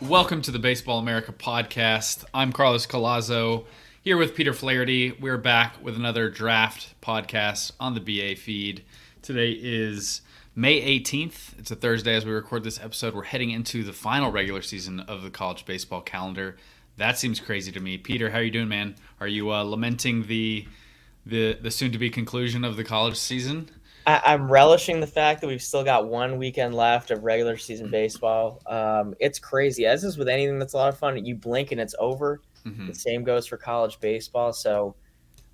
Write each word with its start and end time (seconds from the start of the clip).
Welcome 0.00 0.42
to 0.42 0.52
the 0.52 0.60
Baseball 0.60 1.00
America 1.00 1.32
podcast. 1.32 2.24
I'm 2.32 2.52
Carlos 2.52 2.86
Collazo 2.86 3.64
here 4.00 4.16
with 4.16 4.36
Peter 4.36 4.52
Flaherty. 4.52 5.10
We're 5.10 5.38
back 5.38 5.74
with 5.82 5.96
another 5.96 6.30
draft 6.30 6.94
podcast 7.02 7.72
on 7.80 7.94
the 7.94 8.00
BA 8.00 8.40
feed. 8.40 8.84
Today 9.22 9.58
is 9.60 10.20
May 10.54 11.00
18th. 11.00 11.58
It's 11.58 11.72
a 11.72 11.74
Thursday 11.74 12.14
as 12.14 12.24
we 12.24 12.30
record 12.30 12.62
this 12.62 12.78
episode. 12.78 13.12
We're 13.12 13.24
heading 13.24 13.50
into 13.50 13.82
the 13.82 13.92
final 13.92 14.30
regular 14.30 14.62
season 14.62 15.00
of 15.00 15.22
the 15.22 15.30
college 15.30 15.64
baseball 15.64 16.02
calendar. 16.02 16.56
That 16.96 17.18
seems 17.18 17.40
crazy 17.40 17.72
to 17.72 17.80
me. 17.80 17.98
Peter, 17.98 18.30
how 18.30 18.38
are 18.38 18.44
you 18.44 18.52
doing, 18.52 18.68
man? 18.68 18.94
Are 19.18 19.26
you 19.26 19.50
uh, 19.50 19.64
lamenting 19.64 20.28
the 20.28 20.64
the 21.26 21.54
the 21.60 21.72
soon 21.72 21.90
to 21.90 21.98
be 21.98 22.08
conclusion 22.08 22.62
of 22.64 22.76
the 22.76 22.84
college 22.84 23.16
season? 23.16 23.68
I, 24.08 24.32
am 24.32 24.50
relishing 24.50 25.00
the 25.00 25.06
fact 25.06 25.42
that 25.42 25.48
we've 25.48 25.62
still 25.62 25.84
got 25.84 26.08
one 26.08 26.38
weekend 26.38 26.74
left 26.74 27.10
of 27.10 27.24
regular 27.24 27.58
season 27.58 27.90
baseball. 27.90 28.62
Um, 28.66 29.14
it's 29.20 29.38
crazy, 29.38 29.84
as 29.84 30.02
is 30.02 30.16
with 30.16 30.28
anything 30.28 30.58
that's 30.58 30.72
a 30.72 30.78
lot 30.78 30.88
of 30.88 30.98
fun. 30.98 31.22
You 31.26 31.34
blink 31.34 31.72
and 31.72 31.80
it's 31.80 31.94
over. 31.98 32.40
Mm-hmm. 32.64 32.86
The 32.86 32.94
same 32.94 33.22
goes 33.22 33.46
for 33.46 33.58
college 33.58 34.00
baseball. 34.00 34.54
So, 34.54 34.96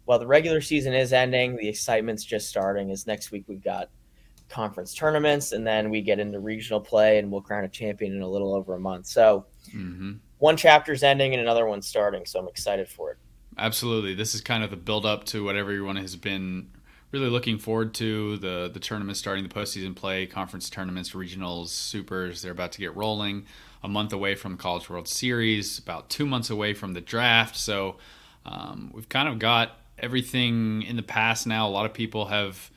while 0.04 0.20
the 0.20 0.26
regular 0.26 0.60
season 0.60 0.94
is 0.94 1.12
ending, 1.12 1.56
the 1.56 1.68
excitement's 1.68 2.22
just 2.22 2.48
starting. 2.48 2.90
Is 2.90 3.08
next 3.08 3.32
week 3.32 3.44
we've 3.48 3.64
got 3.64 3.88
conference 4.48 4.94
tournaments, 4.94 5.50
and 5.50 5.66
then 5.66 5.90
we 5.90 6.00
get 6.00 6.20
into 6.20 6.38
regional 6.38 6.80
play, 6.80 7.18
and 7.18 7.32
we'll 7.32 7.40
crown 7.40 7.64
a 7.64 7.68
champion 7.68 8.14
in 8.14 8.22
a 8.22 8.28
little 8.28 8.54
over 8.54 8.76
a 8.76 8.80
month. 8.80 9.06
So, 9.06 9.46
mm-hmm. 9.70 10.12
one 10.38 10.56
chapter's 10.56 11.02
ending 11.02 11.32
and 11.32 11.42
another 11.42 11.66
one's 11.66 11.88
starting. 11.88 12.24
So 12.24 12.38
I'm 12.38 12.48
excited 12.48 12.88
for 12.88 13.10
it. 13.10 13.18
Absolutely, 13.58 14.14
this 14.14 14.32
is 14.32 14.40
kind 14.40 14.62
of 14.62 14.70
the 14.70 14.76
build 14.76 15.06
up 15.06 15.24
to 15.24 15.44
what 15.44 15.56
everyone 15.56 15.96
has 15.96 16.14
been 16.14 16.68
really 17.14 17.30
looking 17.30 17.58
forward 17.58 17.94
to 17.94 18.36
the 18.38 18.68
the 18.74 18.80
tournament 18.80 19.16
starting, 19.16 19.44
the 19.44 19.54
postseason 19.54 19.94
play, 19.94 20.26
conference 20.26 20.68
tournaments, 20.68 21.10
regionals, 21.10 21.68
supers. 21.68 22.42
They're 22.42 22.50
about 22.50 22.72
to 22.72 22.80
get 22.80 22.96
rolling. 22.96 23.46
A 23.84 23.88
month 23.88 24.12
away 24.12 24.34
from 24.34 24.56
College 24.56 24.90
World 24.90 25.06
Series, 25.06 25.78
about 25.78 26.08
two 26.08 26.26
months 26.26 26.50
away 26.50 26.74
from 26.74 26.94
the 26.94 27.00
draft. 27.00 27.54
So 27.54 27.98
um, 28.44 28.90
we've 28.94 29.08
kind 29.08 29.28
of 29.28 29.38
got 29.38 29.78
everything 29.98 30.82
in 30.82 30.96
the 30.96 31.02
past 31.02 31.46
now. 31.46 31.68
A 31.68 31.70
lot 31.70 31.84
of 31.86 31.92
people 31.92 32.24
have, 32.26 32.70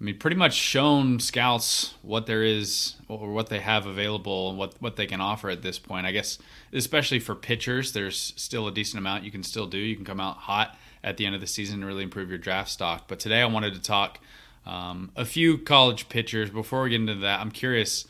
I 0.00 0.04
mean, 0.04 0.18
pretty 0.18 0.36
much 0.36 0.52
shown 0.52 1.20
scouts 1.20 1.94
what 2.02 2.26
there 2.26 2.42
is 2.42 2.96
or 3.08 3.32
what 3.32 3.48
they 3.48 3.60
have 3.60 3.86
available 3.86 4.50
and 4.50 4.58
what 4.58 4.74
what 4.80 4.96
they 4.96 5.06
can 5.06 5.22
offer 5.22 5.48
at 5.48 5.62
this 5.62 5.78
point. 5.78 6.04
I 6.04 6.12
guess 6.12 6.38
especially 6.74 7.20
for 7.20 7.34
pitchers, 7.34 7.92
there's 7.92 8.34
still 8.36 8.68
a 8.68 8.72
decent 8.72 8.98
amount 8.98 9.24
you 9.24 9.30
can 9.30 9.44
still 9.44 9.66
do. 9.66 9.78
You 9.78 9.96
can 9.96 10.04
come 10.04 10.20
out 10.20 10.36
hot 10.36 10.76
at 11.02 11.16
the 11.16 11.26
end 11.26 11.34
of 11.34 11.40
the 11.40 11.46
season 11.46 11.80
to 11.80 11.86
really 11.86 12.02
improve 12.02 12.28
your 12.28 12.38
draft 12.38 12.70
stock. 12.70 13.08
But 13.08 13.20
today 13.20 13.40
I 13.40 13.46
wanted 13.46 13.74
to 13.74 13.80
talk 13.80 14.18
um, 14.66 15.10
a 15.16 15.24
few 15.24 15.58
college 15.58 16.08
pitchers. 16.08 16.50
Before 16.50 16.82
we 16.82 16.90
get 16.90 17.00
into 17.00 17.14
that, 17.16 17.40
I'm 17.40 17.50
curious 17.50 18.06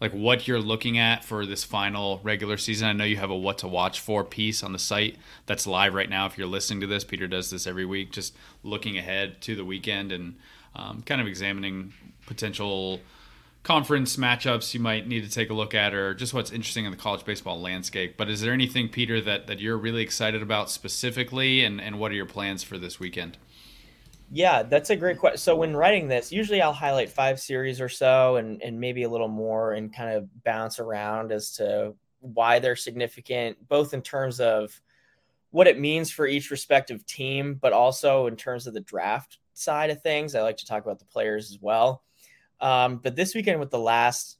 like 0.00 0.12
what 0.12 0.48
you're 0.48 0.60
looking 0.60 0.98
at 0.98 1.24
for 1.24 1.46
this 1.46 1.62
final 1.62 2.20
regular 2.24 2.56
season. 2.56 2.88
I 2.88 2.92
know 2.92 3.04
you 3.04 3.18
have 3.18 3.30
a 3.30 3.36
what 3.36 3.58
to 3.58 3.68
watch 3.68 4.00
for 4.00 4.24
piece 4.24 4.64
on 4.64 4.72
the 4.72 4.78
site 4.78 5.16
that's 5.46 5.64
live 5.64 5.94
right 5.94 6.10
now. 6.10 6.26
If 6.26 6.36
you're 6.36 6.48
listening 6.48 6.80
to 6.80 6.88
this, 6.88 7.04
Peter 7.04 7.28
does 7.28 7.50
this 7.50 7.68
every 7.68 7.86
week, 7.86 8.10
just 8.10 8.34
looking 8.64 8.98
ahead 8.98 9.40
to 9.42 9.54
the 9.54 9.64
weekend 9.64 10.10
and 10.10 10.34
um, 10.74 11.02
kind 11.02 11.20
of 11.20 11.28
examining 11.28 11.92
potential 12.26 12.98
conference 13.62 14.16
matchups 14.16 14.74
you 14.74 14.80
might 14.80 15.06
need 15.06 15.22
to 15.22 15.30
take 15.30 15.50
a 15.50 15.54
look 15.54 15.74
at 15.74 15.94
or 15.94 16.14
just 16.14 16.34
what's 16.34 16.50
interesting 16.50 16.84
in 16.84 16.90
the 16.90 16.96
college 16.96 17.24
baseball 17.24 17.60
landscape. 17.60 18.16
But 18.16 18.28
is 18.28 18.40
there 18.40 18.52
anything, 18.52 18.88
Peter, 18.88 19.20
that, 19.20 19.46
that 19.46 19.60
you're 19.60 19.78
really 19.78 20.02
excited 20.02 20.42
about 20.42 20.70
specifically 20.70 21.64
and, 21.64 21.80
and 21.80 21.98
what 21.98 22.10
are 22.10 22.14
your 22.14 22.26
plans 22.26 22.62
for 22.62 22.76
this 22.76 22.98
weekend? 22.98 23.38
Yeah, 24.34 24.62
that's 24.62 24.90
a 24.90 24.96
great 24.96 25.18
question. 25.18 25.38
So 25.38 25.54
when 25.54 25.76
writing 25.76 26.08
this, 26.08 26.32
usually 26.32 26.62
I'll 26.62 26.72
highlight 26.72 27.10
five 27.10 27.38
series 27.38 27.80
or 27.80 27.88
so 27.88 28.36
and, 28.36 28.62
and 28.62 28.80
maybe 28.80 29.02
a 29.02 29.08
little 29.08 29.28
more 29.28 29.74
and 29.74 29.94
kind 29.94 30.16
of 30.16 30.26
bounce 30.42 30.80
around 30.80 31.30
as 31.30 31.52
to 31.56 31.94
why 32.20 32.58
they're 32.58 32.74
significant, 32.74 33.68
both 33.68 33.94
in 33.94 34.00
terms 34.00 34.40
of 34.40 34.80
what 35.50 35.66
it 35.66 35.78
means 35.78 36.10
for 36.10 36.26
each 36.26 36.50
respective 36.50 37.04
team, 37.04 37.58
but 37.60 37.74
also 37.74 38.26
in 38.26 38.34
terms 38.34 38.66
of 38.66 38.74
the 38.74 38.80
draft 38.80 39.38
side 39.52 39.90
of 39.90 40.02
things. 40.02 40.34
I 40.34 40.40
like 40.40 40.56
to 40.56 40.66
talk 40.66 40.82
about 40.82 40.98
the 40.98 41.04
players 41.04 41.50
as 41.50 41.58
well. 41.60 42.02
Um, 42.62 42.98
but 42.98 43.16
this 43.16 43.34
weekend 43.34 43.60
with 43.60 43.70
the 43.70 43.78
last 43.78 44.38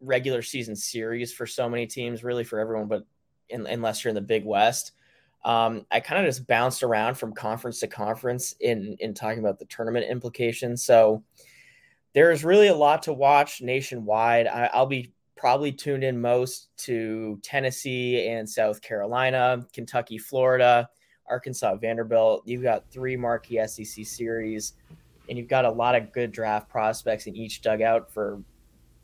regular 0.00 0.42
season 0.42 0.74
series 0.74 1.32
for 1.32 1.46
so 1.46 1.68
many 1.68 1.86
teams, 1.86 2.24
really 2.24 2.44
for 2.44 2.58
everyone, 2.58 2.88
but 2.88 3.06
in, 3.50 3.66
unless 3.66 4.02
you're 4.02 4.08
in 4.08 4.14
the 4.14 4.22
Big 4.22 4.44
West, 4.44 4.92
um, 5.44 5.84
I 5.90 6.00
kind 6.00 6.24
of 6.24 6.28
just 6.28 6.46
bounced 6.46 6.82
around 6.82 7.16
from 7.16 7.34
conference 7.34 7.80
to 7.80 7.88
conference 7.88 8.54
in 8.60 8.96
in 9.00 9.12
talking 9.12 9.40
about 9.40 9.58
the 9.58 9.64
tournament 9.66 10.06
implications. 10.08 10.84
So 10.84 11.22
there's 12.14 12.44
really 12.44 12.68
a 12.68 12.74
lot 12.74 13.02
to 13.04 13.12
watch 13.12 13.60
nationwide. 13.60 14.46
I, 14.46 14.70
I'll 14.72 14.86
be 14.86 15.12
probably 15.36 15.72
tuned 15.72 16.04
in 16.04 16.20
most 16.20 16.68
to 16.78 17.38
Tennessee 17.42 18.28
and 18.28 18.48
South 18.48 18.80
Carolina, 18.80 19.66
Kentucky, 19.72 20.16
Florida, 20.16 20.88
Arkansas, 21.28 21.74
Vanderbilt. 21.76 22.44
You've 22.46 22.62
got 22.62 22.90
three 22.90 23.16
marquee 23.16 23.60
SEC 23.66 24.06
series 24.06 24.74
and 25.28 25.38
you've 25.38 25.48
got 25.48 25.64
a 25.64 25.70
lot 25.70 25.94
of 25.94 26.12
good 26.12 26.32
draft 26.32 26.68
prospects 26.68 27.26
in 27.26 27.36
each 27.36 27.62
dugout 27.62 28.12
for 28.12 28.42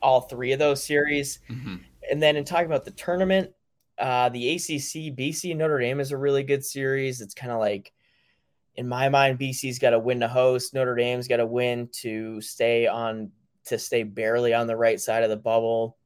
all 0.03 0.23
three 0.23 0.53
of 0.53 0.59
those 0.59 0.83
series. 0.83 1.41
Mm-hmm. 1.49 1.77
And 2.11 2.23
then 2.23 2.37
in 2.37 2.45
talking 2.45 2.67
about 2.67 2.85
the 2.85 2.91
tournament, 2.93 3.51
uh, 3.99 4.29
the 4.29 4.55
ACC, 4.55 5.17
BC 5.17 5.57
Notre 5.57 5.79
Dame 5.79 6.01
is 6.01 6.13
a 6.13 6.17
really 6.17 6.43
good 6.43 6.65
series. 6.65 7.21
It's 7.21 7.35
kind 7.35 7.53
of 7.53 7.59
like, 7.59 7.93
in 8.77 8.89
my 8.89 9.09
mind, 9.09 9.39
BC's 9.39 9.79
got 9.79 9.91
to 9.91 9.99
win 9.99 10.21
to 10.21 10.29
host. 10.29 10.73
Notre 10.73 10.95
Dame's 10.95 11.27
got 11.27 11.39
to 11.39 11.47
win 11.47 11.89
to 12.01 12.41
stay 12.41 12.87
on 12.87 13.33
to 13.67 13.79
stay 13.79 14.03
barely 14.03 14.55
on 14.55 14.67
the 14.67 14.77
right 14.77 15.01
side 15.01 15.25
of 15.25 15.31
the 15.31 15.37
bubble. 15.37 15.99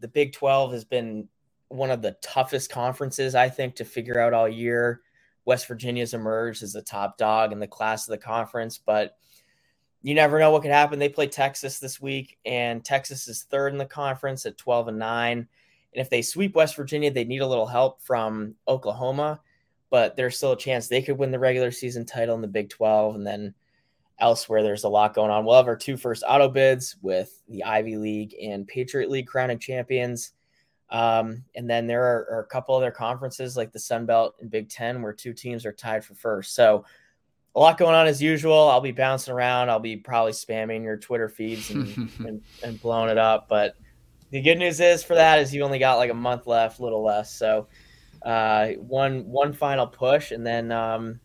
The 0.00 0.08
Big 0.08 0.32
12 0.34 0.72
has 0.72 0.84
been 0.84 1.28
one 1.68 1.90
of 1.90 2.02
the 2.02 2.16
toughest 2.22 2.70
conferences, 2.70 3.34
I 3.34 3.48
think, 3.48 3.76
to 3.76 3.84
figure 3.84 4.20
out 4.20 4.34
all 4.34 4.48
year. 4.48 5.00
West 5.46 5.68
Virginia's 5.68 6.12
emerged 6.12 6.62
as 6.62 6.72
the 6.72 6.82
top 6.82 7.16
dog 7.16 7.52
in 7.52 7.60
the 7.60 7.66
class 7.66 8.06
of 8.06 8.10
the 8.10 8.18
conference, 8.18 8.78
but 8.84 9.16
you 10.02 10.14
never 10.14 10.38
know 10.38 10.50
what 10.50 10.62
could 10.62 10.70
happen. 10.70 10.98
They 10.98 11.08
play 11.08 11.28
Texas 11.28 11.78
this 11.78 12.00
week, 12.00 12.36
and 12.44 12.84
Texas 12.84 13.26
is 13.28 13.44
third 13.44 13.72
in 13.72 13.78
the 13.78 13.86
conference 13.86 14.44
at 14.44 14.58
12 14.58 14.88
and 14.88 14.98
9. 14.98 15.38
And 15.38 15.48
if 15.94 16.10
they 16.10 16.20
sweep 16.20 16.54
West 16.54 16.76
Virginia, 16.76 17.10
they 17.10 17.24
need 17.24 17.40
a 17.40 17.46
little 17.46 17.66
help 17.66 18.02
from 18.02 18.54
Oklahoma, 18.68 19.40
but 19.88 20.16
there's 20.16 20.36
still 20.36 20.52
a 20.52 20.58
chance 20.58 20.88
they 20.88 21.00
could 21.00 21.16
win 21.16 21.30
the 21.30 21.38
regular 21.38 21.70
season 21.70 22.04
title 22.04 22.34
in 22.34 22.42
the 22.42 22.48
Big 22.48 22.68
12. 22.68 23.14
And 23.14 23.26
then 23.26 23.54
elsewhere, 24.18 24.62
there's 24.62 24.84
a 24.84 24.88
lot 24.88 25.14
going 25.14 25.30
on. 25.30 25.44
We'll 25.44 25.56
have 25.56 25.68
our 25.68 25.76
two 25.76 25.96
first 25.96 26.24
auto 26.26 26.48
bids 26.48 26.96
with 27.02 27.42
the 27.48 27.64
Ivy 27.64 27.96
League 27.96 28.34
and 28.42 28.66
Patriot 28.66 29.10
League 29.10 29.26
crowning 29.26 29.58
champions. 29.58 30.32
Um, 30.90 31.44
and 31.54 31.68
then 31.68 31.86
there 31.86 32.02
are, 32.02 32.28
are, 32.30 32.40
a 32.40 32.46
couple 32.46 32.74
other 32.76 32.92
conferences 32.92 33.56
like 33.56 33.72
the 33.72 33.78
Sun 33.78 34.06
Belt 34.06 34.36
and 34.40 34.48
Big 34.48 34.68
Ten 34.68 35.02
where 35.02 35.12
two 35.12 35.32
teams 35.32 35.66
are 35.66 35.72
tied 35.72 36.04
for 36.04 36.14
first. 36.14 36.54
So 36.54 36.84
a 37.56 37.58
lot 37.58 37.78
going 37.78 37.96
on 37.96 38.06
as 38.06 38.22
usual. 38.22 38.68
I'll 38.68 38.80
be 38.80 38.92
bouncing 38.92 39.34
around. 39.34 39.68
I'll 39.68 39.80
be 39.80 39.96
probably 39.96 40.32
spamming 40.32 40.84
your 40.84 40.96
Twitter 40.96 41.28
feeds 41.28 41.70
and, 41.70 42.10
and, 42.20 42.42
and, 42.62 42.80
blowing 42.80 43.10
it 43.10 43.18
up. 43.18 43.48
But 43.48 43.74
the 44.30 44.40
good 44.40 44.58
news 44.58 44.78
is 44.78 45.02
for 45.02 45.14
that 45.14 45.40
is 45.40 45.52
you 45.52 45.62
only 45.62 45.78
got 45.78 45.96
like 45.96 46.10
a 46.10 46.14
month 46.14 46.46
left, 46.46 46.78
a 46.78 46.82
little 46.82 47.02
less. 47.02 47.32
So 47.32 47.66
uh, 48.22 48.68
one 48.72 49.26
one 49.26 49.52
final 49.52 49.86
push, 49.86 50.32
and 50.32 50.46
then 50.46 50.70
um, 50.70 51.18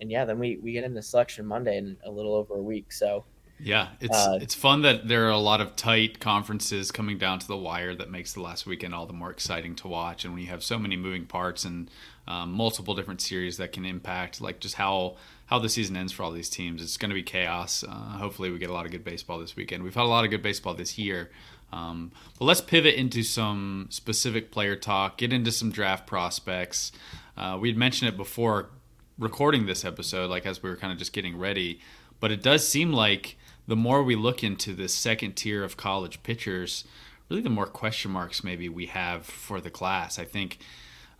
and 0.00 0.10
yeah, 0.10 0.24
then 0.24 0.38
we 0.38 0.58
we 0.58 0.72
get 0.72 0.84
into 0.84 1.02
selection 1.02 1.46
Monday 1.46 1.78
in 1.78 1.96
a 2.04 2.10
little 2.10 2.34
over 2.34 2.54
a 2.54 2.62
week. 2.62 2.92
So 2.92 3.24
yeah, 3.58 3.88
it's 4.00 4.16
uh, 4.16 4.38
it's 4.40 4.54
fun 4.54 4.82
that 4.82 5.08
there 5.08 5.26
are 5.26 5.30
a 5.30 5.38
lot 5.38 5.60
of 5.60 5.76
tight 5.76 6.20
conferences 6.20 6.90
coming 6.90 7.18
down 7.18 7.38
to 7.38 7.46
the 7.46 7.56
wire 7.56 7.94
that 7.94 8.10
makes 8.10 8.34
the 8.34 8.42
last 8.42 8.66
weekend 8.66 8.94
all 8.94 9.06
the 9.06 9.12
more 9.12 9.30
exciting 9.30 9.74
to 9.76 9.88
watch. 9.88 10.24
And 10.24 10.34
when 10.34 10.42
you 10.42 10.48
have 10.48 10.62
so 10.62 10.78
many 10.78 10.96
moving 10.96 11.24
parts 11.24 11.64
and 11.64 11.90
um, 12.28 12.52
multiple 12.52 12.94
different 12.94 13.20
series 13.20 13.56
that 13.56 13.72
can 13.72 13.84
impact 13.84 14.40
like 14.40 14.60
just 14.60 14.74
how 14.74 15.16
how 15.46 15.58
the 15.58 15.68
season 15.68 15.96
ends 15.96 16.12
for 16.12 16.24
all 16.24 16.32
these 16.32 16.50
teams. 16.50 16.82
It's 16.82 16.96
going 16.96 17.10
to 17.10 17.14
be 17.14 17.22
chaos. 17.22 17.84
Uh, 17.84 17.92
hopefully, 17.92 18.50
we 18.50 18.58
get 18.58 18.68
a 18.68 18.72
lot 18.72 18.84
of 18.84 18.92
good 18.92 19.04
baseball 19.04 19.38
this 19.38 19.56
weekend. 19.56 19.82
We've 19.84 19.94
had 19.94 20.02
a 20.02 20.08
lot 20.08 20.24
of 20.24 20.30
good 20.30 20.42
baseball 20.42 20.74
this 20.74 20.98
year. 20.98 21.30
Um, 21.72 22.12
but 22.38 22.44
let's 22.44 22.60
pivot 22.60 22.94
into 22.94 23.22
some 23.22 23.86
specific 23.90 24.50
player 24.50 24.76
talk, 24.76 25.18
get 25.18 25.32
into 25.32 25.50
some 25.50 25.70
draft 25.70 26.06
prospects. 26.06 26.92
Uh, 27.36 27.58
we'd 27.60 27.76
mentioned 27.76 28.08
it 28.08 28.16
before 28.16 28.70
recording 29.18 29.66
this 29.66 29.84
episode, 29.84 30.30
like 30.30 30.46
as 30.46 30.62
we 30.62 30.70
were 30.70 30.76
kind 30.76 30.92
of 30.92 30.98
just 30.98 31.12
getting 31.12 31.38
ready. 31.38 31.80
But 32.18 32.32
it 32.32 32.42
does 32.42 32.66
seem 32.66 32.92
like 32.92 33.36
the 33.66 33.76
more 33.76 34.02
we 34.02 34.16
look 34.16 34.42
into 34.44 34.74
this 34.74 34.94
second 34.94 35.34
tier 35.34 35.64
of 35.64 35.76
college 35.76 36.22
pitchers, 36.22 36.84
really 37.28 37.42
the 37.42 37.50
more 37.50 37.66
question 37.66 38.10
marks 38.10 38.44
maybe 38.44 38.68
we 38.68 38.86
have 38.86 39.26
for 39.26 39.60
the 39.60 39.70
class. 39.70 40.18
I 40.18 40.24
think 40.24 40.58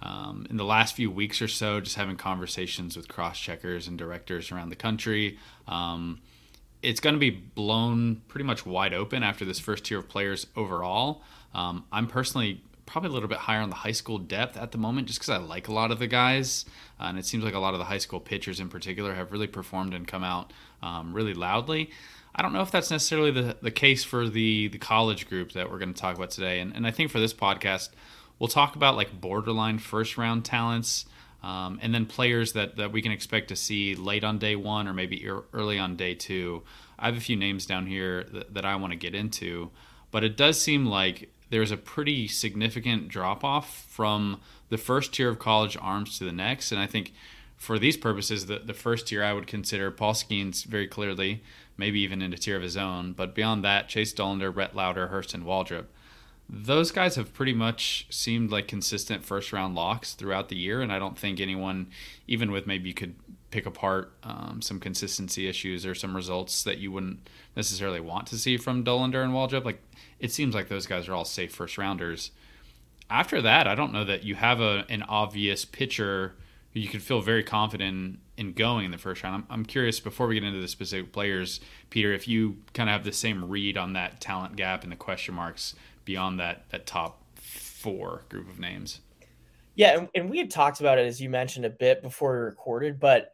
um, 0.03 0.47
in 0.51 0.57
the 0.57 0.65
last 0.65 0.95
few 0.95 1.11
weeks 1.11 1.41
or 1.41 1.49
so, 1.49 1.81
just 1.81 1.97
having 1.97 2.17
conversations 2.17 2.97
with 2.97 3.09
cross 3.09 3.39
checkers 3.39 3.89
and 3.89 3.97
directors 3.99 4.53
around 4.53 4.69
the 4.69 4.77
country. 4.77 5.39
Um, 5.67 6.21
it's 6.83 7.01
going 7.01 7.15
to 7.15 7.21
be 7.21 7.31
blown 7.31 8.23
pretty 8.29 8.45
much 8.45 8.67
wide 8.67 8.95
open 8.95 9.23
after 9.23 9.45
this 9.45 9.59
first 9.59 9.85
tier 9.85 9.99
of 9.99 10.09
players 10.09 10.47
overall. 10.55 11.23
Um, 11.55 11.85
I'm 11.91 12.07
personally 12.07 12.63
probably 12.85 13.11
a 13.11 13.13
little 13.13 13.29
bit 13.29 13.39
higher 13.39 13.61
on 13.61 13.71
the 13.71 13.77
high 13.77 13.93
school 13.93 14.19
depth 14.19 14.57
at 14.57 14.71
the 14.71 14.79
moment 14.79 15.09
just 15.09 15.19
because 15.19 15.31
I 15.31 15.39
like 15.39 15.67
a 15.69 15.73
lot 15.73 15.91
of 15.91 15.99
the 15.99 16.07
guys. 16.07 16.65
And 17.01 17.19
it 17.19 17.27
seems 17.27 17.43
like 17.43 17.55
a 17.55 17.59
lot 17.59 17.75
of 17.75 17.79
the 17.79 17.87
high 17.87 17.99
school 17.99 18.21
pitchers 18.21 18.61
in 18.61 18.69
particular 18.69 19.15
have 19.15 19.33
really 19.33 19.49
performed 19.49 19.95
and 19.95 20.07
come 20.07 20.23
out 20.23 20.53
um, 20.83 21.13
really 21.13 21.35
loudly. 21.35 21.91
I 22.39 22.43
don't 22.43 22.53
know 22.53 22.61
if 22.61 22.71
that's 22.71 22.91
necessarily 22.91 23.31
the, 23.31 23.57
the 23.63 23.71
case 23.71 24.05
for 24.05 24.29
the 24.29 24.69
the 24.69 24.77
college 24.77 25.27
group 25.27 25.53
that 25.53 25.71
we're 25.71 25.79
going 25.79 25.95
to 25.95 26.01
talk 26.01 26.17
about 26.17 26.31
today. 26.31 26.61
And, 26.61 26.77
and 26.77 26.87
I 26.87 26.91
think 26.91 27.11
for 27.11 27.19
this 27.19 27.33
podcast, 27.33 27.89
we'll 28.39 28.49
talk 28.49 28.77
about 28.77 28.95
like 28.95 29.19
borderline 29.19 29.79
first 29.79 30.19
round 30.19 30.45
talents, 30.45 31.07
um, 31.43 31.79
and 31.81 31.95
then 31.95 32.05
players 32.05 32.53
that, 32.53 32.77
that 32.77 32.93
we 32.93 33.01
can 33.01 33.11
expect 33.11 33.49
to 33.49 33.57
see 33.57 33.95
late 33.95 34.23
on 34.23 34.39
day 34.39 34.55
one 34.55 34.87
or 34.87 34.93
maybe 34.93 35.27
early 35.55 35.79
on 35.79 35.97
day 35.97 36.15
two. 36.15 36.63
I 36.99 37.07
have 37.07 37.17
a 37.17 37.21
few 37.21 37.37
names 37.37 37.65
down 37.65 37.87
here 37.87 38.25
that, 38.25 38.53
that 38.53 38.65
I 38.67 38.77
want 38.77 38.93
to 38.93 38.99
get 38.99 39.15
into, 39.15 39.71
but 40.11 40.23
it 40.23 40.37
does 40.37 40.61
seem 40.61 40.85
like 40.85 41.31
there's 41.49 41.71
a 41.71 41.77
pretty 41.79 42.29
significant 42.29 43.09
drop 43.09 43.45
off 43.45 43.87
from 43.89 44.41
the 44.69 44.79
first 44.79 45.15
tier 45.15 45.31
of 45.31 45.39
college 45.39 45.77
arms 45.81 46.19
to 46.19 46.25
the 46.25 46.33
next. 46.33 46.71
And 46.71 46.81
I 46.81 46.87
think 46.87 47.15
for 47.57 47.79
these 47.79 47.97
purposes, 47.97 48.47
the, 48.47 48.59
the 48.59 48.75
first 48.75 49.07
tier 49.07 49.25
I 49.25 49.33
would 49.33 49.47
consider 49.47 49.91
Paul 49.91 50.13
Skenes 50.13 50.65
very 50.65 50.87
clearly, 50.87 51.43
maybe 51.77 52.01
even 52.01 52.23
in 52.23 52.33
a 52.33 52.37
tier 52.37 52.57
of 52.57 52.63
his 52.63 52.77
own. 52.77 53.13
But 53.13 53.35
beyond 53.35 53.65
that, 53.65 53.89
Chase 53.89 54.13
Dollander, 54.13 54.55
Rhett 54.55 54.73
Hurst, 54.73 55.35
and 55.35 55.45
Waldrep, 55.45 55.87
Those 56.49 56.91
guys 56.91 57.17
have 57.17 57.35
pretty 57.35 57.53
much 57.53 58.07
seemed 58.11 58.51
like 58.51 58.69
consistent 58.69 59.25
first 59.25 59.53
round 59.53 59.75
locks 59.75 60.15
throughout 60.15 60.49
the 60.49 60.57
year. 60.57 60.81
And 60.81 60.93
I 60.93 60.99
don't 60.99 61.19
think 61.19 61.41
anyone, 61.41 61.89
even 62.27 62.51
with 62.51 62.67
maybe 62.67 62.89
you 62.89 62.95
could 62.95 63.15
pick 63.51 63.67
apart 63.67 64.13
um, 64.23 64.61
some 64.61 64.81
consistency 64.81 65.49
issues 65.49 65.87
or 65.87 65.95
some 65.95 66.17
results 66.17 66.63
that 66.65 66.79
you 66.79 66.93
wouldn't 66.93 67.29
necessarily 67.55 68.01
want 68.01 68.27
to 68.29 68.39
see 68.39 68.57
from 68.57 68.85
Dollander 68.85 69.23
and 69.25 69.33
Waldrep. 69.33 69.65
like 69.65 69.83
it 70.19 70.33
seems 70.33 70.55
like 70.55 70.69
those 70.69 70.87
guys 70.87 71.09
are 71.09 71.15
all 71.15 71.25
safe 71.25 71.55
first 71.55 71.79
rounders. 71.79 72.31
After 73.09 73.41
that, 73.43 73.69
I 73.69 73.75
don't 73.75 73.93
know 73.93 74.05
that 74.05 74.25
you 74.25 74.35
have 74.35 74.61
a, 74.61 74.85
an 74.89 75.03
obvious 75.03 75.65
pitcher 75.65 76.35
you 76.77 76.89
could 76.89 77.03
feel 77.03 77.21
very 77.21 77.43
confident 77.43 78.19
in 78.37 78.53
going 78.53 78.85
in 78.85 78.91
the 78.91 78.99
first 78.99 79.23
round. 79.23 79.35
I'm, 79.35 79.61
I'm 79.61 79.65
curious 79.65 80.01
before 80.01 80.27
we 80.27 80.35
get 80.35 80.45
into 80.45 80.61
the 80.61 80.69
specific 80.69 81.13
players, 81.13 81.61
Peter, 81.91 82.13
if 82.13 82.29
you 82.29 82.59
kind 82.75 82.89
of 82.89 82.93
have 82.95 83.05
the 83.05 83.13
same 83.13 83.49
read 83.49 83.77
on 83.77 83.95
that 83.95 84.21
talent 84.21 84.57
gap 84.57 84.83
and 84.83 84.93
the 84.93 84.97
question 84.97 85.35
marks 85.35 85.75
beyond 86.05 86.39
that 86.41 86.69
that 86.71 86.87
top 86.87 87.23
four 87.37 88.23
group 88.29 88.49
of 88.49 88.59
names. 88.59 89.01
Yeah, 89.75 89.99
and, 89.99 90.09
and 90.15 90.31
we 90.31 90.39
had 90.39 90.51
talked 90.51 90.81
about 90.81 90.99
it 90.99 91.07
as 91.07 91.21
you 91.21 91.29
mentioned 91.29 91.67
a 91.67 91.71
bit 91.71 92.03
before 92.03 92.33
we 92.33 92.39
recorded, 92.39 92.99
but 92.99 93.33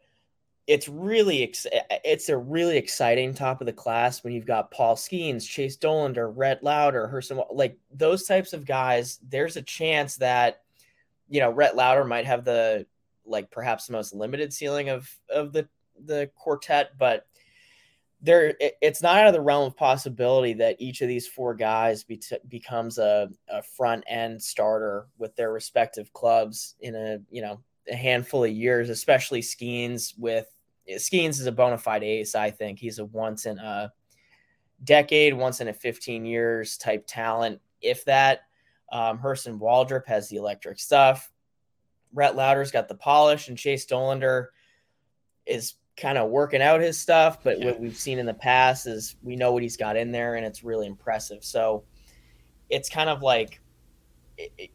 it's 0.67 0.87
really 0.87 1.43
ex- 1.43 1.67
it's 2.05 2.29
a 2.29 2.37
really 2.37 2.77
exciting 2.77 3.33
top 3.33 3.61
of 3.61 3.67
the 3.67 3.73
class 3.73 4.23
when 4.23 4.33
you've 4.33 4.45
got 4.45 4.71
Paul 4.71 4.95
Skenes, 4.95 5.47
Chase 5.47 5.77
Dollander, 5.77 6.31
Rhett 6.33 6.63
Lowder, 6.63 7.09
Hurston, 7.13 7.45
like 7.51 7.77
those 7.93 8.23
types 8.23 8.53
of 8.53 8.65
guys. 8.65 9.19
There's 9.27 9.57
a 9.57 9.61
chance 9.61 10.15
that 10.17 10.61
you 11.29 11.41
know 11.41 11.51
Rhett 11.51 11.75
Lowder 11.75 12.05
might 12.05 12.25
have 12.25 12.45
the 12.45 12.85
like 13.25 13.51
perhaps 13.51 13.87
the 13.87 13.93
most 13.93 14.13
limited 14.13 14.53
ceiling 14.53 14.89
of 14.89 15.09
of 15.29 15.53
the 15.53 15.67
the 16.05 16.29
quartet, 16.35 16.97
but 16.97 17.25
there 18.21 18.55
it, 18.59 18.77
it's 18.81 19.01
not 19.01 19.17
out 19.17 19.27
of 19.27 19.33
the 19.33 19.41
realm 19.41 19.67
of 19.67 19.75
possibility 19.75 20.53
that 20.53 20.77
each 20.79 21.01
of 21.01 21.07
these 21.07 21.27
four 21.27 21.53
guys 21.53 22.03
be 22.03 22.17
t- 22.17 22.37
becomes 22.47 22.97
a, 22.97 23.29
a 23.49 23.61
front 23.61 24.03
end 24.07 24.41
starter 24.41 25.07
with 25.17 25.35
their 25.35 25.51
respective 25.51 26.11
clubs 26.13 26.75
in 26.79 26.95
a 26.95 27.19
you 27.29 27.41
know 27.41 27.59
a 27.89 27.95
handful 27.95 28.43
of 28.43 28.51
years, 28.51 28.89
especially 28.89 29.41
Skenes 29.41 30.17
with 30.17 30.47
Skenes 30.89 31.39
is 31.39 31.45
a 31.45 31.51
bona 31.51 31.77
fide 31.77 32.03
ace. 32.03 32.35
I 32.35 32.49
think 32.49 32.79
he's 32.79 32.99
a 32.99 33.05
once 33.05 33.45
in 33.45 33.57
a 33.59 33.91
decade, 34.83 35.33
once 35.33 35.61
in 35.61 35.67
a 35.67 35.73
15 35.73 36.25
years 36.25 36.77
type 36.77 37.05
talent. 37.07 37.59
If 37.81 38.05
that, 38.05 38.41
um, 38.91 39.19
Hurston 39.19 39.59
Waldrep 39.59 40.05
has 40.05 40.29
the 40.29 40.37
electric 40.37 40.79
stuff. 40.79 41.31
Rhett 42.13 42.35
Lowder's 42.35 42.71
got 42.71 42.87
the 42.87 42.95
polish, 42.95 43.47
and 43.47 43.57
Chase 43.57 43.85
Dollander 43.85 44.47
is 45.45 45.75
kind 45.95 46.17
of 46.17 46.29
working 46.29 46.61
out 46.61 46.81
his 46.81 46.99
stuff. 46.99 47.43
But 47.43 47.59
yeah. 47.59 47.65
what 47.65 47.79
we've 47.79 47.97
seen 47.97 48.19
in 48.19 48.25
the 48.25 48.33
past 48.33 48.87
is 48.87 49.15
we 49.23 49.35
know 49.35 49.51
what 49.51 49.63
he's 49.63 49.77
got 49.77 49.97
in 49.97 50.11
there, 50.11 50.35
and 50.35 50.45
it's 50.45 50.63
really 50.63 50.87
impressive. 50.87 51.43
So 51.43 51.83
it's 52.69 52.89
kind 52.89 53.09
of 53.09 53.21
like 53.21 53.59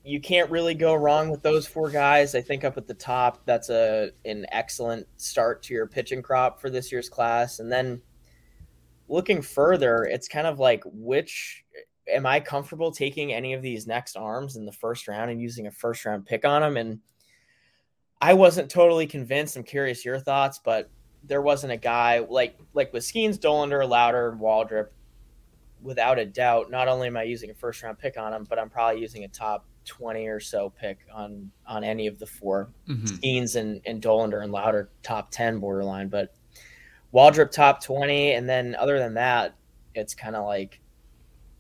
you 0.05 0.21
can't 0.21 0.51
really 0.51 0.75
go 0.75 0.95
wrong 0.95 1.31
with 1.31 1.43
those 1.43 1.67
four 1.67 1.91
guys. 1.91 2.35
I 2.35 2.41
think 2.41 2.65
up 2.65 2.77
at 2.77 2.87
the 2.87 2.95
top, 2.95 3.45
that's 3.45 3.71
a 3.71 4.11
an 4.25 4.47
excellent 4.53 5.07
start 5.17 5.63
to 5.65 5.75
your 5.75 5.87
pitching 5.87 6.23
crop 6.23 6.61
for 6.61 6.71
this 6.71 6.93
year's 6.93 7.09
class. 7.09 7.59
And 7.59 7.71
then 7.71 8.01
looking 9.09 9.43
further, 9.43 10.05
it's 10.05 10.29
kind 10.29 10.47
of 10.47 10.59
like 10.59 10.83
which 10.87 11.65
am 12.13 12.25
I 12.25 12.41
comfortable 12.41 12.93
taking 12.93 13.33
any 13.33 13.53
of 13.53 13.63
these 13.63 13.87
next 13.87 14.17
arms 14.17 14.57
in 14.57 14.65
the 14.65 14.73
first 14.73 15.09
round 15.09 15.31
and 15.31 15.41
using 15.41 15.67
a 15.67 15.73
first 15.73 16.05
round 16.05 16.25
pick 16.25 16.45
on 16.45 16.63
them? 16.63 16.77
And 16.77 17.01
I 18.21 18.35
wasn't 18.35 18.71
totally 18.71 19.07
convinced. 19.07 19.57
I'm 19.57 19.63
curious 19.63 20.05
your 20.05 20.19
thoughts, 20.19 20.61
but 20.63 20.91
there 21.25 21.43
wasn't 21.43 21.73
a 21.73 21.77
guy 21.77 22.21
like 22.29 22.59
like 22.75 22.93
with 22.93 23.05
Skenes, 23.05 23.39
Dollander, 23.39 23.89
Lowder, 23.89 24.31
and 24.31 24.41
Waldrep 24.41 24.89
without 25.83 26.19
a 26.19 26.27
doubt, 26.27 26.71
not 26.71 26.89
only 26.89 27.07
am 27.07 27.17
I 27.17 27.23
using 27.23 27.51
a 27.51 27.55
first 27.55 27.83
round 27.83 27.99
pick 27.99 28.17
on 28.17 28.33
him, 28.33 28.47
but 28.49 28.59
I'm 28.59 28.71
probably 28.71 29.01
using 29.01 29.25
a 29.25 29.29
top 29.29 29.65
20 29.85 30.27
or 30.27 30.41
so 30.41 30.71
pick 30.71 30.99
on 31.15 31.51
on 31.67 31.85
any 31.85 32.07
of 32.07 32.19
the 32.19 32.27
4 32.27 32.69
mm-hmm. 32.89 33.05
Skenes 33.05 33.57
and, 33.57 33.81
and 33.87 34.03
Dollander 34.03 34.43
and 34.43 34.53
Lowder 34.53 34.91
top 35.03 35.31
10 35.31 35.59
borderline. 35.61 36.09
But 36.09 36.35
Waldrep 37.15 37.51
top 37.51 37.83
20. 37.83 38.33
And 38.33 38.49
then 38.49 38.75
other 38.75 38.99
than 38.99 39.15
that, 39.15 39.55
it's 39.95 40.15
kind 40.15 40.37
of 40.37 40.45
like, 40.45 40.81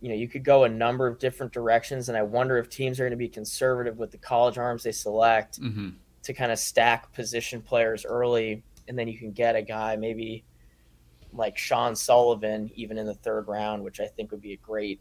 you 0.00 0.08
know, 0.08 0.14
you 0.14 0.28
could 0.28 0.44
go 0.44 0.64
a 0.64 0.68
number 0.68 1.06
of 1.06 1.18
different 1.18 1.52
directions. 1.52 2.08
And 2.08 2.18
I 2.18 2.22
wonder 2.22 2.58
if 2.58 2.68
teams 2.68 3.00
are 3.00 3.04
going 3.04 3.12
to 3.12 3.16
be 3.16 3.28
conservative 3.28 3.98
with 3.98 4.10
the 4.10 4.18
college 4.18 4.58
arms 4.58 4.82
they 4.82 4.92
select 4.92 5.60
mm-hmm. 5.60 5.90
To 6.22 6.32
kind 6.32 6.52
of 6.52 6.58
stack 6.58 7.12
position 7.12 7.62
players 7.62 8.04
early. 8.04 8.62
And 8.86 8.98
then 8.98 9.08
you 9.08 9.18
can 9.18 9.32
get 9.32 9.56
a 9.56 9.62
guy 9.62 9.96
maybe– 9.96 10.44
like 11.32 11.58
Sean 11.58 11.94
Sullivan 11.94 12.70
even 12.74 12.98
in 12.98 13.06
the 13.06 13.14
third 13.14 13.48
round, 13.48 13.82
which 13.82 14.00
I 14.00 14.06
think 14.06 14.30
would 14.30 14.40
be 14.40 14.52
a 14.52 14.56
great. 14.56 15.00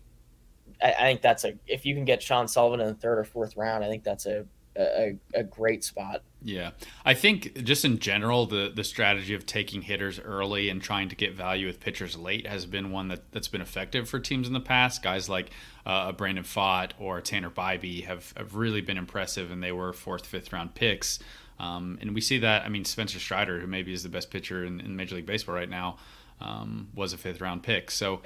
I, 0.81 0.93
I, 0.93 1.01
think 1.03 1.21
that's 1.21 1.43
a 1.43 1.53
if 1.65 1.85
you 1.85 1.95
can 1.95 2.05
get 2.05 2.21
Sean 2.21 2.47
Sullivan 2.47 2.81
in 2.81 2.87
the 2.87 2.93
third 2.93 3.19
or 3.19 3.23
fourth 3.23 3.55
round, 3.55 3.83
I 3.83 3.87
think 3.87 4.03
that's 4.03 4.25
a 4.25 4.45
a, 4.75 5.17
a 5.33 5.43
great 5.43 5.83
spot. 5.83 6.21
Yeah, 6.43 6.71
I 7.03 7.15
think 7.15 7.63
just 7.63 7.83
in 7.83 7.99
general, 7.99 8.45
the 8.45 8.71
the 8.73 8.83
strategy 8.83 9.33
of 9.33 9.45
taking 9.45 9.81
hitters 9.81 10.19
early 10.19 10.69
and 10.69 10.81
trying 10.81 11.09
to 11.09 11.15
get 11.15 11.33
value 11.33 11.65
with 11.65 11.79
pitchers 11.79 12.15
late 12.15 12.45
has 12.45 12.65
been 12.65 12.91
one 12.91 13.07
that 13.07 13.31
that's 13.31 13.47
been 13.47 13.61
effective 13.61 14.07
for 14.07 14.19
teams 14.19 14.47
in 14.47 14.53
the 14.53 14.59
past. 14.59 15.01
Guys 15.01 15.29
like 15.29 15.49
uh, 15.87 16.11
Brandon 16.11 16.43
Pfaadt 16.43 16.91
or 16.99 17.21
Tanner 17.21 17.49
Bibee 17.49 18.03
have 18.03 18.33
have 18.35 18.55
really 18.55 18.81
been 18.81 18.97
impressive, 18.97 19.49
and 19.49 19.63
they 19.63 19.71
were 19.71 19.93
fourth, 19.93 20.25
fifth 20.25 20.51
round 20.51 20.75
picks. 20.75 21.17
Um, 21.59 21.97
and 22.01 22.13
we 22.13 22.21
see 22.21 22.39
that. 22.39 22.63
I 22.65 22.69
mean, 22.69 22.85
Spencer 22.85 23.19
Strider, 23.19 23.59
who 23.59 23.67
maybe 23.67 23.93
is 23.93 24.03
the 24.03 24.09
best 24.09 24.29
pitcher 24.29 24.63
in, 24.65 24.79
in 24.81 24.95
Major 24.95 25.15
League 25.15 25.25
Baseball 25.25 25.55
right 25.55 25.69
now, 25.69 25.97
um, 26.41 26.89
was 26.93 27.13
a 27.13 27.17
fifth 27.17 27.39
round 27.39 27.63
pick. 27.63 27.89
So 27.89 28.21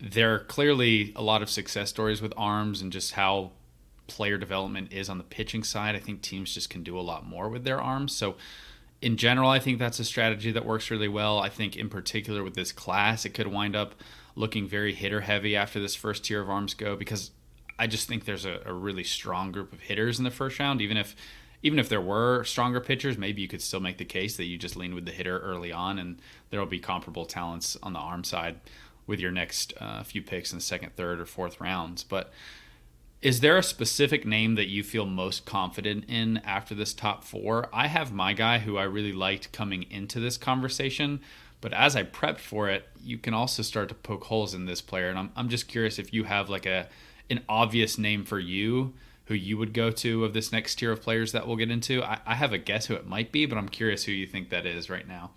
there 0.00 0.34
are 0.34 0.38
clearly 0.40 1.12
a 1.14 1.22
lot 1.22 1.42
of 1.42 1.50
success 1.50 1.90
stories 1.90 2.22
with 2.22 2.32
arms 2.36 2.80
and 2.80 2.90
just 2.90 3.12
how 3.12 3.52
player 4.06 4.38
development 4.38 4.92
is 4.92 5.08
on 5.08 5.18
the 5.18 5.24
pitching 5.24 5.62
side. 5.62 5.94
I 5.94 6.00
think 6.00 6.22
teams 6.22 6.54
just 6.54 6.70
can 6.70 6.82
do 6.82 6.98
a 6.98 7.02
lot 7.02 7.26
more 7.26 7.50
with 7.50 7.64
their 7.64 7.80
arms. 7.80 8.14
So 8.16 8.36
in 9.02 9.18
general, 9.18 9.50
I 9.50 9.58
think 9.58 9.78
that's 9.78 9.98
a 9.98 10.04
strategy 10.04 10.50
that 10.52 10.64
works 10.64 10.90
really 10.90 11.08
well. 11.08 11.38
I 11.38 11.50
think 11.50 11.76
in 11.76 11.90
particular 11.90 12.42
with 12.42 12.54
this 12.54 12.72
class, 12.72 13.26
it 13.26 13.34
could 13.34 13.46
wind 13.46 13.76
up 13.76 13.94
looking 14.34 14.66
very 14.66 14.94
hitter 14.94 15.20
heavy 15.20 15.56
after 15.56 15.80
this 15.80 15.94
first 15.94 16.24
tier 16.24 16.40
of 16.40 16.50
arms 16.50 16.74
go 16.74 16.96
because 16.96 17.30
I 17.78 17.86
just 17.86 18.08
think 18.08 18.24
there's 18.24 18.44
a, 18.44 18.60
a 18.64 18.72
really 18.72 19.04
strong 19.04 19.52
group 19.52 19.72
of 19.72 19.80
hitters 19.80 20.18
in 20.18 20.24
the 20.24 20.30
first 20.30 20.58
round, 20.58 20.80
even 20.80 20.96
if 20.96 21.14
even 21.62 21.78
if 21.78 21.88
there 21.88 22.00
were 22.00 22.44
stronger 22.44 22.78
pitchers, 22.78 23.16
maybe 23.16 23.40
you 23.40 23.48
could 23.48 23.62
still 23.62 23.80
make 23.80 23.96
the 23.96 24.04
case 24.04 24.36
that 24.36 24.44
you 24.44 24.58
just 24.58 24.76
lean 24.76 24.94
with 24.94 25.06
the 25.06 25.10
hitter 25.10 25.38
early 25.38 25.72
on, 25.72 25.98
and 25.98 26.20
there 26.50 26.60
will 26.60 26.66
be 26.66 26.78
comparable 26.78 27.24
talents 27.24 27.74
on 27.82 27.94
the 27.94 27.98
arm 27.98 28.22
side 28.22 28.60
with 29.06 29.18
your 29.18 29.30
next 29.30 29.72
uh, 29.80 30.02
few 30.02 30.20
picks 30.20 30.52
in 30.52 30.58
the 30.58 30.62
second, 30.62 30.94
third, 30.94 31.20
or 31.20 31.24
fourth 31.24 31.62
rounds. 31.62 32.04
But 32.04 32.30
is 33.22 33.40
there 33.40 33.56
a 33.56 33.62
specific 33.62 34.26
name 34.26 34.56
that 34.56 34.68
you 34.68 34.82
feel 34.82 35.06
most 35.06 35.46
confident 35.46 36.04
in 36.06 36.36
after 36.44 36.74
this 36.74 36.92
top 36.92 37.24
four? 37.24 37.70
I 37.72 37.86
have 37.86 38.12
my 38.12 38.34
guy 38.34 38.58
who 38.58 38.76
I 38.76 38.82
really 38.82 39.14
liked 39.14 39.50
coming 39.50 39.90
into 39.90 40.20
this 40.20 40.36
conversation, 40.36 41.20
but 41.64 41.72
as 41.72 41.96
I 41.96 42.02
prepped 42.02 42.40
for 42.40 42.68
it, 42.68 42.86
you 43.02 43.16
can 43.16 43.32
also 43.32 43.62
start 43.62 43.88
to 43.88 43.94
poke 43.94 44.24
holes 44.24 44.52
in 44.52 44.66
this 44.66 44.82
player, 44.82 45.08
and 45.08 45.18
I'm 45.18 45.30
I'm 45.34 45.48
just 45.48 45.66
curious 45.66 45.98
if 45.98 46.12
you 46.12 46.24
have 46.24 46.50
like 46.50 46.66
a 46.66 46.90
an 47.30 47.40
obvious 47.48 47.96
name 47.96 48.26
for 48.26 48.38
you 48.38 48.92
who 49.24 49.34
you 49.34 49.56
would 49.56 49.72
go 49.72 49.90
to 49.90 50.26
of 50.26 50.34
this 50.34 50.52
next 50.52 50.74
tier 50.74 50.92
of 50.92 51.00
players 51.00 51.32
that 51.32 51.46
we'll 51.46 51.56
get 51.56 51.70
into. 51.70 52.04
I, 52.04 52.18
I 52.26 52.34
have 52.34 52.52
a 52.52 52.58
guess 52.58 52.84
who 52.84 52.92
it 52.92 53.06
might 53.06 53.32
be, 53.32 53.46
but 53.46 53.56
I'm 53.56 53.70
curious 53.70 54.04
who 54.04 54.12
you 54.12 54.26
think 54.26 54.50
that 54.50 54.66
is 54.66 54.90
right 54.90 55.08
now. 55.08 55.30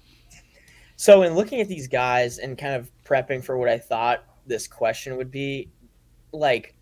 So, 0.98 1.22
in 1.22 1.34
looking 1.34 1.62
at 1.62 1.70
these 1.70 1.88
guys 1.88 2.40
and 2.40 2.58
kind 2.58 2.76
of 2.76 2.92
prepping 3.06 3.42
for 3.42 3.58
what 3.58 3.70
I 3.70 3.78
thought 3.78 4.26
this 4.46 4.68
question 4.68 5.16
would 5.16 5.32
be, 5.32 5.72
like, 6.34 6.76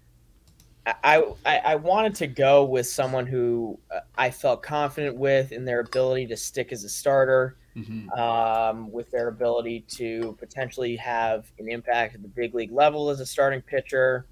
I, 0.88 1.24
I, 1.46 1.58
I 1.58 1.76
wanted 1.76 2.16
to 2.16 2.26
go 2.26 2.64
with 2.64 2.88
someone 2.88 3.28
who 3.28 3.78
uh, 3.94 4.00
I 4.18 4.32
felt 4.32 4.64
confident 4.64 5.16
with 5.16 5.52
in 5.52 5.66
their 5.66 5.82
ability 5.82 6.26
to 6.28 6.36
stick 6.36 6.72
as 6.72 6.84
a 6.84 6.90
starter, 6.90 7.58
mm-hmm. 7.76 8.10
um, 8.12 8.92
with 8.92 9.10
their 9.12 9.28
ability 9.28 9.86
to 9.90 10.36
potentially 10.40 10.96
have 10.96 11.52
an 11.60 11.70
impact 11.70 12.16
at 12.16 12.22
the 12.22 12.28
big 12.28 12.54
league 12.56 12.72
level 12.72 13.10
as 13.10 13.20
a 13.20 13.26
starting 13.26 13.62
pitcher, 13.62 14.26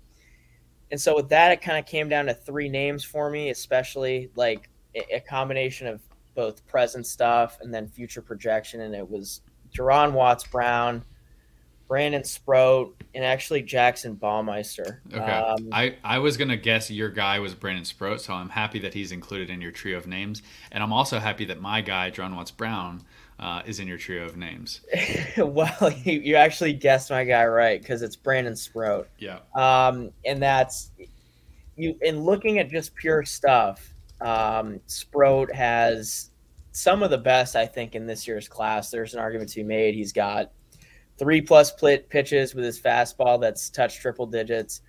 and 0.93 1.01
so 1.01 1.15
with 1.15 1.29
that, 1.29 1.51
it 1.51 1.59
kind 1.59 1.79
of 1.79 1.87
came 1.87 2.07
down 2.07 2.27
to 2.27 2.35
three 2.35 2.69
names 2.69 3.03
for 3.03 3.27
me, 3.29 3.49
especially 3.49 4.29
like 4.35 4.69
a 4.95 5.19
combination 5.21 5.87
of 5.87 6.01
both 6.35 6.65
present 6.67 7.07
stuff 7.07 7.57
and 7.61 7.73
then 7.73 7.87
future 7.87 8.21
projection. 8.21 8.81
And 8.81 8.93
it 8.93 9.09
was 9.09 9.41
Juaron 9.75 10.11
Watts 10.11 10.43
Brown, 10.45 11.03
Brandon 11.87 12.23
Sproat, 12.23 12.95
and 13.15 13.25
actually 13.25 13.63
Jackson 13.63 14.15
Baumeister. 14.15 14.99
Okay. 15.11 15.19
Um, 15.19 15.69
I, 15.71 15.95
I 16.03 16.19
was 16.19 16.37
going 16.37 16.49
to 16.49 16.57
guess 16.57 16.91
your 16.91 17.09
guy 17.09 17.39
was 17.39 17.55
Brandon 17.55 17.85
Sproat, 17.85 18.21
so 18.21 18.33
I'm 18.33 18.49
happy 18.49 18.77
that 18.77 18.93
he's 18.93 19.11
included 19.11 19.49
in 19.49 19.61
your 19.61 19.71
trio 19.71 19.97
of 19.97 20.05
names. 20.05 20.43
And 20.71 20.83
I'm 20.83 20.93
also 20.93 21.17
happy 21.17 21.45
that 21.45 21.59
my 21.59 21.81
guy, 21.81 22.11
Juaron 22.11 22.35
Watts 22.35 22.51
Brown, 22.51 23.01
uh, 23.39 23.61
is 23.65 23.79
in 23.79 23.87
your 23.87 23.97
trio 23.97 24.25
of 24.25 24.37
names. 24.37 24.81
well, 25.37 25.91
you, 26.03 26.19
you, 26.19 26.35
actually 26.35 26.73
guessed 26.73 27.09
my 27.09 27.23
guy 27.23 27.45
right 27.45 27.81
because 27.81 28.01
it's 28.01 28.15
Brandon 28.15 28.55
Sproat. 28.55 29.09
Yeah. 29.17 29.39
Um, 29.55 30.11
and 30.25 30.41
that's 30.41 30.91
you. 31.75 31.97
In 32.01 32.21
looking 32.21 32.59
at 32.59 32.69
just 32.69 32.95
pure 32.95 33.23
stuff, 33.23 33.93
um, 34.21 34.79
Sproat 34.87 35.53
has 35.53 36.29
some 36.71 37.03
of 37.03 37.11
the 37.11 37.17
best, 37.17 37.55
I 37.55 37.65
think, 37.65 37.95
in 37.95 38.05
this 38.07 38.27
year's 38.27 38.47
class. 38.47 38.89
There's 38.89 39.13
an 39.13 39.19
argument 39.19 39.49
to 39.51 39.57
be 39.57 39.63
made. 39.63 39.95
He's 39.95 40.13
got 40.13 40.51
three 41.17 41.41
plus 41.41 41.69
split 41.69 42.09
pitches 42.09 42.55
with 42.55 42.65
his 42.65 42.79
fastball 42.79 43.39
that's 43.39 43.69
touched 43.69 44.01
triple 44.01 44.25
digits, 44.25 44.81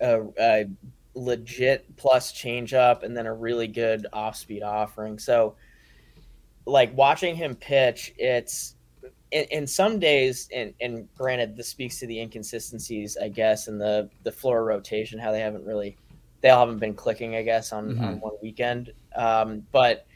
a, 0.00 0.22
a 0.38 0.66
legit 1.14 1.96
plus 1.96 2.32
changeup, 2.32 3.02
and 3.02 3.16
then 3.16 3.26
a 3.26 3.34
really 3.34 3.68
good 3.68 4.06
off 4.12 4.36
speed 4.36 4.62
offering. 4.62 5.18
So, 5.18 5.54
like 6.66 6.94
watching 6.96 7.36
him 7.36 7.54
pitch, 7.54 8.12
it's 8.18 8.74
in, 9.30 9.44
in, 9.44 9.66
some 9.66 9.98
days, 9.98 10.48
and, 10.52 10.74
and 10.80 11.08
granted, 11.16 11.56
this 11.56 11.68
speaks 11.68 11.98
to 12.00 12.06
the 12.06 12.20
inconsistencies, 12.20 13.16
I 13.16 13.28
guess, 13.28 13.68
and 13.68 13.80
the 13.80 14.10
the 14.24 14.32
floor 14.32 14.64
rotation, 14.64 15.18
how 15.18 15.32
they 15.32 15.40
haven't 15.40 15.64
really, 15.64 15.96
they 16.40 16.50
all 16.50 16.60
haven't 16.60 16.78
been 16.78 16.94
clicking, 16.94 17.36
I 17.36 17.42
guess, 17.42 17.72
on, 17.72 17.90
mm-hmm. 17.90 18.04
on 18.04 18.20
one 18.20 18.34
weekend. 18.42 18.92
Um, 19.14 19.66
but 19.72 20.06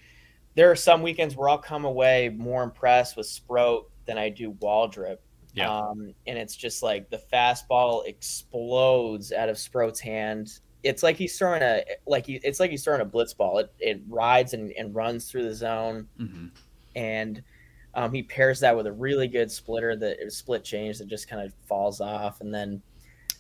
there 0.55 0.71
are 0.71 0.77
some 0.77 1.03
weekends 1.03 1.37
where 1.37 1.49
I'll 1.49 1.59
come 1.59 1.85
away 1.85 2.29
more 2.29 2.63
impressed 2.63 3.17
with 3.17 3.27
Sproat 3.27 3.91
than 4.07 4.19
I 4.19 4.29
do 4.29 4.53
Waldrep. 4.53 5.19
Yeah. 5.53 5.71
Um, 5.71 6.15
and 6.27 6.39
it's 6.39 6.55
just 6.55 6.83
like 6.83 7.11
the 7.11 7.21
fastball 7.33 8.07
explodes 8.07 9.33
out 9.33 9.49
of 9.49 9.59
Sproat's 9.59 10.01
hand. 10.01 10.59
It's 10.83 11.03
like 11.03 11.17
he's 11.17 11.37
throwing 11.37 11.63
a 11.63 11.83
like 12.07 12.27
he, 12.27 12.41
it's 12.43 12.61
like 12.61 12.71
he's 12.71 12.85
throwing 12.85 13.01
a 13.01 13.05
blitz 13.05 13.35
ball. 13.35 13.59
It, 13.59 13.73
it 13.79 14.03
rides 14.09 14.55
and, 14.55 14.73
and 14.73 14.95
runs 14.95 15.31
through 15.31 15.45
the 15.45 15.55
zone, 15.55 16.09
mm-hmm. 16.19 16.47
and 16.97 17.43
um, 17.95 18.13
he 18.13 18.23
pairs 18.23 18.61
that 18.61 18.77
with 18.77 18.87
a 18.87 18.93
really 18.93 19.29
good 19.29 19.51
splitter 19.51 19.97
that 19.97 20.33
split 20.33 20.65
change 20.65 20.99
that 20.99 21.09
just 21.09 21.29
kind 21.29 21.47
of 21.47 21.53
falls 21.67 22.01
off, 22.01 22.41
and 22.41 22.55
then 22.55 22.83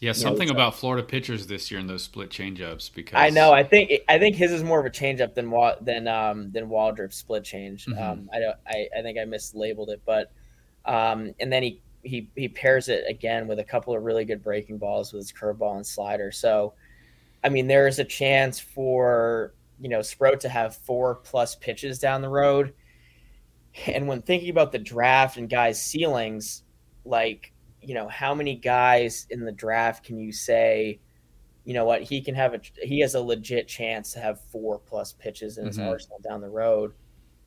yeah, 0.01 0.13
something 0.13 0.49
know, 0.49 0.55
about 0.55 0.75
Florida 0.75 1.07
pitchers 1.07 1.47
this 1.47 1.71
year 1.71 1.79
in 1.79 1.87
those 1.87 2.03
split 2.03 2.31
changeups 2.31 2.93
because 2.95 3.17
I 3.17 3.29
know 3.29 3.53
I 3.53 3.63
think 3.63 3.93
I 4.09 4.19
think 4.19 4.35
his 4.35 4.51
is 4.51 4.65
more 4.65 4.81
of 4.81 4.87
a 4.87 4.91
changeup 4.91 5.35
than 5.35 5.51
than 5.83 6.09
um 6.09 6.51
than 6.53 6.69
Waldrep's 6.69 7.17
split 7.17 7.45
change. 7.45 7.85
Mm-hmm. 7.85 8.03
Um, 8.03 8.31
I 8.33 8.39
don't 8.39 8.57
I, 8.67 8.89
I 8.99 9.03
think 9.03 9.19
I 9.19 9.25
mislabeled 9.25 9.91
it, 9.91 10.01
but 10.07 10.33
um 10.87 11.35
and 11.39 11.53
then 11.53 11.63
he 11.63 11.83
he 12.03 12.31
he 12.35 12.49
pairs 12.49 12.89
it 12.89 13.05
again 13.09 13.47
with 13.47 13.59
a 13.59 13.65
couple 13.65 13.95
of 13.95 14.03
really 14.03 14.25
good 14.25 14.43
breaking 14.43 14.79
balls 14.79 15.13
with 15.13 15.21
his 15.21 15.33
curveball 15.33 15.77
and 15.77 15.87
slider. 15.87 16.33
So, 16.33 16.73
I 17.43 17.49
mean, 17.49 17.67
there 17.67 17.87
is 17.87 17.99
a 17.99 18.05
chance 18.05 18.59
for 18.59 19.55
you 19.81 19.89
know 19.89 20.03
Sproat 20.03 20.41
to 20.41 20.49
have 20.49 20.77
four 20.77 21.17
plus 21.17 21.55
pitches 21.57 21.99
down 21.99 22.23
the 22.23 22.29
road. 22.29 22.75
And 23.87 24.09
when 24.09 24.23
thinking 24.23 24.51
about 24.51 24.73
the 24.73 24.79
draft 24.79 25.37
and 25.37 25.49
guys' 25.49 25.81
ceilings, 25.81 26.65
like 27.05 27.53
you 27.83 27.95
know, 27.95 28.09
how 28.09 28.35
many 28.35 28.57
guys 28.57 29.27
in 29.31 29.45
the 29.45 29.53
draft 29.53 30.05
can 30.05 30.19
you 30.19 30.33
say, 30.33 31.01
you 31.65 31.75
know 31.75 31.85
what, 31.85 32.03
he 32.03 32.21
can 32.21 32.35
have 32.35 32.55
a 32.55 32.61
he 32.83 33.01
has 33.01 33.15
a 33.15 33.21
legit 33.21 33.69
chance 33.69 34.13
to 34.13 34.21
have 34.21 34.41
four 34.41 34.79
plus 34.79 35.13
pitches 35.13 35.59
in 35.59 35.67
his 35.67 35.79
mm-hmm. 35.79 35.89
arsenal 35.89 36.21
down 36.23 36.41
the 36.41 36.49
road. 36.49 36.93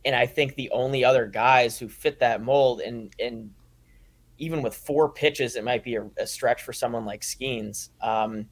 And 0.05 0.15
I 0.15 0.25
think 0.25 0.55
the 0.55 0.69
only 0.71 1.05
other 1.05 1.25
guys 1.25 1.77
who 1.77 1.87
fit 1.87 2.19
that 2.19 2.41
mold 2.41 2.81
and 2.81 3.13
and 3.19 3.51
even 4.39 4.61
with 4.61 4.75
four 4.75 5.09
pitches, 5.09 5.55
it 5.55 5.63
might 5.63 5.83
be 5.83 5.95
a, 5.95 6.09
a 6.17 6.25
stretch 6.25 6.63
for 6.63 6.73
someone 6.73 7.05
like 7.05 7.21
Skenes. 7.21 7.89
Um, 8.01 8.47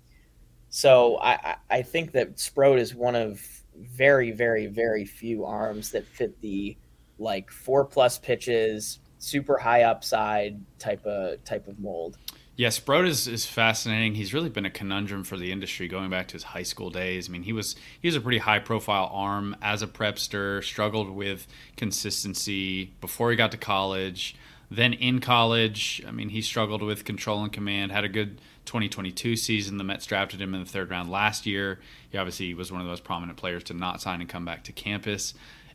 so 0.72 1.20
I, 1.20 1.58
I 1.70 1.82
think 1.82 2.14
that 2.14 2.40
Sproat 2.40 2.80
is 2.80 2.96
one 2.96 3.16
of 3.16 3.46
very, 3.78 4.32
very, 4.32 4.68
very 4.68 5.04
few 5.04 5.46
arms 5.46 5.92
that 5.92 6.08
fit 6.08 6.40
the 6.42 6.78
like 7.20 7.52
four 7.52 7.84
plus 7.84 8.18
pitches, 8.18 9.00
super 9.20 9.58
high 9.58 9.84
upside 9.84 10.60
type 10.80 11.06
of 11.06 11.44
type 11.44 11.68
of 11.68 11.78
mold. 11.78 12.18
Yeah, 12.56 12.70
Sproat 12.70 13.06
is, 13.06 13.28
is 13.28 13.46
fascinating. 13.46 14.16
He's 14.16 14.34
really 14.34 14.50
been 14.50 14.66
a 14.66 14.70
conundrum 14.70 15.26
for 15.26 15.36
the 15.36 15.52
industry 15.52 15.90
going 15.90 16.10
back 16.10 16.30
to 16.30 16.34
his 16.34 16.44
high 16.44 16.64
school 16.64 16.90
days. 16.90 17.28
I 17.28 17.34
mean, 17.34 17.44
he 17.44 17.52
was 17.52 17.76
he 18.02 18.08
was 18.08 18.16
a 18.16 18.22
pretty 18.22 18.38
high 18.38 18.60
profile 18.60 19.10
arm 19.12 19.58
as 19.62 19.82
a 19.82 19.88
prepster, 19.88 20.64
struggled 20.64 21.10
with 21.10 21.48
consistency 21.76 22.94
before 23.02 23.30
he 23.30 23.36
got 23.36 23.52
to 23.52 23.58
college. 23.58 24.38
Then 24.70 24.94
in 24.94 25.20
college, 25.20 26.02
I 26.08 26.12
mean, 26.12 26.30
he 26.30 26.42
struggled 26.42 26.82
with 26.82 27.04
control 27.04 27.44
and 27.44 27.52
command, 27.52 27.92
had 27.92 28.06
a 28.06 28.10
good 28.10 28.40
2022 28.66 29.36
season. 29.36 29.78
The 29.78 29.84
Mets 29.84 30.06
drafted 30.06 30.42
him 30.42 30.54
in 30.54 30.62
the 30.62 30.70
third 30.70 30.90
round 30.90 31.10
last 31.10 31.46
year. 31.46 31.80
He 32.10 32.18
obviously 32.18 32.54
was 32.54 32.72
one 32.72 32.82
of 32.82 32.88
those 32.88 33.00
prominent 33.00 33.38
players 33.38 33.64
to 33.66 33.74
not 33.74 34.02
sign 34.02 34.22
and 34.22 34.30
come 34.30 34.46
back 34.46 34.64
to 34.66 34.72
campus 34.72 35.34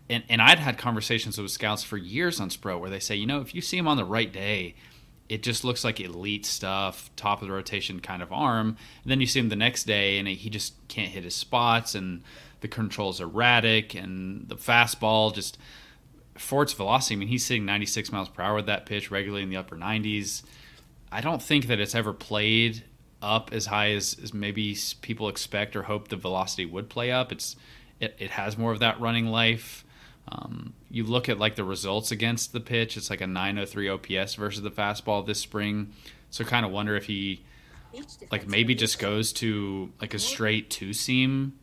and, 0.09 0.23
and 0.29 0.41
I'd 0.41 0.59
had 0.59 0.79
conversations 0.79 1.39
with 1.39 1.51
scouts 1.51 1.83
for 1.83 1.97
years 1.97 2.41
on 2.41 2.51
Sproat 2.51 2.81
where 2.81 2.91
they 2.91 3.01
say, 3.01 3.17
you 3.17 3.27
know, 3.27 3.41
if 3.41 3.55
you 3.55 3.61
see 3.61 3.77
him 3.77 3.89
on 3.89 3.97
the 3.97 4.05
right 4.05 4.33
day, 4.33 4.75
it 5.29 5.43
just 5.43 5.65
looks 5.65 5.83
like 5.83 6.01
elite 6.01 6.47
stuff, 6.47 7.11
top 7.17 7.43
of 7.43 7.49
the 7.49 7.55
rotation 7.55 7.99
kind 7.99 8.23
of 8.23 8.33
arm. 8.33 8.77
And 9.03 9.11
then 9.11 9.21
you 9.21 9.27
see 9.27 9.41
him 9.41 9.49
the 9.49 9.57
next 9.57 9.85
day 9.85 10.19
and 10.19 10.29
he 10.29 10.49
just 10.49 10.75
can't 10.89 11.11
hit 11.11 11.25
his 11.25 11.35
spots 11.35 11.95
and 11.95 12.23
the 12.61 12.69
control's 12.69 13.21
erratic 13.21 13.95
and 13.95 14.49
the 14.49 14.57
fastball 14.57 15.35
just 15.35 15.59
for 16.37 16.63
its 16.63 16.73
velocity. 16.73 17.17
I 17.17 17.19
mean, 17.19 17.29
he's 17.29 17.45
sitting 17.45 17.65
96 17.65 18.13
miles 18.13 18.29
per 18.29 18.43
hour 18.43 18.55
with 18.55 18.67
that 18.67 18.87
pitch 18.87 19.11
regularly 19.11 19.43
in 19.43 19.51
the 19.51 19.57
upper 19.57 19.77
90s. 19.77 20.43
I 21.11 21.21
don't 21.21 21.43
think 21.43 21.67
that 21.67 21.81
it's 21.81 21.95
ever 21.95 22.13
played 22.13 22.85
up 23.23 23.51
as 23.53 23.67
high 23.67 23.91
as, 23.93 24.17
as 24.23 24.35
maybe 24.35 24.77
people 25.01 25.29
expect 25.29 25.77
or 25.77 25.85
hope 25.85 26.09
the 26.09 26.17
velocity 26.17 26.67
would 26.67 26.89
play 26.89 27.11
up. 27.11 27.33
It's 27.33 27.57
it, 27.99 28.15
it 28.19 28.31
has 28.31 28.59
more 28.59 28.73
of 28.73 28.81
that 28.81 29.01
running 29.01 29.27
life. 29.27 29.85
Um, 30.29 30.75
you 30.91 31.05
look 31.05 31.29
at 31.29 31.39
like 31.39 31.55
the 31.55 31.65
results 31.65 32.11
against 32.11 32.53
the 32.53 32.61
pitch; 32.61 32.97
it's 32.97 33.11
like 33.11 33.21
a 33.21 33.27
903 33.27 33.89
OPS 33.89 34.35
versus 34.35 34.63
the 34.63 34.71
fastball 34.71 35.25
this 35.25 35.41
spring. 35.41 35.93
So 36.31 36.45
kind 36.45 36.67
of 36.67 36.73
wonder 36.73 36.97
if 36.97 37.07
he 37.07 37.43
like 38.31 38.47
maybe 38.47 38.75
just 38.75 38.99
goes 38.99 39.33
to 39.35 39.93
like 40.01 40.13
a 40.15 40.19
straight 40.19 40.69
two 40.69 40.93
seam 40.93 41.59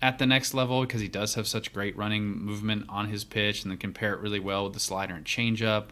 at 0.00 0.18
the 0.18 0.26
next 0.26 0.54
level 0.54 0.82
because 0.82 1.00
he 1.00 1.08
does 1.08 1.34
have 1.34 1.46
such 1.46 1.72
great 1.72 1.96
running 1.96 2.24
movement 2.24 2.86
on 2.88 3.08
his 3.08 3.24
pitch, 3.24 3.62
and 3.62 3.70
then 3.70 3.78
compare 3.78 4.14
it 4.14 4.20
really 4.20 4.40
well 4.40 4.64
with 4.64 4.74
the 4.74 4.80
slider 4.80 5.14
and 5.14 5.24
changeup. 5.24 5.86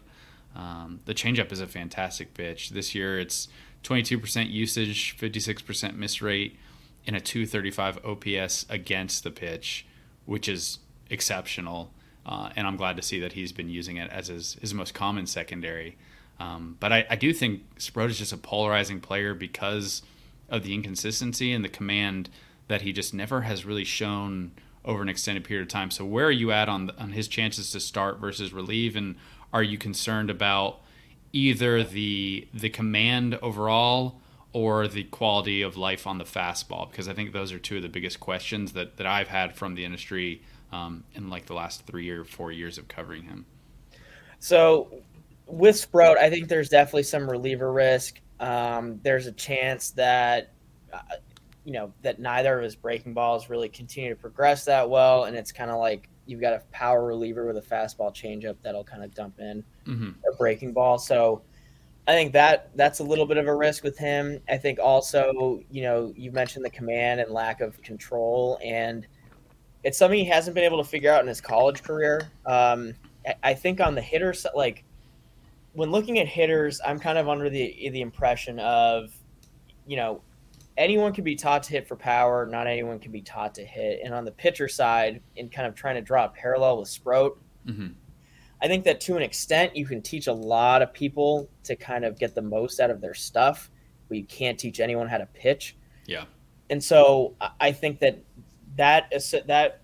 Um, 0.55 0.99
the 1.05 1.13
changeup 1.13 1.51
is 1.51 1.59
a 1.59 1.67
fantastic 1.67 2.33
pitch. 2.33 2.69
This 2.69 2.93
year, 2.93 3.19
it's 3.19 3.47
22% 3.83 4.51
usage, 4.51 5.17
56% 5.17 5.95
miss 5.95 6.21
rate, 6.21 6.57
and 7.05 7.15
a 7.15 7.19
235 7.19 7.99
OPS 8.05 8.65
against 8.69 9.23
the 9.23 9.31
pitch, 9.31 9.85
which 10.25 10.47
is 10.47 10.79
exceptional. 11.09 11.91
Uh, 12.25 12.49
and 12.55 12.65
I'm 12.67 12.77
glad 12.77 12.95
to 12.97 13.01
see 13.01 13.19
that 13.19 13.33
he's 13.33 13.51
been 13.51 13.69
using 13.69 13.97
it 13.97 14.09
as 14.11 14.27
his, 14.27 14.53
his 14.61 14.73
most 14.73 14.93
common 14.93 15.27
secondary. 15.27 15.97
Um, 16.39 16.77
but 16.79 16.93
I, 16.93 17.05
I, 17.09 17.15
do 17.15 17.33
think 17.33 17.61
Sproat 17.77 18.09
is 18.09 18.17
just 18.17 18.33
a 18.33 18.37
polarizing 18.37 19.01
player 19.01 19.33
because 19.33 20.01
of 20.49 20.63
the 20.63 20.73
inconsistency 20.73 21.53
and 21.53 21.63
the 21.63 21.69
command 21.69 22.29
that 22.67 22.81
he 22.81 22.91
just 22.91 23.13
never 23.13 23.41
has 23.41 23.65
really 23.65 23.83
shown 23.83 24.51
over 24.85 25.01
an 25.01 25.09
extended 25.09 25.43
period 25.43 25.63
of 25.63 25.69
time. 25.69 25.91
So 25.91 26.05
where 26.05 26.25
are 26.25 26.31
you 26.31 26.51
at 26.51 26.69
on 26.69 26.89
on 26.97 27.11
his 27.11 27.27
chances 27.27 27.71
to 27.71 27.79
start 27.79 28.19
versus 28.19 28.51
relieve, 28.51 28.95
and 28.95 29.15
are 29.53 29.63
you 29.63 29.77
concerned 29.77 30.29
about 30.29 30.81
either 31.31 31.83
the 31.83 32.47
the 32.53 32.69
command 32.69 33.35
overall 33.41 34.19
or 34.51 34.87
the 34.87 35.03
quality 35.05 35.61
of 35.61 35.77
life 35.77 36.05
on 36.05 36.17
the 36.17 36.25
fastball? 36.25 36.89
Because 36.89 37.07
I 37.07 37.13
think 37.13 37.31
those 37.31 37.51
are 37.51 37.59
two 37.59 37.77
of 37.77 37.83
the 37.83 37.89
biggest 37.89 38.19
questions 38.19 38.73
that 38.73 38.97
that 38.97 39.05
I've 39.05 39.27
had 39.27 39.55
from 39.55 39.75
the 39.75 39.85
industry 39.85 40.41
um, 40.71 41.03
in 41.13 41.29
like 41.29 41.45
the 41.45 41.53
last 41.53 41.85
three 41.85 42.09
or 42.09 42.25
four 42.25 42.51
years 42.51 42.77
of 42.77 42.87
covering 42.87 43.23
him. 43.23 43.45
So 44.39 44.89
with 45.45 45.77
Sproat, 45.77 46.17
I 46.17 46.29
think 46.29 46.47
there's 46.47 46.69
definitely 46.69 47.03
some 47.03 47.29
reliever 47.29 47.71
risk. 47.71 48.19
Um, 48.39 48.99
there's 49.03 49.27
a 49.27 49.31
chance 49.31 49.91
that 49.91 50.51
uh, 50.91 50.99
you 51.63 51.73
know 51.73 51.93
that 52.01 52.19
neither 52.19 52.57
of 52.57 52.63
his 52.63 52.75
breaking 52.75 53.13
balls 53.13 53.49
really 53.49 53.69
continue 53.69 54.09
to 54.09 54.15
progress 54.15 54.65
that 54.65 54.89
well, 54.89 55.25
and 55.25 55.37
it's 55.37 55.51
kind 55.51 55.69
of 55.69 55.77
like 55.77 56.09
you've 56.25 56.41
got 56.41 56.53
a 56.53 56.61
power 56.71 57.05
reliever 57.05 57.45
with 57.45 57.57
a 57.57 57.61
fastball 57.61 58.13
changeup 58.13 58.55
that'll 58.61 58.83
kind 58.83 59.03
of 59.03 59.13
dump 59.13 59.39
in 59.39 59.63
mm-hmm. 59.85 60.09
a 60.31 60.35
breaking 60.37 60.71
ball. 60.73 60.97
So 60.97 61.41
I 62.07 62.13
think 62.13 62.33
that 62.33 62.69
that's 62.75 62.99
a 62.99 63.03
little 63.03 63.25
bit 63.25 63.37
of 63.37 63.47
a 63.47 63.55
risk 63.55 63.83
with 63.83 63.97
him. 63.97 64.39
I 64.49 64.57
think 64.57 64.79
also, 64.79 65.61
you 65.71 65.83
know, 65.83 66.13
you 66.17 66.31
mentioned 66.31 66.65
the 66.65 66.69
command 66.69 67.21
and 67.21 67.31
lack 67.31 67.61
of 67.61 67.81
control, 67.81 68.59
and 68.63 69.07
it's 69.83 69.97
something 69.97 70.19
he 70.19 70.25
hasn't 70.25 70.55
been 70.55 70.65
able 70.65 70.83
to 70.83 70.89
figure 70.89 71.11
out 71.11 71.21
in 71.21 71.27
his 71.27 71.41
college 71.41 71.81
career. 71.83 72.29
Um, 72.45 72.93
I 73.41 73.53
think 73.53 73.79
on 73.79 73.95
the 73.95 74.01
hitter 74.01 74.33
side, 74.33 74.51
like 74.55 74.83
when 75.73 75.91
looking 75.91 76.19
at 76.19 76.27
hitters, 76.27 76.81
I'm 76.85 76.99
kind 76.99 77.17
of 77.17 77.29
under 77.29 77.49
the 77.49 77.89
the 77.89 78.01
impression 78.01 78.59
of, 78.59 79.11
you 79.87 79.95
know, 79.95 80.21
anyone 80.77 81.13
can 81.13 81.23
be 81.23 81.35
taught 81.35 81.63
to 81.63 81.71
hit 81.71 81.87
for 81.87 81.95
power. 81.95 82.45
Not 82.45 82.67
anyone 82.67 82.99
can 82.99 83.11
be 83.11 83.21
taught 83.21 83.55
to 83.55 83.65
hit. 83.65 84.01
And 84.03 84.13
on 84.13 84.25
the 84.25 84.31
pitcher 84.31 84.67
side, 84.67 85.21
in 85.35 85.49
kind 85.49 85.67
of 85.67 85.75
trying 85.75 85.95
to 85.95 86.01
draw 86.01 86.25
a 86.25 86.29
parallel 86.29 86.79
with 86.79 86.89
Sproat, 86.89 87.39
mm-hmm. 87.65 87.89
I 88.61 88.67
think 88.67 88.85
that 88.85 89.01
to 89.01 89.17
an 89.17 89.21
extent, 89.21 89.75
you 89.75 89.85
can 89.85 90.01
teach 90.01 90.27
a 90.27 90.33
lot 90.33 90.81
of 90.81 90.93
people 90.93 91.49
to 91.63 91.75
kind 91.75 92.05
of 92.05 92.17
get 92.17 92.33
the 92.33 92.41
most 92.41 92.79
out 92.79 92.89
of 92.89 93.01
their 93.01 93.13
stuff, 93.13 93.69
but 94.07 94.17
you 94.17 94.23
can't 94.23 94.57
teach 94.57 94.79
anyone 94.79 95.07
how 95.07 95.17
to 95.17 95.25
pitch. 95.25 95.75
Yeah. 96.05 96.25
And 96.69 96.81
so 96.81 97.35
I 97.59 97.71
think 97.73 97.99
that 97.99 98.23
that 98.77 99.07
is 99.11 99.35
that 99.47 99.81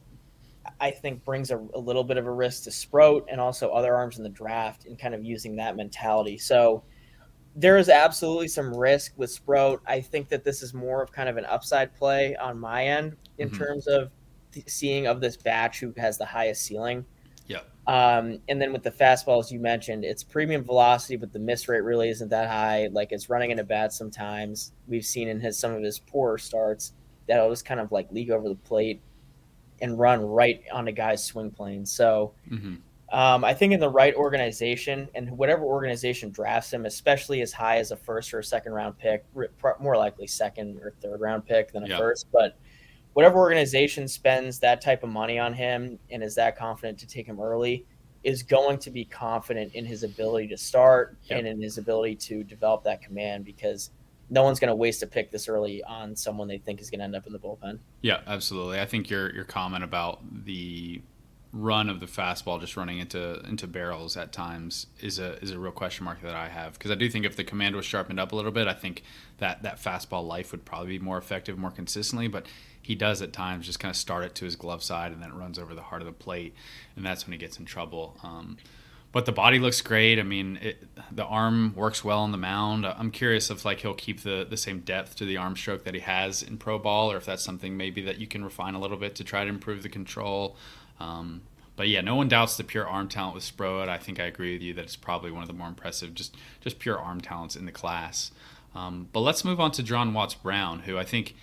I 0.79 0.91
think 0.91 1.25
brings 1.25 1.51
a, 1.51 1.57
a, 1.73 1.79
little 1.79 2.03
bit 2.03 2.17
of 2.17 2.25
a 2.25 2.31
risk 2.31 2.63
to 2.63 2.71
Sproat 2.71 3.27
and 3.29 3.39
also 3.41 3.69
other 3.69 3.93
arms 3.93 4.17
in 4.17 4.23
the 4.23 4.29
draft 4.29 4.85
and 4.85 4.97
kind 4.97 5.13
of 5.13 5.23
using 5.23 5.57
that 5.57 5.75
mentality. 5.75 6.37
So 6.37 6.83
there 7.55 7.77
is 7.77 7.89
absolutely 7.89 8.47
some 8.47 8.75
risk 8.75 9.13
with 9.17 9.31
Sproat. 9.31 9.81
I 9.85 10.01
think 10.01 10.29
that 10.29 10.43
this 10.43 10.61
is 10.61 10.73
more 10.73 11.01
of 11.01 11.11
kind 11.11 11.29
of 11.29 11.37
an 11.37 11.45
upside 11.45 11.95
play 11.95 12.35
on 12.35 12.59
my 12.59 12.85
end 12.85 13.15
in 13.37 13.49
mm-hmm. 13.49 13.57
terms 13.57 13.87
of 13.87 14.11
seeing 14.67 15.07
of 15.07 15.21
this 15.21 15.37
batch 15.37 15.79
who 15.79 15.93
has 15.97 16.17
the 16.17 16.25
highest 16.25 16.63
ceiling. 16.63 17.05
Yeah. 17.47 17.61
Um, 17.87 18.39
and 18.47 18.61
then 18.61 18.71
with 18.71 18.83
the 18.83 18.91
fastballs 18.91 19.51
you 19.51 19.59
mentioned, 19.59 20.05
it's 20.05 20.23
premium 20.23 20.63
velocity, 20.63 21.15
but 21.15 21.33
the 21.33 21.39
miss 21.39 21.67
rate 21.67 21.83
really 21.83 22.09
isn't 22.09 22.29
that 22.29 22.47
high. 22.47 22.87
Like 22.91 23.11
it's 23.11 23.29
running 23.29 23.49
into 23.51 23.63
bat 23.63 23.91
sometimes. 23.91 24.73
We've 24.87 25.05
seen 25.05 25.27
in 25.27 25.39
his 25.39 25.57
some 25.57 25.73
of 25.73 25.81
his 25.81 25.97
poorer 25.97 26.37
starts 26.37 26.93
that 27.27 27.37
it'll 27.37 27.49
just 27.49 27.65
kind 27.65 27.79
of 27.79 27.91
like 27.91 28.11
leak 28.11 28.29
over 28.29 28.47
the 28.47 28.55
plate 28.55 29.01
and 29.81 29.97
run 29.97 30.23
right 30.25 30.61
on 30.71 30.87
a 30.87 30.91
guy's 30.91 31.23
swing 31.23 31.49
plane. 31.49 31.85
So 31.85 32.33
mm-hmm. 32.49 32.75
Um, 33.11 33.43
I 33.43 33.53
think 33.53 33.73
in 33.73 33.79
the 33.79 33.89
right 33.89 34.13
organization 34.15 35.09
and 35.15 35.29
whatever 35.31 35.63
organization 35.63 36.29
drafts 36.29 36.71
him, 36.71 36.85
especially 36.85 37.41
as 37.41 37.51
high 37.51 37.77
as 37.77 37.91
a 37.91 37.95
first 37.95 38.33
or 38.33 38.39
a 38.39 38.43
second 38.43 38.73
round 38.73 38.97
pick, 38.97 39.25
more 39.79 39.97
likely 39.97 40.27
second 40.27 40.79
or 40.79 40.93
third 41.01 41.19
round 41.19 41.45
pick 41.45 41.71
than 41.71 41.91
a 41.91 41.97
first, 41.97 42.27
but 42.31 42.57
whatever 43.13 43.37
organization 43.39 44.07
spends 44.07 44.59
that 44.59 44.81
type 44.81 45.03
of 45.03 45.09
money 45.09 45.39
on 45.39 45.53
him 45.53 45.97
and 46.11 46.23
is 46.23 46.35
that 46.35 46.57
confident 46.57 46.97
to 46.99 47.07
take 47.07 47.25
him 47.25 47.39
early 47.39 47.85
is 48.23 48.43
going 48.43 48.77
to 48.77 48.91
be 48.91 49.05
confident 49.05 49.73
in 49.73 49.85
his 49.85 50.03
ability 50.03 50.47
to 50.47 50.57
start 50.57 51.17
yep. 51.23 51.39
and 51.39 51.47
in 51.47 51.61
his 51.61 51.77
ability 51.77 52.15
to 52.15 52.43
develop 52.43 52.83
that 52.83 53.01
command 53.01 53.45
because 53.45 53.91
no 54.29 54.43
one's 54.43 54.59
going 54.59 54.69
to 54.69 54.75
waste 54.75 55.01
a 55.01 55.07
pick 55.07 55.31
this 55.31 55.47
early 55.47 55.83
on 55.83 56.15
someone 56.15 56.47
they 56.47 56.57
think 56.57 56.81
is 56.81 56.89
going 56.89 56.99
to 56.99 57.05
end 57.05 57.15
up 57.15 57.25
in 57.25 57.33
the 57.33 57.39
bullpen. 57.39 57.79
Yeah, 58.01 58.19
absolutely. 58.27 58.79
I 58.79 58.85
think 58.85 59.09
your 59.09 59.33
your 59.33 59.45
comment 59.45 59.83
about 59.83 60.19
the 60.45 61.01
run 61.51 61.89
of 61.89 61.99
the 61.99 62.05
fastball 62.05 62.59
just 62.59 62.77
running 62.77 62.99
into 62.99 63.39
into 63.41 63.65
barrels 63.65 64.15
at 64.15 64.31
times 64.31 64.85
is 64.99 65.17
a 65.17 65.41
is 65.41 65.49
a 65.51 65.57
real 65.57 65.71
question 65.71 66.05
mark 66.05 66.21
that 66.21 66.35
I 66.35 66.47
have 66.47 66.73
because 66.73 66.91
I 66.91 66.95
do 66.95 67.09
think 67.09 67.25
if 67.25 67.35
the 67.35 67.43
command 67.43 67.75
was 67.75 67.85
sharpened 67.85 68.19
up 68.19 68.31
a 68.31 68.35
little 68.35 68.51
bit, 68.51 68.67
I 68.67 68.73
think 68.73 69.03
that 69.39 69.63
that 69.63 69.81
fastball 69.81 70.27
life 70.27 70.51
would 70.51 70.63
probably 70.63 70.97
be 70.97 71.03
more 71.03 71.17
effective 71.17 71.57
more 71.57 71.71
consistently. 71.71 72.27
But 72.27 72.45
he 72.81 72.95
does 72.95 73.21
at 73.21 73.33
times 73.33 73.65
just 73.65 73.79
kind 73.79 73.89
of 73.89 73.95
start 73.95 74.23
it 74.23 74.35
to 74.35 74.45
his 74.45 74.55
glove 74.55 74.83
side 74.83 75.11
and 75.11 75.21
then 75.21 75.29
it 75.29 75.35
runs 75.35 75.57
over 75.57 75.73
the 75.73 75.81
heart 75.81 76.01
of 76.01 76.05
the 76.05 76.11
plate, 76.11 76.53
and 76.95 77.05
that's 77.05 77.25
when 77.25 77.31
he 77.31 77.39
gets 77.39 77.57
in 77.57 77.65
trouble. 77.65 78.17
Um, 78.21 78.57
but 79.11 79.25
the 79.25 79.31
body 79.31 79.57
looks 79.57 79.81
great. 79.81 80.19
I 80.19 80.23
mean, 80.23 80.59
it, 80.61 80.87
the 81.11 81.25
arm 81.25 81.73
works 81.75 82.03
well 82.03 82.19
on 82.19 82.31
the 82.31 82.37
mound. 82.37 82.85
I'm 82.85 83.09
curious 83.09 83.49
if 83.49 83.65
like 83.65 83.79
he'll 83.79 83.95
keep 83.95 84.21
the 84.21 84.45
the 84.47 84.57
same 84.57 84.81
depth 84.81 85.15
to 85.15 85.25
the 85.25 85.37
arm 85.37 85.55
stroke 85.55 85.83
that 85.85 85.95
he 85.95 86.01
has 86.01 86.43
in 86.43 86.57
pro 86.57 86.77
ball, 86.77 87.11
or 87.11 87.17
if 87.17 87.25
that's 87.25 87.43
something 87.43 87.75
maybe 87.75 88.01
that 88.03 88.19
you 88.19 88.27
can 88.27 88.43
refine 88.43 88.75
a 88.75 88.79
little 88.79 88.97
bit 88.97 89.15
to 89.15 89.23
try 89.23 89.43
to 89.43 89.49
improve 89.49 89.81
the 89.81 89.89
control. 89.89 90.55
Um, 90.99 91.41
but 91.75 91.87
yeah, 91.87 92.01
no 92.01 92.15
one 92.15 92.27
doubts 92.27 92.57
the 92.57 92.63
pure 92.63 92.87
arm 92.87 93.07
talent 93.07 93.35
with 93.35 93.43
Sproat. 93.43 93.87
I 93.87 93.97
think 93.97 94.19
I 94.19 94.25
agree 94.25 94.53
with 94.53 94.61
you 94.61 94.73
that 94.73 94.83
it's 94.83 94.97
probably 94.97 95.31
one 95.31 95.41
of 95.41 95.47
the 95.47 95.53
more 95.53 95.67
impressive, 95.67 96.13
just 96.13 96.35
just 96.59 96.77
pure 96.77 96.99
arm 96.99 97.21
talents 97.21 97.55
in 97.55 97.65
the 97.65 97.71
class. 97.71 98.31
Um, 98.75 99.07
but 99.13 99.21
let's 99.21 99.45
move 99.45 99.59
on 99.59 99.71
to 99.71 99.83
Juaron 99.83 100.13
Watts 100.13 100.35
Brown, 100.35 100.79
who 100.79 100.97
I 100.97 101.03
think 101.03 101.35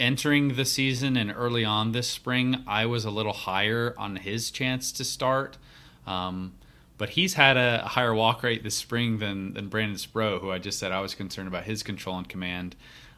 entering 0.00 0.54
the 0.54 0.64
season 0.64 1.16
and 1.16 1.32
early 1.34 1.64
on 1.64 1.92
this 1.92 2.08
spring, 2.08 2.62
I 2.66 2.86
was 2.86 3.04
a 3.04 3.10
little 3.10 3.32
higher 3.32 3.94
on 3.98 4.16
his 4.16 4.50
chance 4.50 4.92
to 4.92 5.04
start. 5.04 5.58
Um, 6.06 6.54
but 6.96 7.10
he's 7.10 7.34
had 7.34 7.56
a, 7.56 7.86
higher 7.86 8.14
walk 8.14 8.42
rate 8.42 8.64
this 8.64 8.74
spring 8.74 9.18
than 9.18 9.54
than 9.54 9.68
Brandon 9.68 9.98
Sproat, 9.98 10.42
who 10.42 10.50
I 10.50 10.58
just 10.58 10.78
said 10.78 10.92
I 10.92 11.00
was 11.00 11.14
concerned 11.14 11.48
about 11.48 11.64
his 11.64 11.82
control 11.82 12.18
and 12.18 12.28
command. 12.28 12.74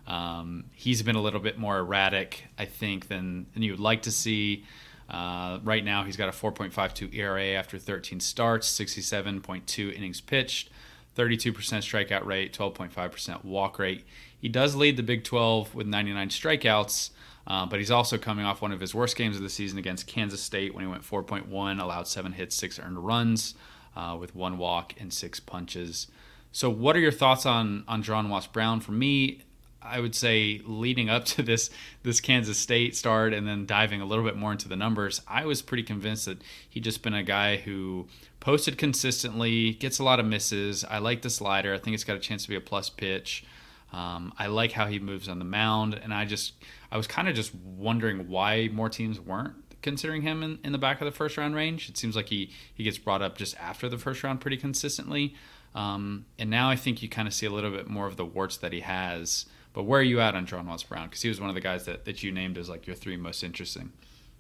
Um, 0.07 0.65
he's 0.75 1.03
been 1.03 1.17
a 1.17 1.23
little 1.23 1.41
bit 1.41 1.59
more 1.59 1.79
erratic, 1.79 2.45
I 2.59 2.67
think, 2.67 3.09
than 3.09 3.47
than 3.55 3.63
you 3.63 3.73
would 3.73 3.81
like 3.81 4.03
to 4.03 4.11
see. 4.11 4.65
Uh, 5.11 5.59
right 5.65 5.85
now, 5.85 6.05
he's 6.05 6.17
got 6.17 6.29
a 6.29 6.33
4.52 6.33 7.15
ERA 7.15 7.49
after 7.49 7.79
13 7.79 8.21
starts, 8.21 8.69
67.2 8.79 9.93
innings 9.93 10.21
pitched, 10.21 10.71
32% 11.17 11.53
strikeout 11.53 12.25
rate, 12.25 12.57
12.5% 12.57 13.45
walk 13.45 13.79
rate. 13.79 14.05
He 14.39 14.49
does 14.49 14.77
lead 14.77 14.97
the 14.97 15.03
Big 15.03 15.25
12 15.25 15.75
with 15.75 15.87
99 15.87 16.29
strikeouts, 16.29 17.11
uh, 17.47 17.67
but 17.67 17.81
he's 17.81 17.91
also 17.91 18.19
coming 18.19 18.45
off 18.45 18.63
one 18.63 18.71
of 18.73 18.81
his 18.81 18.95
worst 18.95 19.17
games 19.17 19.37
of 19.37 19.43
the 19.43 19.51
season 19.51 19.79
against 19.79 20.07
Kansas 20.07 20.41
State 20.41 20.75
when 20.75 20.85
he 20.85 20.91
went 20.91 21.03
4.1, 21.03 21.81
allowed 21.81 22.07
seven 22.07 22.33
hits, 22.33 22.55
six 22.55 22.79
earned 22.79 23.05
runs 23.05 23.55
uh, 23.97 24.17
with 24.19 24.37
one 24.37 24.59
walk 24.59 24.95
and 24.99 25.13
six 25.13 25.41
punches. 25.41 26.07
So, 26.53 26.71
what 26.71 26.97
are 26.97 27.01
your 27.01 27.13
thoughts 27.13 27.47
on 27.47 27.85
on 27.87 28.03
Juaron 28.03 28.29
Watts 28.29 28.47
Brown? 28.47 28.81
For 28.81 28.93
me, 28.93 29.43
I 29.83 30.01
would 30.01 30.15
say 30.15 30.61
leading 30.65 31.09
up 31.09 31.25
to 31.27 31.43
this 31.43 31.71
this 32.03 32.21
Kansas 32.21 32.59
State 32.59 32.97
start 32.97 33.33
and 33.33 33.47
then 33.47 33.67
diving 33.67 34.01
a 34.01 34.05
little 34.05 34.25
bit 34.25 34.37
more 34.37 34.53
into 34.53 34.69
the 34.69 34.77
numbers, 34.77 35.21
I 35.27 35.45
was 35.47 35.63
pretty 35.63 35.83
convinced 35.83 36.27
that 36.27 36.43
he'd 36.69 36.85
just 36.85 37.03
been 37.03 37.15
a 37.15 37.23
guy 37.23 37.57
who 37.57 38.09
posted 38.41 38.79
consistently, 38.79 39.73
gets 39.73 39.99
a 39.99 40.05
lot 40.05 40.21
of 40.21 40.27
misses. 40.27 40.85
I 40.85 40.99
like 40.99 41.23
the 41.23 41.31
slider. 41.31 41.75
I 41.75 41.79
think 41.79 41.95
it's 41.95 42.05
got 42.05 42.17
a 42.17 42.21
chance 42.21 42.45
to 42.45 42.49
be 42.49 42.57
a 42.57 42.61
plus 42.61 42.91
pitch. 42.91 43.45
Um, 43.93 44.33
I 44.39 44.47
like 44.47 44.73
how 44.73 44.87
he 44.87 44.99
moves 44.99 45.29
on 45.29 45.39
the 45.41 45.45
mound, 45.45 45.95
and 45.95 46.15
I 46.15 46.25
just 46.25 46.55
I 46.93 46.97
was 46.97 47.07
kind 47.07 47.29
of 47.29 47.35
just 47.35 47.55
wondering 47.55 48.29
why 48.29 48.69
more 48.73 48.89
teams 48.89 49.21
weren't 49.21 49.55
considering 49.83 50.23
him 50.23 50.43
in, 50.43 50.59
in 50.65 50.73
the 50.73 50.79
back 50.79 51.01
of 51.01 51.05
the 51.07 51.13
first 51.13 51.37
round 51.37 51.55
range. 51.55 51.89
It 51.89 51.97
seems 51.97 52.17
like 52.17 52.29
he, 52.29 52.51
he 52.75 52.85
gets 52.85 52.99
brought 52.99 53.23
up 53.23 53.39
just 53.39 53.57
after 53.59 53.89
the 53.89 53.99
first 53.99 54.23
round 54.23 54.41
pretty 54.41 54.57
consistently. 54.57 55.35
Um, 55.75 56.27
and 56.39 56.51
now 56.51 56.69
I 56.69 56.77
think 56.77 57.03
you 57.03 57.09
kind 57.09 57.29
of 57.29 57.35
see 57.35 57.47
a 57.47 57.51
little 57.51 57.71
bit 57.71 57.89
more 57.89 58.07
of 58.07 58.17
the 58.17 58.25
warts 58.25 58.57
that 58.59 58.73
he 58.73 58.81
has. 58.81 59.47
But 59.73 59.85
where 59.85 60.01
are 60.01 60.05
you 60.05 60.21
at 60.21 60.35
on 60.35 60.47
Juaron 60.47 60.67
Watts 60.67 60.83
Brown? 60.83 61.09
Because 61.09 61.23
he 61.23 61.29
was 61.29 61.41
one 61.41 61.49
of 61.49 61.55
the 61.55 61.61
guys 61.61 61.85
that, 61.85 62.05
that 62.05 62.23
you 62.23 62.33
named 62.33 62.59
as 62.59 62.69
like 62.69 62.87
your 62.87 62.97
three 62.97 63.17
most 63.17 63.43
interesting. 63.43 63.93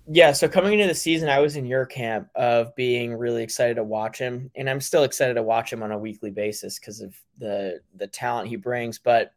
Yeah, 0.06 0.32
so 0.32 0.48
coming 0.48 0.72
into 0.72 0.86
the 0.86 0.94
season, 0.94 1.28
I 1.28 1.38
was 1.38 1.56
in 1.56 1.66
your 1.66 1.86
camp 1.86 2.30
of 2.34 2.74
being 2.74 3.14
really 3.14 3.42
excited 3.42 3.74
to 3.74 3.84
watch 3.84 4.18
him, 4.18 4.50
and 4.56 4.68
I'm 4.68 4.80
still 4.80 5.04
excited 5.04 5.34
to 5.34 5.42
watch 5.42 5.72
him 5.72 5.82
on 5.82 5.92
a 5.92 5.98
weekly 5.98 6.30
basis 6.30 6.78
because 6.78 7.00
of 7.00 7.14
the 7.38 7.80
the 7.94 8.08
talent 8.08 8.48
he 8.48 8.56
brings. 8.56 8.98
But 8.98 9.32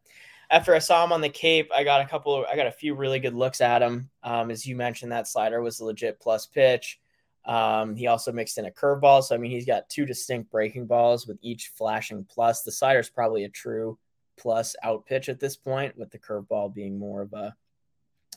after 0.50 0.74
I 0.74 0.78
saw 0.78 1.04
him 1.04 1.12
on 1.12 1.20
the 1.20 1.28
Cape, 1.28 1.70
I 1.74 1.84
got 1.84 2.00
a 2.00 2.06
couple 2.06 2.34
of, 2.34 2.46
I 2.50 2.56
got 2.56 2.66
a 2.66 2.72
few 2.72 2.94
really 2.94 3.18
good 3.18 3.34
looks 3.34 3.60
at 3.60 3.82
him. 3.82 4.10
Um, 4.22 4.50
as 4.50 4.66
you 4.66 4.74
mentioned, 4.74 5.12
that 5.12 5.28
slider 5.28 5.62
was 5.62 5.80
a 5.80 5.84
legit 5.84 6.20
plus 6.20 6.46
pitch. 6.46 6.98
Um, 7.44 7.94
he 7.94 8.06
also 8.06 8.32
mixed 8.32 8.58
in 8.58 8.66
a 8.66 8.70
curveball. 8.70 9.22
So, 9.22 9.34
I 9.34 9.38
mean, 9.38 9.50
he's 9.50 9.66
got 9.66 9.88
two 9.90 10.06
distinct 10.06 10.50
breaking 10.50 10.86
balls 10.86 11.26
with 11.26 11.38
each 11.42 11.72
flashing 11.76 12.24
plus. 12.24 12.62
The 12.62 12.72
slider's 12.72 13.10
probably 13.10 13.44
a 13.44 13.48
true 13.48 13.98
plus 14.36 14.76
out 14.82 15.06
pitch 15.06 15.28
at 15.28 15.40
this 15.40 15.56
point, 15.56 15.96
with 15.96 16.10
the 16.10 16.18
curveball 16.18 16.74
being 16.74 16.98
more 16.98 17.22
of 17.22 17.32
a, 17.32 17.54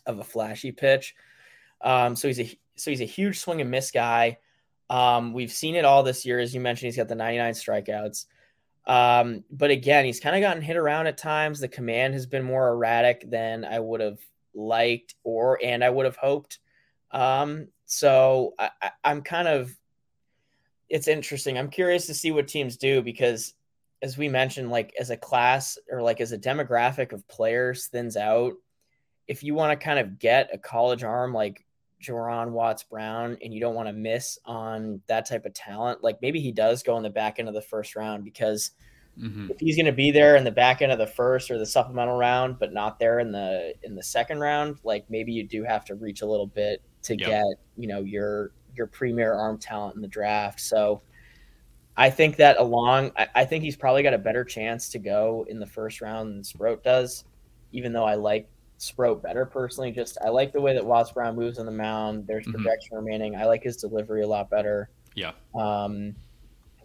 of 0.05 0.19
a 0.19 0.23
flashy 0.23 0.71
pitch. 0.71 1.15
Um, 1.81 2.15
so 2.15 2.27
he's 2.27 2.39
a, 2.39 2.59
so 2.75 2.91
he's 2.91 3.01
a 3.01 3.05
huge 3.05 3.39
swing 3.39 3.61
and 3.61 3.71
miss 3.71 3.91
guy. 3.91 4.37
Um, 4.89 5.33
we've 5.33 5.51
seen 5.51 5.75
it 5.75 5.85
all 5.85 6.03
this 6.03 6.25
year. 6.25 6.39
As 6.39 6.53
you 6.53 6.61
mentioned, 6.61 6.87
he's 6.87 6.97
got 6.97 7.07
the 7.07 7.15
99 7.15 7.53
strikeouts. 7.53 8.25
Um, 8.85 9.43
but 9.51 9.69
again, 9.69 10.05
he's 10.05 10.21
kind 10.21 10.35
of 10.35 10.41
gotten 10.41 10.63
hit 10.63 10.77
around 10.77 11.07
at 11.07 11.17
times. 11.17 11.59
The 11.59 11.67
command 11.67 12.13
has 12.13 12.25
been 12.25 12.43
more 12.43 12.69
erratic 12.69 13.29
than 13.29 13.65
I 13.65 13.79
would 13.79 13.99
have 13.99 14.19
liked 14.53 15.15
or 15.23 15.59
and 15.61 15.83
I 15.83 15.89
would 15.89 16.05
have 16.05 16.15
hoped. 16.15 16.59
Um, 17.11 17.67
so 17.85 18.53
I, 18.57 18.69
I, 18.81 18.91
I'm 19.03 19.21
kind 19.21 19.47
of 19.47 19.75
it's 20.89 21.09
interesting. 21.09 21.57
I'm 21.57 21.69
curious 21.69 22.07
to 22.07 22.13
see 22.13 22.31
what 22.31 22.47
teams 22.47 22.77
do 22.77 23.01
because 23.01 23.53
as 24.01 24.17
we 24.17 24.29
mentioned, 24.29 24.69
like 24.69 24.93
as 24.99 25.09
a 25.09 25.17
class 25.17 25.77
or 25.91 26.01
like 26.01 26.21
as 26.21 26.31
a 26.31 26.37
demographic 26.37 27.13
of 27.13 27.27
players 27.27 27.87
thins 27.87 28.15
out, 28.17 28.53
if 29.27 29.43
you 29.43 29.53
want 29.53 29.77
to 29.77 29.83
kind 29.83 29.99
of 29.99 30.19
get 30.19 30.49
a 30.53 30.57
college 30.57 31.03
arm 31.03 31.33
like 31.33 31.65
Juaron 32.01 32.51
Watts 32.51 32.83
Brown 32.83 33.37
and 33.43 33.53
you 33.53 33.59
don't 33.59 33.75
want 33.75 33.87
to 33.87 33.93
miss 33.93 34.37
on 34.45 35.01
that 35.07 35.27
type 35.27 35.45
of 35.45 35.53
talent, 35.53 36.03
like 36.03 36.21
maybe 36.21 36.39
he 36.39 36.51
does 36.51 36.83
go 36.83 36.97
in 36.97 37.03
the 37.03 37.09
back 37.09 37.39
end 37.39 37.47
of 37.47 37.55
the 37.55 37.61
first 37.61 37.95
round 37.95 38.23
because 38.23 38.71
mm-hmm. 39.19 39.49
if 39.49 39.59
he's 39.59 39.75
going 39.75 39.87
to 39.87 39.91
be 39.91 40.11
there 40.11 40.35
in 40.35 40.43
the 40.43 40.51
back 40.51 40.81
end 40.81 40.91
of 40.91 40.99
the 40.99 41.07
first 41.07 41.49
or 41.49 41.57
the 41.57 41.65
supplemental 41.65 42.17
round, 42.17 42.59
but 42.59 42.73
not 42.73 42.99
there 42.99 43.19
in 43.19 43.31
the 43.31 43.73
in 43.83 43.95
the 43.95 44.03
second 44.03 44.39
round, 44.39 44.77
like 44.83 45.09
maybe 45.09 45.31
you 45.31 45.43
do 45.43 45.63
have 45.63 45.83
to 45.85 45.95
reach 45.95 46.21
a 46.21 46.25
little 46.25 46.47
bit 46.47 46.81
to 47.03 47.17
yep. 47.17 47.29
get 47.29 47.45
you 47.75 47.87
know 47.87 48.01
your 48.01 48.51
your 48.75 48.87
premier 48.87 49.33
arm 49.33 49.57
talent 49.57 49.95
in 49.95 50.01
the 50.01 50.07
draft. 50.07 50.59
So 50.59 51.01
I 51.97 52.11
think 52.11 52.35
that 52.37 52.59
along, 52.59 53.11
I, 53.17 53.27
I 53.35 53.45
think 53.45 53.63
he's 53.63 53.75
probably 53.75 54.03
got 54.03 54.13
a 54.13 54.19
better 54.19 54.43
chance 54.43 54.89
to 54.89 54.99
go 54.99 55.45
in 55.49 55.59
the 55.59 55.65
first 55.65 55.99
round 55.99 56.31
than 56.31 56.43
Sproat 56.43 56.83
does, 56.83 57.25
even 57.71 57.91
though 57.91 58.05
I 58.05 58.15
like 58.15 58.47
Sproat 58.77 59.23
better 59.23 59.45
personally. 59.45 59.91
Just 59.91 60.19
I 60.23 60.29
like 60.29 60.53
the 60.53 60.61
way 60.61 60.73
that 60.75 60.85
Watts 60.85 61.11
Brown 61.11 61.35
moves 61.35 61.57
on 61.57 61.65
the 61.65 61.71
mound. 61.71 62.27
There's 62.27 62.45
mm-hmm. 62.45 62.63
projection 62.63 62.95
remaining. 62.95 63.35
I 63.35 63.45
like 63.45 63.63
his 63.63 63.77
delivery 63.77 64.21
a 64.21 64.27
lot 64.27 64.49
better. 64.49 64.89
Yeah. 65.15 65.31
Um, 65.55 66.15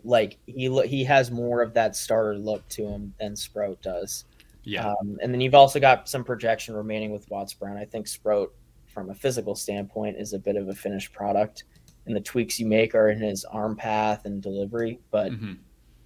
like 0.02 0.38
he 0.46 0.68
he 0.86 1.04
has 1.04 1.30
more 1.30 1.60
of 1.60 1.74
that 1.74 1.94
starter 1.94 2.36
look 2.36 2.66
to 2.70 2.86
him 2.86 3.12
than 3.20 3.36
Sproat 3.36 3.80
does. 3.82 4.24
Yeah. 4.64 4.88
Um, 4.88 5.18
and 5.20 5.32
then 5.32 5.40
you've 5.40 5.54
also 5.54 5.78
got 5.78 6.08
some 6.08 6.24
projection 6.24 6.74
remaining 6.74 7.10
with 7.10 7.28
Watts 7.30 7.52
Brown. 7.52 7.76
I 7.76 7.84
think 7.84 8.06
Sproat, 8.06 8.54
from 8.86 9.10
a 9.10 9.14
physical 9.14 9.54
standpoint, 9.54 10.16
is 10.16 10.32
a 10.32 10.38
bit 10.38 10.56
of 10.56 10.68
a 10.68 10.74
finished 10.74 11.12
product. 11.12 11.64
And 12.06 12.16
the 12.16 12.20
tweaks 12.20 12.58
you 12.58 12.66
make 12.66 12.94
are 12.94 13.10
in 13.10 13.20
his 13.20 13.44
arm 13.44 13.76
path 13.76 14.24
and 14.24 14.42
delivery. 14.42 15.00
But 15.10 15.32
mm-hmm. 15.32 15.54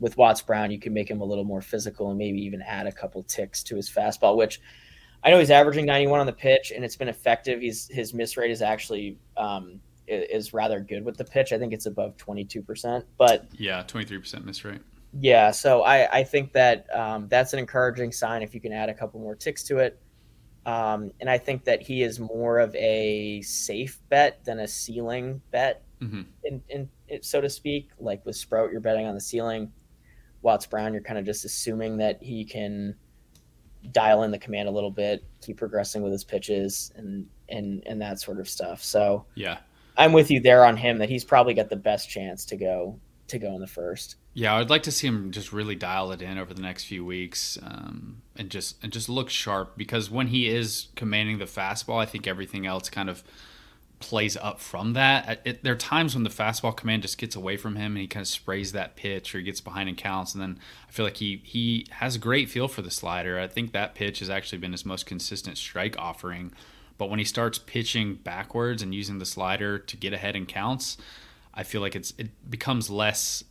with 0.00 0.16
Watts 0.16 0.42
Brown, 0.42 0.70
you 0.70 0.78
can 0.78 0.92
make 0.92 1.10
him 1.10 1.20
a 1.20 1.24
little 1.24 1.44
more 1.44 1.62
physical 1.62 2.10
and 2.10 2.18
maybe 2.18 2.40
even 2.42 2.62
add 2.62 2.86
a 2.86 2.92
couple 2.92 3.22
ticks 3.22 3.62
to 3.64 3.76
his 3.76 3.88
fastball, 3.88 4.36
which 4.36 4.60
I 5.24 5.30
know 5.30 5.38
he's 5.38 5.50
averaging 5.50 5.86
91 5.86 6.20
on 6.20 6.26
the 6.26 6.32
pitch 6.32 6.72
and 6.74 6.84
it's 6.84 6.96
been 6.96 7.08
effective. 7.08 7.60
He's 7.60 7.88
his 7.88 8.14
miss 8.14 8.36
rate 8.36 8.50
is 8.50 8.62
actually 8.62 9.18
um, 9.36 9.80
is 10.06 10.52
rather 10.52 10.80
good 10.80 11.04
with 11.04 11.16
the 11.16 11.24
pitch. 11.24 11.52
I 11.52 11.58
think 11.58 11.72
it's 11.72 11.86
above 11.86 12.16
22%. 12.16 13.04
But 13.18 13.46
yeah, 13.52 13.82
23% 13.82 14.44
miss 14.44 14.64
rate. 14.64 14.80
Yeah, 15.18 15.50
so 15.50 15.82
I, 15.82 16.18
I 16.18 16.24
think 16.24 16.52
that 16.52 16.86
um, 16.94 17.28
that's 17.28 17.52
an 17.52 17.58
encouraging 17.58 18.12
sign 18.12 18.42
if 18.42 18.54
you 18.54 18.60
can 18.60 18.72
add 18.72 18.88
a 18.88 18.94
couple 18.94 19.18
more 19.20 19.34
ticks 19.34 19.62
to 19.64 19.78
it. 19.78 20.00
Um, 20.66 21.12
and 21.20 21.30
I 21.30 21.38
think 21.38 21.64
that 21.64 21.80
he 21.80 22.02
is 22.02 22.18
more 22.18 22.58
of 22.58 22.74
a 22.74 23.40
safe 23.42 24.00
bet 24.08 24.44
than 24.44 24.58
a 24.58 24.68
ceiling 24.68 25.40
bet, 25.52 25.84
mm-hmm. 26.00 26.22
in, 26.44 26.62
in, 26.68 26.88
in, 27.08 27.22
so 27.22 27.40
to 27.40 27.48
speak. 27.48 27.90
Like 27.98 28.24
with 28.26 28.36
Sproat, 28.36 28.72
you're 28.72 28.80
betting 28.80 29.06
on 29.06 29.14
the 29.14 29.20
ceiling. 29.20 29.72
Watts 30.42 30.66
Brown, 30.66 30.92
you're 30.92 31.02
kind 31.02 31.18
of 31.18 31.24
just 31.24 31.44
assuming 31.44 31.96
that 31.98 32.22
he 32.22 32.44
can 32.44 32.94
dial 33.92 34.22
in 34.22 34.30
the 34.30 34.38
command 34.38 34.68
a 34.68 34.70
little 34.70 34.90
bit, 34.90 35.24
keep 35.40 35.56
progressing 35.56 36.02
with 36.02 36.12
his 36.12 36.24
pitches, 36.24 36.92
and 36.96 37.26
and 37.48 37.82
and 37.86 38.00
that 38.00 38.20
sort 38.20 38.38
of 38.38 38.48
stuff. 38.48 38.82
So 38.82 39.26
yeah, 39.34 39.58
I'm 39.96 40.12
with 40.12 40.30
you 40.30 40.40
there 40.40 40.64
on 40.64 40.76
him 40.76 40.98
that 40.98 41.08
he's 41.08 41.24
probably 41.24 41.54
got 41.54 41.68
the 41.68 41.76
best 41.76 42.08
chance 42.08 42.44
to 42.46 42.56
go 42.56 43.00
to 43.28 43.38
go 43.38 43.54
in 43.54 43.60
the 43.60 43.66
first. 43.66 44.16
Yeah, 44.34 44.54
I'd 44.56 44.70
like 44.70 44.82
to 44.84 44.92
see 44.92 45.06
him 45.06 45.30
just 45.30 45.52
really 45.52 45.74
dial 45.74 46.12
it 46.12 46.20
in 46.22 46.38
over 46.38 46.52
the 46.52 46.62
next 46.62 46.84
few 46.84 47.04
weeks, 47.04 47.58
um, 47.62 48.22
and 48.36 48.50
just 48.50 48.82
and 48.82 48.92
just 48.92 49.08
look 49.08 49.30
sharp 49.30 49.76
because 49.76 50.10
when 50.10 50.28
he 50.28 50.48
is 50.48 50.88
commanding 50.94 51.38
the 51.38 51.46
fastball, 51.46 52.00
I 52.00 52.06
think 52.06 52.26
everything 52.26 52.66
else 52.66 52.90
kind 52.90 53.08
of 53.08 53.24
plays 53.98 54.36
up 54.36 54.60
from 54.60 54.92
that. 54.92 55.40
It, 55.44 55.62
there 55.62 55.72
are 55.72 55.76
times 55.76 56.14
when 56.14 56.24
the 56.24 56.30
fastball 56.30 56.76
command 56.76 57.02
just 57.02 57.18
gets 57.18 57.34
away 57.34 57.56
from 57.56 57.76
him 57.76 57.92
and 57.92 57.98
he 57.98 58.06
kind 58.06 58.22
of 58.22 58.28
sprays 58.28 58.72
that 58.72 58.96
pitch 58.96 59.34
or 59.34 59.38
he 59.38 59.44
gets 59.44 59.60
behind 59.60 59.88
and 59.88 59.96
counts, 59.98 60.34
and 60.34 60.42
then 60.42 60.58
I 60.88 60.92
feel 60.92 61.04
like 61.04 61.16
he 61.16 61.40
he 61.44 61.86
has 61.90 62.16
a 62.16 62.18
great 62.18 62.48
feel 62.50 62.68
for 62.68 62.82
the 62.82 62.90
slider. 62.90 63.38
I 63.38 63.46
think 63.46 63.72
that 63.72 63.94
pitch 63.94 64.18
has 64.20 64.30
actually 64.30 64.58
been 64.58 64.72
his 64.72 64.84
most 64.84 65.06
consistent 65.06 65.58
strike 65.58 65.96
offering, 65.98 66.52
but 66.98 67.08
when 67.08 67.18
he 67.18 67.24
starts 67.24 67.58
pitching 67.58 68.16
backwards 68.16 68.82
and 68.82 68.94
using 68.94 69.18
the 69.18 69.26
slider 69.26 69.78
to 69.78 69.96
get 69.96 70.12
ahead 70.12 70.36
and 70.36 70.46
counts. 70.46 70.96
I 71.56 71.62
feel 71.62 71.80
like 71.80 71.96
it's 71.96 72.12
it 72.18 72.28
becomes 72.50 72.90
less 72.90 73.42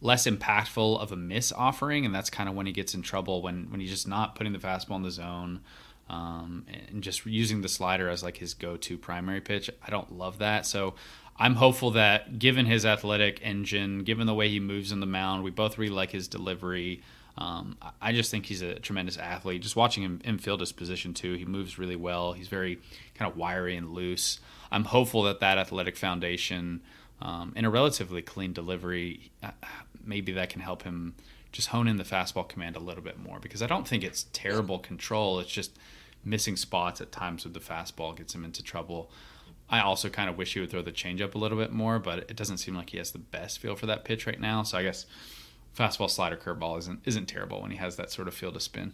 less 0.00 0.26
impactful 0.26 0.98
of 1.00 1.12
a 1.12 1.16
miss 1.16 1.52
offering, 1.52 2.06
and 2.06 2.14
that's 2.14 2.30
kind 2.30 2.48
of 2.48 2.54
when 2.54 2.66
he 2.66 2.72
gets 2.72 2.94
in 2.94 3.02
trouble 3.02 3.42
when 3.42 3.70
when 3.70 3.80
he's 3.80 3.90
just 3.90 4.08
not 4.08 4.34
putting 4.34 4.52
the 4.52 4.58
fastball 4.58 4.96
in 4.96 5.02
the 5.02 5.10
zone. 5.10 5.60
Um, 6.10 6.66
and 6.88 7.04
just 7.04 7.24
using 7.24 7.60
the 7.60 7.68
slider 7.68 8.08
as 8.08 8.20
like 8.20 8.38
his 8.38 8.52
go-to 8.52 8.98
primary 8.98 9.40
pitch. 9.40 9.70
I 9.80 9.90
don't 9.90 10.10
love 10.18 10.38
that. 10.38 10.66
So 10.66 10.94
I'm 11.38 11.54
hopeful 11.54 11.92
that 11.92 12.40
given 12.40 12.66
his 12.66 12.84
athletic 12.84 13.38
engine, 13.44 14.02
given 14.02 14.26
the 14.26 14.34
way 14.34 14.48
he 14.48 14.58
moves 14.58 14.90
in 14.90 14.98
the 14.98 15.06
mound, 15.06 15.44
we 15.44 15.52
both 15.52 15.78
really 15.78 15.94
like 15.94 16.10
his 16.10 16.26
delivery. 16.26 17.02
Um, 17.38 17.76
I 18.02 18.12
just 18.12 18.32
think 18.32 18.46
he's 18.46 18.60
a 18.60 18.80
tremendous 18.80 19.18
athlete. 19.18 19.62
Just 19.62 19.76
watching 19.76 20.02
him 20.02 20.20
infield 20.24 20.58
his 20.58 20.72
position 20.72 21.14
too, 21.14 21.34
he 21.34 21.44
moves 21.44 21.78
really 21.78 21.94
well. 21.94 22.32
He's 22.32 22.48
very 22.48 22.80
kind 23.14 23.30
of 23.30 23.36
wiry 23.36 23.76
and 23.76 23.90
loose. 23.90 24.40
I'm 24.72 24.84
hopeful 24.84 25.22
that 25.22 25.38
that 25.38 25.58
athletic 25.58 25.96
foundation 25.96 26.80
um, 27.22 27.52
and 27.54 27.64
a 27.66 27.70
relatively 27.70 28.20
clean 28.20 28.52
delivery, 28.52 29.30
uh, 29.44 29.52
maybe 30.04 30.32
that 30.32 30.50
can 30.50 30.60
help 30.60 30.82
him 30.82 31.14
just 31.52 31.68
hone 31.68 31.88
in 31.88 31.98
the 31.98 32.04
fastball 32.04 32.48
command 32.48 32.76
a 32.76 32.80
little 32.80 33.02
bit 33.02 33.18
more 33.18 33.38
because 33.38 33.62
I 33.62 33.66
don't 33.66 33.86
think 33.86 34.04
it's 34.04 34.26
terrible 34.32 34.78
control. 34.78 35.38
It's 35.38 35.50
just 35.50 35.78
missing 36.24 36.56
spots 36.56 37.00
at 37.00 37.12
times 37.12 37.44
with 37.44 37.54
the 37.54 37.60
fastball 37.60 38.16
gets 38.16 38.34
him 38.34 38.44
into 38.44 38.62
trouble. 38.62 39.10
I 39.68 39.80
also 39.80 40.08
kind 40.08 40.28
of 40.28 40.36
wish 40.36 40.54
he 40.54 40.60
would 40.60 40.70
throw 40.70 40.82
the 40.82 40.92
changeup 40.92 41.34
a 41.34 41.38
little 41.38 41.56
bit 41.56 41.72
more, 41.72 41.98
but 41.98 42.18
it 42.30 42.36
doesn't 42.36 42.58
seem 42.58 42.74
like 42.74 42.90
he 42.90 42.98
has 42.98 43.12
the 43.12 43.18
best 43.18 43.60
feel 43.60 43.76
for 43.76 43.86
that 43.86 44.04
pitch 44.04 44.26
right 44.26 44.40
now. 44.40 44.62
So 44.62 44.78
I 44.78 44.82
guess 44.82 45.06
fastball, 45.76 46.10
slider, 46.10 46.36
curveball 46.36 46.78
isn't 46.78 47.00
isn't 47.04 47.26
terrible 47.26 47.62
when 47.62 47.70
he 47.70 47.76
has 47.76 47.96
that 47.96 48.10
sort 48.10 48.28
of 48.28 48.34
feel 48.34 48.52
to 48.52 48.60
spin. 48.60 48.92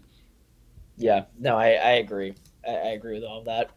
Yeah, 0.99 1.25
no, 1.39 1.57
I, 1.57 1.73
I 1.73 1.91
agree. 1.93 2.35
I, 2.67 2.71
I 2.71 2.89
agree 2.89 3.15
with 3.15 3.25
all 3.25 3.39
of 3.39 3.45
that. 3.47 3.71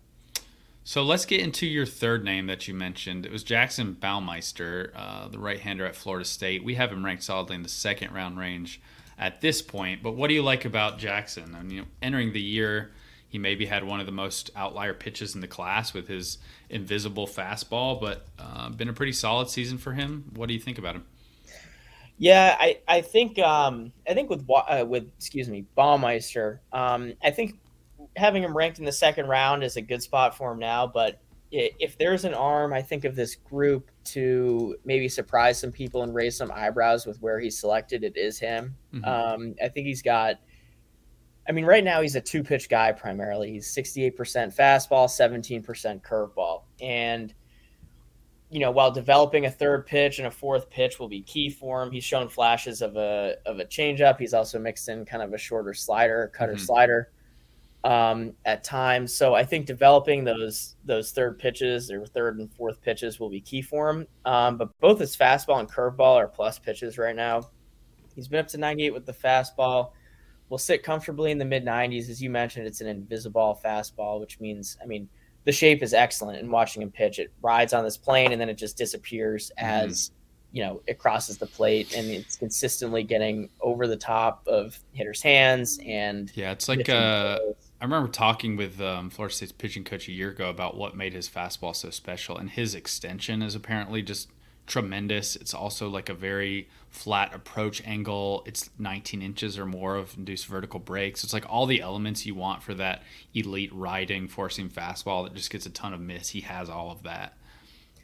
So 0.83 1.03
let's 1.03 1.25
get 1.25 1.41
into 1.41 1.67
your 1.67 1.85
third 1.85 2.23
name 2.23 2.47
that 2.47 2.67
you 2.67 2.73
mentioned. 2.73 3.25
It 3.25 3.31
was 3.31 3.43
Jackson 3.43 3.95
Baumeister, 3.99 4.91
uh, 4.95 5.27
the 5.27 5.37
right-hander 5.37 5.85
at 5.85 5.95
Florida 5.95 6.25
State. 6.25 6.63
We 6.63 6.75
have 6.75 6.91
him 6.91 7.05
ranked 7.05 7.23
solidly 7.23 7.55
in 7.55 7.63
the 7.63 7.69
second 7.69 8.11
round 8.13 8.39
range 8.39 8.81
at 9.17 9.41
this 9.41 9.61
point. 9.61 10.01
But 10.01 10.13
what 10.15 10.29
do 10.29 10.33
you 10.33 10.41
like 10.41 10.65
about 10.65 10.97
Jackson? 10.97 11.55
I 11.55 11.61
mean, 11.61 11.85
entering 12.01 12.33
the 12.33 12.41
year, 12.41 12.91
he 13.29 13.37
maybe 13.37 13.67
had 13.67 13.83
one 13.83 13.99
of 13.99 14.07
the 14.07 14.11
most 14.11 14.49
outlier 14.55 14.93
pitches 14.93 15.35
in 15.35 15.41
the 15.41 15.47
class 15.47 15.93
with 15.93 16.07
his 16.07 16.39
invisible 16.69 17.27
fastball, 17.27 18.01
but 18.01 18.25
uh, 18.39 18.69
been 18.69 18.89
a 18.89 18.93
pretty 18.93 19.13
solid 19.13 19.49
season 19.49 19.77
for 19.77 19.93
him. 19.93 20.31
What 20.35 20.47
do 20.47 20.53
you 20.55 20.59
think 20.59 20.79
about 20.79 20.95
him? 20.95 21.05
Yeah, 22.17 22.57
I, 22.59 22.79
I 22.87 23.01
think 23.01 23.39
um, 23.39 23.93
I 24.07 24.13
think 24.13 24.29
with 24.29 24.45
uh, 24.49 24.83
with 24.85 25.09
excuse 25.15 25.47
me 25.47 25.65
Baumeister, 25.77 26.59
um, 26.73 27.13
I 27.23 27.31
think 27.31 27.59
having 28.17 28.43
him 28.43 28.57
ranked 28.57 28.79
in 28.79 28.85
the 28.85 28.91
second 28.91 29.27
round 29.27 29.63
is 29.63 29.77
a 29.77 29.81
good 29.81 30.01
spot 30.01 30.35
for 30.35 30.51
him 30.51 30.59
now. 30.59 30.87
But 30.87 31.21
if 31.51 31.97
there's 31.97 32.25
an 32.25 32.33
arm, 32.33 32.73
I 32.73 32.81
think 32.81 33.05
of 33.05 33.15
this 33.15 33.35
group 33.35 33.89
to 34.05 34.75
maybe 34.83 35.07
surprise 35.07 35.59
some 35.59 35.71
people 35.71 36.03
and 36.03 36.13
raise 36.13 36.35
some 36.35 36.51
eyebrows 36.51 37.05
with 37.05 37.21
where 37.21 37.39
he's 37.39 37.57
selected, 37.57 38.03
it 38.03 38.17
is 38.17 38.39
him. 38.39 38.75
Mm-hmm. 38.93 39.05
Um, 39.05 39.55
I 39.63 39.69
think 39.69 39.85
he's 39.85 40.01
got. 40.01 40.39
I 41.49 41.51
mean, 41.51 41.65
right 41.65 41.83
now 41.83 42.01
he's 42.01 42.15
a 42.15 42.21
two 42.21 42.43
pitch 42.43 42.69
guy 42.69 42.91
primarily. 42.91 43.51
He's 43.51 43.67
68% 43.67 44.15
fastball, 44.55 45.07
17% 45.07 46.01
curveball. 46.03 46.61
And, 46.79 47.33
you 48.51 48.59
know, 48.59 48.69
while 48.69 48.91
developing 48.91 49.47
a 49.47 49.51
third 49.51 49.87
pitch 49.87 50.19
and 50.19 50.27
a 50.27 50.31
fourth 50.31 50.69
pitch 50.69 50.99
will 50.99 51.07
be 51.07 51.23
key 51.23 51.49
for 51.49 51.81
him, 51.81 51.91
he's 51.91 52.03
shown 52.03 52.29
flashes 52.29 52.83
of 52.83 52.97
a 52.97 53.35
of 53.47 53.59
a 53.59 53.65
changeup. 53.65 54.19
He's 54.19 54.35
also 54.35 54.59
mixed 54.59 54.89
in 54.89 55.05
kind 55.05 55.23
of 55.23 55.33
a 55.33 55.39
shorter 55.39 55.73
slider, 55.73 56.31
cutter 56.35 56.53
mm-hmm. 56.53 56.61
slider 56.61 57.11
um, 57.83 58.33
at 58.45 58.63
times. 58.63 59.11
So 59.11 59.33
I 59.33 59.43
think 59.43 59.65
developing 59.65 60.23
those 60.23 60.75
those 60.85 61.11
third 61.11 61.39
pitches 61.39 61.89
or 61.89 62.05
third 62.05 62.37
and 62.37 62.53
fourth 62.53 62.79
pitches 62.79 63.19
will 63.19 63.29
be 63.29 63.41
key 63.41 63.63
for 63.63 63.89
him. 63.89 64.07
Um, 64.23 64.57
but 64.57 64.69
both 64.79 64.99
his 64.99 65.17
fastball 65.17 65.59
and 65.59 65.67
curveball 65.71 66.15
are 66.15 66.27
plus 66.27 66.59
pitches 66.59 66.99
right 66.99 67.15
now. 67.15 67.49
He's 68.15 68.27
been 68.27 68.39
up 68.39 68.47
to 68.49 68.57
98 68.59 68.93
with 68.93 69.05
the 69.07 69.13
fastball. 69.13 69.93
Will 70.49 70.57
sit 70.57 70.83
comfortably 70.83 71.31
in 71.31 71.37
the 71.37 71.45
mid 71.45 71.65
90s, 71.65 72.09
as 72.09 72.21
you 72.21 72.29
mentioned. 72.29 72.67
It's 72.67 72.81
an 72.81 72.87
invisible 72.87 73.59
fastball, 73.63 74.19
which 74.19 74.39
means 74.39 74.77
I 74.81 74.85
mean 74.85 75.07
the 75.45 75.51
shape 75.51 75.81
is 75.81 75.93
excellent. 75.93 76.39
And 76.39 76.51
watching 76.51 76.81
him 76.81 76.91
pitch, 76.91 77.19
it 77.19 77.31
rides 77.41 77.73
on 77.73 77.83
this 77.83 77.97
plane 77.97 78.31
and 78.31 78.41
then 78.41 78.49
it 78.49 78.55
just 78.55 78.77
disappears 78.77 79.51
mm-hmm. 79.57 79.89
as 79.89 80.11
you 80.51 80.63
know 80.63 80.81
it 80.87 80.97
crosses 80.97 81.37
the 81.37 81.45
plate 81.45 81.95
and 81.95 82.07
it's 82.07 82.35
consistently 82.35 83.03
getting 83.03 83.49
over 83.61 83.85
the 83.85 83.95
top 83.95 84.47
of 84.47 84.79
hitters' 84.93 85.21
hands 85.21 85.79
and 85.85 86.31
yeah, 86.35 86.51
it's 86.51 86.67
like 86.67 86.89
uh, 86.89 87.37
I 87.81 87.85
remember 87.85 88.09
talking 88.09 88.57
with 88.57 88.81
um, 88.81 89.09
Florida 89.09 89.33
State's 89.33 89.51
pitching 89.53 89.83
coach 89.83 90.07
a 90.07 90.11
year 90.11 90.31
ago 90.31 90.49
about 90.49 90.75
what 90.75 90.97
made 90.97 91.13
his 91.13 91.29
fastball 91.29 91.75
so 91.75 91.89
special, 91.91 92.37
and 92.37 92.49
his 92.49 92.75
extension 92.75 93.41
is 93.41 93.55
apparently 93.55 94.01
just 94.01 94.29
tremendous. 94.69 95.35
It's 95.35 95.53
also 95.53 95.89
like 95.89 96.07
a 96.07 96.13
very 96.13 96.69
flat 96.89 97.33
approach 97.33 97.85
angle. 97.85 98.43
It's 98.45 98.69
19 98.79 99.21
inches 99.21 99.59
or 99.59 99.65
more 99.65 99.97
of 99.97 100.15
induced 100.17 100.45
vertical 100.45 100.79
breaks. 100.79 101.23
It's 101.23 101.33
like 101.33 101.45
all 101.49 101.65
the 101.65 101.81
elements 101.81 102.25
you 102.25 102.35
want 102.35 102.63
for 102.63 102.73
that 102.75 103.03
elite 103.33 103.73
riding, 103.73 104.29
forcing 104.29 104.69
fastball 104.69 105.25
that 105.25 105.35
just 105.35 105.51
gets 105.51 105.65
a 105.65 105.69
ton 105.69 105.93
of 105.93 105.99
miss. 105.99 106.29
He 106.29 106.41
has 106.41 106.69
all 106.69 106.91
of 106.91 107.03
that, 107.03 107.37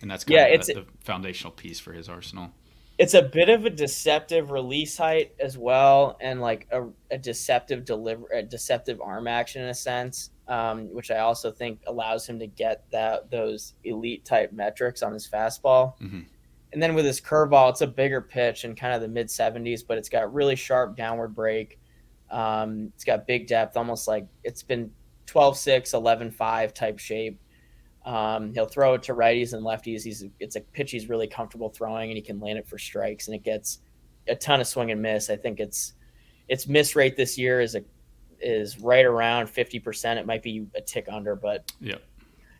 and 0.02 0.12
that's 0.12 0.26
kind 0.26 0.40
yeah, 0.40 0.46
of 0.48 0.66
the, 0.66 0.74
the 0.74 0.86
foundational 1.02 1.52
piece 1.52 1.80
for 1.80 1.94
his 1.94 2.10
arsenal 2.10 2.52
it's 2.98 3.14
a 3.14 3.22
bit 3.22 3.50
of 3.50 3.66
a 3.66 3.70
deceptive 3.70 4.52
release 4.52 4.98
height 4.98 5.34
as 5.40 5.58
well, 5.58 6.18
and 6.22 6.40
like 6.40 6.68
a, 6.72 6.86
a 7.12 7.18
deceptive 7.18 7.84
deliver, 7.84 8.26
a 8.34 8.42
deceptive 8.42 9.02
arm 9.02 9.28
action 9.28 9.64
in 9.64 9.70
a 9.70 9.74
sense, 9.74 10.30
um, 10.48 10.94
which 10.94 11.12
I 11.12 11.20
also 11.20 11.52
think 11.52 11.82
allows 11.88 12.28
him 12.28 12.40
to 12.40 12.48
get 12.48 12.90
that 12.92 13.30
those 13.30 13.74
elite 13.84 14.24
type 14.24 14.54
metrics 14.54 15.04
on 15.04 15.12
his 15.12 15.28
fastball. 15.28 16.00
Mm-hmm. 16.00 16.22
And 16.76 16.84
then 16.84 16.94
with 16.94 17.06
his 17.06 17.22
curveball, 17.22 17.70
it's 17.70 17.80
a 17.80 17.88
bigger 17.88 18.20
pitch 18.20 18.66
in 18.66 18.76
kind 18.76 18.94
of 18.94 19.00
the 19.00 19.08
mid 19.08 19.28
70s, 19.28 19.80
but 19.88 19.98
it's 19.98 20.10
got 20.10 20.34
really 20.34 20.58
sharp 20.58 20.98
downward 20.98 21.34
break. 21.34 21.80
Um, 22.30 22.92
it's 22.94 23.06
got 23.06 23.26
big 23.26 23.48
depth, 23.48 23.78
almost 23.78 24.10
like 24.10 24.28
it's 24.44 24.62
been 24.62 24.92
12 25.26 25.58
6, 25.58 25.94
11 25.94 26.32
5 26.32 26.74
type 26.74 27.00
shape. 27.00 27.40
Um, 28.04 28.54
he'll 28.54 28.66
throw 28.66 28.94
it 28.96 29.04
to 29.04 29.14
righties 29.14 29.54
and 29.54 29.64
lefties. 29.64 30.04
He's 30.04 30.26
it's 30.42 30.58
a 30.58 30.60
pitch 30.60 30.92
he's 30.92 31.08
really 31.08 31.28
comfortable 31.28 31.70
throwing, 31.70 32.10
and 32.10 32.18
he 32.18 32.22
can 32.22 32.42
land 32.42 32.60
it 32.60 32.68
for 32.68 32.78
strikes, 32.78 33.28
and 33.28 33.36
it 33.36 33.44
gets 33.44 33.80
a 34.28 34.36
ton 34.36 34.60
of 34.60 34.68
swing 34.68 34.92
and 34.92 35.02
miss. 35.02 35.30
I 35.30 35.38
think 35.38 35.62
it's 35.62 35.94
its 36.50 36.68
miss 36.68 36.94
rate 36.94 37.16
this 37.16 37.38
year 37.38 37.62
is 37.62 37.76
a 37.76 37.86
is 38.42 38.82
right 38.82 39.06
around 39.06 39.48
fifty 39.48 39.80
percent. 39.80 40.20
It 40.20 40.26
might 40.26 40.44
be 40.44 40.68
a 40.76 40.82
tick 40.82 41.06
under, 41.10 41.38
but 41.38 41.72
yeah, 41.80 42.00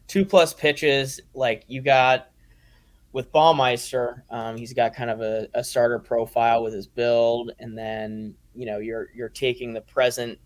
two 0.08 0.24
plus 0.24 0.54
pitches. 0.54 1.20
Like 1.34 1.66
you 1.68 1.82
got 1.82 2.30
with 3.16 3.32
Baumeister, 3.32 4.24
um, 4.30 4.58
he's 4.58 4.74
got 4.74 4.94
kind 4.94 5.10
of 5.10 5.22
a, 5.22 5.48
a 5.54 5.64
starter 5.64 6.00
profile 6.00 6.62
with 6.62 6.74
his 6.74 6.86
build, 6.86 7.54
and 7.60 7.78
then 7.78 8.36
you 8.54 8.66
know 8.66 8.80
you're 8.80 9.08
you're 9.16 9.30
taking 9.30 9.74
the 9.74 9.80
present 9.80 10.38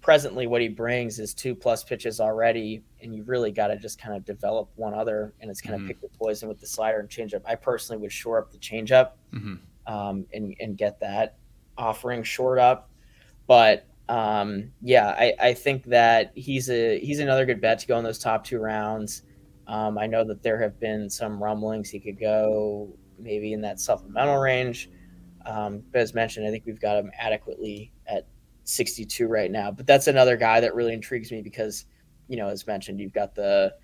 presently 0.00 0.48
what 0.48 0.60
he 0.60 0.66
brings 0.66 1.20
is 1.20 1.32
two 1.32 1.54
plus 1.54 1.84
pitches 1.84 2.18
already, 2.18 2.82
and 3.00 3.14
you've 3.14 3.28
really 3.28 3.52
got 3.52 3.68
to 3.68 3.76
just 3.76 4.00
kind 4.00 4.16
of 4.16 4.24
develop 4.24 4.68
one 4.74 4.94
other, 4.94 5.32
and 5.40 5.48
it's 5.48 5.60
kind 5.60 5.76
of 5.76 5.82
mm-hmm. 5.82 5.88
pick 5.90 6.00
the 6.00 6.08
poison 6.08 6.48
with 6.48 6.58
the 6.58 6.66
slider 6.66 6.98
and 6.98 7.08
changeup. 7.08 7.42
I 7.46 7.54
personally 7.54 8.02
would 8.02 8.10
shore 8.10 8.38
up 8.40 8.50
the 8.50 8.58
changeup 8.58 9.12
mm-hmm. 9.32 9.54
um, 9.86 10.26
and 10.34 10.56
and 10.58 10.76
get 10.76 10.98
that 10.98 11.36
offering 11.78 12.24
short 12.24 12.58
up, 12.58 12.90
but 13.46 13.86
um, 14.08 14.72
yeah, 14.82 15.14
I, 15.16 15.34
I 15.40 15.54
think 15.54 15.84
that 15.84 16.32
he's 16.34 16.68
a 16.68 16.98
he's 16.98 17.20
another 17.20 17.46
good 17.46 17.60
bet 17.60 17.78
to 17.78 17.86
go 17.86 17.96
in 17.96 18.02
those 18.02 18.18
top 18.18 18.42
two 18.42 18.58
rounds. 18.58 19.22
Um, 19.66 19.98
I 19.98 20.06
know 20.06 20.24
that 20.24 20.42
there 20.42 20.60
have 20.60 20.78
been 20.78 21.10
some 21.10 21.42
rumblings 21.42 21.90
he 21.90 22.00
could 22.00 22.20
go 22.20 22.96
maybe 23.18 23.52
in 23.52 23.60
that 23.62 23.80
supplemental 23.80 24.38
range. 24.38 24.90
Um, 25.44 25.82
but 25.92 26.00
as 26.00 26.14
mentioned, 26.14 26.46
I 26.46 26.50
think 26.50 26.64
we've 26.66 26.80
got 26.80 26.98
him 26.98 27.10
adequately 27.18 27.92
at 28.06 28.26
62 28.64 29.26
right 29.26 29.50
now. 29.50 29.70
But 29.70 29.86
that's 29.86 30.06
another 30.06 30.36
guy 30.36 30.60
that 30.60 30.74
really 30.74 30.92
intrigues 30.92 31.30
me 31.30 31.42
because, 31.42 31.86
you 32.28 32.36
know, 32.36 32.48
as 32.48 32.66
mentioned, 32.66 33.00
you've 33.00 33.12
got 33.12 33.34
the 33.34 33.74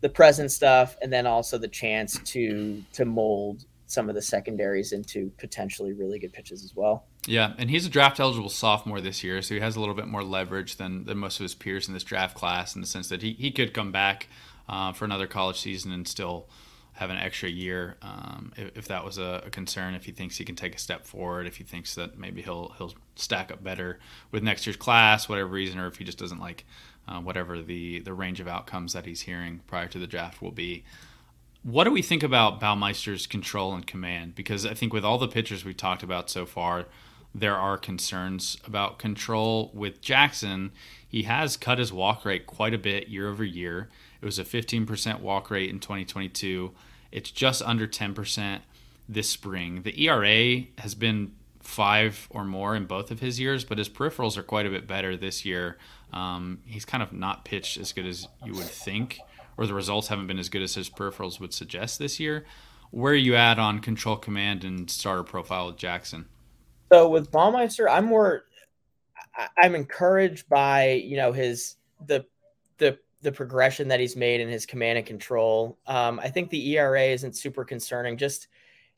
the 0.00 0.08
present 0.08 0.50
stuff 0.50 0.96
and 1.02 1.12
then 1.12 1.26
also 1.26 1.58
the 1.58 1.68
chance 1.68 2.18
to 2.24 2.82
to 2.92 3.04
mold 3.04 3.66
some 3.86 4.08
of 4.08 4.14
the 4.14 4.22
secondaries 4.22 4.92
into 4.92 5.30
potentially 5.36 5.92
really 5.92 6.18
good 6.18 6.32
pitches 6.32 6.64
as 6.64 6.74
well. 6.76 7.06
Yeah, 7.26 7.54
and 7.58 7.68
he's 7.68 7.84
a 7.84 7.90
draft 7.90 8.20
eligible 8.20 8.48
sophomore 8.48 9.00
this 9.00 9.24
year, 9.24 9.42
so 9.42 9.54
he 9.54 9.60
has 9.60 9.74
a 9.74 9.80
little 9.80 9.96
bit 9.96 10.06
more 10.06 10.22
leverage 10.22 10.76
than, 10.76 11.04
than 11.04 11.18
most 11.18 11.40
of 11.40 11.42
his 11.42 11.56
peers 11.56 11.88
in 11.88 11.94
this 11.94 12.04
draft 12.04 12.36
class 12.36 12.74
in 12.74 12.80
the 12.80 12.86
sense 12.86 13.08
that 13.08 13.20
he, 13.20 13.32
he 13.32 13.50
could 13.50 13.74
come 13.74 13.90
back 13.90 14.28
uh, 14.68 14.92
for 14.92 15.04
another 15.04 15.26
college 15.26 15.60
season 15.60 15.92
and 15.92 16.06
still 16.06 16.48
have 16.94 17.10
an 17.10 17.16
extra 17.16 17.48
year 17.48 17.96
um, 18.02 18.52
if, 18.56 18.76
if, 18.76 18.88
that 18.88 19.04
was 19.04 19.16
a, 19.16 19.42
a, 19.46 19.50
concern. 19.50 19.94
If 19.94 20.04
he 20.04 20.12
thinks 20.12 20.36
he 20.36 20.44
can 20.44 20.56
take 20.56 20.74
a 20.74 20.78
step 20.78 21.06
forward, 21.06 21.46
if 21.46 21.56
he 21.56 21.64
thinks 21.64 21.94
that 21.94 22.18
maybe 22.18 22.42
he'll 22.42 22.74
he'll 22.76 22.92
stack 23.16 23.50
up 23.50 23.62
better 23.64 23.98
with 24.30 24.42
next 24.42 24.66
year's 24.66 24.76
class, 24.76 25.28
whatever 25.28 25.48
reason, 25.48 25.78
or 25.78 25.86
if 25.86 25.96
he 25.96 26.04
just 26.04 26.18
doesn't 26.18 26.40
like 26.40 26.64
uh, 27.08 27.20
whatever 27.20 27.62
the 27.62 28.00
the 28.00 28.12
range 28.12 28.40
of 28.40 28.48
outcomes 28.48 28.92
that 28.92 29.06
he's 29.06 29.22
hearing 29.22 29.60
prior 29.66 29.88
to 29.88 29.98
the 29.98 30.06
draft 30.06 30.42
will 30.42 30.50
be. 30.50 30.84
What 31.62 31.84
do 31.84 31.90
we 31.90 32.02
think 32.02 32.22
about 32.22 32.60
Baumeister's 32.60 33.26
control 33.26 33.74
and 33.74 33.86
command? 33.86 34.34
Because 34.34 34.64
I 34.64 34.74
think 34.74 34.92
with 34.92 35.04
all 35.04 35.18
the 35.18 35.28
pitchers 35.28 35.64
we've 35.64 35.76
talked 35.76 36.02
about 36.02 36.30
so 36.30 36.46
far, 36.46 36.86
there 37.34 37.56
are 37.56 37.76
concerns 37.76 38.56
about 38.66 38.98
control. 38.98 39.70
With 39.74 40.00
Jackson, 40.00 40.72
he 41.10 41.24
has 41.24 41.56
cut 41.56 41.78
his 41.78 41.92
walk 41.92 42.24
rate 42.24 42.46
quite 42.46 42.72
a 42.72 42.78
bit 42.78 43.08
year 43.08 43.28
over 43.28 43.42
year. 43.42 43.88
It 44.22 44.24
was 44.24 44.38
a 44.38 44.44
15% 44.44 45.20
walk 45.20 45.50
rate 45.50 45.68
in 45.68 45.80
2022. 45.80 46.70
It's 47.10 47.32
just 47.32 47.62
under 47.62 47.88
10% 47.88 48.60
this 49.08 49.28
spring. 49.28 49.82
The 49.82 50.06
ERA 50.06 50.66
has 50.78 50.94
been 50.94 51.32
five 51.58 52.28
or 52.30 52.44
more 52.44 52.76
in 52.76 52.86
both 52.86 53.10
of 53.10 53.18
his 53.18 53.40
years, 53.40 53.64
but 53.64 53.76
his 53.76 53.88
peripherals 53.88 54.36
are 54.36 54.44
quite 54.44 54.66
a 54.66 54.70
bit 54.70 54.86
better 54.86 55.16
this 55.16 55.44
year. 55.44 55.78
Um, 56.12 56.60
he's 56.64 56.84
kind 56.84 57.02
of 57.02 57.12
not 57.12 57.44
pitched 57.44 57.76
as 57.76 57.92
good 57.92 58.06
as 58.06 58.28
you 58.44 58.52
would 58.54 58.66
think, 58.66 59.18
or 59.56 59.66
the 59.66 59.74
results 59.74 60.08
haven't 60.08 60.28
been 60.28 60.38
as 60.38 60.48
good 60.48 60.62
as 60.62 60.76
his 60.76 60.88
peripherals 60.88 61.40
would 61.40 61.52
suggest 61.52 61.98
this 61.98 62.20
year. 62.20 62.46
Where 62.92 63.12
are 63.12 63.16
you 63.16 63.34
at 63.34 63.58
on 63.58 63.80
control 63.80 64.16
command 64.16 64.62
and 64.62 64.88
starter 64.88 65.24
profile 65.24 65.66
with 65.66 65.76
Jackson? 65.76 66.26
So 66.92 67.08
with 67.08 67.30
Baumeister, 67.30 67.88
I'm 67.88 68.06
more 68.06 68.44
I'm 69.62 69.74
encouraged 69.74 70.48
by 70.48 70.92
you 70.92 71.16
know 71.16 71.32
his 71.32 71.76
the 72.06 72.24
the 72.78 72.98
the 73.22 73.32
progression 73.32 73.88
that 73.88 74.00
he's 74.00 74.16
made 74.16 74.40
in 74.40 74.48
his 74.48 74.66
command 74.66 74.98
and 74.98 75.06
control. 75.06 75.78
Um, 75.86 76.18
I 76.20 76.28
think 76.28 76.50
the 76.50 76.76
ERA 76.76 77.04
isn't 77.04 77.36
super 77.36 77.64
concerning. 77.64 78.16
Just 78.16 78.48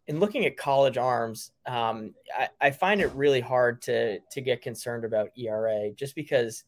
in 0.07 0.21
looking 0.21 0.45
at 0.47 0.57
college 0.57 0.97
arms, 0.97 1.53
um, 1.67 2.15
I, 2.37 2.49
I, 2.61 2.71
find 2.71 3.01
it 3.01 3.13
really 3.15 3.41
hard 3.41 3.83
to 3.83 4.19
to 4.21 4.41
get 4.41 4.63
concerned 4.63 5.05
about 5.05 5.31
ERA 5.37 5.91
just 5.95 6.15
because 6.15 6.65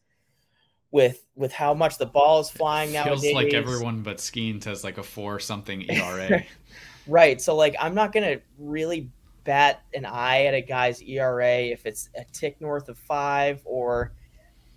with 0.91 1.25
with 1.35 1.51
how 1.51 1.73
much 1.73 1.97
the 1.97 2.05
ball 2.05 2.39
is 2.39 2.49
flying 2.49 2.93
now. 2.93 3.03
Feels 3.03 3.25
like 3.33 3.53
everyone 3.53 4.01
but 4.01 4.17
Skenes 4.17 4.63
has 4.65 4.83
like 4.83 4.97
a 4.97 5.03
four 5.03 5.39
something 5.39 5.89
ERA. 5.89 6.43
right. 7.07 7.41
So 7.41 7.55
like 7.55 7.75
I'm 7.79 7.95
not 7.95 8.13
gonna 8.13 8.37
really 8.57 9.11
bat 9.45 9.83
an 9.93 10.05
eye 10.05 10.45
at 10.45 10.53
a 10.53 10.61
guy's 10.61 11.01
ERA 11.01 11.59
if 11.59 11.85
it's 11.85 12.09
a 12.15 12.25
tick 12.33 12.59
north 12.59 12.89
of 12.89 12.97
five 12.97 13.61
or 13.63 14.11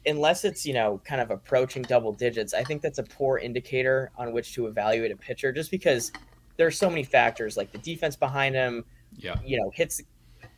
unless 0.06 0.44
it's 0.44 0.64
you 0.64 0.74
know 0.74 1.00
kind 1.04 1.20
of 1.20 1.30
approaching 1.30 1.82
double 1.82 2.12
digits 2.12 2.54
i 2.54 2.62
think 2.62 2.80
that's 2.80 2.98
a 2.98 3.02
poor 3.02 3.38
indicator 3.38 4.10
on 4.16 4.32
which 4.32 4.54
to 4.54 4.66
evaluate 4.66 5.10
a 5.10 5.16
pitcher 5.16 5.52
just 5.52 5.70
because 5.70 6.12
there 6.56 6.66
are 6.66 6.72
so 6.72 6.88
many 6.88 7.02
factors 7.02 7.56
like 7.56 7.72
the 7.72 7.78
defense 7.78 8.14
behind 8.14 8.54
him 8.54 8.84
yeah. 9.16 9.36
you 9.44 9.58
know 9.58 9.70
hits 9.74 10.00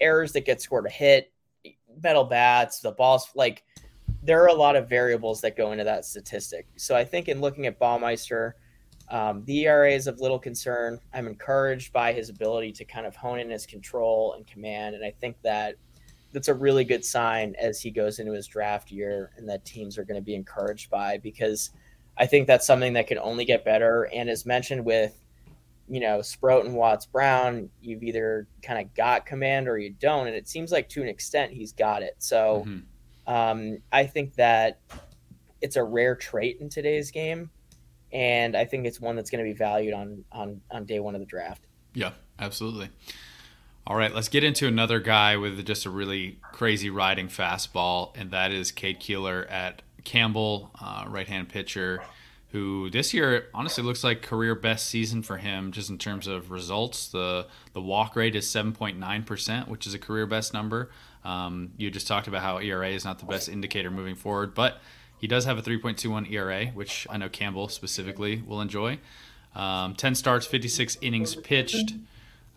errors 0.00 0.32
that 0.32 0.44
get 0.44 0.60
scored 0.60 0.86
a 0.86 0.90
hit 0.90 1.32
metal 2.02 2.24
bats 2.24 2.80
the 2.80 2.92
balls 2.92 3.30
like 3.34 3.64
there 4.22 4.42
are 4.42 4.48
a 4.48 4.54
lot 4.54 4.76
of 4.76 4.88
variables 4.88 5.40
that 5.40 5.56
go 5.56 5.72
into 5.72 5.84
that 5.84 6.04
statistic. 6.04 6.66
So 6.76 6.94
i 6.94 7.04
think 7.04 7.28
in 7.28 7.40
looking 7.40 7.66
at 7.66 7.78
baumeister 7.78 8.52
um, 9.10 9.44
the 9.44 9.66
ERA 9.66 9.92
is 9.92 10.06
of 10.06 10.20
little 10.20 10.38
concern. 10.38 11.00
I'm 11.12 11.26
encouraged 11.26 11.92
by 11.92 12.12
his 12.12 12.28
ability 12.28 12.72
to 12.72 12.84
kind 12.84 13.06
of 13.06 13.16
hone 13.16 13.40
in 13.40 13.50
his 13.50 13.66
control 13.66 14.34
and 14.34 14.46
command, 14.46 14.94
and 14.94 15.04
I 15.04 15.10
think 15.10 15.36
that 15.42 15.74
that's 16.32 16.48
a 16.48 16.54
really 16.54 16.84
good 16.84 17.04
sign 17.04 17.56
as 17.60 17.80
he 17.80 17.90
goes 17.90 18.20
into 18.20 18.32
his 18.32 18.46
draft 18.46 18.92
year, 18.92 19.32
and 19.36 19.48
that 19.48 19.64
teams 19.64 19.98
are 19.98 20.04
going 20.04 20.20
to 20.20 20.24
be 20.24 20.36
encouraged 20.36 20.90
by 20.90 21.18
because 21.18 21.70
I 22.16 22.26
think 22.26 22.46
that's 22.46 22.66
something 22.66 22.92
that 22.92 23.08
can 23.08 23.18
only 23.18 23.44
get 23.44 23.64
better. 23.64 24.08
And 24.14 24.30
as 24.30 24.46
mentioned 24.46 24.84
with 24.84 25.16
you 25.88 25.98
know 25.98 26.22
Sproat 26.22 26.66
and 26.66 26.76
Watts 26.76 27.06
Brown, 27.06 27.68
you've 27.82 28.04
either 28.04 28.46
kind 28.62 28.80
of 28.80 28.94
got 28.94 29.26
command 29.26 29.68
or 29.68 29.76
you 29.76 29.90
don't, 29.90 30.28
and 30.28 30.36
it 30.36 30.48
seems 30.48 30.70
like 30.70 30.88
to 30.90 31.02
an 31.02 31.08
extent 31.08 31.52
he's 31.52 31.72
got 31.72 32.04
it. 32.04 32.14
So 32.18 32.64
mm-hmm. 32.64 33.32
um, 33.32 33.78
I 33.90 34.06
think 34.06 34.34
that 34.36 34.78
it's 35.60 35.74
a 35.74 35.82
rare 35.82 36.14
trait 36.14 36.58
in 36.60 36.68
today's 36.68 37.10
game 37.10 37.50
and 38.12 38.56
I 38.56 38.64
think 38.64 38.86
it's 38.86 39.00
one 39.00 39.16
that's 39.16 39.30
going 39.30 39.44
to 39.44 39.50
be 39.50 39.56
valued 39.56 39.94
on 39.94 40.24
on 40.32 40.60
on 40.70 40.84
day 40.84 41.00
one 41.00 41.14
of 41.14 41.20
the 41.20 41.26
draft. 41.26 41.62
Yeah, 41.94 42.12
absolutely. 42.38 42.90
All 43.86 43.96
right, 43.96 44.14
let's 44.14 44.28
get 44.28 44.44
into 44.44 44.68
another 44.68 45.00
guy 45.00 45.36
with 45.36 45.64
just 45.66 45.86
a 45.86 45.90
really 45.90 46.38
crazy 46.52 46.90
riding 46.90 47.28
fastball, 47.28 48.16
and 48.16 48.30
that 48.30 48.52
is 48.52 48.70
Cade 48.70 49.00
Kuehler 49.00 49.50
at 49.50 49.82
Campbell, 50.04 50.70
uh, 50.80 51.06
right-hand 51.08 51.48
pitcher, 51.48 52.02
who 52.52 52.90
this 52.90 53.12
year 53.14 53.48
honestly 53.54 53.82
looks 53.82 54.04
like 54.04 54.22
career 54.22 54.54
best 54.54 54.86
season 54.86 55.22
for 55.22 55.38
him, 55.38 55.72
just 55.72 55.90
in 55.90 55.98
terms 55.98 56.26
of 56.26 56.50
results. 56.50 57.08
the 57.08 57.46
The 57.72 57.80
walk 57.80 58.16
rate 58.16 58.36
is 58.36 58.48
seven 58.48 58.72
point 58.72 58.98
nine 58.98 59.24
percent, 59.24 59.68
which 59.68 59.86
is 59.86 59.94
a 59.94 59.98
career 59.98 60.26
best 60.26 60.52
number. 60.52 60.90
Um, 61.24 61.72
you 61.76 61.90
just 61.90 62.06
talked 62.06 62.28
about 62.28 62.42
how 62.42 62.58
ERA 62.58 62.90
is 62.90 63.04
not 63.04 63.18
the 63.18 63.26
best 63.26 63.48
indicator 63.48 63.90
moving 63.90 64.14
forward, 64.14 64.54
but 64.54 64.78
he 65.20 65.26
does 65.26 65.44
have 65.44 65.58
a 65.58 65.62
3.21 65.62 66.30
ERA, 66.32 66.66
which 66.66 67.06
I 67.10 67.18
know 67.18 67.28
Campbell 67.28 67.68
specifically 67.68 68.42
will 68.46 68.60
enjoy. 68.60 68.98
Um, 69.54 69.94
10 69.94 70.14
starts, 70.14 70.46
56 70.46 70.96
innings 71.02 71.34
pitched. 71.34 71.94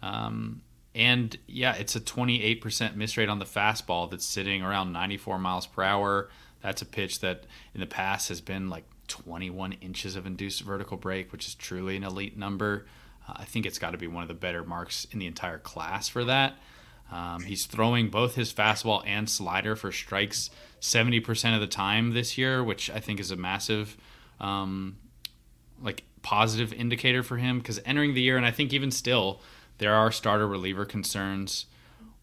Um, 0.02 0.62
and 0.96 1.38
yeah, 1.48 1.76
it's 1.76 1.96
a 1.96 2.00
28% 2.00 2.96
miss 2.96 3.18
rate 3.18 3.30
on 3.30 3.40
the 3.40 3.46
fastball 3.46 4.10
that's 4.10 4.26
sitting 4.26 4.62
around 4.62 4.94
94 4.94 5.40
miles 5.40 5.68
per 5.68 5.84
hour. 5.84 6.30
That's 6.62 6.82
a 6.82 6.86
pitch 6.86 7.20
that 7.20 7.44
in 7.74 7.82
the 7.82 7.88
past 7.88 8.30
has 8.30 8.40
been 8.40 8.70
like 8.70 8.86
21 9.08 9.74
inches 9.74 10.16
of 10.16 10.26
induced 10.26 10.62
vertical 10.62 10.96
break, 10.96 11.32
which 11.32 11.48
is 11.48 11.56
truly 11.56 11.98
an 11.98 12.04
elite 12.04 12.38
number. 12.38 12.86
Uh, 13.28 13.34
I 13.38 13.46
think 13.46 13.66
it's 13.66 13.80
got 13.80 13.92
to 13.92 13.98
be 13.98 14.08
one 14.08 14.22
of 14.22 14.30
the 14.30 14.36
better 14.36 14.64
marks 14.64 15.06
in 15.12 15.20
the 15.20 15.28
entire 15.28 15.58
class 15.58 16.08
for 16.08 16.24
that. 16.26 16.56
Um, 17.14 17.44
he's 17.44 17.66
throwing 17.66 18.10
both 18.10 18.34
his 18.34 18.52
fastball 18.52 19.04
and 19.06 19.30
slider 19.30 19.76
for 19.76 19.92
strikes 19.92 20.50
70% 20.82 21.54
of 21.54 21.62
the 21.62 21.68
time 21.68 22.12
this 22.12 22.38
year, 22.38 22.64
which 22.64 22.90
I 22.90 23.00
think 23.00 23.20
is 23.20 23.30
a 23.30 23.36
massive, 23.36 23.96
um, 24.40 24.98
like, 25.82 26.04
positive 26.24 26.74
indicator 26.74 27.22
for 27.22 27.38
him 27.38 27.60
because 27.60 27.80
entering 27.86 28.16
the 28.16 28.22
year, 28.22 28.36
and 28.36 28.46
I 28.46 28.52
think 28.52 28.74
even 28.74 28.90
still, 28.90 29.42
there 29.78 29.94
are 29.94 30.12
starter 30.12 30.48
reliever 30.48 30.86
concerns 30.86 31.68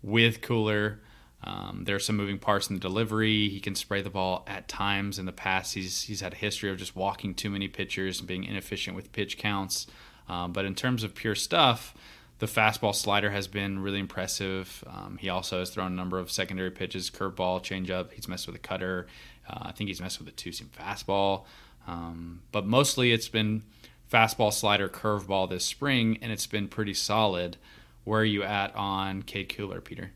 with 0.03 0.41
Kuehler. 0.41 0.99
Um, 1.45 1.85
there 1.85 1.95
are 1.95 2.01
some 2.01 2.17
moving 2.17 2.39
parts 2.39 2.69
in 2.69 2.77
the 2.77 2.81
delivery. 2.81 3.49
He 3.49 3.61
can 3.61 3.75
spray 3.75 4.03
the 4.03 4.11
ball 4.11 4.45
at 4.47 4.67
times. 4.67 5.19
In 5.19 5.27
the 5.27 5.33
past, 5.33 5.75
he's 5.75 6.03
he's 6.03 6.21
had 6.21 6.35
a 6.35 6.37
history 6.37 6.71
of 6.71 6.77
just 6.77 6.97
walking 6.97 7.35
too 7.35 7.49
many 7.49 7.69
pitchers 7.69 8.19
and 8.19 8.29
being 8.29 8.45
inefficient 8.45 8.97
with 8.97 9.13
pitch 9.13 9.39
counts. 9.39 9.87
Um, 10.29 10.53
but 10.53 10.65
in 10.65 10.75
terms 10.75 11.03
of 11.03 11.15
pure 11.15 11.35
stuff, 11.35 11.95
the 12.41 12.47
fastball 12.47 12.95
slider 12.95 13.31
has 13.31 13.47
been 13.47 13.79
really 13.79 14.01
impressive. 14.01 14.83
Um, 14.87 15.19
he 15.21 15.29
also 15.29 15.61
has 15.61 15.71
thrown 15.71 15.93
a 15.93 15.95
number 15.95 16.19
of 16.19 16.31
secondary 16.31 16.71
pitches, 16.71 17.11
curveball, 17.11 17.63
changeup. 17.63 18.13
He's 18.13 18.27
messed 18.27 18.47
with 18.47 18.57
a 18.57 18.61
cutter. 18.61 19.07
Uh, 19.49 19.59
I 19.67 19.73
think 19.73 19.89
he's 19.89 20.01
messed 20.01 20.19
with 20.19 20.29
a 20.29 20.33
two 20.33 20.51
seam 20.51 20.71
fastball. 20.77 21.45
Um, 21.87 22.41
but 22.51 22.67
mostly 22.67 23.13
it's 23.13 23.29
been 23.29 23.63
fastball, 24.11 24.53
slider, 24.53 24.89
curveball 24.89 25.51
this 25.51 25.65
spring, 25.65 26.19
and 26.23 26.33
it's 26.33 26.47
been 26.47 26.67
pretty 26.67 26.95
solid. 26.95 27.59
Where 28.05 28.23
are 28.23 28.25
you 28.25 28.43
at 28.43 28.75
on 28.75 29.23
Cade 29.23 29.51
Kuehler, 29.51 29.85
Peter? 29.85 30.13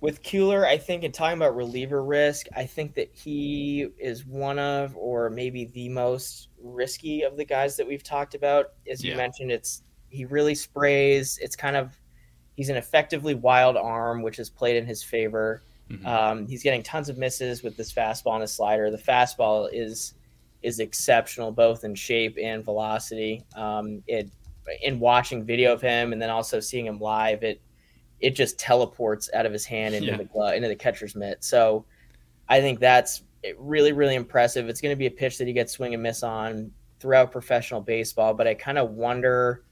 With 0.00 0.22
Kuehler, 0.22 0.64
I 0.64 0.78
think 0.78 1.04
in 1.04 1.12
talking 1.12 1.38
about 1.38 1.56
reliever 1.56 2.02
risk, 2.02 2.46
I 2.54 2.66
think 2.66 2.94
that 2.94 3.10
he 3.12 3.88
is 3.98 4.26
one 4.26 4.58
of, 4.58 4.96
or 4.96 5.30
maybe 5.30 5.66
the 5.66 5.88
most 5.88 6.48
risky 6.60 7.22
of 7.22 7.36
the 7.36 7.44
guys 7.44 7.76
that 7.76 7.86
we've 7.86 8.02
talked 8.02 8.34
about. 8.34 8.72
As 8.90 9.04
you 9.04 9.12
yeah. 9.12 9.16
mentioned, 9.16 9.50
it's 9.52 9.82
he 10.10 10.24
really 10.24 10.54
sprays. 10.54 11.38
It's 11.42 11.56
kind 11.56 11.76
of 11.76 11.96
he's 12.56 12.68
an 12.68 12.76
effectively 12.76 13.34
wild 13.34 13.76
arm, 13.76 14.22
which 14.22 14.38
is 14.38 14.50
played 14.50 14.76
in 14.76 14.86
his 14.86 15.02
favor. 15.02 15.62
Mm-hmm. 15.90 16.06
Um, 16.06 16.46
he's 16.46 16.62
getting 16.62 16.82
tons 16.82 17.08
of 17.08 17.16
misses 17.16 17.62
with 17.62 17.76
this 17.76 17.92
fastball 17.92 18.34
and 18.34 18.42
his 18.42 18.52
slider. 18.52 18.90
The 18.90 18.98
fastball 18.98 19.68
is 19.72 20.14
is 20.62 20.80
exceptional 20.80 21.52
both 21.52 21.84
in 21.84 21.94
shape 21.94 22.36
and 22.42 22.64
velocity. 22.64 23.44
Um, 23.54 24.02
it 24.06 24.28
in 24.82 25.00
watching 25.00 25.44
video 25.44 25.72
of 25.72 25.80
him 25.80 26.12
and 26.12 26.20
then 26.20 26.30
also 26.30 26.60
seeing 26.60 26.86
him 26.86 26.98
live, 26.98 27.42
it 27.42 27.60
it 28.20 28.30
just 28.30 28.58
teleports 28.58 29.30
out 29.32 29.46
of 29.46 29.52
his 29.52 29.64
hand 29.64 29.94
into 29.94 30.08
yeah. 30.08 30.16
the 30.16 30.24
glove, 30.24 30.54
into 30.54 30.68
the 30.68 30.76
catcher's 30.76 31.14
mitt. 31.14 31.44
So 31.44 31.84
I 32.48 32.60
think 32.60 32.80
that's 32.80 33.22
really 33.56 33.92
really 33.92 34.14
impressive. 34.14 34.68
It's 34.68 34.80
going 34.80 34.92
to 34.92 34.96
be 34.96 35.06
a 35.06 35.10
pitch 35.10 35.38
that 35.38 35.46
he 35.46 35.52
gets 35.52 35.72
swing 35.72 35.94
and 35.94 36.02
miss 36.02 36.22
on 36.22 36.72
throughout 37.00 37.30
professional 37.30 37.80
baseball, 37.80 38.34
but 38.34 38.48
I 38.48 38.54
kind 38.54 38.76
of 38.76 38.90
wonder, 38.90 39.62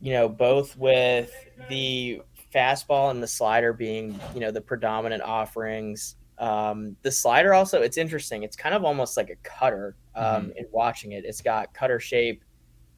you 0.00 0.12
know, 0.12 0.28
both 0.28 0.76
with 0.76 1.32
the 1.68 2.22
fastball 2.54 3.10
and 3.10 3.22
the 3.22 3.26
slider 3.26 3.72
being, 3.72 4.18
you 4.34 4.40
know, 4.40 4.50
the 4.50 4.60
predominant 4.60 5.22
offerings. 5.22 6.16
Um, 6.38 6.96
the 7.02 7.10
slider 7.10 7.52
also, 7.52 7.82
it's 7.82 7.98
interesting. 7.98 8.42
It's 8.42 8.56
kind 8.56 8.74
of 8.74 8.84
almost 8.84 9.16
like 9.16 9.30
a 9.30 9.36
cutter 9.36 9.96
um, 10.14 10.24
mm-hmm. 10.24 10.50
in 10.56 10.66
watching 10.72 11.12
it. 11.12 11.24
It's 11.24 11.42
got 11.42 11.72
cutter 11.74 12.00
shape. 12.00 12.44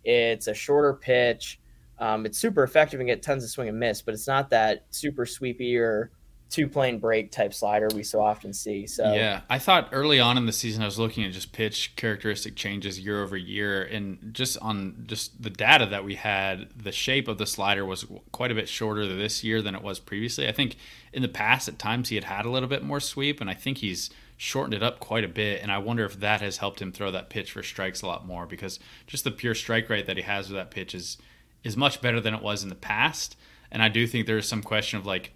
It's 0.04 0.46
a 0.46 0.54
shorter 0.54 0.94
pitch. 0.94 1.60
Um, 1.98 2.26
it's 2.26 2.38
super 2.38 2.62
effective 2.64 3.00
and 3.00 3.08
get 3.08 3.22
tons 3.22 3.44
of 3.44 3.50
swing 3.50 3.68
and 3.68 3.78
miss, 3.78 4.02
but 4.02 4.14
it's 4.14 4.26
not 4.26 4.50
that 4.50 4.86
super 4.90 5.26
sweepy 5.26 5.76
or 5.76 6.10
two 6.52 6.68
plane 6.68 6.98
break 6.98 7.32
type 7.32 7.54
slider 7.54 7.88
we 7.94 8.02
so 8.02 8.22
often 8.22 8.52
see. 8.52 8.86
So 8.86 9.14
yeah, 9.14 9.40
I 9.48 9.58
thought 9.58 9.88
early 9.90 10.20
on 10.20 10.36
in 10.36 10.44
the 10.44 10.52
season 10.52 10.82
I 10.82 10.84
was 10.84 10.98
looking 10.98 11.24
at 11.24 11.32
just 11.32 11.52
pitch 11.52 11.96
characteristic 11.96 12.54
changes 12.54 13.00
year 13.00 13.22
over 13.22 13.36
year, 13.36 13.82
and 13.82 14.32
just 14.32 14.58
on 14.58 15.04
just 15.06 15.42
the 15.42 15.50
data 15.50 15.86
that 15.86 16.04
we 16.04 16.16
had, 16.16 16.68
the 16.76 16.92
shape 16.92 17.26
of 17.26 17.38
the 17.38 17.46
slider 17.46 17.86
was 17.86 18.04
quite 18.32 18.52
a 18.52 18.54
bit 18.54 18.68
shorter 18.68 19.06
this 19.06 19.42
year 19.42 19.62
than 19.62 19.74
it 19.74 19.82
was 19.82 19.98
previously. 19.98 20.46
I 20.46 20.52
think 20.52 20.76
in 21.12 21.22
the 21.22 21.28
past 21.28 21.68
at 21.68 21.78
times 21.78 22.10
he 22.10 22.16
had 22.16 22.24
had 22.24 22.44
a 22.44 22.50
little 22.50 22.68
bit 22.68 22.84
more 22.84 23.00
sweep, 23.00 23.40
and 23.40 23.48
I 23.48 23.54
think 23.54 23.78
he's 23.78 24.10
shortened 24.36 24.74
it 24.74 24.82
up 24.82 25.00
quite 25.00 25.24
a 25.24 25.28
bit. 25.28 25.62
And 25.62 25.72
I 25.72 25.78
wonder 25.78 26.04
if 26.04 26.20
that 26.20 26.42
has 26.42 26.58
helped 26.58 26.82
him 26.82 26.92
throw 26.92 27.10
that 27.12 27.30
pitch 27.30 27.52
for 27.52 27.62
strikes 27.62 28.02
a 28.02 28.06
lot 28.06 28.26
more 28.26 28.44
because 28.44 28.78
just 29.06 29.24
the 29.24 29.30
pure 29.30 29.54
strike 29.54 29.88
rate 29.88 30.06
that 30.06 30.18
he 30.18 30.22
has 30.24 30.48
with 30.48 30.56
that 30.56 30.70
pitch 30.70 30.94
is 30.94 31.16
is 31.64 31.76
much 31.76 32.02
better 32.02 32.20
than 32.20 32.34
it 32.34 32.42
was 32.42 32.62
in 32.62 32.68
the 32.68 32.74
past. 32.74 33.36
And 33.70 33.82
I 33.82 33.88
do 33.88 34.06
think 34.06 34.26
there 34.26 34.36
is 34.36 34.46
some 34.46 34.62
question 34.62 34.98
of 34.98 35.06
like 35.06 35.32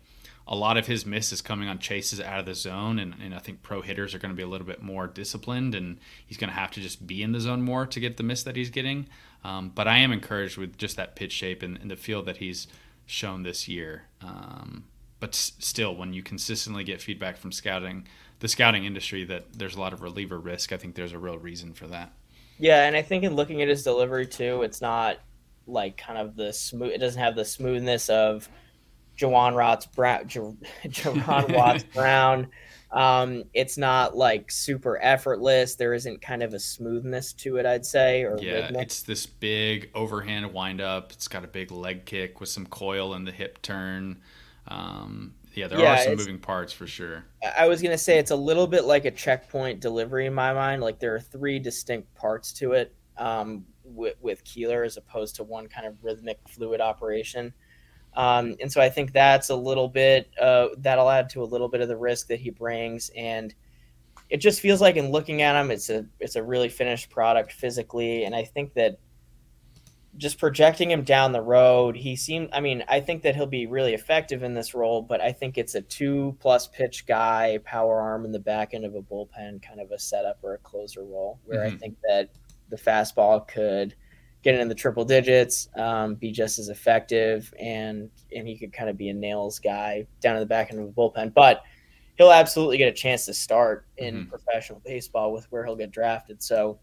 a 0.49 0.55
lot 0.55 0.77
of 0.77 0.87
his 0.87 1.05
miss 1.05 1.33
is 1.33 1.43
coming 1.43 1.69
on 1.69 1.79
chases 1.79 2.21
out 2.21 2.39
of 2.39 2.47
the 2.47 2.55
zone, 2.55 2.99
and, 2.99 3.15
and 3.21 3.35
I 3.35 3.39
think 3.39 3.63
pro 3.63 3.83
hitters 3.83 4.15
are 4.15 4.19
going 4.19 4.31
to 4.31 4.37
be 4.37 4.43
a 4.43 4.49
little 4.49 4.67
bit 4.67 4.81
more 4.81 5.07
disciplined, 5.07 5.75
and 5.75 5.99
he's 6.25 6.37
going 6.37 6.51
to 6.51 6.57
have 6.57 6.71
to 6.73 6.81
just 6.81 7.07
be 7.07 7.23
in 7.23 7.33
the 7.33 7.41
zone 7.41 7.63
more 7.63 7.85
to 7.87 8.01
get 8.01 8.17
the 8.17 8.23
miss 8.23 8.45
that 8.45 8.55
he's 8.55 8.71
getting. 8.71 9.09
Um, 9.43 9.73
but 9.75 9.89
I 9.89 9.99
am 9.99 10.13
encouraged 10.13 10.57
with 10.57 10.79
just 10.79 10.97
that 10.97 11.17
pitch 11.17 11.33
shape 11.33 11.63
and, 11.63 11.77
and 11.79 11.91
the 11.91 11.97
feel 11.97 12.23
that 12.23 12.37
he's 12.37 12.69
shown 13.07 13.43
this 13.43 13.67
year. 13.67 14.05
Um, 14.23 14.85
but 15.19 15.31
s- 15.31 15.53
still, 15.59 15.97
when 15.97 16.13
you 16.13 16.23
consistently 16.23 16.85
get 16.85 17.01
feedback 17.01 17.37
from 17.37 17.51
scouting, 17.51 18.07
the 18.39 18.49
scouting 18.49 18.85
industry, 18.85 19.25
that 19.25 19.47
there's 19.53 19.75
a 19.75 19.81
lot 19.81 19.93
of 19.93 20.03
reliever 20.03 20.39
risk, 20.39 20.73
I 20.73 20.77
think 20.77 20.95
there's 20.95 21.13
a 21.13 21.19
real 21.19 21.39
reason 21.39 21.73
for 21.73 21.87
that. 21.89 22.13
Yeah, 22.59 22.87
and 22.87 22.97
I 22.97 23.03
think 23.03 23.25
in 23.25 23.35
looking 23.35 23.63
at 23.63 23.69
his 23.69 23.83
delivery 23.83 24.27
too, 24.27 24.63
it's 24.63 24.81
not 24.81 25.19
like 25.67 25.97
kind 25.97 26.19
of 26.19 26.37
the 26.37 26.53
smooth. 26.53 26.93
It 26.93 26.99
doesn't 26.99 27.21
have 27.21 27.35
the 27.35 27.45
smoothness 27.45 28.09
of 28.09 28.49
Juaron 29.19 29.55
Watts 29.55 29.87
Brown, 29.87 30.29
Juaron 30.29 31.55
Watts 31.55 31.85
Brown. 31.95 32.49
Um, 32.93 33.45
it's 33.53 33.77
not 33.77 34.17
like 34.17 34.51
super 34.51 34.99
effortless. 35.03 35.75
There 35.75 35.93
isn't 35.93 36.23
kind 36.23 36.43
of 36.43 36.55
a 36.55 36.59
smoothness 36.59 37.33
to 37.35 37.57
it, 37.57 37.67
I'd 37.67 37.85
say. 37.85 38.23
Or 38.23 38.39
yeah, 38.41 38.53
rhythmic. 38.53 38.83
it's 38.83 39.03
this 39.03 39.27
big 39.27 39.91
overhand 39.95 40.53
windup. 40.53 41.13
It's 41.13 41.29
got 41.29 41.45
a 41.45 41.49
big 41.49 41.71
leg 41.71 42.05
kick 42.05 42.41
with 42.41 42.49
some 42.49 42.67
coil 42.67 43.15
in 43.15 43.25
the 43.25 43.33
hip 43.33 43.61
turn. 43.61 44.21
Um, 44.69 45.35
yeah, 45.55 45.69
there 45.69 45.81
yeah, 45.81 45.95
are 45.95 46.05
some 46.05 46.17
moving 46.17 46.39
parts 46.39 46.73
for 46.73 46.87
sure. 46.87 47.25
I 47.57 47.67
was 47.67 47.81
gonna 47.83 47.99
say 47.99 48.19
it's 48.19 48.31
a 48.31 48.37
little 48.37 48.67
bit 48.67 48.85
like 48.85 49.05
a 49.05 49.11
checkpoint 49.11 49.81
delivery 49.81 50.27
in 50.27 50.35
my 50.35 50.53
mind. 50.53 50.83
Like 50.83 51.01
there 51.01 51.15
are 51.15 51.21
three 51.21 51.59
distinct 51.59 52.15
parts 52.15 52.53
to 52.55 52.73
it 52.73 52.95
um, 53.17 53.65
with, 53.83 54.17
with 54.21 54.45
Kuehler 54.45 54.85
as 54.85 54.97
opposed 54.97 55.37
to 55.37 55.45
one 55.45 55.69
kind 55.69 55.87
of 55.87 56.03
rhythmic 56.03 56.41
fluid 56.49 56.81
operation. 56.81 57.55
Um, 58.17 58.57
and 58.61 58.73
so 58.73 58.81
I 58.81 58.89
think 58.89 59.13
that's 59.13 59.51
a 59.51 59.57
little 59.57 59.89
bit 59.89 60.31
uh, 60.41 60.69
that'll 60.79 61.11
add 61.11 61.29
to 61.31 61.43
a 61.43 61.45
little 61.45 61.69
bit 61.69 61.83
of 61.83 61.89
the 61.89 61.97
risk 61.97 62.29
that 62.29 62.41
he 62.41 62.51
brings. 62.51 63.11
And 63.15 63.55
it 64.31 64.39
just 64.39 64.61
feels 64.61 64.81
like 64.81 64.97
in 64.97 65.11
looking 65.11 65.43
at 65.43 65.61
him, 65.61 65.71
it's 65.71 65.91
a 65.91 66.07
it's 66.19 66.37
a 66.37 66.43
really 66.43 66.69
finished 66.69 67.11
product 67.11 67.53
physically. 67.53 68.25
And 68.25 68.35
I 68.35 68.45
think 68.45 68.75
that 68.75 68.99
just 70.17 70.39
projecting 70.39 70.91
him 70.91 71.03
down 71.03 71.33
the 71.33 71.43
road, 71.43 71.95
he 71.95 72.17
seemed. 72.17 72.49
I 72.53 72.61
mean, 72.61 72.83
I 72.89 73.01
think 73.01 73.23
that 73.23 73.37
he'll 73.37 73.47
be 73.47 73.67
really 73.67 73.93
effective 73.93 74.43
in 74.43 74.55
this 74.55 74.75
role, 74.75 75.03
but 75.03 75.21
I 75.21 75.31
think 75.31 75.59
it's 75.59 75.75
a 75.75 75.83
two 75.83 76.37
plus 76.41 76.67
pitch 76.67 77.07
guy, 77.07 77.59
power 77.65 78.01
arm 78.01 78.25
in 78.25 78.33
the 78.33 78.39
back 78.39 78.73
end 78.73 78.87
of 78.87 78.95
a 78.95 79.03
bullpen, 79.03 79.63
kind 79.63 79.81
of 79.81 79.91
a 79.91 79.99
setup 79.99 80.39
or 80.43 80.55
a 80.55 80.59
closer 80.59 81.05
role, 81.05 81.39
where 81.45 81.61
mm-hmm. 81.61 81.77
I 81.77 81.79
think 81.79 81.97
that 82.09 82.31
the 82.71 82.77
fastball 82.77 83.47
could 83.47 83.95
get 84.47 84.61
in 84.61 84.69
the 84.69 84.75
triple 84.75 85.05
digits, 85.05 85.69
um, 85.77 86.15
be 86.15 86.31
just 86.31 86.61
as 86.61 86.69
effective, 86.69 87.53
and 87.59 88.09
and 88.33 88.47
he 88.47 88.57
could 88.57 88.73
kind 88.73 88.89
of 88.89 88.97
be 88.97 89.09
a 89.09 89.15
nails 89.15 89.59
guy 89.59 90.07
down 90.21 90.37
in 90.37 90.41
the 90.41 90.47
back 90.47 90.71
end 90.71 90.79
of 90.79 90.87
the 90.87 90.93
bullpen. 90.93 91.35
But 91.35 91.63
he'll 92.17 92.31
absolutely 92.31 92.79
get 92.79 92.89
a 92.89 92.93
chance 92.93 93.27
to 93.27 93.35
start 93.35 93.87
in 93.97 94.15
mm-hmm. 94.15 94.31
professional 94.31 94.81
baseball 94.85 95.33
with 95.33 95.51
where 95.51 95.65
he'll 95.65 95.77
get 95.77 95.91
drafted. 95.91 96.43
So 96.43 96.79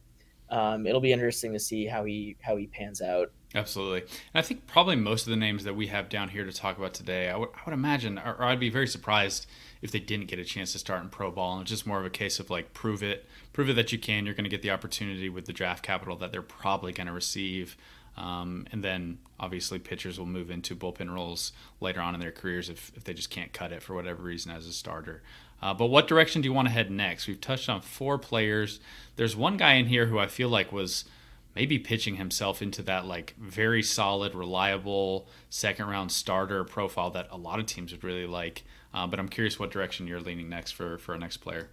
um, 0.49 0.85
it'll 0.85 0.99
be 0.99 1.13
interesting 1.13 1.53
to 1.53 1.59
see 1.59 1.85
how 1.85 2.03
he 2.03 2.35
how 2.41 2.57
he 2.57 2.67
pans 2.67 3.01
out. 3.01 3.31
Absolutely. 3.55 4.01
And 4.01 4.09
I 4.35 4.41
think 4.41 4.67
probably 4.67 4.97
most 4.97 5.25
of 5.25 5.29
the 5.29 5.37
names 5.37 5.63
that 5.63 5.75
we 5.75 5.87
have 5.87 6.09
down 6.09 6.27
here 6.27 6.43
to 6.43 6.51
talk 6.51 6.77
about 6.77 6.93
today, 6.93 7.29
I 7.29 7.37
would, 7.37 7.49
I 7.55 7.61
would 7.65 7.73
imagine, 7.73 8.17
or, 8.17 8.33
or 8.33 8.43
I'd 8.45 8.59
be 8.59 8.69
very 8.69 8.87
surprised 8.87 9.45
if 9.83 9.91
they 9.91 9.99
didn't 9.99 10.27
get 10.27 10.39
a 10.39 10.45
chance 10.45 10.71
to 10.71 10.79
start 10.79 11.03
in 11.03 11.09
pro 11.09 11.29
ball. 11.29 11.53
And 11.53 11.61
it's 11.61 11.69
just 11.69 11.85
more 11.85 11.99
of 11.99 12.05
a 12.05 12.09
case 12.09 12.39
of 12.39 12.49
like, 12.49 12.73
prove 12.73 13.03
it, 13.03 13.27
prove 13.51 13.69
it 13.69 13.73
that 13.73 13.91
you 13.91 13.99
can. 13.99 14.25
You're 14.25 14.33
going 14.33 14.45
to 14.45 14.49
get 14.49 14.63
the 14.63 14.71
opportunity 14.71 15.29
with 15.29 15.45
the 15.45 15.53
draft 15.53 15.83
capital 15.83 16.15
that 16.17 16.31
they're 16.31 16.41
probably 16.41 16.93
going 16.93 17.07
to 17.07 17.13
receive. 17.13 17.77
Um, 18.17 18.65
and 18.71 18.83
then 18.83 19.19
obviously 19.39 19.79
pitchers 19.79 20.17
will 20.17 20.25
move 20.25 20.49
into 20.49 20.75
bullpen 20.75 21.13
roles 21.13 21.51
later 21.79 21.99
on 22.01 22.15
in 22.15 22.21
their 22.21 22.31
careers 22.31 22.69
if, 22.69 22.91
if 22.95 23.03
they 23.03 23.13
just 23.13 23.29
can't 23.29 23.53
cut 23.53 23.71
it 23.71 23.83
for 23.83 23.93
whatever 23.93 24.23
reason 24.23 24.51
as 24.51 24.65
a 24.65 24.73
starter. 24.73 25.21
Uh, 25.61 25.73
but 25.73 25.87
what 25.87 26.07
direction 26.07 26.41
do 26.41 26.47
you 26.47 26.53
want 26.53 26.67
to 26.67 26.73
head 26.73 26.89
next? 26.89 27.27
We've 27.27 27.39
touched 27.39 27.69
on 27.69 27.81
four 27.81 28.17
players. 28.17 28.79
There's 29.17 29.35
one 29.35 29.57
guy 29.57 29.73
in 29.73 29.85
here 29.85 30.07
who 30.07 30.17
I 30.17 30.27
feel 30.27 30.49
like 30.49 30.71
was– 30.71 31.05
maybe 31.55 31.77
pitching 31.77 32.15
himself 32.15 32.61
into 32.61 32.81
that 32.83 33.05
like 33.05 33.35
very 33.39 33.83
solid, 33.83 34.33
reliable 34.35 35.27
second 35.49 35.87
round 35.87 36.11
starter 36.11 36.63
profile 36.63 37.11
that 37.11 37.27
a 37.31 37.37
lot 37.37 37.59
of 37.59 37.65
teams 37.65 37.91
would 37.91 38.03
really 38.03 38.25
like. 38.25 38.63
Uh, 38.93 39.07
but 39.07 39.19
I'm 39.19 39.29
curious 39.29 39.59
what 39.59 39.71
direction 39.71 40.07
you're 40.07 40.19
leaning 40.19 40.49
next 40.49 40.71
for 40.71 40.97
for 40.97 41.13
a 41.13 41.17
next 41.17 41.37
player. 41.37 41.69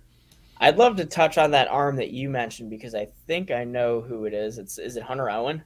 I'd 0.59 0.77
love 0.77 0.97
to 0.97 1.07
touch 1.07 1.39
on 1.39 1.53
that 1.53 1.69
arm 1.69 1.97
that 1.97 2.11
you 2.11 2.29
mentioned 2.29 2.71
because 2.71 2.95
I 2.95 3.09
think 3.27 3.51
I 3.51 3.65
know 3.65 4.01
who 4.03 4.27
it 4.27 4.35
is. 4.35 4.59
It's 4.59 4.79
is 4.79 4.97
it 4.97 5.05
Hunter 5.05 5.31
Owen? 5.31 5.63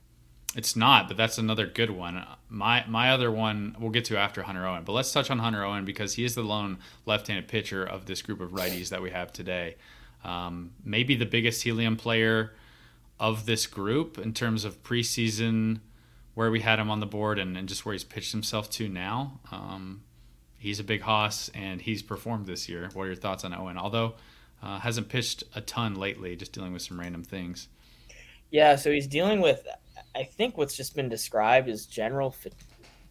It's 0.57 0.77
not, 0.77 1.09
but 1.09 1.17
that's 1.17 1.37
another 1.37 1.67
good 1.67 1.90
one. 1.90 2.25
My 2.49 2.85
my 2.87 3.11
other 3.11 3.31
one 3.31 3.77
we'll 3.79 3.90
get 3.90 4.05
to 4.07 4.17
after 4.17 4.43
Hunter 4.43 4.67
Owen, 4.67 4.85
but 4.85 4.93
let's 4.93 5.12
touch 5.12 5.31
on 5.31 5.40
Hunter 5.40 5.64
Owen 5.64 5.85
because 5.85 6.14
he 6.14 6.25
is 6.25 6.35
the 6.35 6.43
lone 6.43 6.79
left-handed 7.07 7.49
pitcher 7.49 7.85
of 7.85 8.07
this 8.07 8.23
group 8.23 8.40
of 8.40 8.53
righties 8.53 8.90
that 8.90 9.03
we 9.03 9.11
have 9.11 9.33
today. 9.33 9.77
Um, 10.23 10.73
maybe 10.85 11.17
the 11.17 11.27
biggest 11.27 11.62
helium 11.64 11.97
player 11.97 12.55
of 13.19 13.47
this 13.47 13.67
group 13.67 14.19
in 14.19 14.33
terms 14.33 14.64
of 14.64 14.83
preseason, 14.83 15.81
where 16.35 16.51
we 16.51 16.61
had 16.61 16.79
him 16.79 16.90
on 16.90 17.01
the 17.01 17.07
board, 17.07 17.38
and, 17.38 17.57
and 17.57 17.69
just 17.69 17.85
where 17.85 17.93
he's 17.93 18.05
pitched 18.05 18.33
himself 18.33 18.71
to 18.71 18.88
now. 18.88 19.40
Um, 19.51 20.03
he's 20.64 20.81
a 20.81 20.85
big 20.85 21.03
hoss, 21.03 21.50
and 21.55 21.83
he's 21.83 22.03
performed 22.03 22.46
this 22.46 22.70
year. 22.70 22.88
What 22.94 23.03
are 23.05 23.07
your 23.09 23.16
thoughts 23.16 23.44
on 23.44 23.53
Owen? 23.53 23.77
Although 23.77 24.14
uh, 24.62 24.79
hasn't 24.79 25.11
pitched 25.11 25.44
a 25.55 25.61
ton 25.61 25.94
lately, 25.94 26.37
just 26.37 26.53
dealing 26.53 26.72
with 26.72 26.81
some 26.81 26.98
random 26.98 27.22
things. 27.22 27.68
Yeah, 28.50 28.77
so 28.77 28.90
he's 28.90 29.07
dealing 29.07 29.42
with, 29.42 29.66
I 30.14 30.24
think, 30.24 30.57
what's 30.57 30.74
just 30.74 30.96
been 30.96 31.11
described 31.11 31.68
as 31.68 31.85
general 31.85 32.35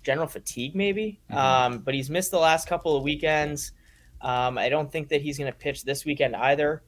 general 0.02 0.28
fatigue, 0.28 0.74
maybe. 0.74 1.20
Mm-hmm. 1.30 1.38
Um, 1.38 1.78
but 1.78 1.94
he's 1.94 2.10
missed 2.10 2.32
the 2.32 2.40
last 2.40 2.68
couple 2.68 2.98
of 2.98 3.04
weekends. 3.04 3.72
Um, 4.20 4.58
I 4.58 4.70
don't 4.70 4.92
think 4.92 5.10
that 5.10 5.22
he's 5.22 5.38
going 5.38 5.52
to 5.52 5.58
pitch 5.58 5.84
this 5.84 6.06
weekend 6.06 6.36
either. 6.36 6.82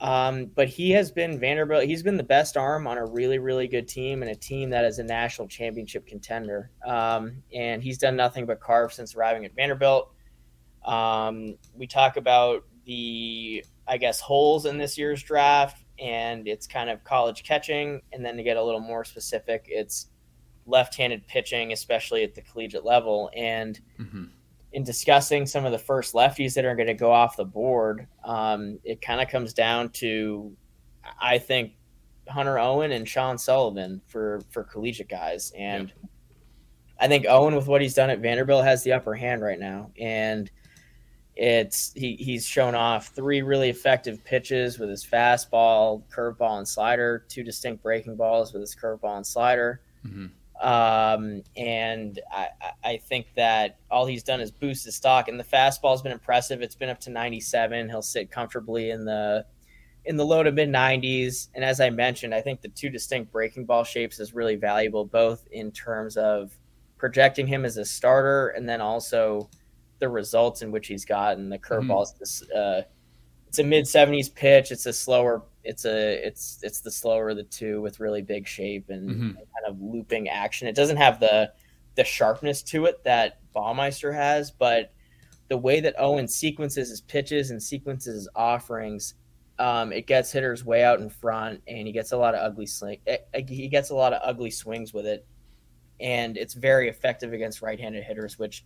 Um, 0.00 0.46
but 0.54 0.68
he 0.68 0.90
has 0.90 1.10
been 1.10 1.38
Vanderbilt. 1.38 1.84
He's 1.84 2.02
been 2.02 2.16
the 2.16 2.22
best 2.22 2.56
arm 2.56 2.86
on 2.86 2.98
a 2.98 3.06
really, 3.06 3.38
really 3.38 3.66
good 3.66 3.88
team 3.88 4.22
and 4.22 4.30
a 4.30 4.34
team 4.34 4.70
that 4.70 4.84
is 4.84 4.98
a 4.98 5.04
national 5.04 5.48
championship 5.48 6.06
contender. 6.06 6.70
Um, 6.84 7.42
and 7.54 7.82
he's 7.82 7.98
done 7.98 8.14
nothing 8.16 8.44
but 8.44 8.60
carve 8.60 8.92
since 8.92 9.14
arriving 9.14 9.46
at 9.46 9.54
Vanderbilt. 9.54 10.12
Um, 10.84 11.56
we 11.74 11.86
talk 11.86 12.16
about 12.18 12.64
the, 12.84 13.64
I 13.88 13.96
guess, 13.96 14.20
holes 14.20 14.66
in 14.66 14.76
this 14.76 14.98
year's 14.98 15.22
draft, 15.22 15.82
and 15.98 16.46
it's 16.46 16.66
kind 16.66 16.90
of 16.90 17.02
college 17.02 17.42
catching. 17.42 18.02
And 18.12 18.24
then 18.24 18.36
to 18.36 18.42
get 18.42 18.58
a 18.58 18.62
little 18.62 18.80
more 18.80 19.04
specific, 19.04 19.64
it's 19.66 20.08
left-handed 20.66 21.26
pitching, 21.26 21.72
especially 21.72 22.22
at 22.22 22.34
the 22.34 22.42
collegiate 22.42 22.84
level. 22.84 23.30
And 23.34 23.80
mm-hmm 23.98 24.24
in 24.76 24.84
discussing 24.84 25.46
some 25.46 25.64
of 25.64 25.72
the 25.72 25.78
first 25.78 26.12
lefties 26.12 26.52
that 26.52 26.66
are 26.66 26.76
going 26.76 26.86
to 26.86 26.92
go 26.92 27.10
off 27.10 27.38
the 27.38 27.44
board, 27.46 28.06
um, 28.24 28.78
it 28.84 29.00
kind 29.00 29.22
of 29.22 29.28
comes 29.28 29.54
down 29.54 29.88
to, 29.88 30.54
I 31.18 31.38
think, 31.38 31.72
Hunter 32.28 32.58
Owen 32.58 32.92
and 32.92 33.08
Sean 33.08 33.38
Sullivan 33.38 34.02
for 34.06 34.42
for 34.50 34.64
collegiate 34.64 35.08
guys, 35.08 35.50
and 35.56 35.90
I 37.00 37.08
think 37.08 37.24
Owen 37.26 37.54
with 37.54 37.68
what 37.68 37.80
he's 37.80 37.94
done 37.94 38.10
at 38.10 38.18
Vanderbilt 38.18 38.64
has 38.64 38.84
the 38.84 38.92
upper 38.92 39.14
hand 39.14 39.40
right 39.40 39.58
now, 39.58 39.92
and 39.98 40.50
it's 41.36 41.94
he, 41.94 42.16
he's 42.16 42.46
shown 42.46 42.74
off 42.74 43.14
three 43.14 43.40
really 43.40 43.70
effective 43.70 44.22
pitches 44.26 44.78
with 44.78 44.90
his 44.90 45.06
fastball, 45.06 46.02
curveball, 46.14 46.58
and 46.58 46.68
slider. 46.68 47.24
Two 47.30 47.42
distinct 47.42 47.82
breaking 47.82 48.16
balls 48.16 48.52
with 48.52 48.60
his 48.60 48.76
curveball 48.76 49.16
and 49.16 49.26
slider. 49.26 49.80
Mm-hmm. 50.06 50.26
Um, 50.62 51.42
and 51.56 52.18
I, 52.32 52.48
I 52.82 52.96
think 52.96 53.26
that 53.36 53.78
all 53.90 54.06
he's 54.06 54.22
done 54.22 54.40
is 54.40 54.50
boost 54.50 54.84
his 54.84 54.96
stock. 54.96 55.28
And 55.28 55.38
the 55.38 55.44
fastball's 55.44 56.02
been 56.02 56.12
impressive. 56.12 56.62
It's 56.62 56.74
been 56.74 56.88
up 56.88 57.00
to 57.00 57.10
97. 57.10 57.88
He'll 57.88 58.02
sit 58.02 58.30
comfortably 58.30 58.90
in 58.90 59.04
the 59.04 59.44
in 60.06 60.16
the 60.16 60.24
low 60.24 60.42
to 60.42 60.52
mid 60.52 60.68
90s. 60.68 61.48
And 61.54 61.64
as 61.64 61.80
I 61.80 61.90
mentioned, 61.90 62.34
I 62.34 62.40
think 62.40 62.60
the 62.60 62.68
two 62.68 62.88
distinct 62.88 63.32
breaking 63.32 63.66
ball 63.66 63.84
shapes 63.84 64.20
is 64.20 64.34
really 64.34 64.56
valuable, 64.56 65.04
both 65.04 65.46
in 65.50 65.72
terms 65.72 66.16
of 66.16 66.56
projecting 66.96 67.46
him 67.46 67.64
as 67.64 67.76
a 67.76 67.84
starter 67.84 68.48
and 68.48 68.68
then 68.68 68.80
also 68.80 69.50
the 69.98 70.08
results 70.08 70.62
in 70.62 70.70
which 70.70 70.86
he's 70.86 71.04
gotten. 71.04 71.48
The 71.48 71.58
curveball 71.58 72.02
is 72.02 72.10
mm-hmm. 72.10 72.18
this. 72.20 72.50
Uh, 72.50 72.82
it's 73.48 73.58
a 73.58 73.64
mid 73.64 73.84
70s 73.84 74.34
pitch. 74.34 74.70
It's 74.70 74.86
a 74.86 74.92
slower. 74.92 75.42
It's 75.66 75.84
a 75.84 76.26
it's 76.26 76.60
it's 76.62 76.80
the 76.80 76.90
slower 76.90 77.30
of 77.30 77.36
the 77.36 77.44
two 77.44 77.80
with 77.82 78.00
really 78.00 78.22
big 78.22 78.46
shape 78.46 78.88
and, 78.88 79.10
mm-hmm. 79.10 79.22
and 79.22 79.36
kind 79.36 79.66
of 79.66 79.80
looping 79.80 80.28
action. 80.28 80.68
It 80.68 80.74
doesn't 80.74 80.96
have 80.96 81.20
the 81.20 81.52
the 81.96 82.04
sharpness 82.04 82.62
to 82.62 82.84
it 82.86 83.02
that 83.04 83.38
Baumeister 83.54 84.14
has, 84.14 84.50
but 84.50 84.92
the 85.48 85.56
way 85.56 85.80
that 85.80 85.94
Owen 85.98 86.28
sequences 86.28 86.90
his 86.90 87.00
pitches 87.00 87.50
and 87.50 87.62
sequences 87.62 88.14
his 88.14 88.28
offerings, 88.34 89.14
um, 89.58 89.92
it 89.92 90.06
gets 90.06 90.32
hitters 90.32 90.64
way 90.64 90.84
out 90.84 91.00
in 91.00 91.08
front, 91.08 91.62
and 91.66 91.86
he 91.86 91.92
gets 91.92 92.12
a 92.12 92.16
lot 92.16 92.34
of 92.34 92.40
ugly 92.40 92.66
swing. 92.66 92.98
Eh, 93.06 93.18
eh, 93.32 93.42
he 93.48 93.68
gets 93.68 93.90
a 93.90 93.94
lot 93.94 94.12
of 94.12 94.20
ugly 94.22 94.50
swings 94.50 94.92
with 94.92 95.06
it, 95.06 95.26
and 96.00 96.36
it's 96.36 96.54
very 96.54 96.88
effective 96.88 97.32
against 97.32 97.62
right-handed 97.62 98.02
hitters, 98.04 98.38
which 98.38 98.64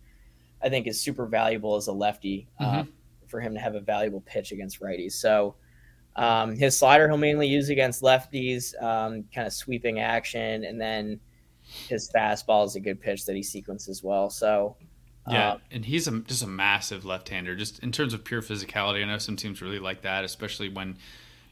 I 0.61 0.69
think 0.69 0.87
is 0.87 1.01
super 1.01 1.25
valuable 1.25 1.75
as 1.75 1.87
a 1.87 1.93
lefty 1.93 2.47
uh, 2.59 2.65
mm-hmm. 2.65 2.79
uh, 2.79 2.83
for 3.27 3.39
him 3.39 3.53
to 3.53 3.59
have 3.59 3.75
a 3.75 3.79
valuable 3.79 4.21
pitch 4.21 4.51
against 4.51 4.81
righties. 4.81 5.13
So 5.13 5.55
um, 6.15 6.55
his 6.55 6.77
slider 6.77 7.07
he'll 7.07 7.17
mainly 7.17 7.47
use 7.47 7.69
against 7.69 8.01
lefties, 8.01 8.73
um, 8.81 9.23
kind 9.33 9.47
of 9.47 9.53
sweeping 9.53 9.99
action, 9.99 10.63
and 10.63 10.79
then 10.79 11.19
his 11.61 12.11
fastball 12.11 12.65
is 12.65 12.75
a 12.75 12.79
good 12.79 12.99
pitch 12.99 13.25
that 13.25 13.35
he 13.35 13.43
sequences 13.43 14.03
well. 14.03 14.29
So 14.29 14.75
yeah, 15.29 15.51
uh, 15.51 15.57
and 15.69 15.85
he's 15.85 16.07
a, 16.07 16.19
just 16.21 16.43
a 16.43 16.47
massive 16.47 17.05
left-hander. 17.05 17.55
Just 17.55 17.79
in 17.79 17.91
terms 17.91 18.13
of 18.13 18.23
pure 18.23 18.41
physicality, 18.41 19.03
I 19.03 19.05
know 19.05 19.19
some 19.19 19.35
teams 19.35 19.61
really 19.61 19.79
like 19.79 20.01
that, 20.01 20.23
especially 20.23 20.69
when 20.69 20.97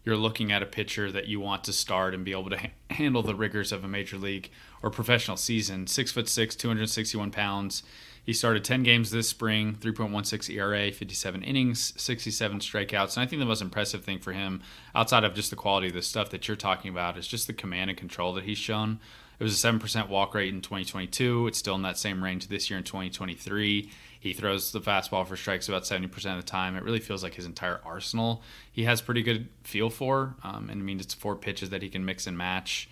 you're 0.03 0.18
looking 0.18 0.51
at 0.51 0.64
a 0.64 0.66
pitcher 0.66 1.12
that 1.12 1.28
you 1.28 1.39
want 1.39 1.64
to 1.66 1.74
start 1.74 2.14
and 2.14 2.26
be 2.26 2.32
able 2.32 2.49
to 2.49 2.57
ha- 2.57 2.72
handle 2.89 3.22
the 3.22 3.36
rigors 3.36 3.72
of 3.72 3.84
a 3.84 3.88
major 3.88 4.18
league 4.18 4.49
or 4.82 4.89
professional 4.89 5.38
season. 5.38 5.86
Six 5.88 6.12
foot 6.12 6.28
six, 6.28 6.55
261 6.55 7.32
pounds. 7.32 7.84
He 8.24 8.34
started 8.34 8.63
10 8.63 8.84
games 8.84 9.11
this 9.11 9.30
spring, 9.30 9.76
3.16 9.80 10.55
ERA, 10.55 10.91
57 10.91 11.43
innings, 11.43 11.93
67 12.01 12.59
strikeouts. 12.59 13.15
And 13.15 13.24
I 13.24 13.26
think 13.26 13.39
the 13.39 13.45
most 13.45 13.61
impressive 13.61 14.03
thing 14.03 14.20
for 14.20 14.34
him, 14.34 14.61
outside 14.93 15.24
of 15.24 15.34
just 15.34 15.49
the 15.49 15.55
quality 15.55 15.88
of 15.88 15.93
the 15.93 16.01
stuff 16.01 16.30
that 16.30 16.47
you're 16.47 16.57
talking 16.57 16.91
about, 16.91 17.17
is 17.17 17.28
just 17.28 17.47
the 17.47 17.53
command 17.53 17.89
and 17.89 17.97
control 17.97 18.34
that 18.34 18.43
he's 18.43 18.57
shown. 18.57 18.99
It 19.39 19.43
was 19.43 19.63
a 19.63 19.67
7% 19.67 20.09
walk 20.09 20.36
rate 20.36 20.53
in 20.53 20.61
2022. 20.61 21.47
It's 21.47 21.57
still 21.57 21.76
in 21.76 21.82
that 21.84 21.97
same 21.97 22.22
range 22.22 22.49
this 22.49 22.70
year 22.70 22.78
in 22.78 22.84
2023. 22.84 23.89
He 24.20 24.34
throws 24.34 24.74
the 24.74 24.82
fastball 24.82 25.26
for 25.26 25.38
strikes 25.38 25.70
about 25.70 25.84
70% 25.84 26.13
of 26.13 26.38
the 26.38 26.43
time. 26.43 26.76
It 26.76 26.84
really 26.84 26.99
feels 26.99 27.24
like 27.24 27.36
his 27.36 27.45
entire 27.45 27.80
arsenal 27.86 28.43
he 28.70 28.84
has 28.84 29.01
pretty 29.01 29.24
good 29.24 29.47
feel 29.63 29.89
for. 29.89 30.36
Um, 30.43 30.70
and 30.70 30.82
I 30.82 30.84
mean, 30.84 30.99
it's 30.99 31.13
four 31.13 31.36
pitches 31.36 31.70
that 31.70 31.82
he 31.82 31.89
can 31.89 32.05
mix 32.05 32.28
and 32.28 32.38
match. 32.38 32.89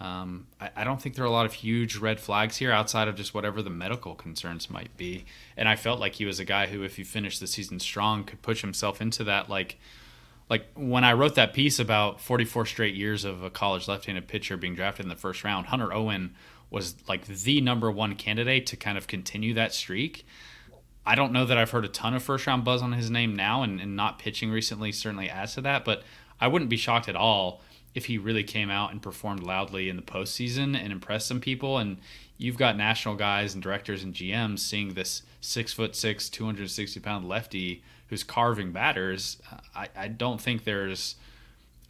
Um, 0.00 0.46
I, 0.58 0.70
I, 0.76 0.84
don't 0.84 1.00
think 1.00 1.14
there 1.14 1.24
are 1.24 1.28
a 1.28 1.32
lot 1.32 1.44
of 1.44 1.52
huge 1.52 1.96
red 1.96 2.20
flags 2.20 2.56
here 2.56 2.72
outside 2.72 3.06
of 3.06 3.16
just 3.16 3.34
whatever 3.34 3.60
the 3.60 3.68
medical 3.68 4.14
concerns 4.14 4.70
might 4.70 4.96
be. 4.96 5.26
And 5.58 5.68
I 5.68 5.76
felt 5.76 6.00
like 6.00 6.14
he 6.14 6.24
was 6.24 6.40
a 6.40 6.44
guy 6.46 6.68
who, 6.68 6.82
if 6.82 6.96
he 6.96 7.04
finished 7.04 7.38
the 7.38 7.46
season 7.46 7.78
strong, 7.80 8.24
could 8.24 8.40
push 8.40 8.62
himself 8.62 9.02
into 9.02 9.24
that. 9.24 9.50
Like, 9.50 9.78
like 10.48 10.66
when 10.74 11.04
I 11.04 11.12
wrote 11.12 11.34
that 11.34 11.52
piece 11.52 11.78
about 11.78 12.18
44 12.18 12.64
straight 12.64 12.94
years 12.94 13.26
of 13.26 13.42
a 13.42 13.50
college 13.50 13.88
left-handed 13.88 14.26
pitcher 14.26 14.56
being 14.56 14.74
drafted 14.74 15.04
in 15.04 15.10
the 15.10 15.16
first 15.16 15.44
round, 15.44 15.66
Hunter 15.66 15.92
Owen 15.92 16.34
was 16.70 16.94
like 17.06 17.26
the 17.26 17.60
number 17.60 17.90
one 17.90 18.14
candidate 18.14 18.64
to 18.66 18.76
kind 18.76 18.96
of 18.96 19.06
continue 19.06 19.52
that 19.52 19.74
streak. 19.74 20.24
I 21.04 21.14
don't 21.14 21.32
know 21.32 21.44
that 21.44 21.58
I've 21.58 21.72
heard 21.72 21.84
a 21.84 21.88
ton 21.88 22.14
of 22.14 22.22
first 22.22 22.46
round 22.46 22.64
buzz 22.64 22.80
on 22.80 22.92
his 22.92 23.10
name 23.10 23.36
now, 23.36 23.62
and, 23.62 23.80
and 23.80 23.96
not 23.96 24.18
pitching 24.18 24.50
recently 24.50 24.92
certainly 24.92 25.28
adds 25.28 25.54
to 25.54 25.60
that. 25.62 25.84
But 25.84 26.04
I 26.40 26.48
wouldn't 26.48 26.70
be 26.70 26.78
shocked 26.78 27.08
at 27.08 27.16
all 27.16 27.60
if 27.94 28.06
he 28.06 28.18
really 28.18 28.44
came 28.44 28.70
out 28.70 28.92
and 28.92 29.02
performed 29.02 29.42
loudly 29.42 29.88
in 29.88 29.96
the 29.96 30.02
postseason 30.02 30.76
and 30.76 30.92
impressed 30.92 31.26
some 31.26 31.40
people. 31.40 31.78
And 31.78 31.98
you've 32.38 32.56
got 32.56 32.76
national 32.76 33.16
guys 33.16 33.54
and 33.54 33.62
directors 33.62 34.02
and 34.04 34.14
GMs 34.14 34.60
seeing 34.60 34.94
this 34.94 35.22
six 35.40 35.72
foot 35.72 35.96
six, 35.96 36.28
260 36.28 37.00
pound 37.00 37.28
lefty 37.28 37.82
who's 38.08 38.22
carving 38.22 38.72
batters. 38.72 39.38
I, 39.74 39.88
I 39.96 40.08
don't 40.08 40.40
think 40.40 40.64
there's, 40.64 41.16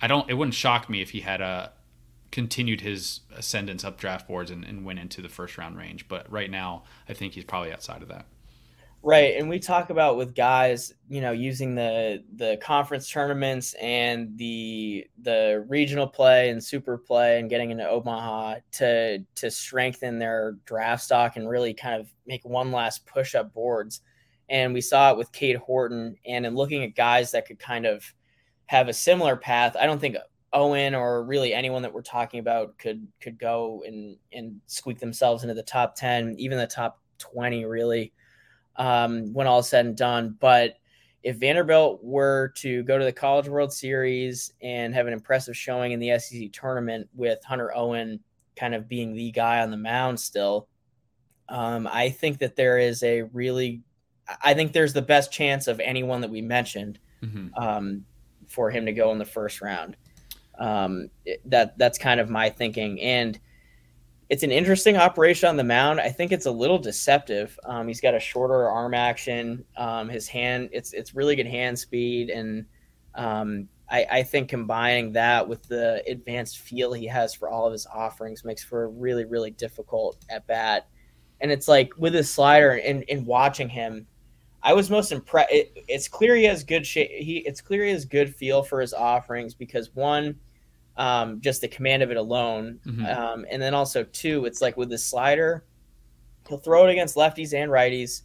I 0.00 0.06
don't, 0.06 0.28
it 0.30 0.34
wouldn't 0.34 0.54
shock 0.54 0.88
me 0.88 1.02
if 1.02 1.10
he 1.10 1.20
had 1.20 1.40
a, 1.40 1.44
uh, 1.44 1.68
continued 2.30 2.80
his 2.80 3.20
ascendance 3.34 3.82
up 3.84 3.98
draft 3.98 4.28
boards 4.28 4.52
and, 4.52 4.64
and 4.64 4.84
went 4.84 5.00
into 5.00 5.20
the 5.20 5.28
first 5.28 5.58
round 5.58 5.76
range. 5.76 6.06
But 6.06 6.30
right 6.30 6.48
now, 6.50 6.84
I 7.08 7.12
think 7.12 7.32
he's 7.34 7.44
probably 7.44 7.72
outside 7.72 8.02
of 8.02 8.08
that. 8.08 8.26
Right, 9.02 9.36
and 9.38 9.48
we 9.48 9.58
talk 9.58 9.88
about 9.88 10.18
with 10.18 10.34
guys, 10.34 10.92
you 11.08 11.22
know, 11.22 11.32
using 11.32 11.74
the 11.74 12.22
the 12.36 12.58
conference 12.62 13.08
tournaments 13.10 13.72
and 13.80 14.36
the 14.36 15.06
the 15.22 15.64
regional 15.68 16.06
play 16.06 16.50
and 16.50 16.62
super 16.62 16.98
play 16.98 17.40
and 17.40 17.48
getting 17.48 17.70
into 17.70 17.88
Omaha 17.88 18.56
to 18.72 19.20
to 19.36 19.50
strengthen 19.50 20.18
their 20.18 20.58
draft 20.66 21.02
stock 21.02 21.36
and 21.36 21.48
really 21.48 21.72
kind 21.72 21.98
of 21.98 22.12
make 22.26 22.44
one 22.44 22.72
last 22.72 23.06
push 23.06 23.34
up 23.34 23.54
boards. 23.54 24.02
And 24.50 24.74
we 24.74 24.82
saw 24.82 25.12
it 25.12 25.16
with 25.16 25.32
Cade 25.32 25.56
Horton, 25.56 26.16
and 26.26 26.44
in 26.44 26.54
looking 26.54 26.84
at 26.84 26.94
guys 26.94 27.30
that 27.30 27.46
could 27.46 27.58
kind 27.58 27.86
of 27.86 28.04
have 28.66 28.88
a 28.88 28.92
similar 28.92 29.34
path, 29.34 29.76
I 29.80 29.86
don't 29.86 29.98
think 29.98 30.16
Owen 30.52 30.94
or 30.94 31.24
really 31.24 31.54
anyone 31.54 31.80
that 31.82 31.94
we're 31.94 32.02
talking 32.02 32.40
about 32.40 32.76
could 32.76 33.08
could 33.22 33.38
go 33.38 33.82
and 33.86 34.18
and 34.30 34.60
squeak 34.66 34.98
themselves 34.98 35.42
into 35.42 35.54
the 35.54 35.62
top 35.62 35.94
ten, 35.94 36.34
even 36.38 36.58
the 36.58 36.66
top 36.66 37.00
twenty, 37.18 37.64
really 37.64 38.12
um, 38.76 39.32
when 39.32 39.46
all 39.46 39.60
is 39.60 39.68
said 39.68 39.86
and 39.86 39.96
done. 39.96 40.36
But 40.38 40.76
if 41.22 41.36
Vanderbilt 41.36 42.02
were 42.02 42.52
to 42.56 42.82
go 42.84 42.98
to 42.98 43.04
the 43.04 43.12
College 43.12 43.48
World 43.48 43.72
Series 43.72 44.52
and 44.62 44.94
have 44.94 45.06
an 45.06 45.12
impressive 45.12 45.56
showing 45.56 45.92
in 45.92 46.00
the 46.00 46.18
SEC 46.18 46.52
tournament 46.52 47.08
with 47.14 47.42
Hunter 47.44 47.74
Owen 47.74 48.20
kind 48.56 48.74
of 48.74 48.88
being 48.88 49.14
the 49.14 49.30
guy 49.30 49.60
on 49.60 49.70
the 49.70 49.76
mound 49.76 50.18
still, 50.18 50.68
um, 51.48 51.88
I 51.90 52.10
think 52.10 52.38
that 52.38 52.56
there 52.56 52.78
is 52.78 53.02
a 53.02 53.22
really, 53.22 53.82
I 54.42 54.54
think 54.54 54.72
there's 54.72 54.92
the 54.92 55.02
best 55.02 55.32
chance 55.32 55.66
of 55.66 55.80
anyone 55.80 56.20
that 56.22 56.30
we 56.30 56.40
mentioned 56.40 56.98
mm-hmm. 57.22 57.48
um, 57.62 58.04
for 58.46 58.70
him 58.70 58.86
to 58.86 58.92
go 58.92 59.12
in 59.12 59.18
the 59.18 59.24
first 59.24 59.60
round. 59.60 59.96
Um, 60.58 61.10
that 61.46 61.78
that's 61.78 61.98
kind 61.98 62.20
of 62.20 62.28
my 62.28 62.50
thinking, 62.50 63.00
and 63.00 63.38
it's 64.30 64.44
an 64.44 64.52
interesting 64.52 64.96
operation 64.96 65.48
on 65.48 65.56
the 65.56 65.64
mound. 65.64 66.00
I 66.00 66.08
think 66.08 66.30
it's 66.30 66.46
a 66.46 66.50
little 66.50 66.78
deceptive. 66.78 67.58
Um, 67.64 67.88
he's 67.88 68.00
got 68.00 68.14
a 68.14 68.20
shorter 68.20 68.68
arm 68.68 68.94
action. 68.94 69.64
Um, 69.76 70.08
his 70.08 70.28
hand, 70.28 70.70
it's 70.72 70.92
it's 70.92 71.16
really 71.16 71.34
good 71.34 71.48
hand 71.48 71.76
speed, 71.76 72.30
and 72.30 72.64
um, 73.16 73.68
I, 73.90 74.06
I, 74.08 74.22
think 74.22 74.48
combining 74.48 75.12
that 75.14 75.46
with 75.46 75.64
the 75.64 76.04
advanced 76.06 76.60
feel 76.60 76.92
he 76.92 77.08
has 77.08 77.34
for 77.34 77.48
all 77.48 77.66
of 77.66 77.72
his 77.72 77.86
offerings 77.92 78.44
makes 78.44 78.62
for 78.62 78.84
a 78.84 78.86
really 78.86 79.24
really 79.24 79.50
difficult 79.50 80.24
at 80.30 80.46
bat. 80.46 80.86
And 81.40 81.50
it's 81.50 81.66
like 81.66 81.92
with 81.96 82.14
his 82.14 82.32
slider 82.32 82.70
and, 82.70 83.02
in 83.04 83.24
watching 83.24 83.68
him, 83.68 84.06
I 84.62 84.74
was 84.74 84.90
most 84.90 85.10
impressed. 85.10 85.50
It, 85.50 85.84
it's 85.88 86.06
clear 86.06 86.36
he 86.36 86.44
has 86.44 86.62
good 86.62 86.86
shape. 86.86 87.10
He 87.10 87.38
it's 87.38 87.60
clear 87.60 87.84
he 87.84 87.90
has 87.90 88.04
good 88.04 88.32
feel 88.32 88.62
for 88.62 88.80
his 88.80 88.94
offerings 88.94 89.54
because 89.54 89.90
one 89.94 90.36
um, 91.00 91.40
just 91.40 91.62
the 91.62 91.68
command 91.68 92.02
of 92.02 92.10
it 92.10 92.18
alone. 92.18 92.78
Mm-hmm. 92.86 93.06
Um, 93.06 93.46
and 93.50 93.60
then 93.60 93.72
also 93.72 94.04
two, 94.04 94.44
it's 94.44 94.60
like 94.60 94.76
with 94.76 94.90
the 94.90 94.98
slider, 94.98 95.64
he'll 96.46 96.58
throw 96.58 96.86
it 96.86 96.92
against 96.92 97.16
lefties 97.16 97.54
and 97.54 97.70
righties. 97.72 98.22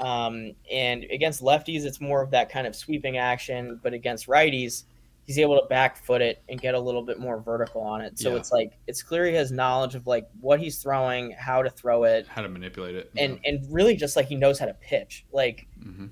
Um, 0.00 0.52
and 0.72 1.04
against 1.12 1.42
lefties, 1.42 1.84
it's 1.84 2.00
more 2.00 2.22
of 2.22 2.30
that 2.30 2.48
kind 2.48 2.66
of 2.66 2.74
sweeping 2.74 3.18
action, 3.18 3.78
but 3.82 3.92
against 3.92 4.26
righties, 4.26 4.84
he's 5.24 5.38
able 5.38 5.60
to 5.60 5.66
back 5.66 6.02
foot 6.02 6.22
it 6.22 6.42
and 6.48 6.58
get 6.58 6.74
a 6.74 6.80
little 6.80 7.02
bit 7.02 7.20
more 7.20 7.40
vertical 7.40 7.82
on 7.82 8.00
it. 8.00 8.18
So 8.18 8.30
yeah. 8.30 8.36
it's 8.36 8.50
like 8.50 8.72
it's 8.86 9.02
clear 9.02 9.26
he 9.26 9.34
has 9.34 9.52
knowledge 9.52 9.94
of 9.94 10.06
like 10.06 10.26
what 10.40 10.58
he's 10.58 10.78
throwing, 10.78 11.32
how 11.32 11.62
to 11.62 11.68
throw 11.68 12.04
it, 12.04 12.26
how 12.26 12.40
to 12.40 12.48
manipulate 12.48 12.96
it, 12.96 13.10
and 13.18 13.38
yeah. 13.44 13.50
and 13.50 13.72
really 13.72 13.96
just 13.96 14.16
like 14.16 14.26
he 14.26 14.34
knows 14.34 14.58
how 14.58 14.66
to 14.66 14.74
pitch. 14.74 15.26
Like 15.30 15.66
mm-hmm. 15.78 16.06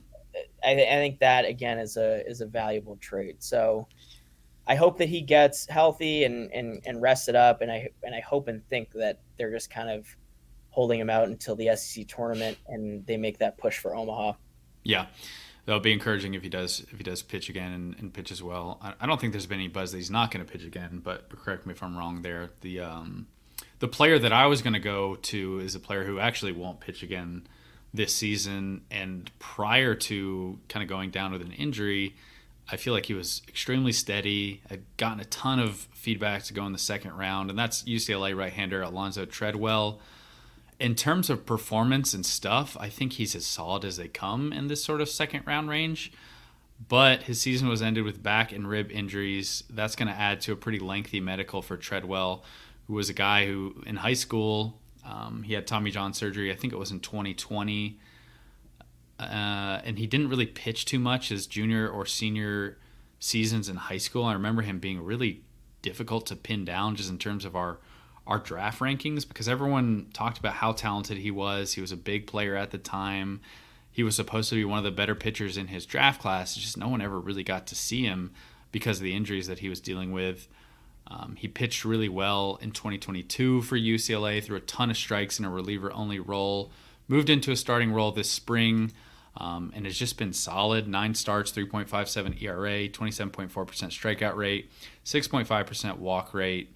I, 0.63 0.73
I 0.73 0.75
think 0.75 1.21
that 1.21 1.47
again 1.47 1.79
is 1.79 1.97
a 1.97 2.25
is 2.29 2.43
a 2.43 2.47
valuable 2.47 2.97
trait. 2.97 3.43
So 3.43 3.89
I 4.67 4.75
hope 4.77 4.99
that 4.99 5.09
he 5.09 5.21
gets 5.21 5.67
healthy 5.67 6.25
and, 6.25 6.53
and, 6.53 6.83
and 6.87 7.03
rested 7.03 7.35
up, 7.35 7.63
and 7.63 7.71
I 7.71 7.89
and 8.03 8.15
I 8.15 8.21
hope 8.21 8.49
and 8.49 8.67
think 8.69 8.93
that 8.93 9.21
they're 9.37 9.51
just 9.51 9.71
kind 9.71 9.91
of 9.91 10.07
holding 10.71 10.99
him 10.99 11.11
out 11.11 11.29
until 11.29 11.55
the 11.55 11.75
SEC 11.77 12.07
tournament 12.09 12.57
and 12.67 13.07
they 13.07 13.17
make 13.17 13.39
that 13.39 13.59
push 13.59 13.79
for 13.79 13.95
Omaha. 13.95 14.33
Yeah, 14.83 15.07
that'll 15.67 15.81
be 15.81 15.93
encouraging 15.93 16.35
if 16.35 16.43
he 16.43 16.49
does 16.49 16.81
if 16.91 16.97
he 16.97 17.05
does 17.05 17.23
pitch 17.23 17.49
again 17.49 17.73
and, 17.73 17.97
and 17.99 18.15
pitch 18.15 18.31
as 18.31 18.43
well. 18.43 18.79
I, 18.81 18.95
I, 19.01 19.07
don't 19.07 19.21
think 19.21 19.33
there's 19.33 19.47
been 19.47 19.59
any 19.59 19.69
buzz 19.69 19.93
that 19.93 19.99
he's 19.99 20.11
not 20.11 20.31
going 20.31 20.45
to 20.45 20.51
pitch 20.51 20.65
again, 20.65 21.01
but 21.03 21.29
correct 21.31 21.67
me 21.67 21.73
if 21.73 21.83
I'm 21.83 21.97
wrong 21.97 22.23
there. 22.23 22.51
The 22.63 22.81
um, 22.81 23.27
the 23.79 23.89
player 23.89 24.19
that 24.19 24.33
I 24.33 24.47
was 24.47 24.63
going 24.63 24.75
to 24.75 24.81
go 24.81 25.17
to 25.17 25.59
is 25.59 25.75
a 25.75 25.81
player 25.81 26.05
who 26.05 26.19
actually 26.19 26.53
won't 26.53 26.81
pitch 26.81 27.03
again 27.03 27.47
this 27.93 28.15
season. 28.15 28.83
And 28.91 29.31
prior 29.39 29.95
to 29.95 30.59
kind 30.69 30.83
of 30.83 30.89
going 30.89 31.11
down 31.11 31.33
with 31.33 31.43
an 31.43 31.53
injury, 31.53 32.15
I 32.71 32.77
feel 32.77 32.93
like 32.93 33.07
he 33.07 33.15
was 33.15 33.43
extremely 33.49 33.93
steady. 33.93 34.63
I'd 34.71 34.83
gotten 34.97 35.21
a 35.21 35.25
ton 35.27 35.59
of 35.59 35.89
feedback 35.93 36.45
to 36.45 36.55
go 36.55 36.65
in 36.67 36.73
the 36.73 36.79
second 36.79 37.17
round, 37.17 37.51
and 37.51 37.59
that's 37.59 37.83
UCLA 37.85 38.37
right 38.37 38.53
hander 38.53 38.83
Alonzo 38.83 39.25
Tredwell. 39.25 39.99
In 40.81 40.95
terms 40.95 41.31
of 41.31 41.47
performance 41.47 42.15
and 42.15 42.25
stuff, 42.25 42.77
I 42.81 42.89
think 42.89 43.15
he's 43.15 43.35
as 43.35 43.47
solid 43.47 43.85
as 43.85 43.97
they 43.97 44.09
come 44.09 44.53
in 44.53 44.69
this 44.69 44.83
sort 44.83 45.01
of 45.01 45.09
second 45.09 45.47
round 45.47 45.69
range. 45.69 46.13
But 46.89 47.25
his 47.25 47.41
season 47.41 47.69
was 47.69 47.83
ended 47.83 48.05
with 48.05 48.23
back 48.23 48.51
and 48.51 48.69
rib 48.69 48.91
injuries. 48.91 49.63
That's 49.71 49.95
going 49.95 50.09
to 50.09 50.15
add 50.15 50.41
to 50.43 50.53
a 50.53 50.57
pretty 50.57 50.81
lengthy 50.81 51.21
medical 51.21 51.63
for 51.63 51.77
Tredwell, 51.77 52.43
who 52.89 52.95
was 52.95 53.09
a 53.09 53.15
guy 53.15 53.47
who 53.47 53.83
in 53.87 53.97
high 53.97 54.15
school 54.15 54.81
um, 55.05 55.43
he 55.43 55.55
had 55.55 55.67
Tommy 55.67 55.91
John 55.91 56.15
surgery. 56.15 56.53
I 56.53 56.57
think 56.57 56.73
it 56.73 56.79
was 56.79 56.91
in 56.91 57.01
2020. 57.01 57.99
Uh, 59.31 59.81
and 59.85 59.99
he 59.99 60.07
didn't 60.07 60.29
really 60.29 60.47
pitch 60.47 60.85
too 60.85 60.99
much 60.99 61.29
his 61.29 61.47
junior 61.47 61.89
or 61.89 62.07
senior 62.07 62.79
seasons 63.19 63.69
in 63.69 63.77
high 63.77 63.99
school. 63.99 64.25
I 64.25 64.33
remember 64.33 64.63
him 64.63 64.79
being 64.79 65.03
really 65.03 65.43
difficult 65.81 66.27
to 66.27 66.37
pin 66.37 66.65
down 66.65 66.97
just 66.97 67.11
in 67.11 67.19
terms 67.19 67.45
of 67.45 67.57
our 67.57 67.79
our 68.25 68.39
draft 68.39 68.79
rankings 68.79 69.27
because 69.27 69.49
everyone 69.49 70.07
talked 70.13 70.39
about 70.39 70.55
how 70.55 70.73
talented 70.73 71.19
he 71.19 71.31
was. 71.31 71.73
He 71.73 71.81
was 71.81 71.91
a 71.91 71.97
big 71.97 72.27
player 72.27 72.55
at 72.55 72.71
the 72.71 72.79
time. 72.79 73.41
He 73.91 74.05
was 74.05 74.15
supposed 74.15 74.49
to 74.51 74.55
be 74.55 74.65
one 74.65 74.79
of 74.79 74.85
the 74.85 74.93
better 74.93 75.17
pitchers 75.17 75.57
in 75.57 75.67
his 75.67 75.85
draft 75.87 76.21
class. 76.21 76.55
Just 76.55 76.77
no 76.77 76.89
one 76.89 77.03
ever 77.03 77.19
really 77.19 77.43
got 77.43 77.67
to 77.67 77.75
see 77.75 78.05
him 78.05 78.33
because 78.71 78.99
of 78.99 79.05
the 79.05 79.15
injuries 79.15 79.49
that 79.49 79.59
he 79.59 79.69
was 79.69 79.81
dealing 79.81 80.13
with. 80.13 80.49
Um, 81.09 81.35
he 81.37 81.49
pitched 81.49 81.85
really 81.85 82.09
well 82.09 82.59
in 82.63 82.71
2022 82.71 83.63
for 83.63 83.77
UCLA, 83.77 84.43
threw 84.43 84.57
a 84.57 84.61
ton 84.61 84.91
of 84.91 84.97
strikes 84.97 85.39
in 85.39 85.45
a 85.45 85.51
reliever 85.51 85.93
only 85.93 86.21
role, 86.21 86.71
moved 87.09 87.29
into 87.29 87.51
a 87.51 87.57
starting 87.57 87.93
role 87.93 88.13
this 88.13 88.31
spring, 88.31 88.93
um, 89.37 89.73
and 89.75 89.87
has 89.87 89.99
just 89.99 90.19
been 90.19 90.33
solid. 90.33 90.87
Nine 90.87 91.15
starts, 91.15 91.53
3.57 91.53 92.43
ERA, 92.43 92.89
27.4% 92.89 93.49
strikeout 93.51 94.37
rate, 94.37 94.71
6.5% 95.05 95.99
walk 95.99 96.35
rate. 96.35 96.75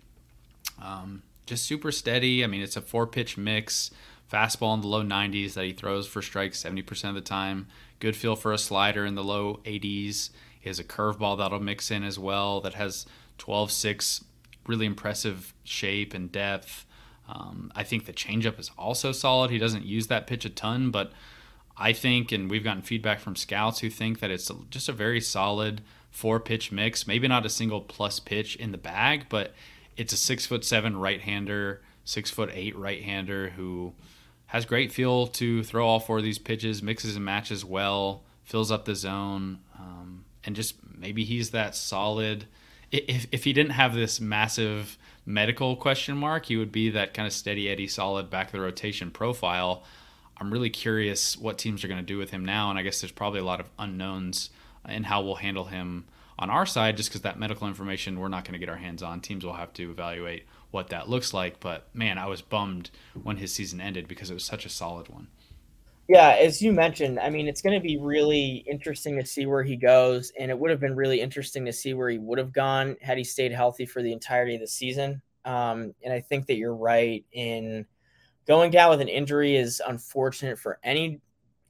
Um, 0.82 1.22
just 1.46 1.64
super 1.64 1.92
steady. 1.92 2.42
I 2.42 2.46
mean, 2.46 2.62
it's 2.62 2.76
a 2.76 2.80
four 2.80 3.06
pitch 3.06 3.36
mix. 3.36 3.90
Fastball 4.30 4.74
in 4.74 4.80
the 4.80 4.88
low 4.88 5.04
90s 5.04 5.54
that 5.54 5.64
he 5.64 5.72
throws 5.72 6.06
for 6.06 6.20
strikes 6.20 6.62
70% 6.62 7.08
of 7.08 7.14
the 7.14 7.20
time. 7.20 7.68
Good 8.00 8.16
feel 8.16 8.34
for 8.34 8.52
a 8.52 8.58
slider 8.58 9.06
in 9.06 9.14
the 9.14 9.22
low 9.22 9.60
80s. 9.64 10.30
He 10.58 10.68
has 10.68 10.80
a 10.80 10.84
curveball 10.84 11.38
that'll 11.38 11.60
mix 11.60 11.92
in 11.92 12.02
as 12.02 12.18
well 12.18 12.60
that 12.62 12.74
has 12.74 13.06
12 13.38 13.70
6, 13.70 14.24
really 14.66 14.86
impressive 14.86 15.54
shape 15.62 16.12
and 16.12 16.32
depth. 16.32 16.86
Um, 17.28 17.72
I 17.74 17.84
think 17.84 18.06
the 18.06 18.12
changeup 18.12 18.58
is 18.58 18.70
also 18.76 19.12
solid. 19.12 19.50
He 19.50 19.58
doesn't 19.58 19.84
use 19.84 20.08
that 20.08 20.26
pitch 20.26 20.44
a 20.44 20.50
ton, 20.50 20.90
but 20.90 21.12
I 21.78 21.92
think, 21.92 22.32
and 22.32 22.50
we've 22.50 22.64
gotten 22.64 22.82
feedback 22.82 23.20
from 23.20 23.36
scouts 23.36 23.80
who 23.80 23.90
think 23.90 24.20
that 24.20 24.30
it's 24.30 24.50
just 24.70 24.88
a 24.88 24.92
very 24.92 25.20
solid 25.20 25.82
four 26.10 26.40
pitch 26.40 26.72
mix. 26.72 27.06
Maybe 27.06 27.28
not 27.28 27.44
a 27.44 27.50
single 27.50 27.80
plus 27.80 28.18
pitch 28.20 28.56
in 28.56 28.72
the 28.72 28.78
bag, 28.78 29.26
but 29.28 29.54
it's 29.96 30.12
a 30.12 30.16
six 30.16 30.46
foot 30.46 30.64
seven 30.64 30.96
right 30.96 31.20
hander, 31.20 31.82
six 32.04 32.30
foot 32.30 32.50
eight 32.52 32.76
right 32.76 33.02
hander 33.02 33.50
who 33.50 33.92
has 34.46 34.64
great 34.64 34.92
feel 34.92 35.26
to 35.26 35.62
throw 35.62 35.86
all 35.86 36.00
four 36.00 36.18
of 36.18 36.24
these 36.24 36.38
pitches, 36.38 36.82
mixes 36.82 37.16
and 37.16 37.24
matches 37.24 37.64
well, 37.64 38.22
fills 38.44 38.70
up 38.70 38.84
the 38.84 38.94
zone, 38.94 39.58
um, 39.78 40.24
and 40.44 40.56
just 40.56 40.76
maybe 40.96 41.24
he's 41.24 41.50
that 41.50 41.74
solid 41.74 42.46
if 42.92 43.26
if 43.32 43.44
he 43.44 43.52
didn't 43.52 43.72
have 43.72 43.94
this 43.94 44.20
massive 44.20 44.98
medical 45.24 45.76
question 45.76 46.16
mark, 46.16 46.46
he 46.46 46.56
would 46.56 46.72
be 46.72 46.90
that 46.90 47.14
kind 47.14 47.26
of 47.26 47.32
steady 47.32 47.68
Eddie 47.68 47.88
solid 47.88 48.30
back 48.30 48.46
of 48.46 48.52
the 48.52 48.60
rotation 48.60 49.10
profile. 49.10 49.82
I'm 50.38 50.52
really 50.52 50.70
curious 50.70 51.36
what 51.36 51.58
teams 51.58 51.82
are 51.84 51.88
going 51.88 52.00
to 52.00 52.06
do 52.06 52.18
with 52.18 52.30
him 52.30 52.44
now, 52.44 52.70
and 52.70 52.78
I 52.78 52.82
guess 52.82 53.00
there's 53.00 53.12
probably 53.12 53.40
a 53.40 53.44
lot 53.44 53.60
of 53.60 53.70
unknowns 53.78 54.50
in 54.88 55.04
how 55.04 55.22
we'll 55.22 55.36
handle 55.36 55.64
him 55.64 56.06
on 56.38 56.50
our 56.50 56.66
side, 56.66 56.96
just 56.96 57.08
because 57.08 57.22
that 57.22 57.38
medical 57.38 57.66
information 57.66 58.20
we're 58.20 58.28
not 58.28 58.44
going 58.44 58.52
to 58.52 58.58
get 58.58 58.68
our 58.68 58.76
hands 58.76 59.02
on. 59.02 59.20
Teams 59.20 59.44
will 59.44 59.54
have 59.54 59.72
to 59.74 59.90
evaluate 59.90 60.44
what 60.70 60.88
that 60.90 61.08
looks 61.08 61.32
like. 61.32 61.60
But 61.60 61.88
man, 61.94 62.18
I 62.18 62.26
was 62.26 62.42
bummed 62.42 62.90
when 63.22 63.38
his 63.38 63.52
season 63.52 63.80
ended 63.80 64.06
because 64.06 64.30
it 64.30 64.34
was 64.34 64.44
such 64.44 64.66
a 64.66 64.68
solid 64.68 65.08
one. 65.08 65.28
Yeah, 66.08 66.36
as 66.38 66.62
you 66.62 66.72
mentioned, 66.72 67.18
I 67.18 67.30
mean, 67.30 67.48
it's 67.48 67.62
going 67.62 67.74
to 67.74 67.82
be 67.82 67.96
really 67.96 68.64
interesting 68.70 69.16
to 69.16 69.26
see 69.26 69.44
where 69.44 69.64
he 69.64 69.74
goes, 69.74 70.30
and 70.38 70.52
it 70.52 70.58
would 70.58 70.70
have 70.70 70.78
been 70.78 70.94
really 70.94 71.20
interesting 71.20 71.64
to 71.64 71.72
see 71.72 71.94
where 71.94 72.08
he 72.08 72.18
would 72.18 72.38
have 72.38 72.52
gone 72.52 72.96
had 73.00 73.18
he 73.18 73.24
stayed 73.24 73.50
healthy 73.50 73.86
for 73.86 74.02
the 74.02 74.12
entirety 74.12 74.54
of 74.54 74.60
the 74.60 74.68
season. 74.68 75.20
Um, 75.44 75.94
and 76.04 76.12
I 76.12 76.20
think 76.20 76.46
that 76.46 76.56
you're 76.56 76.76
right 76.76 77.24
in 77.32 77.86
going 78.46 78.70
down 78.70 78.90
with 78.90 79.00
an 79.00 79.08
injury 79.08 79.56
is 79.56 79.82
unfortunate 79.86 80.58
for 80.58 80.78
any 80.82 81.20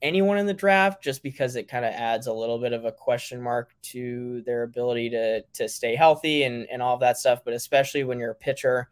anyone 0.02 0.38
in 0.38 0.46
the 0.46 0.54
draft, 0.54 1.02
just 1.02 1.22
because 1.22 1.56
it 1.56 1.68
kind 1.68 1.84
of 1.84 1.92
adds 1.92 2.26
a 2.26 2.32
little 2.32 2.58
bit 2.58 2.72
of 2.72 2.84
a 2.84 2.92
question 2.92 3.42
mark 3.42 3.74
to 3.82 4.42
their 4.42 4.62
ability 4.62 5.10
to 5.10 5.42
to 5.54 5.68
stay 5.68 5.96
healthy 5.96 6.44
and 6.44 6.66
and 6.70 6.82
all 6.82 6.94
of 6.94 7.00
that 7.00 7.18
stuff. 7.18 7.40
But 7.44 7.54
especially 7.54 8.04
when 8.04 8.18
you're 8.18 8.32
a 8.32 8.34
pitcher, 8.34 8.88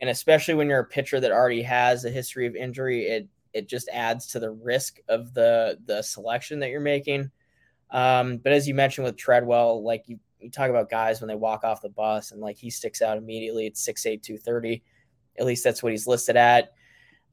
and 0.00 0.10
especially 0.10 0.54
when 0.54 0.68
you're 0.68 0.80
a 0.80 0.86
pitcher 0.86 1.20
that 1.20 1.32
already 1.32 1.62
has 1.62 2.04
a 2.04 2.10
history 2.10 2.46
of 2.46 2.56
injury, 2.56 3.04
it 3.04 3.28
it 3.52 3.68
just 3.68 3.88
adds 3.92 4.26
to 4.28 4.40
the 4.40 4.50
risk 4.50 4.98
of 5.08 5.34
the 5.34 5.78
the 5.86 6.02
selection 6.02 6.58
that 6.60 6.70
you're 6.70 6.80
making. 6.80 7.30
Um, 7.90 8.38
but 8.38 8.52
as 8.52 8.66
you 8.66 8.74
mentioned 8.74 9.04
with 9.04 9.16
Tredwell, 9.16 9.82
like 9.82 10.04
you, 10.08 10.18
you 10.40 10.50
talk 10.50 10.68
about 10.68 10.90
guys 10.90 11.20
when 11.20 11.28
they 11.28 11.36
walk 11.36 11.62
off 11.62 11.80
the 11.80 11.88
bus 11.88 12.32
and 12.32 12.40
like 12.40 12.56
he 12.56 12.68
sticks 12.68 13.00
out 13.00 13.16
immediately 13.16 13.66
at 13.66 13.74
6'8, 13.74 14.20
230. 14.20 14.82
At 15.38 15.46
least 15.46 15.62
that's 15.62 15.80
what 15.80 15.92
he's 15.92 16.08
listed 16.08 16.36
at. 16.36 16.72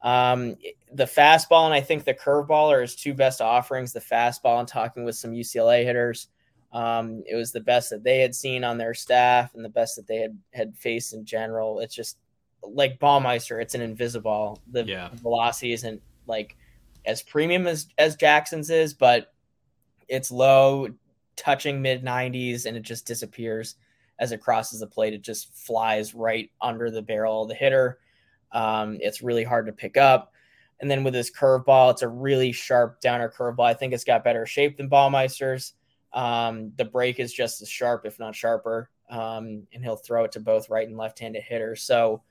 Um, 0.03 0.55
the 0.93 1.05
fastball 1.05 1.65
and 1.65 1.73
I 1.73 1.81
think 1.81 2.03
the 2.03 2.13
curveball 2.13 2.71
are 2.71 2.81
his 2.81 2.95
two 2.95 3.13
best 3.13 3.41
offerings. 3.41 3.93
The 3.93 3.99
fastball 3.99 4.59
and 4.59 4.67
talking 4.67 5.03
with 5.03 5.15
some 5.15 5.31
UCLA 5.31 5.83
hitters. 5.83 6.27
Um, 6.73 7.23
it 7.27 7.35
was 7.35 7.51
the 7.51 7.59
best 7.59 7.89
that 7.89 8.03
they 8.03 8.19
had 8.19 8.33
seen 8.33 8.63
on 8.63 8.77
their 8.77 8.93
staff 8.93 9.53
and 9.55 9.63
the 9.63 9.69
best 9.69 9.95
that 9.97 10.07
they 10.07 10.17
had 10.17 10.37
had 10.53 10.77
faced 10.77 11.13
in 11.13 11.25
general. 11.25 11.79
It's 11.79 11.93
just 11.93 12.17
like 12.63 12.99
Baumeister, 12.99 13.61
it's 13.61 13.75
an 13.75 13.81
invisible. 13.81 14.59
The 14.71 14.85
yeah. 14.85 15.09
velocity 15.13 15.73
isn't 15.73 16.01
like 16.27 16.55
as 17.05 17.21
premium 17.21 17.67
as 17.67 17.87
as 17.97 18.15
Jackson's 18.15 18.69
is, 18.69 18.93
but 18.93 19.33
it's 20.07 20.31
low, 20.31 20.87
touching 21.35 21.81
mid 21.81 22.03
90s, 22.03 22.65
and 22.65 22.77
it 22.77 22.83
just 22.83 23.05
disappears 23.05 23.75
as 24.19 24.31
it 24.31 24.41
crosses 24.41 24.79
the 24.79 24.87
plate. 24.87 25.13
It 25.13 25.23
just 25.23 25.53
flies 25.53 26.13
right 26.13 26.49
under 26.61 26.89
the 26.91 27.01
barrel 27.01 27.43
of 27.43 27.49
the 27.49 27.55
hitter. 27.55 27.99
Um, 28.53 28.97
it's 29.01 29.21
really 29.21 29.43
hard 29.43 29.65
to 29.67 29.71
pick 29.71 29.97
up. 29.97 30.33
And 30.79 30.89
then 30.89 31.03
with 31.03 31.13
his 31.13 31.31
curveball, 31.31 31.91
it's 31.91 32.01
a 32.01 32.07
really 32.07 32.51
sharp 32.51 33.01
downer 33.01 33.29
curveball. 33.29 33.65
I 33.65 33.73
think 33.73 33.93
it's 33.93 34.03
got 34.03 34.23
better 34.23 34.45
shape 34.45 34.77
than 34.77 34.89
Baumeister's. 34.89 35.73
Um, 36.13 36.71
the 36.77 36.85
break 36.85 37.19
is 37.19 37.33
just 37.33 37.61
as 37.61 37.69
sharp, 37.69 38.05
if 38.05 38.19
not 38.19 38.35
sharper. 38.35 38.89
Um, 39.09 39.67
and 39.73 39.83
he'll 39.83 39.95
throw 39.95 40.23
it 40.23 40.31
to 40.33 40.39
both 40.39 40.69
right 40.69 40.87
and 40.87 40.97
left 40.97 41.19
handed 41.19 41.43
hitters. 41.43 41.83
So 41.83 42.23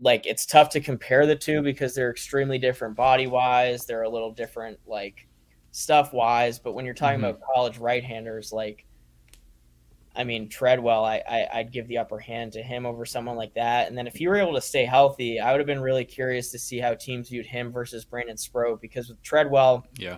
like 0.00 0.26
it's 0.26 0.46
tough 0.46 0.70
to 0.70 0.80
compare 0.80 1.26
the 1.26 1.36
two 1.36 1.62
because 1.62 1.94
they're 1.94 2.10
extremely 2.10 2.58
different 2.58 2.96
body 2.96 3.26
wise. 3.26 3.84
They're 3.84 4.02
a 4.02 4.08
little 4.08 4.32
different 4.32 4.78
like 4.86 5.26
stuff 5.70 6.12
wise. 6.12 6.58
But 6.58 6.74
when 6.74 6.84
you're 6.84 6.94
talking 6.94 7.20
mm-hmm. 7.20 7.30
about 7.30 7.42
college 7.54 7.78
right 7.78 8.02
handers, 8.02 8.52
like 8.52 8.84
I 10.18 10.24
mean 10.24 10.48
Tredwell, 10.48 11.04
I, 11.04 11.48
I 11.52 11.58
would 11.58 11.72
give 11.72 11.86
the 11.86 11.98
upper 11.98 12.18
hand 12.18 12.52
to 12.54 12.62
him 12.62 12.84
over 12.84 13.06
someone 13.06 13.36
like 13.36 13.54
that. 13.54 13.88
And 13.88 13.96
then 13.96 14.08
if 14.08 14.14
he 14.14 14.26
were 14.26 14.36
able 14.36 14.54
to 14.54 14.60
stay 14.60 14.84
healthy, 14.84 15.38
I 15.38 15.52
would 15.52 15.60
have 15.60 15.66
been 15.66 15.80
really 15.80 16.04
curious 16.04 16.50
to 16.50 16.58
see 16.58 16.78
how 16.78 16.94
teams 16.94 17.28
viewed 17.28 17.46
him 17.46 17.70
versus 17.70 18.04
Brandon 18.04 18.36
Sproat 18.36 18.80
because 18.80 19.08
with 19.08 19.22
Tredwell, 19.22 19.84
yeah, 19.96 20.16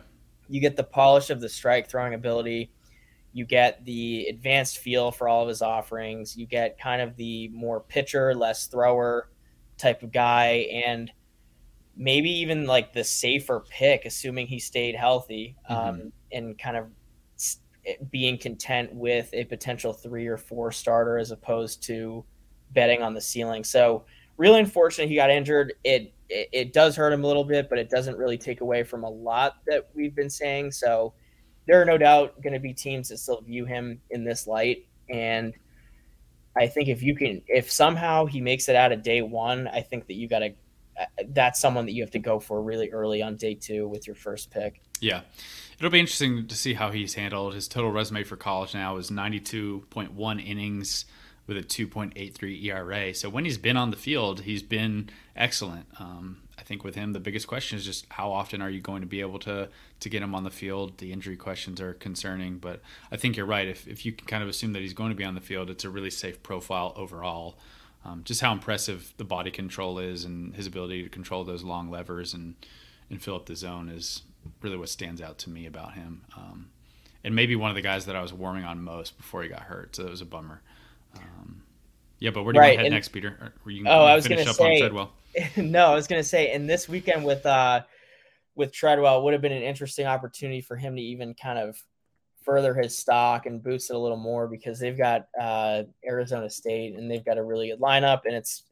you 0.49 0.61
get 0.61 0.77
the 0.77 0.85
polish 0.85 1.29
of 1.29 1.41
the 1.43 1.49
strike 1.49 1.89
throwing 1.89 2.15
ability. 2.15 2.73
You 3.33 3.45
get 3.45 3.85
the 3.85 4.27
advanced 4.29 4.79
feel 4.79 5.13
for 5.13 5.29
all 5.29 5.43
of 5.43 5.49
his 5.49 5.63
offerings. 5.63 6.37
You 6.37 6.47
get 6.47 6.81
kind 6.81 7.03
of 7.03 7.15
the 7.17 7.49
more 7.49 7.81
pitcher, 7.81 8.35
less 8.35 8.67
thrower 8.67 9.29
type 9.77 10.03
of 10.03 10.13
guy 10.13 10.67
and 10.73 11.13
maybe 11.97 12.31
even 12.31 12.67
like 12.67 12.93
the 12.95 13.05
safer 13.05 13.63
pick, 13.69 14.07
assuming 14.07 14.47
he 14.47 14.59
stayed 14.59 14.95
healthy 14.95 15.57
mm-hmm. 15.71 15.89
um, 15.89 16.13
and 16.33 16.59
kind 16.59 16.77
of 16.77 16.87
being 18.11 18.39
content 18.39 18.95
with 18.95 19.29
a 19.33 19.45
potential 19.45 19.93
three 19.93 20.27
or 20.27 20.37
four 20.37 20.73
starter 20.73 21.19
as 21.19 21.31
opposed 21.31 21.83
to 21.85 22.25
betting 22.73 23.03
on 23.03 23.15
the 23.15 23.21
ceiling. 23.21 23.65
So 23.65 24.05
really 24.37 24.61
unfortunate 24.61 25.09
he 25.09 25.17
got 25.17 25.31
injured. 25.31 25.75
It, 25.85 26.13
it, 26.29 26.49
it 26.53 26.73
does 26.73 26.97
hurt 26.97 27.13
him 27.13 27.25
a 27.25 27.27
little 27.27 27.45
bit, 27.45 27.69
but 27.69 27.79
it 27.79 27.91
doesn't 27.91 28.17
really 28.17 28.39
take 28.39 28.61
away 28.61 28.83
from 28.83 29.05
a 29.05 29.11
lot 29.11 29.57
that 29.67 29.89
we've 29.95 30.15
been 30.15 30.31
saying. 30.31 30.73
So 30.73 31.15
there 31.67 31.81
are 31.81 31.85
no 31.85 31.99
doubt 31.99 32.41
going 32.43 32.53
to 32.55 32.61
be 32.61 32.73
teams 32.73 33.09
that 33.09 33.19
still 33.19 33.41
view 33.41 33.65
him 33.65 34.01
in 34.11 34.25
this 34.25 34.47
light 34.47 34.87
and– 35.09 35.55
I 36.57 36.67
think 36.67 36.89
if 36.89 37.01
you 37.01 37.15
can, 37.15 37.43
if 37.47 37.71
somehow 37.71 38.27
he 38.27 38.41
makes 38.41 38.69
it 38.69 38.75
out 38.75 38.91
of 38.91 39.03
day 39.03 39.23
one, 39.23 39.69
I 39.69 39.81
think 39.83 40.09
that 40.09 40.15
you 40.15 40.29
got 40.29 40.41
to. 40.41 40.53
Uh, 41.01 41.05
that's 41.29 41.61
someone 41.61 41.87
that 41.87 41.93
you 41.93 42.03
have 42.03 42.11
to 42.11 42.19
go 42.19 42.41
for 42.41 42.61
really 42.61 42.91
early 42.91 43.23
on 43.23 43.37
day 43.37 43.55
two 43.55 43.87
with 43.87 44.07
your 44.09 44.17
first 44.17 44.51
pick. 44.51 44.83
Yeah, 45.01 45.21
it'll 45.81 45.91
be 45.91 45.99
interesting 45.99 46.47
to 46.47 46.55
see 46.55 46.75
how 46.75 46.91
he's 46.91 47.15
handled. 47.15 47.55
His 47.55 47.67
total 47.67 47.91
resume 47.91 48.23
for 48.23 48.37
college 48.37 48.75
now 48.75 48.99
is 48.99 49.11
92.1 49.11 50.47
innings 50.47 51.07
with 51.47 51.57
a 51.57 51.63
2.83 51.63 52.65
ERA. 52.65 53.15
So 53.15 53.31
when 53.31 53.47
he's 53.47 53.57
been 53.57 53.79
on 53.79 53.91
the 53.91 53.97
field, 53.97 54.43
he's 54.43 54.63
been 54.63 55.09
excellent. 55.35 55.87
Um, 55.99 56.43
I 56.59 56.63
think 56.63 56.85
with 56.85 56.95
him, 56.95 57.15
the 57.15 57.19
biggest 57.19 57.47
question 57.47 57.79
is 57.79 57.87
just 57.87 58.05
how 58.11 58.31
often 58.31 58.61
are 58.61 58.69
you 58.69 58.83
going 58.83 59.01
to 59.01 59.07
be 59.07 59.23
able 59.23 59.39
to 59.41 59.71
to 60.01 60.09
get 60.09 60.23
him 60.23 60.35
on 60.35 60.45
the 60.45 60.51
field? 60.51 60.99
The 60.99 61.13
injury 61.13 61.37
questions 61.37 61.81
are 61.81 61.95
concerning, 61.95 62.59
but 62.59 62.83
I 63.11 63.17
think 63.17 63.37
you're 63.37 63.47
right. 63.47 63.67
If 63.67 63.89
if 63.89 64.05
you 64.05 64.13
can 64.13 64.27
kind 64.27 64.43
of 64.43 64.51
assume 64.51 64.75
that 64.75 64.83
he's 64.83 64.93
going 64.93 65.11
to 65.11 65.17
be 65.17 65.25
on 65.25 65.35
the 65.35 65.41
field, 65.41 65.71
it's 65.71 65.85
a 65.85 65.91
really 65.91 66.11
safe 66.11 66.43
profile 66.43 66.93
overall. 66.95 67.57
Um, 68.05 68.23
just 68.25 68.43
how 68.43 68.53
impressive 68.53 69.13
the 69.17 69.25
body 69.25 69.51
control 69.51 69.99
is 69.99 70.25
and 70.25 70.55
his 70.55 70.67
ability 70.67 71.03
to 71.03 71.09
control 71.09 71.45
those 71.45 71.63
long 71.63 71.91
levers 71.91 72.33
and 72.35 72.55
and 73.11 73.23
fill 73.23 73.35
up 73.35 73.47
the 73.47 73.57
zone 73.57 73.89
is 73.89 74.23
really 74.63 74.77
what 74.77 74.89
stands 74.89 75.21
out 75.21 75.39
to 75.39 75.51
me 75.51 75.67
about 75.67 75.95
him. 75.95 76.23
Um, 76.37 76.71
and 77.23 77.35
maybe 77.35 77.57
one 77.57 77.71
of 77.71 77.75
the 77.75 77.83
guys 77.83 78.07
that 78.07 78.17
I 78.17 78.23
was 78.23 78.33
warming 78.33 78.65
on 78.65 78.83
most 78.83 79.17
before 79.19 79.43
he 79.43 79.49
got 79.49 79.63
hurt, 79.63 79.97
so 79.97 80.07
it 80.07 80.11
was 80.11 80.23
a 80.23 80.27
bummer. 80.27 80.63
Um, 81.17 81.63
yeah, 82.19 82.31
but 82.31 82.45
where 82.45 82.53
do 82.53 82.59
you 82.59 82.61
right. 82.61 82.69
want 82.69 82.75
to 82.75 82.79
head 82.79 82.87
and, 82.87 82.95
next, 82.95 83.09
Peter? 83.09 83.53
Or 83.65 83.71
you 83.71 83.85
oh, 83.87 84.05
I 84.05 84.15
was 84.15 84.27
going 84.27 84.45
to 84.45 84.55
say. 84.55 84.91
no, 85.57 85.87
I 85.87 85.95
was 85.95 86.07
going 86.07 86.21
to 86.21 86.29
say, 86.29 86.53
and 86.53 86.69
this 86.69 86.89
weekend 86.89 87.25
with 87.25 87.45
uh, 87.45 87.83
with 88.55 88.73
Tredwell 88.73 89.23
would 89.25 89.33
have 89.33 89.43
been 89.43 89.53
an 89.53 89.63
interesting 89.63 90.07
opportunity 90.07 90.61
for 90.61 90.77
him 90.77 90.97
to 90.97 91.03
even 91.03 91.35
kind 91.35 91.59
of 91.59 91.83
further 92.43 92.75
his 92.75 92.97
stock 92.97 93.47
and 93.47 93.63
boost 93.63 93.91
it 93.91 93.97
a 93.97 93.99
little 93.99 94.17
more 94.17 94.49
because 94.49 94.79
they've 94.79 94.97
got 94.97 95.29
uh, 95.39 95.83
Arizona 96.07 96.49
State 96.49 96.95
and 96.97 97.11
they've 97.11 97.25
got 97.25 97.39
a 97.39 97.43
really 97.43 97.69
good 97.69 97.81
lineup, 97.81 98.23
and 98.25 98.35
it's 98.35 98.65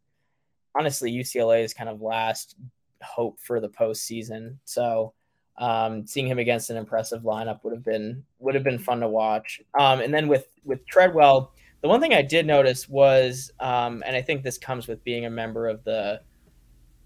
honestly 0.75 1.13
UCLA 1.13 1.65
is 1.65 1.75
kind 1.75 1.91
of 1.91 2.01
last 2.01 2.57
hope 3.03 3.39
for 3.41 3.61
the 3.61 3.69
postseason. 3.69 4.57
So 4.65 5.13
um, 5.59 6.07
seeing 6.07 6.27
him 6.27 6.39
against 6.39 6.71
an 6.71 6.77
impressive 6.77 7.23
lineup 7.23 7.65
would 7.65 7.73
have 7.73 7.85
been 7.85 8.25
would 8.39 8.55
have 8.55 8.65
been 8.65 8.79
fun 8.79 9.01
to 9.01 9.09
watch. 9.09 9.61
Um, 9.79 10.01
and 10.01 10.15
then 10.15 10.29
with 10.29 10.49
with 10.65 10.87
Tredwell, 10.87 11.51
the 11.83 11.89
one 11.89 12.01
thing 12.01 12.15
I 12.15 12.23
did 12.23 12.47
notice 12.47 12.89
was, 12.89 13.53
um, 13.61 14.03
and 14.07 14.17
I 14.17 14.23
think 14.23 14.43
this 14.43 14.59
comes 14.59 14.87
with 14.87 15.03
being 15.05 15.27
a 15.27 15.31
member 15.31 15.69
of 15.69 15.85
the 15.85 16.21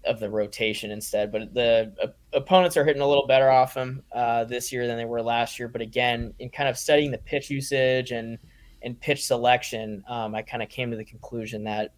of 0.05 0.19
the 0.19 0.29
rotation 0.29 0.91
instead, 0.91 1.31
but 1.31 1.53
the 1.53 1.93
uh, 2.01 2.07
opponents 2.33 2.75
are 2.75 2.83
hitting 2.83 3.01
a 3.01 3.07
little 3.07 3.25
better 3.25 3.49
off 3.49 3.73
him 3.73 4.03
uh, 4.11 4.43
this 4.43 4.71
year 4.71 4.85
than 4.85 4.97
they 4.97 5.05
were 5.05 5.21
last 5.21 5.57
year. 5.57 5.69
But 5.69 5.81
again, 5.81 6.33
in 6.39 6.49
kind 6.49 6.67
of 6.67 6.77
studying 6.77 7.09
the 7.09 7.19
pitch 7.19 7.49
usage 7.49 8.11
and 8.11 8.37
and 8.81 8.99
pitch 8.99 9.25
selection, 9.25 10.03
um, 10.09 10.35
I 10.35 10.41
kind 10.41 10.61
of 10.61 10.69
came 10.69 10.91
to 10.91 10.97
the 10.97 11.05
conclusion 11.05 11.63
that 11.63 11.93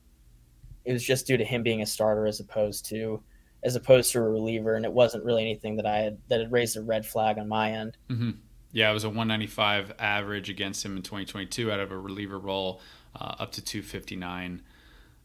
it 0.86 0.93
was 0.93 1.04
just 1.04 1.26
due 1.26 1.36
to 1.36 1.43
him 1.43 1.64
being 1.64 1.82
a 1.82 1.86
starter 1.86 2.28
as 2.28 2.39
opposed 2.39 2.86
to 2.89 3.24
as 3.66 3.76
opposed 3.76 4.11
to 4.11 4.20
a 4.20 4.22
reliever, 4.22 4.76
and 4.76 4.86
it 4.86 4.93
wasn't 4.93 5.26
really 5.26 5.41
anything 5.41 5.76
that 5.78 5.88
I 5.88 5.97
had 5.97 6.18
that 6.30 6.39
had 6.39 6.51
raised 6.51 6.78
a 6.78 6.82
red 6.82 7.05
flag 7.05 7.39
on 7.39 7.49
my 7.49 7.72
end. 7.72 7.97
Mm-hmm. 8.09 8.32
Yeah, 8.72 8.91
it 8.91 8.93
was 8.93 9.03
a 9.03 9.09
195 9.09 9.93
average 9.99 10.49
against 10.49 10.86
him 10.86 10.95
in 10.95 11.01
2022 11.01 11.72
out 11.72 11.80
of 11.80 11.91
a 11.91 11.97
reliever 11.97 12.38
role, 12.38 12.82
uh, 13.16 13.36
up 13.39 13.51
to 13.53 13.61
259 13.63 14.61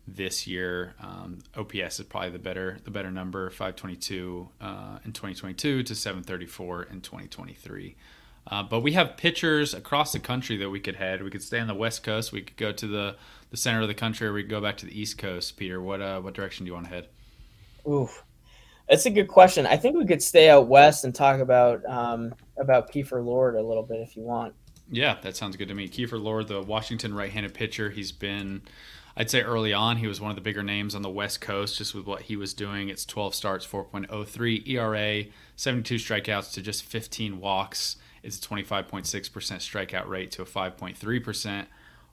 this 0.09 0.47
year. 0.47 0.95
Um, 1.03 1.41
OPS 1.55 2.01
is 2.01 2.07
probably 2.07 2.31
the 2.31 2.39
better 2.39 2.79
the 2.85 2.91
better 2.91 3.11
number, 3.11 3.51
522 3.51 4.49
uh, 4.61 4.99
in 5.05 5.13
2022 5.13 5.83
to 5.83 5.95
734 5.95 6.85
in 6.85 7.01
2023. 7.03 7.97
Uh, 8.47 8.63
but 8.63 8.81
we 8.81 8.93
have 8.93 9.19
pitchers 9.19 9.75
across 9.75 10.13
the 10.13 10.19
country 10.19 10.57
that 10.57 10.71
we 10.71 10.81
could 10.81 10.97
head. 10.97 11.23
We 11.23 11.31
could 11.31 11.43
stay 11.43 11.61
on 11.61 11.67
the 11.67 11.75
west 11.75 12.03
coast. 12.03 12.33
We 12.33 12.41
could 12.41 12.57
go 12.57 12.73
to 12.73 12.87
the, 12.87 13.17
the 13.51 13.57
center 13.57 13.83
of 13.83 13.89
the 13.89 13.95
country, 13.95 14.27
or 14.27 14.33
we 14.33 14.43
could 14.43 14.51
go 14.51 14.63
back 14.63 14.79
to 14.79 14.87
the 14.87 14.99
east 14.99 15.19
coast. 15.19 15.59
Peter, 15.59 15.81
what 15.81 16.01
uh, 16.01 16.21
what 16.21 16.33
direction 16.33 16.65
do 16.65 16.71
you 16.71 16.75
want 16.75 16.87
to 16.87 16.93
head? 16.95 17.09
Oof, 17.89 18.25
that's 18.91 19.07
a 19.07 19.11
good 19.11 19.29
question. 19.29 19.67
I 19.67 19.77
think 19.77 19.97
we 19.97 20.05
could 20.05 20.23
stay 20.23 20.51
out 20.51 20.67
west 20.67 21.05
and 21.05 21.15
talk 21.15 21.39
about 21.39 21.85
um, 21.87 22.35
about 22.59 22.93
Kiefer 22.93 23.25
Lord 23.25 23.55
a 23.55 23.63
little 23.63 23.85
bit 23.85 24.01
if 24.01 24.17
you 24.17 24.23
want. 24.23 24.53
Yeah, 24.91 25.17
that 25.23 25.37
sounds 25.37 25.57
good 25.57 25.69
to 25.69 25.75
me. 25.75 25.89
Kiefer 25.89 26.21
Lord, 26.21 26.49
the 26.49 26.61
Washington 26.61 27.15
right-handed 27.15 27.55
pitcher, 27.55 27.91
he's 27.91 28.11
been, 28.11 28.63
I'd 29.17 29.31
say 29.31 29.41
early 29.43 29.73
on, 29.73 29.99
he 29.99 30.09
was 30.09 30.21
one 30.21 30.31
of 30.33 30.35
the 30.35 30.41
bigger 30.41 30.65
names 30.65 30.97
on 30.97 31.03
the 31.03 31.09
West 31.11 31.41
Coast 31.41 31.79
just 31.79 31.95
with 31.95 32.07
what 32.07 32.23
he 32.23 32.35
was 32.35 32.53
doing. 32.53 32.89
It's 32.89 33.05
12 33.05 33.33
starts, 33.37 33.65
4.03 33.65 34.69
ERA, 34.69 35.25
72 35.55 35.95
strikeouts 35.95 36.53
to 36.55 36.63
just 36.63 36.83
15 36.83 37.39
walks. 37.39 37.99
It's 38.25 38.39
a 38.39 38.41
25.6% 38.41 39.05
strikeout 39.05 40.09
rate 40.09 40.33
to 40.33 40.43
a 40.43 40.47
5.3% 40.47 41.67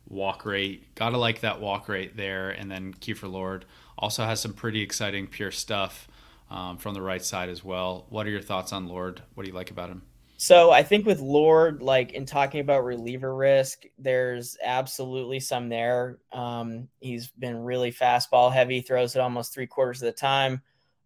walk 0.08 0.46
rate. 0.46 0.94
Gotta 0.94 1.18
like 1.18 1.42
that 1.42 1.60
walk 1.60 1.90
rate 1.90 2.16
there. 2.16 2.52
And 2.52 2.70
then 2.70 2.94
Kiefer 2.94 3.30
Lord 3.30 3.66
also 3.98 4.24
has 4.24 4.40
some 4.40 4.54
pretty 4.54 4.84
exciting 4.84 5.26
pure 5.26 5.52
stuff 5.52 6.08
um, 6.50 6.78
from 6.78 6.94
the 6.94 7.02
right 7.02 7.24
side 7.24 7.50
as 7.50 7.64
well. 7.64 8.06
What 8.10 8.28
are 8.28 8.30
your 8.30 8.42
thoughts 8.42 8.74
on 8.74 8.88
Lord? 8.88 9.22
What 9.34 9.44
do 9.44 9.50
you 9.50 9.56
like 9.56 9.72
about 9.72 9.90
him? 9.90 10.04
So 10.40 10.70
I 10.70 10.84
think 10.84 11.08
with 11.08 11.20
Lord, 11.20 11.82
like 11.82 12.14
in 12.14 12.26
talking 12.26 12.60
about 12.60 12.86
reliever 12.86 13.36
risk, 13.36 13.84
there's 13.98 14.56
absolutely 14.64 15.40
some 15.40 15.68
there. 15.68 16.20
Um, 16.32 16.90
he's 17.00 17.28
been 17.28 17.58
really 17.58 17.92
fastball 17.92 18.54
heavy, 18.54 18.82
throws 18.82 19.16
it 19.16 19.20
almost 19.20 19.54
three 19.54 19.66
quarters 19.66 20.02
of 20.04 20.06
the 20.06 20.12
time. 20.12 20.62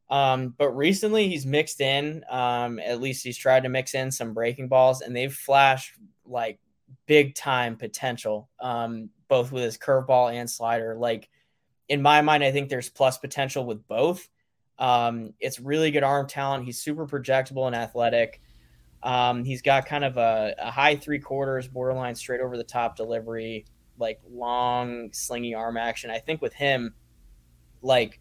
Um, 0.09 0.53
but 0.57 0.71
recently 0.71 1.29
he's 1.29 1.45
mixed 1.45 1.79
in, 1.79 2.25
um, 2.29 2.77
at 2.79 2.99
least 2.99 3.23
he's 3.23 3.37
tried 3.37 3.63
to 3.63 3.69
mix 3.69 3.93
in 3.93 4.11
some 4.11 4.33
breaking 4.33 4.67
balls, 4.67 4.99
and 4.99 5.15
they've 5.15 5.33
flashed 5.33 5.93
like 6.25 6.59
big 7.05 7.33
time 7.33 7.77
potential, 7.77 8.49
um, 8.59 9.09
both 9.29 9.53
with 9.53 9.63
his 9.63 9.77
curveball 9.77 10.33
and 10.33 10.49
slider. 10.49 10.97
Like 10.99 11.29
in 11.87 12.01
my 12.01 12.21
mind, 12.21 12.43
I 12.43 12.51
think 12.51 12.67
there's 12.67 12.89
plus 12.89 13.17
potential 13.17 13.65
with 13.65 13.87
both. 13.87 14.27
Um, 14.79 15.33
it's 15.39 15.59
really 15.59 15.91
good 15.91 16.03
arm 16.03 16.27
talent. 16.27 16.65
He's 16.65 16.79
super 16.79 17.05
projectable 17.05 17.67
and 17.67 17.75
athletic. 17.75 18.41
Um, 19.03 19.43
he's 19.43 19.61
got 19.61 19.85
kind 19.85 20.03
of 20.03 20.17
a, 20.17 20.55
a, 20.59 20.69
high 20.69 20.95
three 20.95 21.19
quarters, 21.19 21.67
borderline 21.67 22.15
straight 22.15 22.41
over 22.41 22.55
the 22.55 22.63
top 22.63 22.95
delivery, 22.95 23.65
like 23.97 24.19
long, 24.29 25.09
slingy 25.11 25.55
arm 25.55 25.77
action. 25.77 26.11
I 26.11 26.19
think 26.19 26.41
with 26.41 26.53
him, 26.53 26.93
like 27.81 28.19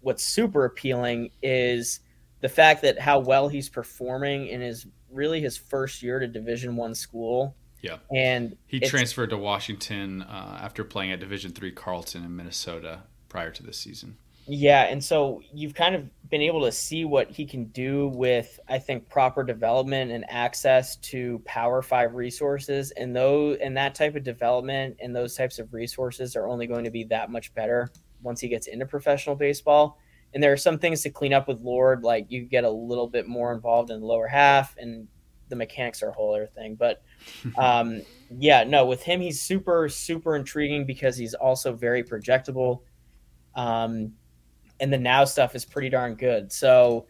what's 0.00 0.24
super 0.24 0.64
appealing 0.64 1.30
is 1.42 2.00
the 2.40 2.48
fact 2.48 2.82
that 2.82 3.00
how 3.00 3.18
well 3.20 3.48
he's 3.48 3.68
performing 3.68 4.48
in 4.48 4.60
his 4.60 4.86
really 5.10 5.40
his 5.40 5.56
first 5.56 6.02
year 6.02 6.18
to 6.18 6.26
Division 6.26 6.76
One 6.76 6.94
school. 6.94 7.56
Yeah, 7.80 7.96
and 8.14 8.56
he 8.68 8.78
transferred 8.78 9.30
to 9.30 9.36
Washington 9.36 10.22
uh, 10.22 10.58
after 10.62 10.84
playing 10.84 11.10
at 11.10 11.18
Division 11.18 11.50
Three 11.50 11.72
Carleton 11.72 12.24
in 12.24 12.36
Minnesota 12.36 13.02
prior 13.28 13.50
to 13.50 13.62
this 13.62 13.78
season. 13.78 14.18
Yeah, 14.46 14.84
and 14.84 15.02
so 15.02 15.40
you've 15.52 15.74
kind 15.74 15.94
of 15.94 16.04
been 16.28 16.42
able 16.42 16.62
to 16.62 16.72
see 16.72 17.04
what 17.04 17.30
he 17.30 17.44
can 17.44 17.66
do 17.66 18.08
with, 18.08 18.58
I 18.68 18.78
think, 18.78 19.08
proper 19.08 19.44
development 19.44 20.10
and 20.10 20.24
access 20.28 20.96
to 20.96 21.40
Power 21.44 21.80
Five 21.80 22.14
resources, 22.14 22.90
and 22.92 23.14
those 23.14 23.58
and 23.62 23.76
that 23.76 23.94
type 23.94 24.16
of 24.16 24.24
development 24.24 24.96
and 25.00 25.14
those 25.14 25.36
types 25.36 25.58
of 25.58 25.72
resources 25.72 26.34
are 26.34 26.48
only 26.48 26.66
going 26.66 26.84
to 26.84 26.90
be 26.90 27.04
that 27.04 27.30
much 27.30 27.54
better 27.54 27.90
once 28.22 28.40
he 28.40 28.48
gets 28.48 28.66
into 28.66 28.86
professional 28.86 29.36
baseball. 29.36 29.98
And 30.34 30.42
there 30.42 30.52
are 30.52 30.56
some 30.56 30.78
things 30.78 31.02
to 31.02 31.10
clean 31.10 31.34
up 31.34 31.46
with 31.46 31.60
Lord, 31.60 32.02
like 32.02 32.26
you 32.30 32.42
get 32.42 32.64
a 32.64 32.70
little 32.70 33.08
bit 33.08 33.28
more 33.28 33.52
involved 33.52 33.90
in 33.90 34.00
the 34.00 34.06
lower 34.06 34.26
half, 34.26 34.74
and 34.76 35.06
the 35.50 35.56
mechanics 35.56 36.02
are 36.02 36.08
a 36.08 36.12
whole 36.12 36.34
other 36.34 36.46
thing. 36.46 36.74
But 36.74 37.02
um, 37.58 38.02
yeah, 38.30 38.64
no, 38.64 38.86
with 38.86 39.02
him, 39.02 39.20
he's 39.20 39.40
super, 39.40 39.88
super 39.88 40.34
intriguing 40.34 40.84
because 40.86 41.16
he's 41.16 41.34
also 41.34 41.74
very 41.74 42.02
projectable. 42.02 42.80
Um, 43.54 44.14
and 44.82 44.92
the 44.92 44.98
now 44.98 45.24
stuff 45.24 45.54
is 45.54 45.64
pretty 45.64 45.88
darn 45.88 46.16
good. 46.16 46.52
So 46.52 47.06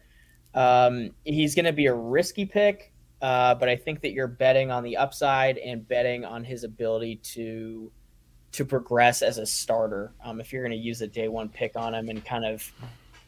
um, 0.54 1.10
he's 1.24 1.54
going 1.54 1.64
to 1.64 1.72
be 1.72 1.86
a 1.86 1.94
risky 1.94 2.44
pick, 2.44 2.92
uh, 3.22 3.54
but 3.54 3.68
I 3.68 3.76
think 3.76 4.02
that 4.02 4.12
you're 4.12 4.28
betting 4.28 4.70
on 4.70 4.84
the 4.84 4.98
upside 4.98 5.56
and 5.56 5.88
betting 5.88 6.24
on 6.24 6.44
his 6.44 6.62
ability 6.62 7.16
to 7.34 7.90
to 8.52 8.66
progress 8.66 9.22
as 9.22 9.38
a 9.38 9.46
starter. 9.46 10.12
Um, 10.22 10.38
if 10.38 10.52
you're 10.52 10.62
going 10.62 10.78
to 10.78 10.84
use 10.84 11.00
a 11.00 11.06
day 11.06 11.28
one 11.28 11.48
pick 11.48 11.72
on 11.74 11.94
him 11.94 12.10
and 12.10 12.22
kind 12.22 12.44
of 12.44 12.70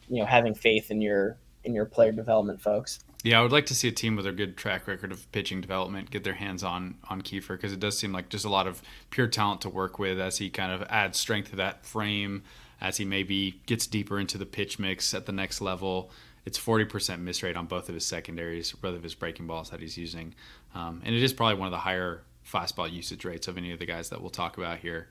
you 0.07 0.19
know 0.19 0.25
having 0.25 0.53
faith 0.53 0.91
in 0.91 1.01
your 1.01 1.39
in 1.63 1.73
your 1.73 1.85
player 1.85 2.11
development 2.11 2.61
folks. 2.61 2.99
Yeah, 3.23 3.39
I 3.39 3.41
would 3.41 3.51
like 3.51 3.65
to 3.65 3.73
see 3.73 3.87
a 3.87 3.91
team 3.91 4.15
with 4.15 4.27
a 4.27 4.31
good 4.31 4.55
track 4.55 4.87
record 4.87 5.11
of 5.11 5.31
pitching 5.31 5.59
development 5.59 6.11
get 6.11 6.23
their 6.23 6.35
hands 6.35 6.63
on 6.63 6.99
on 7.09 7.23
Kiefer 7.23 7.55
because 7.57 7.73
it 7.73 7.79
does 7.79 7.97
seem 7.97 8.13
like 8.13 8.29
just 8.29 8.45
a 8.45 8.49
lot 8.49 8.67
of 8.67 8.83
pure 9.09 9.25
talent 9.25 9.61
to 9.61 9.69
work 9.69 9.97
with 9.97 10.19
as 10.19 10.37
he 10.37 10.51
kind 10.51 10.71
of 10.71 10.83
adds 10.83 11.17
strength 11.17 11.49
to 11.49 11.55
that 11.55 11.83
frame 11.83 12.43
as 12.81 12.97
he 12.97 13.05
maybe 13.05 13.61
gets 13.65 13.87
deeper 13.87 14.19
into 14.19 14.37
the 14.37 14.45
pitch 14.45 14.79
mix 14.79 15.13
at 15.13 15.25
the 15.25 15.31
next 15.31 15.61
level. 15.61 16.11
It's 16.45 16.59
40% 16.59 17.19
miss 17.19 17.41
rate 17.41 17.55
on 17.55 17.65
both 17.65 17.89
of 17.89 17.95
his 17.95 18.05
secondaries, 18.05 18.71
both 18.73 18.95
of 18.95 19.03
his 19.03 19.15
breaking 19.15 19.47
balls 19.47 19.71
that 19.71 19.79
he's 19.79 19.97
using. 19.97 20.35
Um, 20.75 21.01
and 21.03 21.15
it 21.15 21.23
is 21.23 21.33
probably 21.33 21.55
one 21.55 21.67
of 21.67 21.71
the 21.71 21.79
higher 21.79 22.21
fastball 22.47 22.91
usage 22.91 23.25
rates 23.25 23.47
of 23.47 23.57
any 23.57 23.71
of 23.71 23.79
the 23.79 23.85
guys 23.85 24.09
that 24.09 24.21
we'll 24.21 24.29
talk 24.29 24.57
about 24.57 24.77
here 24.77 25.07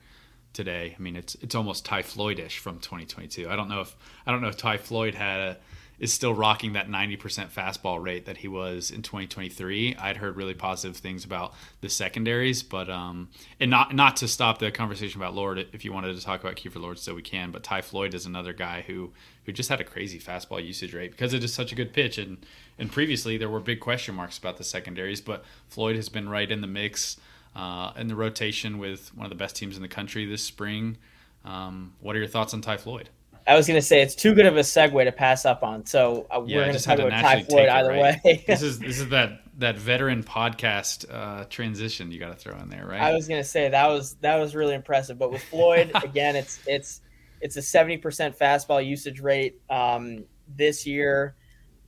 today. 0.53 0.95
I 0.97 1.01
mean, 1.01 1.15
it's 1.15 1.35
it's 1.35 1.53
almost 1.53 1.85
Ty 1.85 2.03
Floyd-ish 2.03 2.59
from 2.59 2.79
2022. 2.79 3.49
I 3.49 3.55
don't 3.55 3.67
know 3.67 3.81
if 3.81 3.95
I 4.25 4.31
don't 4.31 4.41
know 4.41 4.47
if 4.47 4.57
Ty 4.57 4.77
Floyd 4.77 5.13
had 5.13 5.39
a 5.39 5.57
is 5.99 6.13
still 6.13 6.33
rocking 6.33 6.73
that 6.73 6.87
90% 6.87 7.51
fastball 7.51 8.03
rate 8.03 8.25
that 8.25 8.37
he 8.37 8.47
was 8.47 8.91
in 8.91 9.01
2023. 9.01 9.95
I'd 9.95 10.17
heard 10.17 10.35
really 10.35 10.53
positive 10.53 10.97
things 10.97 11.23
about 11.23 11.53
the 11.81 11.89
secondaries, 11.89 12.63
but 12.63 12.89
um, 12.89 13.29
and 13.59 13.71
not 13.71 13.93
not 13.95 14.17
to 14.17 14.27
stop 14.27 14.59
the 14.59 14.71
conversation 14.71 15.21
about 15.21 15.33
Lord. 15.33 15.67
If 15.73 15.85
you 15.85 15.93
wanted 15.93 16.15
to 16.15 16.21
talk 16.21 16.41
about 16.41 16.55
Kiefer 16.55 16.81
Lord, 16.81 16.99
so 16.99 17.15
we 17.15 17.21
can. 17.21 17.51
But 17.51 17.63
Ty 17.63 17.81
Floyd 17.81 18.13
is 18.13 18.25
another 18.25 18.53
guy 18.53 18.83
who 18.85 19.13
who 19.45 19.51
just 19.51 19.69
had 19.69 19.79
a 19.79 19.83
crazy 19.83 20.19
fastball 20.19 20.65
usage 20.65 20.93
rate 20.93 21.11
because 21.11 21.33
it 21.33 21.43
is 21.43 21.53
such 21.53 21.71
a 21.71 21.75
good 21.75 21.93
pitch. 21.93 22.17
And 22.17 22.45
and 22.77 22.91
previously 22.91 23.37
there 23.37 23.49
were 23.49 23.59
big 23.59 23.79
question 23.79 24.15
marks 24.15 24.37
about 24.37 24.57
the 24.57 24.63
secondaries, 24.63 25.21
but 25.21 25.43
Floyd 25.67 25.95
has 25.95 26.09
been 26.09 26.29
right 26.29 26.51
in 26.51 26.61
the 26.61 26.67
mix 26.67 27.17
uh, 27.55 27.91
in 27.95 28.07
the 28.07 28.15
rotation 28.15 28.77
with 28.77 29.15
one 29.15 29.25
of 29.25 29.29
the 29.29 29.35
best 29.35 29.55
teams 29.55 29.75
in 29.75 29.81
the 29.81 29.87
country 29.87 30.25
this 30.25 30.43
spring. 30.43 30.97
Um, 31.45 31.93
what 32.01 32.15
are 32.15 32.19
your 32.19 32.27
thoughts 32.27 32.53
on 32.53 32.61
Ty 32.61 32.77
Floyd? 32.77 33.09
I 33.47 33.55
was 33.55 33.67
going 33.67 33.77
to 33.77 33.85
say 33.85 34.01
it's 34.01 34.15
too 34.15 34.33
good 34.33 34.47
of 34.47 34.57
a 34.57 34.61
segue 34.61 35.03
to 35.03 35.11
pass 35.11 35.45
up 35.45 35.63
on. 35.63 35.85
So 35.85 36.25
uh, 36.31 36.43
yeah, 36.45 36.57
we're 36.57 36.63
going 36.63 36.77
to 36.77 36.83
talk 36.83 36.99
about 36.99 37.11
Ty 37.11 37.43
Floyd 37.43 37.69
either 37.69 37.89
right. 37.89 38.23
way. 38.23 38.43
this 38.47 38.61
is 38.61 38.79
this 38.79 38.99
is 38.99 39.09
that 39.09 39.41
that 39.57 39.77
veteran 39.77 40.23
podcast 40.23 41.05
uh, 41.13 41.45
transition 41.45 42.11
you 42.11 42.19
got 42.19 42.29
to 42.29 42.35
throw 42.35 42.57
in 42.59 42.69
there, 42.69 42.85
right? 42.85 43.01
I 43.01 43.13
was 43.13 43.27
going 43.27 43.41
to 43.41 43.47
say 43.47 43.69
that 43.69 43.87
was 43.87 44.15
that 44.21 44.37
was 44.37 44.55
really 44.55 44.73
impressive. 44.73 45.19
But 45.19 45.31
with 45.31 45.43
Floyd, 45.43 45.91
again, 46.03 46.35
it's 46.35 46.59
it's 46.65 47.01
it's 47.39 47.55
a 47.55 47.61
seventy 47.61 47.97
percent 47.97 48.37
fastball 48.37 48.85
usage 48.85 49.19
rate 49.19 49.61
um, 49.69 50.25
this 50.47 50.87
year. 50.87 51.35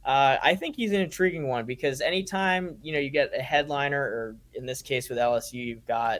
Uh, 0.05 0.37
I 0.41 0.55
think 0.55 0.77
he's 0.77 0.93
an 0.93 1.01
intriguing 1.01 1.47
one 1.47 1.65
because 1.65 1.99
anytime 2.01 2.77
you 2.81 2.93
know 2.93 2.99
you 2.99 3.09
get 3.09 3.31
a 3.37 3.41
headliner, 3.41 3.99
or 3.99 4.35
in 4.53 4.65
this 4.65 4.81
case 4.83 5.09
with 5.09 5.17
LSU, 5.17 5.53
you've 5.53 5.85
got 5.87 6.19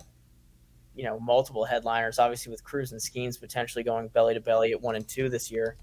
you 0.98 1.04
know 1.04 1.20
multiple 1.20 1.64
headliners. 1.64 2.20
Obviously, 2.20 2.52
with 2.52 2.64
Crews 2.64 2.92
and 2.92 3.00
Skenes 3.00 3.40
potentially 3.40 3.84
going 3.84 4.10
belly 4.10 4.34
to 4.34 4.42
belly 4.42 4.72
at 4.72 4.82
one 4.82 4.96
and 4.96 5.08
two 5.08 5.30
this 5.30 5.52
year. 5.52 5.78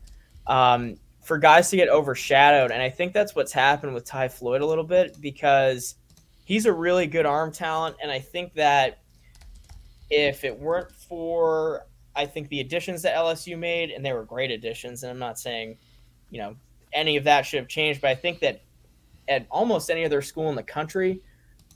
Um, 0.47 0.97
for 1.23 1.39
guys 1.39 1.71
to 1.71 1.77
get 1.77 1.89
overshadowed, 1.89 2.71
and 2.71 2.83
I 2.83 2.91
think 2.91 3.15
that's 3.15 3.35
what's 3.35 3.53
happened 3.53 3.95
with 3.95 4.05
Ty 4.05 4.29
Floyd 4.29 4.61
a 4.61 4.67
little 4.67 4.85
bit 4.85 5.19
because 5.23 5.95
he's 6.45 6.67
a 6.67 6.73
really 6.73 7.07
good 7.07 7.25
arm 7.25 7.51
talent, 7.51 7.97
and 8.03 8.11
I 8.11 8.19
think 8.19 8.53
that 8.55 8.99
if 10.11 10.45
it 10.45 10.59
weren't 10.59 10.93
for 10.93 11.87
I 12.17 12.27
think 12.27 12.49
the 12.49 12.61
additions 12.61 13.03
that 13.03 13.17
LSU 13.17 13.59
made, 13.59 13.91
and 13.91 14.05
they 14.05 14.12
were 14.12 14.25
great 14.25 14.51
additions, 14.51 15.03
and 15.03 15.11
I'm 15.11 15.19
not 15.19 15.39
saying, 15.39 15.79
you 16.31 16.39
know, 16.39 16.57
any 16.93 17.17
of 17.17 17.25
that 17.25 17.47
should 17.47 17.59
have 17.59 17.69
changed, 17.69 18.01
but 18.01 18.11
I 18.11 18.15
think 18.15 18.41
that 18.41 18.62
at 19.29 19.47
almost 19.51 19.91
any 19.91 20.05
other 20.05 20.23
school 20.23 20.49
in 20.51 20.55
the 20.55 20.62
country, 20.62 21.23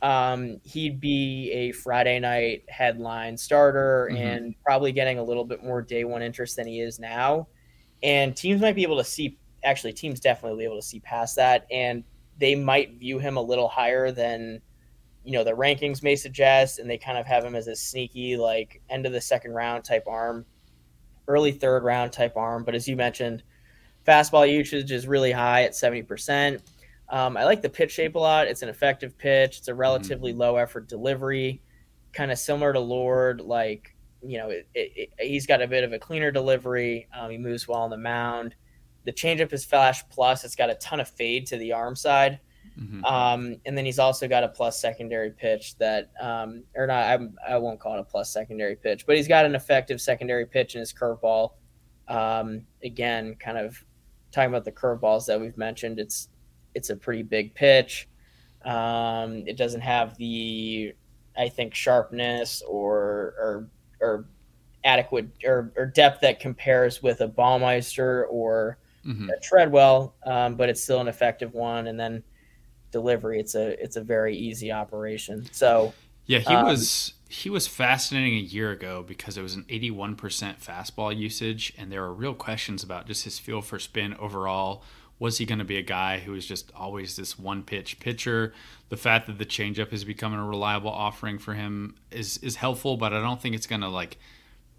um, 0.01 0.61
he'd 0.64 1.01
be 1.01 1.51
a 1.53 1.72
Friday 1.72 2.20
night 2.20 2.64
headline 2.68 3.36
starter 3.36 4.09
mm-hmm. 4.11 4.22
and 4.22 4.55
probably 4.64 4.92
getting 4.92 5.18
a 5.18 5.22
little 5.22 5.44
bit 5.44 5.64
more 5.64 5.82
day 5.82 6.05
one 6.05 6.22
interest 6.22 6.57
than 6.57 6.66
he 6.66 6.80
is 6.80 6.99
now. 6.99 7.49
And 8.03 8.36
teams 8.36 8.61
might 8.61 8.76
be 8.76 8.84
able 8.84 8.99
to 8.99 9.05
see, 9.05 9.38
actually, 9.64 9.92
teams 9.92 10.20
definitely 10.20 10.59
be 10.59 10.64
able 10.64 10.80
to 10.80 10.86
see 10.86 11.01
past 11.01 11.36
that. 11.36 11.66
And 11.70 12.05
they 12.38 12.55
might 12.55 12.99
view 12.99 13.18
him 13.18 13.36
a 13.36 13.42
little 13.42 13.66
higher 13.66 14.12
than, 14.12 14.61
you 15.24 15.32
know, 15.32 15.42
the 15.42 15.53
rankings 15.53 16.03
may 16.03 16.14
suggest. 16.14 16.78
And 16.78 16.88
they 16.88 16.99
kind 16.99 17.18
of 17.18 17.26
have 17.26 17.44
him 17.44 17.57
as 17.57 17.66
a 17.66 17.74
sneaky, 17.74 18.36
like, 18.36 18.80
end 18.88 19.05
of 19.05 19.12
the 19.12 19.20
second 19.20 19.53
round 19.53 19.84
type 19.84 20.05
arm, 20.07 20.46
early 21.26 21.51
third 21.51 21.82
round 21.82 22.12
type 22.12 22.36
arm. 22.36 22.62
But 22.62 22.76
as 22.76 22.86
you 22.86 22.94
mentioned, 22.94 23.42
fastball 24.07 24.49
usage 24.49 24.92
is 24.92 25.09
really 25.09 25.32
high 25.32 25.64
at 25.64 25.72
70%. 25.72 26.61
Um, 27.11 27.36
I 27.36 27.44
like 27.44 27.62
the 27.62 27.70
pitch 27.70 27.92
shape 27.92 28.16
a 28.16 28.18
lot. 28.18 28.48
It's 28.48 28.62
an 28.62 28.68
effective 28.68 29.16
pitch. 29.16 29.59
It's 29.59 29.68
a 29.68 29.74
relatively 29.74 30.32
mm-hmm. 30.32 30.40
low 30.40 30.56
effort 30.56 30.88
delivery, 30.88 31.62
kind 32.12 32.30
of 32.30 32.38
similar 32.38 32.72
to 32.72 32.80
Lord. 32.80 33.40
Like 33.40 33.94
you 34.22 34.38
know, 34.38 34.50
it, 34.50 34.68
it, 34.74 34.92
it, 34.96 35.11
he's 35.18 35.46
got 35.46 35.62
a 35.62 35.66
bit 35.66 35.84
of 35.84 35.92
a 35.92 35.98
cleaner 35.98 36.30
delivery. 36.30 37.09
Um, 37.16 37.30
he 37.30 37.38
moves 37.38 37.68
well 37.68 37.80
on 37.80 37.90
the 37.90 37.98
mound. 37.98 38.54
The 39.04 39.12
changeup 39.12 39.52
is 39.52 39.64
flash 39.64 40.06
plus. 40.11 40.44
It's 40.44 40.56
got 40.56 40.70
a 40.70 40.74
ton 40.74 41.00
of 41.00 41.09
fade 41.09 41.46
to 41.46 41.56
the 41.56 41.72
arm 41.72 41.96
side. 41.96 42.40
Mm-hmm. 42.78 43.04
Um, 43.04 43.56
and 43.64 43.76
then 43.76 43.84
he's 43.84 43.98
also 43.98 44.28
got 44.28 44.44
a 44.44 44.48
plus 44.48 44.80
secondary 44.80 45.30
pitch 45.30 45.76
that, 45.78 46.11
um, 46.20 46.62
or 46.76 46.86
not, 46.86 47.20
I 47.48 47.59
will 47.59 47.70
not 47.70 47.80
call 47.80 47.94
it 47.94 48.00
a 48.00 48.04
plus 48.04 48.32
secondary 48.32 48.76
pitch, 48.76 49.06
but 49.06 49.16
he's 49.16 49.28
got 49.28 49.44
an 49.44 49.54
effective 49.54 50.00
secondary 50.00 50.46
pitch 50.46 50.74
in 50.74 50.80
his 50.80 50.92
curveball. 50.92 51.52
Um, 52.06 52.62
again, 52.84 53.36
kind 53.36 53.59
of 53.59 53.82
talking 54.30 54.48
about 54.48 54.64
the 54.64 54.72
curveballs 54.72 55.26
that 55.26 55.40
we've 55.40 55.56
mentioned, 55.56 55.98
it's 55.98 56.28
it's 56.78 56.90
a 56.90 56.96
pretty 56.96 57.24
big 57.24 57.54
pitch. 57.54 58.08
Um, 58.64 59.44
it 59.46 59.56
doesn't 59.56 59.80
have 59.80 60.16
the, 60.16 60.94
I 61.36 61.48
think, 61.48 61.74
sharpness 61.74 62.62
or 62.62 63.34
or 63.38 63.68
or 64.00 64.26
adequate 64.84 65.28
or, 65.44 65.72
or 65.76 65.86
depth 65.86 66.20
that 66.20 66.38
compares 66.38 67.02
with 67.02 67.20
a 67.20 67.28
Baumeister 67.28 68.26
or 68.30 68.78
mm-hmm. 69.04 69.28
a 69.28 69.40
Tredwell, 69.40 70.12
um, 70.24 70.54
but 70.54 70.68
it's 70.68 70.82
still 70.82 71.00
an 71.00 71.08
effective 71.08 71.52
one. 71.52 71.88
And 71.88 71.98
then 71.98 72.22
delivery, 72.92 73.40
it's 73.40 73.56
a 73.56 73.82
it's 73.82 73.96
a 73.96 74.02
very 74.02 74.36
easy 74.36 74.70
operation. 74.70 75.48
So 75.50 75.92
yeah, 76.26 76.38
he 76.38 76.54
um, 76.54 76.66
was 76.66 77.14
he 77.28 77.50
was 77.50 77.66
fascinating 77.66 78.34
a 78.34 78.42
year 78.42 78.70
ago 78.70 79.04
because 79.06 79.36
it 79.36 79.42
was 79.42 79.54
an 79.54 79.64
81% 79.68 80.16
fastball 80.16 81.16
usage, 81.16 81.72
and 81.76 81.90
there 81.90 82.02
were 82.02 82.14
real 82.14 82.34
questions 82.34 82.84
about 82.84 83.06
just 83.06 83.24
his 83.24 83.38
feel 83.38 83.62
for 83.62 83.80
spin 83.80 84.14
overall 84.14 84.84
was 85.18 85.38
he 85.38 85.46
going 85.46 85.58
to 85.58 85.64
be 85.64 85.76
a 85.76 85.82
guy 85.82 86.20
who 86.20 86.34
is 86.34 86.46
just 86.46 86.70
always 86.76 87.16
this 87.16 87.38
one 87.38 87.62
pitch 87.62 87.98
pitcher? 88.00 88.52
The 88.88 88.96
fact 88.96 89.26
that 89.26 89.38
the 89.38 89.46
changeup 89.46 89.92
is 89.92 90.04
becoming 90.04 90.38
a 90.38 90.46
reliable 90.46 90.90
offering 90.90 91.38
for 91.38 91.54
him 91.54 91.96
is 92.10 92.38
is 92.38 92.56
helpful, 92.56 92.96
but 92.96 93.12
I 93.12 93.20
don't 93.20 93.40
think 93.40 93.54
it's 93.54 93.66
going 93.66 93.80
to 93.80 93.88
like 93.88 94.18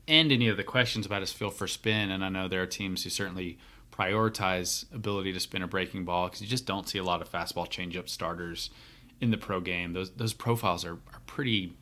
end 0.07 0.31
any 0.31 0.47
of 0.47 0.57
the 0.57 0.63
questions 0.63 1.05
about 1.05 1.21
his 1.21 1.31
feel 1.31 1.49
for 1.49 1.67
spin. 1.67 2.09
And 2.09 2.23
I 2.23 2.29
know 2.29 2.47
there 2.47 2.61
are 2.61 2.67
teams 2.67 3.03
who 3.03 3.09
certainly 3.09 3.57
prioritize 3.91 4.85
ability 4.93 5.33
to 5.33 5.39
spin 5.39 5.61
a 5.61 5.67
breaking 5.67 6.05
ball 6.05 6.27
because 6.27 6.41
you 6.41 6.47
just 6.47 6.65
don't 6.65 6.87
see 6.87 6.97
a 6.97 7.03
lot 7.03 7.21
of 7.21 7.29
fastball 7.29 7.67
changeup 7.67 8.07
starters 8.07 8.69
in 9.19 9.31
the 9.31 9.37
pro 9.37 9.59
game. 9.59 9.93
Those 9.93 10.11
those 10.11 10.33
profiles 10.33 10.85
are, 10.85 10.93
are 10.93 11.21
pretty 11.25 11.73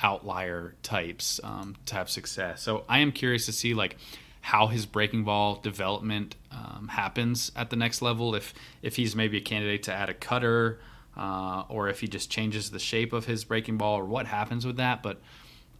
outlier 0.00 0.76
types 0.84 1.40
um, 1.42 1.74
to 1.86 1.96
have 1.96 2.08
success. 2.08 2.62
So 2.62 2.84
I 2.88 3.00
am 3.00 3.10
curious 3.10 3.46
to 3.46 3.52
see 3.52 3.74
like 3.74 3.96
how 4.40 4.68
his 4.68 4.86
breaking 4.86 5.24
ball 5.24 5.56
development 5.56 6.36
um, 6.52 6.88
happens 6.88 7.52
at 7.56 7.70
the 7.70 7.76
next 7.76 8.02
level. 8.02 8.34
If 8.34 8.54
if 8.82 8.96
he's 8.96 9.14
maybe 9.14 9.38
a 9.38 9.40
candidate 9.40 9.82
to 9.84 9.92
add 9.92 10.08
a 10.08 10.14
cutter, 10.14 10.80
uh, 11.16 11.64
or 11.68 11.88
if 11.88 12.00
he 12.00 12.08
just 12.08 12.30
changes 12.30 12.70
the 12.70 12.78
shape 12.78 13.12
of 13.12 13.26
his 13.26 13.44
breaking 13.44 13.78
ball, 13.78 13.98
or 13.98 14.04
what 14.04 14.26
happens 14.26 14.64
with 14.64 14.76
that. 14.76 15.02
But 15.02 15.20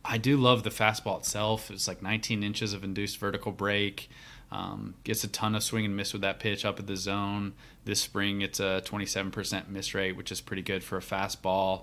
I 0.05 0.19
do 0.19 0.37
love 0.37 0.63
the 0.63 0.71
fastball 0.71 1.19
itself. 1.19 1.71
It's 1.71 1.89
like 1.89 2.03
19 2.03 2.43
inches 2.43 2.73
of 2.73 2.85
induced 2.85 3.19
vertical 3.19 3.53
break. 3.53 4.09
Um, 4.51 4.95
gets 5.05 5.25
a 5.25 5.29
ton 5.29 5.55
of 5.55 5.63
swing 5.63 5.85
and 5.85 5.95
miss 5.95 6.15
with 6.15 6.23
that 6.23 6.41
pitch 6.41 6.65
up 6.65 6.79
at 6.79 6.87
the 6.87 6.97
zone. 6.97 7.53
This 7.85 8.01
spring, 8.01 8.41
it's 8.41 8.61
a 8.61 8.83
27% 8.87 9.69
miss 9.69 9.95
rate, 9.95 10.17
which 10.17 10.33
is 10.33 10.41
pretty 10.41 10.63
good 10.63 10.83
for 10.83 10.97
a 10.97 11.03
fastball. 11.03 11.83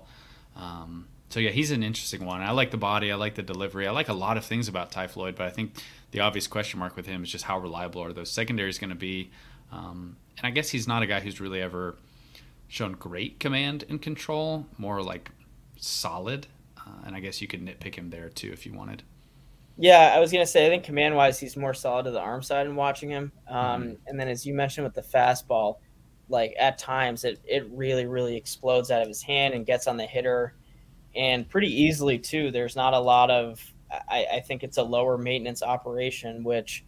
Um, 0.56 1.06
so 1.28 1.40
yeah, 1.40 1.50
he's 1.50 1.70
an 1.70 1.82
interesting 1.82 2.24
one. 2.24 2.40
I 2.40 2.50
like 2.50 2.72
the 2.72 2.76
body. 2.76 3.12
I 3.12 3.14
like 3.16 3.34
the 3.34 3.42
delivery. 3.42 3.86
I 3.86 3.92
like 3.92 4.08
a 4.08 4.14
lot 4.14 4.36
of 4.36 4.44
things 4.44 4.68
about 4.68 4.90
Ty 4.90 5.08
Floyd, 5.08 5.36
but 5.36 5.46
I 5.46 5.50
think 5.50 5.74
the 6.16 6.22
obvious 6.22 6.46
question 6.46 6.80
mark 6.80 6.96
with 6.96 7.04
him 7.04 7.22
is 7.22 7.30
just 7.30 7.44
how 7.44 7.58
reliable 7.58 8.02
are 8.02 8.10
those 8.10 8.30
secondaries 8.30 8.78
going 8.78 8.88
to 8.88 8.96
be? 8.96 9.30
Um, 9.70 10.16
and 10.38 10.46
I 10.46 10.50
guess 10.50 10.70
he's 10.70 10.88
not 10.88 11.02
a 11.02 11.06
guy 11.06 11.20
who's 11.20 11.42
really 11.42 11.60
ever 11.60 11.98
shown 12.68 12.92
great 12.92 13.38
command 13.38 13.84
and 13.90 14.00
control, 14.00 14.66
more 14.78 15.02
like 15.02 15.30
solid. 15.76 16.46
Uh, 16.78 17.04
and 17.04 17.14
I 17.14 17.20
guess 17.20 17.42
you 17.42 17.46
could 17.46 17.62
nitpick 17.62 17.96
him 17.96 18.08
there 18.08 18.30
too 18.30 18.50
if 18.50 18.64
you 18.64 18.72
wanted. 18.72 19.02
Yeah, 19.76 20.14
I 20.16 20.20
was 20.20 20.32
gonna 20.32 20.46
say 20.46 20.64
I 20.64 20.70
think 20.70 20.84
command 20.84 21.14
wise 21.14 21.38
he's 21.38 21.54
more 21.54 21.74
solid 21.74 22.04
to 22.04 22.10
the 22.12 22.20
arm 22.20 22.42
side 22.42 22.66
and 22.66 22.78
watching 22.78 23.10
him. 23.10 23.30
Um, 23.46 23.58
mm-hmm. 23.58 23.92
And 24.06 24.18
then 24.18 24.28
as 24.28 24.46
you 24.46 24.54
mentioned 24.54 24.86
with 24.86 24.94
the 24.94 25.02
fastball, 25.02 25.80
like 26.30 26.54
at 26.58 26.78
times 26.78 27.24
it 27.24 27.40
it 27.44 27.68
really 27.70 28.06
really 28.06 28.38
explodes 28.38 28.90
out 28.90 29.02
of 29.02 29.08
his 29.08 29.20
hand 29.20 29.52
and 29.52 29.66
gets 29.66 29.86
on 29.86 29.98
the 29.98 30.06
hitter 30.06 30.54
and 31.14 31.46
pretty 31.46 31.68
easily 31.68 32.18
too. 32.18 32.50
There's 32.50 32.74
not 32.74 32.94
a 32.94 32.98
lot 32.98 33.30
of 33.30 33.60
I, 33.90 34.26
I 34.34 34.40
think 34.40 34.62
it's 34.62 34.78
a 34.78 34.82
lower 34.82 35.16
maintenance 35.16 35.62
operation, 35.62 36.44
which 36.44 36.84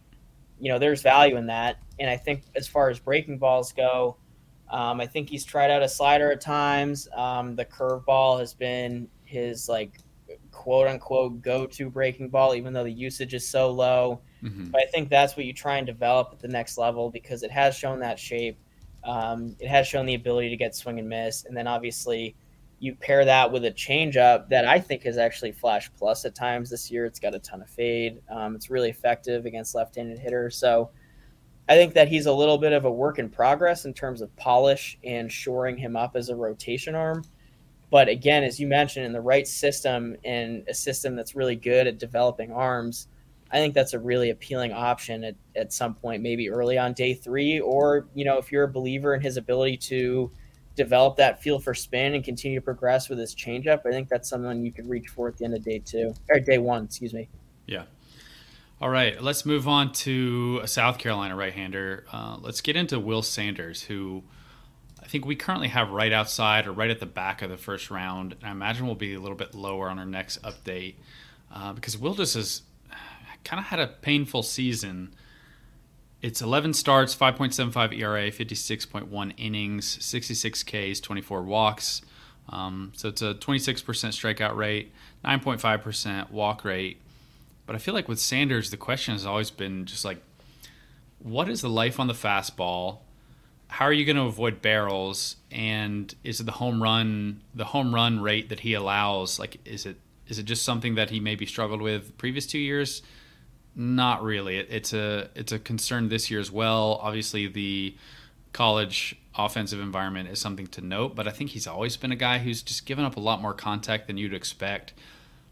you 0.59 0.71
know 0.71 0.79
there's 0.79 1.01
value 1.01 1.37
in 1.37 1.47
that. 1.47 1.77
And 1.99 2.09
I 2.09 2.17
think 2.17 2.43
as 2.55 2.67
far 2.67 2.89
as 2.89 2.99
breaking 2.99 3.37
balls 3.37 3.71
go, 3.71 4.17
um, 4.69 5.01
I 5.01 5.07
think 5.07 5.29
he's 5.29 5.45
tried 5.45 5.71
out 5.71 5.81
a 5.81 5.89
slider 5.89 6.31
at 6.31 6.41
times. 6.41 7.07
Um, 7.15 7.55
the 7.55 7.65
curveball 7.65 8.39
has 8.39 8.53
been 8.53 9.07
his 9.23 9.69
like 9.69 9.99
quote 10.51 10.87
unquote 10.87 11.41
go 11.41 11.65
to 11.65 11.89
breaking 11.89 12.29
ball, 12.29 12.55
even 12.55 12.73
though 12.73 12.83
the 12.83 12.91
usage 12.91 13.33
is 13.33 13.47
so 13.47 13.71
low. 13.71 14.21
Mm-hmm. 14.43 14.65
But 14.65 14.81
I 14.81 14.85
think 14.85 15.09
that's 15.09 15.35
what 15.35 15.45
you 15.45 15.53
try 15.53 15.77
and 15.77 15.87
develop 15.87 16.29
at 16.33 16.39
the 16.39 16.47
next 16.47 16.77
level 16.77 17.09
because 17.09 17.43
it 17.43 17.51
has 17.51 17.75
shown 17.75 17.99
that 17.99 18.19
shape. 18.19 18.57
Um, 19.03 19.55
it 19.59 19.67
has 19.67 19.87
shown 19.87 20.05
the 20.05 20.15
ability 20.15 20.49
to 20.49 20.57
get 20.57 20.75
swing 20.75 20.99
and 20.99 21.07
miss, 21.07 21.45
and 21.45 21.55
then 21.55 21.67
obviously 21.67 22.35
you 22.79 22.95
pair 22.95 23.25
that 23.25 23.51
with 23.51 23.65
a 23.65 23.71
changeup 23.71 24.49
that 24.49 24.65
I 24.65 24.79
think 24.79 25.03
has 25.03 25.17
actually 25.17 25.51
flashed 25.51 25.91
plus 25.97 26.25
at 26.25 26.33
times 26.33 26.69
this 26.69 26.89
year. 26.89 27.05
It's 27.05 27.19
got 27.19 27.35
a 27.35 27.39
ton 27.39 27.61
of 27.61 27.69
fade. 27.69 28.21
Um, 28.29 28.55
it's 28.55 28.69
really 28.69 28.89
effective 28.89 29.45
against 29.45 29.75
left-handed 29.75 30.17
hitters. 30.17 30.55
So 30.57 30.89
I 31.67 31.75
think 31.75 31.93
that 31.93 32.07
he's 32.07 32.25
a 32.25 32.33
little 32.33 32.57
bit 32.57 32.73
of 32.73 32.85
a 32.85 32.91
work 32.91 33.19
in 33.19 33.29
progress 33.29 33.85
in 33.85 33.93
terms 33.93 34.21
of 34.21 34.35
polish 34.37 34.97
and 35.03 35.31
shoring 35.31 35.77
him 35.77 35.95
up 35.95 36.15
as 36.15 36.29
a 36.29 36.35
rotation 36.35 36.95
arm. 36.95 37.23
But 37.91 38.07
again, 38.07 38.43
as 38.43 38.59
you 38.59 38.67
mentioned, 38.67 39.05
in 39.05 39.13
the 39.13 39.21
right 39.21 39.47
system 39.47 40.15
and 40.23 40.63
a 40.67 40.73
system 40.73 41.15
that's 41.15 41.35
really 41.35 41.55
good 41.55 41.85
at 41.85 41.97
developing 41.97 42.51
arms, 42.51 43.07
I 43.51 43.57
think 43.57 43.73
that's 43.73 43.93
a 43.93 43.99
really 43.99 44.29
appealing 44.29 44.73
option 44.73 45.23
at, 45.23 45.35
at 45.55 45.73
some 45.73 45.95
point, 45.95 46.21
maybe 46.21 46.49
early 46.49 46.77
on 46.77 46.93
day 46.93 47.13
three, 47.15 47.59
or 47.59 48.07
you 48.13 48.25
know, 48.25 48.37
if 48.37 48.51
you're 48.51 48.63
a 48.63 48.71
believer 48.71 49.15
in 49.15 49.21
his 49.21 49.37
ability 49.37 49.77
to 49.77 50.31
develop 50.83 51.17
that 51.17 51.41
feel 51.43 51.59
for 51.59 51.73
spin 51.73 52.15
and 52.15 52.23
continue 52.23 52.59
to 52.59 52.63
progress 52.63 53.09
with 53.09 53.19
his 53.19 53.35
changeup, 53.35 53.85
I 53.85 53.91
think 53.91 54.07
that's 54.07 54.29
something 54.29 54.63
you 54.63 54.71
could 54.71 54.89
reach 54.89 55.09
for 55.09 55.27
at 55.27 55.37
the 55.37 55.45
end 55.45 55.53
of 55.53 55.63
day 55.63 55.79
two 55.79 56.13
or 56.29 56.39
day 56.39 56.57
one, 56.57 56.85
excuse 56.85 57.13
me. 57.13 57.27
Yeah. 57.65 57.83
All 58.81 58.89
right, 58.89 59.21
let's 59.21 59.45
move 59.45 59.67
on 59.67 59.91
to 59.91 60.61
a 60.63 60.67
South 60.67 60.97
Carolina 60.97 61.35
right-hander. 61.35 62.05
Uh, 62.11 62.37
let's 62.39 62.61
get 62.61 62.77
into 62.77 62.97
Will 62.97 63.21
Sanders, 63.21 63.83
who 63.83 64.23
I 65.03 65.05
think 65.05 65.25
we 65.25 65.35
currently 65.35 65.67
have 65.67 65.91
right 65.91 66.13
outside 66.13 66.65
or 66.65 66.71
right 66.71 66.89
at 66.89 67.01
the 67.01 67.05
back 67.05 67.41
of 67.41 67.49
the 67.49 67.57
first 67.57 67.91
round. 67.91 68.37
I 68.41 68.51
imagine 68.51 68.85
we'll 68.85 68.95
be 68.95 69.15
a 69.15 69.19
little 69.19 69.35
bit 69.35 69.53
lower 69.53 69.89
on 69.89 69.99
our 69.99 70.05
next 70.05 70.41
update 70.43 70.95
uh, 71.53 71.73
because 71.73 71.97
Will 71.97 72.13
just 72.13 72.35
has 72.35 72.61
kind 73.43 73.59
of 73.59 73.65
had 73.65 73.79
a 73.79 73.87
painful 73.87 74.43
season 74.43 75.13
it's 76.21 76.41
11 76.41 76.73
starts, 76.73 77.15
5.75 77.15 77.97
ERA, 77.97 78.29
56.1 78.29 79.33
innings, 79.37 80.03
66 80.03 80.63
Ks, 80.63 80.99
24 80.99 81.43
walks. 81.43 82.01
Um, 82.49 82.91
so 82.95 83.09
it's 83.09 83.21
a 83.21 83.35
26% 83.35 83.83
strikeout 83.83 84.55
rate, 84.55 84.91
9.5% 85.23 86.31
walk 86.31 86.65
rate. 86.65 86.99
But 87.65 87.75
I 87.75 87.79
feel 87.79 87.93
like 87.93 88.07
with 88.07 88.19
Sanders, 88.19 88.71
the 88.71 88.77
question 88.77 89.13
has 89.13 89.25
always 89.25 89.51
been 89.51 89.85
just 89.85 90.03
like, 90.03 90.21
what 91.19 91.47
is 91.49 91.61
the 91.61 91.69
life 91.69 91.99
on 91.99 92.07
the 92.07 92.13
fastball? 92.13 92.99
How 93.67 93.85
are 93.85 93.93
you 93.93 94.03
going 94.03 94.15
to 94.15 94.23
avoid 94.23 94.61
barrels? 94.61 95.35
And 95.51 96.13
is 96.23 96.39
it 96.39 96.45
the 96.45 96.53
home 96.53 96.81
run, 96.81 97.41
the 97.53 97.65
home 97.65 97.93
run 97.93 98.19
rate 98.19 98.49
that 98.49 98.61
he 98.61 98.73
allows? 98.73 99.37
Like, 99.37 99.59
is 99.65 99.85
it 99.85 99.97
is 100.27 100.37
it 100.37 100.43
just 100.43 100.63
something 100.63 100.95
that 100.95 101.09
he 101.09 101.19
maybe 101.19 101.45
struggled 101.45 101.81
with 101.81 102.15
previous 102.17 102.45
two 102.45 102.59
years? 102.59 103.01
Not 103.79 104.23
really. 104.23 104.57
It, 104.57 104.67
it's 104.69 104.91
a 104.91 105.29
it's 105.35 105.53
a 105.53 105.57
concern 105.57 106.09
this 106.09 106.29
year 106.29 106.41
as 106.41 106.51
well. 106.51 106.99
Obviously, 107.01 107.47
the 107.47 107.95
college 108.51 109.15
offensive 109.37 109.79
environment 109.79 110.27
is 110.27 110.37
something 110.37 110.67
to 110.67 110.81
note, 110.81 111.15
but 111.15 111.29
I 111.29 111.31
think 111.31 111.51
he's 111.51 111.65
always 111.65 111.95
been 111.95 112.11
a 112.11 112.17
guy 112.17 112.39
who's 112.39 112.61
just 112.61 112.85
given 112.85 113.05
up 113.05 113.15
a 113.15 113.21
lot 113.21 113.41
more 113.41 113.53
contact 113.53 114.07
than 114.07 114.17
you'd 114.17 114.33
expect 114.33 114.91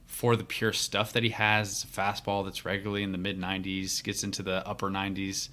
for 0.07 0.35
the 0.35 0.43
pure 0.43 0.73
stuff 0.73 1.13
that 1.13 1.23
he 1.23 1.29
has. 1.29 1.85
Fastball 1.85 2.43
that's 2.43 2.65
regularly 2.65 3.01
in 3.01 3.13
the 3.13 3.17
mid 3.17 3.39
90s, 3.39 4.03
gets 4.03 4.25
into 4.25 4.43
the 4.43 4.67
upper 4.67 4.89
90s, 4.89 5.47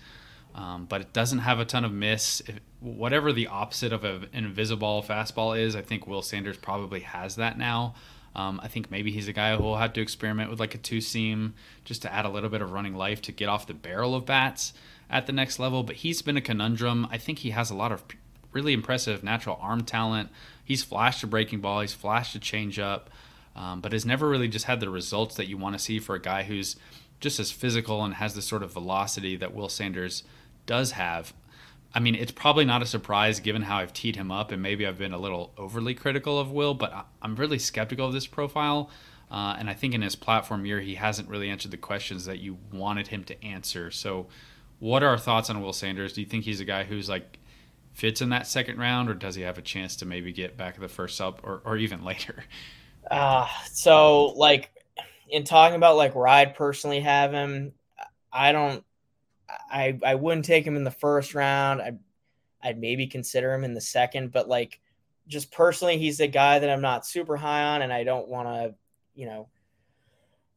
um, 0.56 0.86
but 0.86 1.00
it 1.00 1.12
doesn't 1.12 1.38
have 1.38 1.60
a 1.60 1.64
ton 1.64 1.84
of 1.84 1.92
miss. 1.92 2.40
If, 2.40 2.58
whatever 2.80 3.32
the 3.32 3.46
opposite 3.46 3.92
of 3.92 4.02
an 4.02 4.26
invisible 4.32 5.04
fastball 5.08 5.56
is, 5.56 5.76
I 5.76 5.82
think 5.82 6.08
Will 6.08 6.22
Sanders 6.22 6.56
probably 6.56 7.00
has 7.00 7.36
that 7.36 7.56
now. 7.56 7.94
Um, 8.36 8.60
I 8.62 8.68
think 8.68 8.90
maybe 8.90 9.10
he's 9.12 9.28
a 9.28 9.32
guy 9.32 9.56
who 9.56 9.62
will 9.62 9.76
have 9.76 9.92
to 9.94 10.00
experiment 10.00 10.50
with 10.50 10.58
like 10.60 10.74
a 10.74 10.78
two 10.78 11.00
seam 11.00 11.54
just 11.84 12.02
to 12.02 12.12
add 12.12 12.24
a 12.24 12.28
little 12.28 12.50
bit 12.50 12.62
of 12.62 12.72
running 12.72 12.94
life 12.94 13.22
to 13.22 13.32
get 13.32 13.48
off 13.48 13.66
the 13.66 13.74
barrel 13.74 14.14
of 14.14 14.26
bats 14.26 14.72
at 15.08 15.26
the 15.26 15.32
next 15.32 15.58
level. 15.58 15.82
But 15.82 15.96
he's 15.96 16.22
been 16.22 16.36
a 16.36 16.40
conundrum. 16.40 17.06
I 17.10 17.18
think 17.18 17.40
he 17.40 17.50
has 17.50 17.70
a 17.70 17.76
lot 17.76 17.92
of 17.92 18.04
really 18.52 18.72
impressive 18.72 19.22
natural 19.22 19.58
arm 19.60 19.82
talent. 19.82 20.30
He's 20.64 20.82
flashed 20.82 21.22
a 21.22 21.26
breaking 21.26 21.60
ball, 21.60 21.80
he's 21.80 21.92
flashed 21.92 22.34
a 22.34 22.40
changeup, 22.40 23.02
um, 23.54 23.80
but 23.80 23.92
has 23.92 24.06
never 24.06 24.28
really 24.28 24.48
just 24.48 24.64
had 24.64 24.80
the 24.80 24.90
results 24.90 25.36
that 25.36 25.46
you 25.46 25.58
want 25.58 25.74
to 25.74 25.78
see 25.78 25.98
for 25.98 26.14
a 26.14 26.20
guy 26.20 26.44
who's 26.44 26.76
just 27.20 27.38
as 27.38 27.50
physical 27.50 28.04
and 28.04 28.14
has 28.14 28.34
the 28.34 28.42
sort 28.42 28.62
of 28.62 28.72
velocity 28.72 29.36
that 29.36 29.54
Will 29.54 29.68
Sanders 29.68 30.24
does 30.66 30.92
have. 30.92 31.32
I 31.94 32.00
mean, 32.00 32.16
it's 32.16 32.32
probably 32.32 32.64
not 32.64 32.82
a 32.82 32.86
surprise 32.86 33.38
given 33.38 33.62
how 33.62 33.76
I've 33.76 33.92
teed 33.92 34.16
him 34.16 34.32
up, 34.32 34.50
and 34.50 34.60
maybe 34.60 34.84
I've 34.84 34.98
been 34.98 35.12
a 35.12 35.18
little 35.18 35.52
overly 35.56 35.94
critical 35.94 36.40
of 36.40 36.50
Will, 36.50 36.74
but 36.74 37.06
I'm 37.22 37.36
really 37.36 37.58
skeptical 37.58 38.08
of 38.08 38.12
this 38.12 38.26
profile. 38.26 38.90
Uh, 39.30 39.56
and 39.58 39.70
I 39.70 39.74
think 39.74 39.94
in 39.94 40.02
his 40.02 40.16
platform 40.16 40.66
year, 40.66 40.80
he 40.80 40.96
hasn't 40.96 41.28
really 41.28 41.48
answered 41.48 41.70
the 41.70 41.76
questions 41.76 42.24
that 42.24 42.40
you 42.40 42.58
wanted 42.72 43.06
him 43.08 43.22
to 43.24 43.44
answer. 43.44 43.90
So, 43.92 44.26
what 44.80 45.02
are 45.04 45.08
our 45.08 45.18
thoughts 45.18 45.50
on 45.50 45.62
Will 45.62 45.72
Sanders? 45.72 46.12
Do 46.12 46.20
you 46.20 46.26
think 46.26 46.44
he's 46.44 46.60
a 46.60 46.64
guy 46.64 46.84
who's 46.84 47.08
like 47.08 47.38
fits 47.92 48.20
in 48.20 48.30
that 48.30 48.46
second 48.48 48.78
round, 48.78 49.08
or 49.08 49.14
does 49.14 49.36
he 49.36 49.42
have 49.42 49.56
a 49.56 49.62
chance 49.62 49.96
to 49.96 50.04
maybe 50.06 50.32
get 50.32 50.56
back 50.56 50.74
to 50.74 50.80
the 50.80 50.88
first 50.88 51.16
sub 51.16 51.40
or, 51.44 51.62
or 51.64 51.76
even 51.76 52.04
later? 52.04 52.44
Uh, 53.10 53.46
so, 53.72 54.26
like, 54.36 54.70
in 55.28 55.44
talking 55.44 55.76
about 55.76 55.96
like 55.96 56.16
I'd 56.16 56.54
personally 56.54 57.00
have 57.00 57.32
him, 57.32 57.72
I 58.32 58.52
don't 58.52 58.84
I 59.70 59.98
I 60.04 60.14
wouldn't 60.14 60.44
take 60.44 60.66
him 60.66 60.76
in 60.76 60.84
the 60.84 60.90
first 60.90 61.34
round. 61.34 61.80
I 61.80 61.92
I'd 62.62 62.80
maybe 62.80 63.06
consider 63.06 63.52
him 63.52 63.64
in 63.64 63.74
the 63.74 63.80
second, 63.80 64.32
but 64.32 64.48
like 64.48 64.80
just 65.28 65.52
personally, 65.52 65.98
he's 65.98 66.20
a 66.20 66.26
guy 66.26 66.58
that 66.58 66.70
I'm 66.70 66.80
not 66.80 67.06
super 67.06 67.36
high 67.36 67.64
on, 67.64 67.82
and 67.82 67.92
I 67.92 68.04
don't 68.04 68.28
want 68.28 68.48
to, 68.48 68.74
you 69.14 69.26
know, 69.26 69.48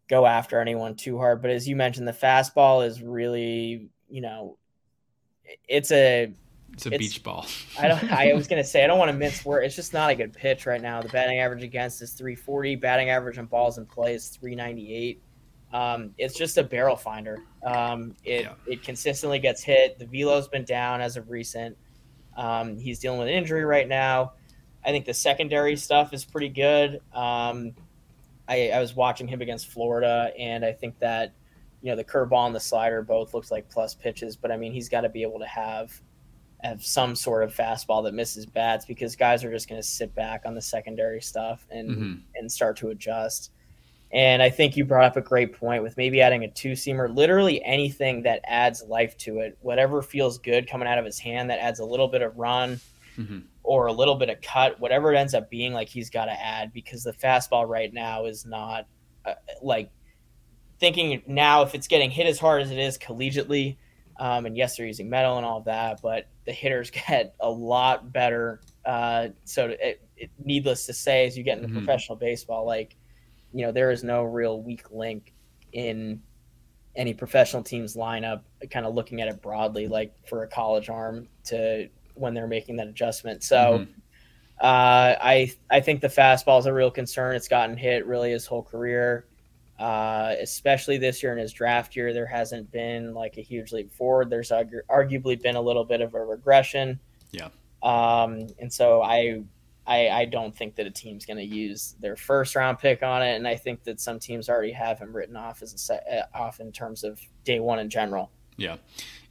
go 0.09 0.25
after 0.25 0.59
anyone 0.59 0.95
too 0.95 1.17
hard. 1.17 1.41
But 1.41 1.51
as 1.51 1.67
you 1.67 1.75
mentioned, 1.75 2.07
the 2.07 2.13
fastball 2.13 2.85
is 2.85 3.01
really, 3.01 3.89
you 4.09 4.21
know, 4.21 4.57
it's 5.67 5.91
a 5.91 6.31
it's 6.73 6.85
a 6.85 6.93
it's, 6.93 6.97
beach 6.97 7.23
ball. 7.23 7.45
I 7.79 7.87
don't. 7.87 8.11
I 8.11 8.33
was 8.35 8.47
gonna 8.47 8.63
say 8.63 8.83
I 8.83 8.87
don't 8.87 8.99
want 8.99 9.11
to 9.11 9.17
miss 9.17 9.45
where 9.45 9.61
it's 9.61 9.75
just 9.75 9.93
not 9.93 10.09
a 10.09 10.15
good 10.15 10.33
pitch 10.33 10.65
right 10.65 10.81
now. 10.81 11.01
The 11.01 11.09
batting 11.09 11.39
average 11.39 11.63
against 11.63 12.01
is 12.01 12.13
340. 12.13 12.75
Batting 12.75 13.09
average 13.09 13.37
on 13.37 13.45
balls 13.45 13.77
in 13.77 13.85
play 13.85 14.15
is 14.15 14.29
398. 14.29 15.21
Um, 15.73 16.13
it's 16.17 16.37
just 16.37 16.57
a 16.57 16.63
barrel 16.63 16.95
finder. 16.95 17.39
Um, 17.67 18.15
it 18.23 18.43
yeah. 18.43 18.53
it 18.65 18.83
consistently 18.83 19.39
gets 19.39 19.61
hit. 19.61 19.99
The 19.99 20.05
velo's 20.05 20.47
been 20.47 20.63
down 20.63 21.01
as 21.01 21.17
of 21.17 21.29
recent. 21.29 21.77
Um, 22.37 22.77
he's 22.77 22.99
dealing 22.99 23.19
with 23.19 23.27
an 23.27 23.33
injury 23.33 23.65
right 23.65 23.87
now. 23.87 24.33
I 24.85 24.91
think 24.91 25.05
the 25.05 25.13
secondary 25.13 25.75
stuff 25.75 26.13
is 26.13 26.23
pretty 26.23 26.49
good. 26.49 27.01
Um, 27.13 27.73
I, 28.47 28.69
I 28.69 28.79
was 28.79 28.95
watching 28.95 29.27
him 29.27 29.41
against 29.41 29.67
Florida, 29.67 30.31
and 30.39 30.63
I 30.63 30.71
think 30.71 30.97
that 30.99 31.33
you 31.81 31.91
know 31.91 31.97
the 31.97 32.05
curveball 32.05 32.45
and 32.45 32.55
the 32.55 32.59
slider 32.59 33.01
both 33.01 33.33
looks 33.33 33.51
like 33.51 33.69
plus 33.69 33.93
pitches. 33.93 34.37
But 34.37 34.51
I 34.51 34.57
mean, 34.57 34.71
he's 34.71 34.87
got 34.87 35.01
to 35.01 35.09
be 35.09 35.23
able 35.23 35.39
to 35.39 35.47
have 35.47 35.99
have 36.63 36.83
some 36.83 37.15
sort 37.15 37.43
of 37.43 37.53
fastball 37.53 38.03
that 38.03 38.13
misses 38.13 38.45
bats 38.45 38.85
because 38.85 39.15
guys 39.15 39.43
are 39.43 39.51
just 39.51 39.67
going 39.69 39.79
to 39.79 39.87
sit 39.87 40.15
back 40.15 40.43
on 40.45 40.55
the 40.55 40.61
secondary 40.61 41.21
stuff 41.21 41.67
and 41.69 41.89
mm-hmm. 41.89 42.13
and 42.35 42.51
start 42.51 42.77
to 42.77 42.89
adjust. 42.89 43.51
And 44.11 44.41
I 44.41 44.49
think 44.49 44.77
you 44.77 44.85
brought 44.85 45.03
up 45.03 45.17
a 45.17 45.21
great 45.21 45.53
point 45.53 45.83
with 45.83 45.97
maybe 45.97 46.21
adding 46.21 46.43
a 46.43 46.49
two 46.49 46.73
seamer, 46.73 47.13
literally 47.13 47.63
anything 47.65 48.23
that 48.23 48.39
adds 48.45 48.83
life 48.87 49.17
to 49.19 49.39
it, 49.39 49.57
whatever 49.61 50.01
feels 50.01 50.37
good 50.37 50.69
coming 50.69 50.87
out 50.87 50.97
of 50.97 51.05
his 51.05 51.19
hand 51.19 51.49
that 51.49 51.59
adds 51.59 51.79
a 51.79 51.85
little 51.85 52.07
bit 52.07 52.21
of 52.21 52.37
run 52.37 52.79
mm-hmm. 53.17 53.39
or 53.63 53.87
a 53.87 53.91
little 53.93 54.15
bit 54.15 54.29
of 54.29 54.39
cut, 54.41 54.79
whatever 54.79 55.13
it 55.13 55.17
ends 55.17 55.33
up 55.33 55.49
being, 55.49 55.73
like 55.73 55.89
he's 55.89 56.09
got 56.09 56.25
to 56.25 56.31
add 56.31 56.71
because 56.71 57.03
the 57.03 57.11
fastball 57.11 57.67
right 57.67 57.93
now 57.93 58.25
is 58.25 58.45
not 58.45 58.87
uh, 59.25 59.33
like 59.61 59.91
thinking 60.79 61.21
now 61.27 61.63
if 61.63 61.75
it's 61.75 61.87
getting 61.87 62.09
hit 62.09 62.27
as 62.27 62.39
hard 62.39 62.61
as 62.61 62.71
it 62.71 62.77
is 62.77 62.97
collegiately. 62.97 63.77
Um, 64.19 64.45
and 64.45 64.57
yes, 64.57 64.77
they're 64.77 64.85
using 64.85 65.09
metal 65.09 65.37
and 65.37 65.45
all 65.45 65.61
that, 65.61 65.99
but 66.01 66.27
the 66.45 66.53
hitters 66.53 66.89
get 67.07 67.35
a 67.41 67.49
lot 67.49 68.11
better. 68.13 68.61
Uh, 68.85 69.29
so 69.43 69.75
it, 69.81 70.01
it, 70.15 70.31
needless 70.43 70.85
to 70.85 70.93
say, 70.93 71.27
as 71.27 71.37
you 71.37 71.43
get 71.43 71.57
into 71.57 71.69
mm-hmm. 71.69 71.79
professional 71.79 72.15
baseball, 72.15 72.65
like 72.65 72.95
you 73.53 73.65
know 73.65 73.71
there 73.71 73.91
is 73.91 74.03
no 74.03 74.23
real 74.23 74.61
weak 74.61 74.91
link 74.91 75.33
in 75.73 76.21
any 76.95 77.13
professional 77.13 77.61
team's 77.61 77.95
lineup 77.95 78.41
kind 78.71 78.85
of 78.85 78.95
looking 78.95 79.21
at 79.21 79.27
it 79.27 79.41
broadly 79.41 79.87
like 79.87 80.13
for 80.27 80.43
a 80.43 80.47
college 80.47 80.89
arm 80.89 81.27
to 81.43 81.87
when 82.15 82.33
they're 82.33 82.47
making 82.47 82.75
that 82.77 82.87
adjustment. 82.87 83.43
So 83.43 83.55
mm-hmm. 83.55 83.91
uh, 84.59 85.15
i 85.21 85.51
i 85.69 85.79
think 85.79 86.01
the 86.01 86.07
fastball 86.07 86.59
is 86.59 86.65
a 86.65 86.73
real 86.73 86.91
concern. 86.91 87.35
It's 87.35 87.47
gotten 87.47 87.77
hit 87.77 88.05
really 88.05 88.31
his 88.31 88.45
whole 88.45 88.63
career 88.63 89.25
uh, 89.79 90.35
especially 90.39 90.97
this 90.97 91.21
year 91.21 91.31
in 91.31 91.37
his 91.37 91.53
draft 91.53 91.95
year. 91.95 92.13
There 92.13 92.25
hasn't 92.25 92.71
been 92.71 93.13
like 93.13 93.37
a 93.37 93.41
huge 93.41 93.71
leap 93.71 93.93
forward. 93.93 94.29
There's 94.29 94.49
argu- 94.49 94.81
arguably 94.89 95.41
been 95.41 95.55
a 95.55 95.61
little 95.61 95.85
bit 95.85 96.01
of 96.01 96.15
a 96.15 96.23
regression. 96.23 96.99
Yeah. 97.31 97.49
Um, 97.83 98.47
and 98.59 98.73
so 98.73 99.03
i 99.03 99.41
I, 99.87 100.09
I 100.09 100.25
don't 100.25 100.55
think 100.55 100.75
that 100.75 100.85
a 100.85 100.91
team's 100.91 101.25
going 101.25 101.37
to 101.37 101.45
use 101.45 101.95
their 102.01 102.17
first 102.17 102.55
round 102.55 102.79
pick 102.79 103.01
on 103.03 103.23
it, 103.23 103.35
and 103.35 103.47
I 103.47 103.55
think 103.55 103.83
that 103.85 104.01
some 104.01 104.19
teams 104.19 104.49
already 104.49 104.73
have 104.73 104.99
him 104.99 105.15
written 105.15 105.37
off 105.37 105.61
as 105.61 105.73
a 105.73 105.77
set, 105.77 106.05
uh, 106.11 106.37
off 106.37 106.59
in 106.59 106.71
terms 106.73 107.03
of 107.03 107.21
day 107.45 107.59
one 107.61 107.79
in 107.79 107.89
general. 107.89 108.29
Yeah, 108.57 108.77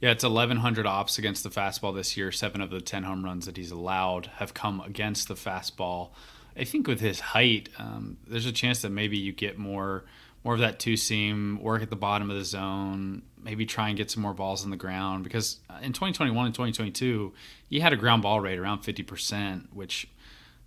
yeah, 0.01 0.11
it's 0.11 0.23
1,100 0.23 0.85
ops 0.85 1.19
against 1.19 1.43
the 1.43 1.49
fastball 1.49 1.93
this 1.93 2.17
year. 2.17 2.31
Seven 2.31 2.61
of 2.61 2.71
the 2.71 2.81
10 2.81 3.03
home 3.03 3.23
runs 3.23 3.45
that 3.45 3.57
he's 3.57 3.71
allowed 3.71 4.31
have 4.37 4.53
come 4.53 4.81
against 4.81 5.27
the 5.27 5.35
fastball. 5.35 6.09
I 6.57 6.63
think 6.63 6.87
with 6.87 7.01
his 7.01 7.19
height, 7.19 7.69
um, 7.77 8.17
there's 8.25 8.47
a 8.47 8.51
chance 8.51 8.81
that 8.81 8.89
maybe 8.89 9.17
you 9.17 9.31
get 9.31 9.59
more 9.59 10.05
more 10.43 10.53
of 10.53 10.61
that 10.61 10.79
two 10.79 10.95
seam, 10.95 11.59
work 11.61 11.81
at 11.81 11.89
the 11.89 11.95
bottom 11.95 12.29
of 12.29 12.37
the 12.37 12.45
zone, 12.45 13.21
maybe 13.43 13.65
try 13.65 13.89
and 13.89 13.97
get 13.97 14.09
some 14.09 14.23
more 14.23 14.33
balls 14.33 14.63
on 14.63 14.69
the 14.69 14.77
ground. 14.77 15.23
Because 15.23 15.59
in 15.81 15.91
2021 15.91 16.45
and 16.45 16.55
2022, 16.55 17.33
he 17.69 17.81
had 17.81 17.91
a 17.91 17.97
ground 17.97 18.21
ball 18.21 18.39
rate 18.39 18.57
around 18.57 18.79
50%, 18.79 19.73
which 19.73 20.07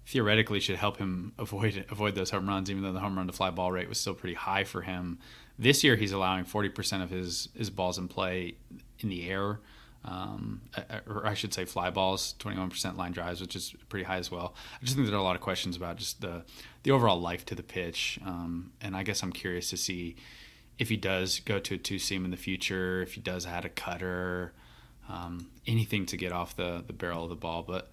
theoretically 0.07 0.61
should 0.61 0.77
help 0.77 0.99
him 0.99 1.33
avoid 1.39 1.85
avoid 1.91 2.15
those 2.15 2.31
home 2.31 2.49
runs, 2.49 2.71
even 2.71 2.83
though 2.83 2.93
the 2.93 3.01
home 3.01 3.17
run 3.17 3.27
to 3.27 3.33
fly 3.33 3.51
ball 3.51 3.73
rate 3.73 3.89
was 3.89 4.01
still 4.01 4.15
pretty 4.15 4.35
high 4.35 4.65
for 4.65 4.83
him. 4.83 5.19
This 5.59 5.85
year, 5.85 5.97
he's 5.97 6.13
allowing 6.13 6.45
40% 6.45 7.03
of 7.03 7.11
his 7.11 7.49
his 7.55 7.71
balls 7.71 7.99
in 7.99 8.09
play 8.09 8.55
in 9.01 9.09
the 9.09 9.29
air, 9.29 9.61
um, 10.05 10.63
or 11.07 11.27
I 11.27 11.35
should 11.35 11.53
say 11.53 11.65
fly 11.65 11.91
balls, 11.91 12.35
21% 12.39 12.97
line 12.97 13.13
drives, 13.13 13.41
which 13.41 13.55
is 13.55 13.75
pretty 13.89 14.05
high 14.05 14.17
as 14.17 14.31
well. 14.31 14.55
I 14.81 14.85
just 14.85 14.97
think 14.97 15.07
there 15.07 15.17
are 15.17 15.21
a 15.21 15.25
lot 15.25 15.37
of 15.37 15.43
questions 15.43 15.77
about 15.77 15.97
just 15.97 16.21
the 16.21 16.45
the 16.83 16.91
overall 16.91 17.21
life 17.21 17.45
to 17.47 17.55
the 17.55 17.63
pitch, 17.63 18.19
um, 18.25 18.73
and 18.81 18.97
I 18.97 19.03
guess 19.03 19.23
I'm 19.23 19.33
curious 19.33 19.71
to 19.71 19.77
see 19.77 20.17
if 20.79 20.89
he 20.89 20.97
does 20.97 21.41
go 21.41 21.59
to 21.59 21.75
a 21.75 21.79
two 21.79 21.99
seam 21.99 22.25
in 22.25 22.31
the 22.31 22.39
future, 22.39 23.03
if 23.03 23.13
he 23.13 23.21
does 23.21 23.45
add 23.45 23.67
a 23.67 23.69
cutter, 23.69 24.55
um, 25.11 25.51
anything 25.67 26.07
to 26.07 26.17
get 26.17 26.33
off 26.33 26.57
the 26.57 26.83
the 26.87 26.95
barrel 26.95 27.25
of 27.25 27.31
the 27.31 27.37
ball, 27.37 27.63
but 27.63 27.91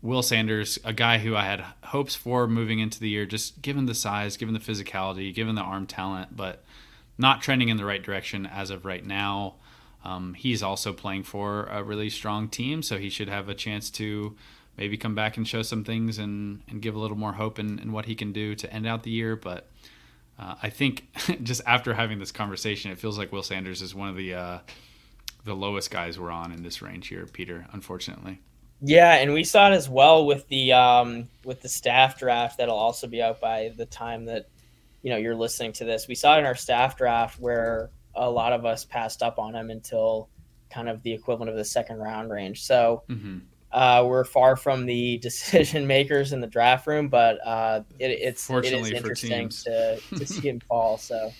Will 0.00 0.22
Sanders, 0.22 0.78
a 0.84 0.92
guy 0.92 1.18
who 1.18 1.34
I 1.34 1.44
had 1.44 1.64
hopes 1.84 2.14
for 2.14 2.46
moving 2.46 2.78
into 2.78 3.00
the 3.00 3.08
year, 3.08 3.26
just 3.26 3.62
given 3.62 3.86
the 3.86 3.94
size, 3.94 4.36
given 4.36 4.54
the 4.54 4.60
physicality, 4.60 5.34
given 5.34 5.56
the 5.56 5.62
arm 5.62 5.86
talent, 5.86 6.36
but 6.36 6.62
not 7.16 7.42
trending 7.42 7.68
in 7.68 7.76
the 7.76 7.84
right 7.84 8.02
direction 8.02 8.46
as 8.46 8.70
of 8.70 8.84
right 8.84 9.04
now. 9.04 9.56
Um, 10.04 10.34
he's 10.34 10.62
also 10.62 10.92
playing 10.92 11.24
for 11.24 11.64
a 11.64 11.82
really 11.82 12.10
strong 12.10 12.48
team, 12.48 12.82
so 12.82 12.96
he 12.98 13.10
should 13.10 13.28
have 13.28 13.48
a 13.48 13.54
chance 13.54 13.90
to 13.90 14.36
maybe 14.76 14.96
come 14.96 15.16
back 15.16 15.36
and 15.36 15.46
show 15.46 15.62
some 15.62 15.82
things 15.82 16.18
and, 16.18 16.62
and 16.68 16.80
give 16.80 16.94
a 16.94 16.98
little 16.98 17.16
more 17.16 17.32
hope 17.32 17.58
in, 17.58 17.80
in 17.80 17.90
what 17.90 18.06
he 18.06 18.14
can 18.14 18.32
do 18.32 18.54
to 18.54 18.72
end 18.72 18.86
out 18.86 19.02
the 19.02 19.10
year. 19.10 19.34
But 19.34 19.68
uh, 20.38 20.54
I 20.62 20.70
think 20.70 21.08
just 21.42 21.60
after 21.66 21.94
having 21.94 22.20
this 22.20 22.30
conversation, 22.30 22.92
it 22.92 22.98
feels 22.98 23.18
like 23.18 23.32
Will 23.32 23.42
Sanders 23.42 23.82
is 23.82 23.94
one 23.94 24.08
of 24.08 24.16
the 24.16 24.34
uh, 24.34 24.58
the 25.44 25.54
lowest 25.54 25.90
guys 25.90 26.18
we're 26.20 26.30
on 26.30 26.52
in 26.52 26.62
this 26.62 26.80
range 26.80 27.08
here, 27.08 27.26
Peter. 27.26 27.66
Unfortunately. 27.72 28.38
Yeah, 28.80 29.14
and 29.14 29.32
we 29.32 29.44
saw 29.44 29.70
it 29.70 29.74
as 29.74 29.88
well 29.88 30.24
with 30.24 30.46
the 30.48 30.72
um, 30.72 31.28
with 31.44 31.60
the 31.60 31.68
staff 31.68 32.18
draft 32.18 32.58
that'll 32.58 32.76
also 32.76 33.06
be 33.06 33.20
out 33.20 33.40
by 33.40 33.72
the 33.76 33.86
time 33.86 34.24
that 34.26 34.48
you 35.02 35.10
know 35.10 35.16
you're 35.16 35.34
listening 35.34 35.72
to 35.74 35.84
this. 35.84 36.06
We 36.06 36.14
saw 36.14 36.36
it 36.36 36.40
in 36.40 36.46
our 36.46 36.54
staff 36.54 36.96
draft 36.96 37.40
where 37.40 37.90
a 38.14 38.30
lot 38.30 38.52
of 38.52 38.64
us 38.64 38.84
passed 38.84 39.22
up 39.22 39.38
on 39.38 39.54
him 39.54 39.70
until 39.70 40.28
kind 40.70 40.88
of 40.88 41.02
the 41.02 41.12
equivalent 41.12 41.50
of 41.50 41.56
the 41.56 41.64
second 41.64 41.98
round 41.98 42.30
range. 42.30 42.64
So 42.64 43.02
mm-hmm. 43.08 43.38
uh, 43.72 44.04
we're 44.04 44.24
far 44.24 44.54
from 44.54 44.86
the 44.86 45.18
decision 45.22 45.86
makers 45.86 46.32
in 46.32 46.40
the 46.40 46.46
draft 46.46 46.86
room, 46.86 47.08
but 47.08 47.38
uh, 47.44 47.82
it, 47.98 48.10
it's 48.10 48.48
it 48.48 48.66
is 48.66 48.90
interesting 48.90 49.48
to, 49.48 49.98
to 50.16 50.26
see 50.26 50.48
him 50.48 50.60
fall. 50.60 50.98
So 50.98 51.32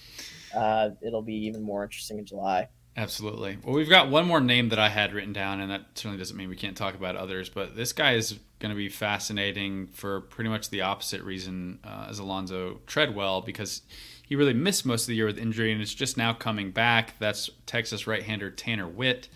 uh, 0.56 0.90
it'll 1.02 1.22
be 1.22 1.46
even 1.46 1.62
more 1.62 1.84
interesting 1.84 2.18
in 2.18 2.24
July. 2.24 2.68
Absolutely. 2.98 3.58
Well, 3.62 3.76
we've 3.76 3.88
got 3.88 4.10
one 4.10 4.26
more 4.26 4.40
name 4.40 4.70
that 4.70 4.80
I 4.80 4.88
had 4.88 5.14
written 5.14 5.32
down, 5.32 5.60
and 5.60 5.70
that 5.70 5.82
certainly 5.94 6.18
doesn't 6.18 6.36
mean 6.36 6.48
we 6.48 6.56
can't 6.56 6.76
talk 6.76 6.96
about 6.96 7.14
others. 7.14 7.48
But 7.48 7.76
this 7.76 7.92
guy 7.92 8.14
is 8.14 8.40
going 8.58 8.70
to 8.70 8.76
be 8.76 8.88
fascinating 8.88 9.86
for 9.92 10.22
pretty 10.22 10.50
much 10.50 10.70
the 10.70 10.80
opposite 10.80 11.22
reason 11.22 11.78
uh, 11.84 12.08
as 12.10 12.18
Alonzo 12.18 12.80
Tredwell 12.88 13.46
because 13.46 13.82
he 14.26 14.34
really 14.34 14.52
missed 14.52 14.84
most 14.84 15.02
of 15.02 15.06
the 15.06 15.14
year 15.14 15.26
with 15.26 15.38
injury 15.38 15.70
and 15.70 15.80
it's 15.80 15.94
just 15.94 16.16
now 16.16 16.32
coming 16.32 16.72
back. 16.72 17.14
That's 17.20 17.48
Texas 17.66 18.08
right-hander 18.08 18.50
Tanner 18.50 18.88
Witt. 18.88 19.28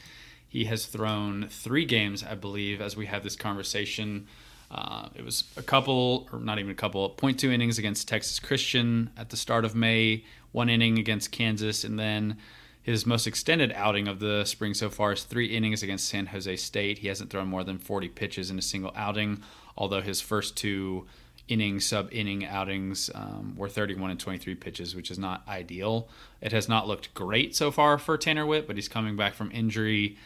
He 0.48 0.64
has 0.64 0.86
thrown 0.86 1.46
three 1.48 1.84
games, 1.84 2.24
I 2.24 2.34
believe, 2.34 2.80
as 2.80 2.96
we 2.96 3.06
have 3.06 3.22
this 3.22 3.36
conversation. 3.36 4.26
Uh, 4.72 5.08
it 5.14 5.24
was 5.24 5.44
a 5.56 5.62
couple, 5.62 6.28
or 6.32 6.40
not 6.40 6.58
even 6.58 6.72
a 6.72 6.74
couple, 6.74 7.08
0.2 7.10 7.52
innings 7.52 7.78
against 7.78 8.08
Texas 8.08 8.40
Christian 8.40 9.10
at 9.16 9.30
the 9.30 9.36
start 9.36 9.64
of 9.64 9.76
May, 9.76 10.24
one 10.50 10.68
inning 10.68 10.98
against 10.98 11.30
Kansas, 11.30 11.84
and 11.84 11.96
then 11.96 12.38
his 12.82 13.06
most 13.06 13.26
extended 13.26 13.72
outing 13.72 14.08
of 14.08 14.18
the 14.18 14.44
spring 14.44 14.74
so 14.74 14.90
far 14.90 15.12
is 15.12 15.22
three 15.22 15.46
innings 15.46 15.82
against 15.82 16.08
San 16.08 16.26
Jose 16.26 16.56
State. 16.56 16.98
He 16.98 17.08
hasn't 17.08 17.30
thrown 17.30 17.46
more 17.46 17.62
than 17.62 17.78
40 17.78 18.08
pitches 18.08 18.50
in 18.50 18.58
a 18.58 18.62
single 18.62 18.92
outing, 18.96 19.42
although 19.76 20.00
his 20.00 20.20
first 20.20 20.56
two 20.56 21.06
inning 21.48 21.80
sub 21.80 22.08
inning 22.12 22.44
outings 22.44 23.10
um, 23.14 23.54
were 23.56 23.68
31 23.68 24.10
and 24.10 24.18
23 24.18 24.54
pitches, 24.56 24.96
which 24.96 25.10
is 25.10 25.18
not 25.18 25.46
ideal. 25.46 26.08
It 26.40 26.52
has 26.52 26.68
not 26.68 26.88
looked 26.88 27.14
great 27.14 27.54
so 27.54 27.70
far 27.70 27.98
for 27.98 28.18
Tanner 28.18 28.46
Witt, 28.46 28.66
but 28.66 28.76
he's 28.76 28.88
coming 28.88 29.16
back 29.16 29.34
from 29.34 29.50
injury. 29.52 30.16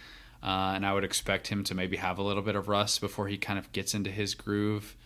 Uh, 0.42 0.72
and 0.74 0.86
I 0.86 0.94
would 0.94 1.04
expect 1.04 1.48
him 1.48 1.64
to 1.64 1.74
maybe 1.74 1.96
have 1.96 2.18
a 2.18 2.22
little 2.22 2.42
bit 2.42 2.56
of 2.56 2.68
rust 2.68 3.00
before 3.00 3.28
he 3.28 3.36
kind 3.36 3.58
of 3.58 3.70
gets 3.72 3.94
into 3.94 4.10
his 4.10 4.34
groove. 4.34 4.96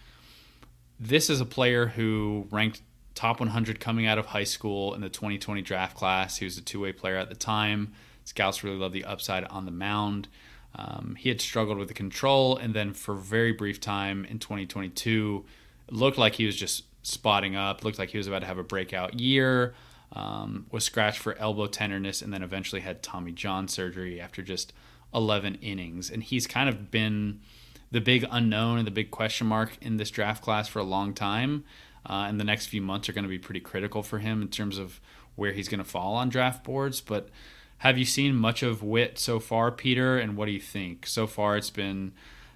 This 0.98 1.30
is 1.30 1.40
a 1.40 1.46
player 1.46 1.86
who 1.86 2.46
ranked 2.50 2.82
top 3.20 3.38
100 3.38 3.78
coming 3.80 4.06
out 4.06 4.16
of 4.16 4.24
high 4.24 4.44
school 4.44 4.94
in 4.94 5.02
the 5.02 5.10
2020 5.10 5.60
draft 5.60 5.94
class. 5.94 6.38
He 6.38 6.46
was 6.46 6.56
a 6.56 6.62
two 6.62 6.80
way 6.80 6.90
player 6.90 7.18
at 7.18 7.28
the 7.28 7.34
time. 7.34 7.92
Scouts 8.24 8.64
really 8.64 8.78
loved 8.78 8.94
the 8.94 9.04
upside 9.04 9.44
on 9.44 9.66
the 9.66 9.70
mound. 9.70 10.26
Um, 10.74 11.16
he 11.18 11.28
had 11.28 11.38
struggled 11.38 11.76
with 11.76 11.88
the 11.88 11.94
control, 11.94 12.56
and 12.56 12.72
then 12.72 12.94
for 12.94 13.16
a 13.16 13.18
very 13.18 13.52
brief 13.52 13.78
time 13.78 14.24
in 14.24 14.38
2022, 14.38 15.44
it 15.88 15.94
looked 15.94 16.16
like 16.16 16.36
he 16.36 16.46
was 16.46 16.56
just 16.56 16.84
spotting 17.02 17.56
up. 17.56 17.84
Looked 17.84 17.98
like 17.98 18.08
he 18.08 18.16
was 18.16 18.26
about 18.26 18.38
to 18.38 18.46
have 18.46 18.56
a 18.56 18.64
breakout 18.64 19.20
year. 19.20 19.74
Um, 20.12 20.64
was 20.70 20.84
scratched 20.84 21.18
for 21.18 21.36
elbow 21.36 21.66
tenderness, 21.66 22.22
and 22.22 22.32
then 22.32 22.42
eventually 22.42 22.80
had 22.80 23.02
Tommy 23.02 23.32
John 23.32 23.68
surgery 23.68 24.18
after 24.18 24.40
just 24.40 24.72
11 25.12 25.56
innings. 25.56 26.08
And 26.08 26.22
he's 26.22 26.46
kind 26.46 26.70
of 26.70 26.90
been 26.90 27.40
the 27.90 28.00
big 28.00 28.24
unknown 28.30 28.78
and 28.78 28.86
the 28.86 28.92
big 28.92 29.10
question 29.10 29.46
mark 29.46 29.76
in 29.82 29.98
this 29.98 30.10
draft 30.10 30.42
class 30.42 30.68
for 30.68 30.78
a 30.78 30.84
long 30.84 31.12
time 31.12 31.64
uh, 32.06 32.26
and 32.28 32.40
the 32.40 32.44
next 32.44 32.66
few 32.66 32.80
months 32.80 33.08
are 33.08 33.12
going 33.12 33.24
to 33.24 33.28
be 33.28 33.38
pretty 33.38 33.60
critical 33.60 34.02
for 34.02 34.18
him 34.18 34.42
in 34.42 34.48
terms 34.48 34.78
of 34.78 35.00
where 35.36 35.52
he's 35.52 35.68
going 35.68 35.82
to 35.82 35.84
fall 35.84 36.14
on 36.14 36.28
draft 36.28 36.64
boards. 36.64 37.00
But 37.00 37.28
have 37.78 37.98
you 37.98 38.04
seen 38.04 38.34
much 38.34 38.62
of 38.62 38.82
Witt 38.82 39.18
so 39.18 39.38
far, 39.38 39.70
Peter? 39.70 40.18
And 40.18 40.36
what 40.36 40.46
do 40.46 40.52
you 40.52 40.60
think? 40.60 41.06
So 41.06 41.26
far, 41.26 41.56
it's 41.56 41.70
been 41.70 42.12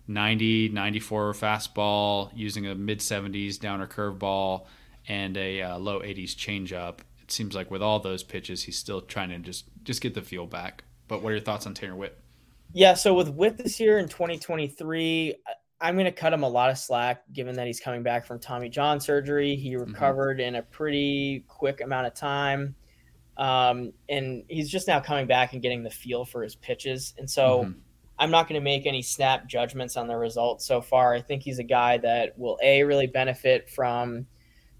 90, 0.06 0.68
94 0.70 1.32
fastball, 1.32 2.30
using 2.34 2.66
a 2.66 2.74
mid 2.74 3.00
70s 3.00 3.58
downer 3.58 3.86
curveball, 3.86 4.66
and 5.08 5.36
a 5.36 5.62
uh, 5.62 5.78
low 5.78 6.00
80s 6.00 6.34
changeup. 6.34 7.00
It 7.22 7.30
seems 7.30 7.54
like 7.54 7.70
with 7.70 7.82
all 7.82 8.00
those 8.00 8.22
pitches, 8.22 8.64
he's 8.64 8.78
still 8.78 9.00
trying 9.00 9.30
to 9.30 9.38
just 9.38 9.64
just 9.82 10.00
get 10.00 10.14
the 10.14 10.22
feel 10.22 10.46
back. 10.46 10.84
But 11.08 11.22
what 11.22 11.30
are 11.30 11.36
your 11.36 11.44
thoughts 11.44 11.66
on 11.66 11.74
Tanner 11.74 11.96
Witt? 11.96 12.18
Yeah, 12.72 12.94
so 12.94 13.14
with 13.14 13.28
Witt 13.28 13.56
this 13.56 13.78
year 13.78 13.98
in 13.98 14.08
2023, 14.08 15.34
I'm 15.84 15.96
going 15.96 16.06
to 16.06 16.12
cut 16.12 16.32
him 16.32 16.44
a 16.44 16.48
lot 16.48 16.70
of 16.70 16.78
slack 16.78 17.24
given 17.34 17.56
that 17.56 17.66
he's 17.66 17.78
coming 17.78 18.02
back 18.02 18.24
from 18.24 18.38
Tommy 18.38 18.70
John 18.70 19.00
surgery. 19.00 19.54
He 19.54 19.72
mm-hmm. 19.72 19.92
recovered 19.92 20.38
mm-hmm. 20.38 20.48
in 20.48 20.54
a 20.54 20.62
pretty 20.62 21.44
quick 21.46 21.82
amount 21.82 22.06
of 22.06 22.14
time. 22.14 22.74
Um, 23.36 23.92
and 24.08 24.44
he's 24.48 24.70
just 24.70 24.88
now 24.88 25.00
coming 25.00 25.26
back 25.26 25.52
and 25.52 25.60
getting 25.60 25.82
the 25.82 25.90
feel 25.90 26.24
for 26.24 26.42
his 26.42 26.54
pitches. 26.54 27.12
And 27.18 27.28
so 27.28 27.64
mm-hmm. 27.64 27.78
I'm 28.18 28.30
not 28.30 28.48
going 28.48 28.58
to 28.58 28.64
make 28.64 28.86
any 28.86 29.02
snap 29.02 29.46
judgments 29.46 29.98
on 29.98 30.08
the 30.08 30.16
results 30.16 30.64
so 30.64 30.80
far. 30.80 31.12
I 31.12 31.20
think 31.20 31.42
he's 31.42 31.58
a 31.58 31.64
guy 31.64 31.98
that 31.98 32.38
will, 32.38 32.58
A, 32.62 32.82
really 32.82 33.06
benefit 33.06 33.68
from 33.68 34.26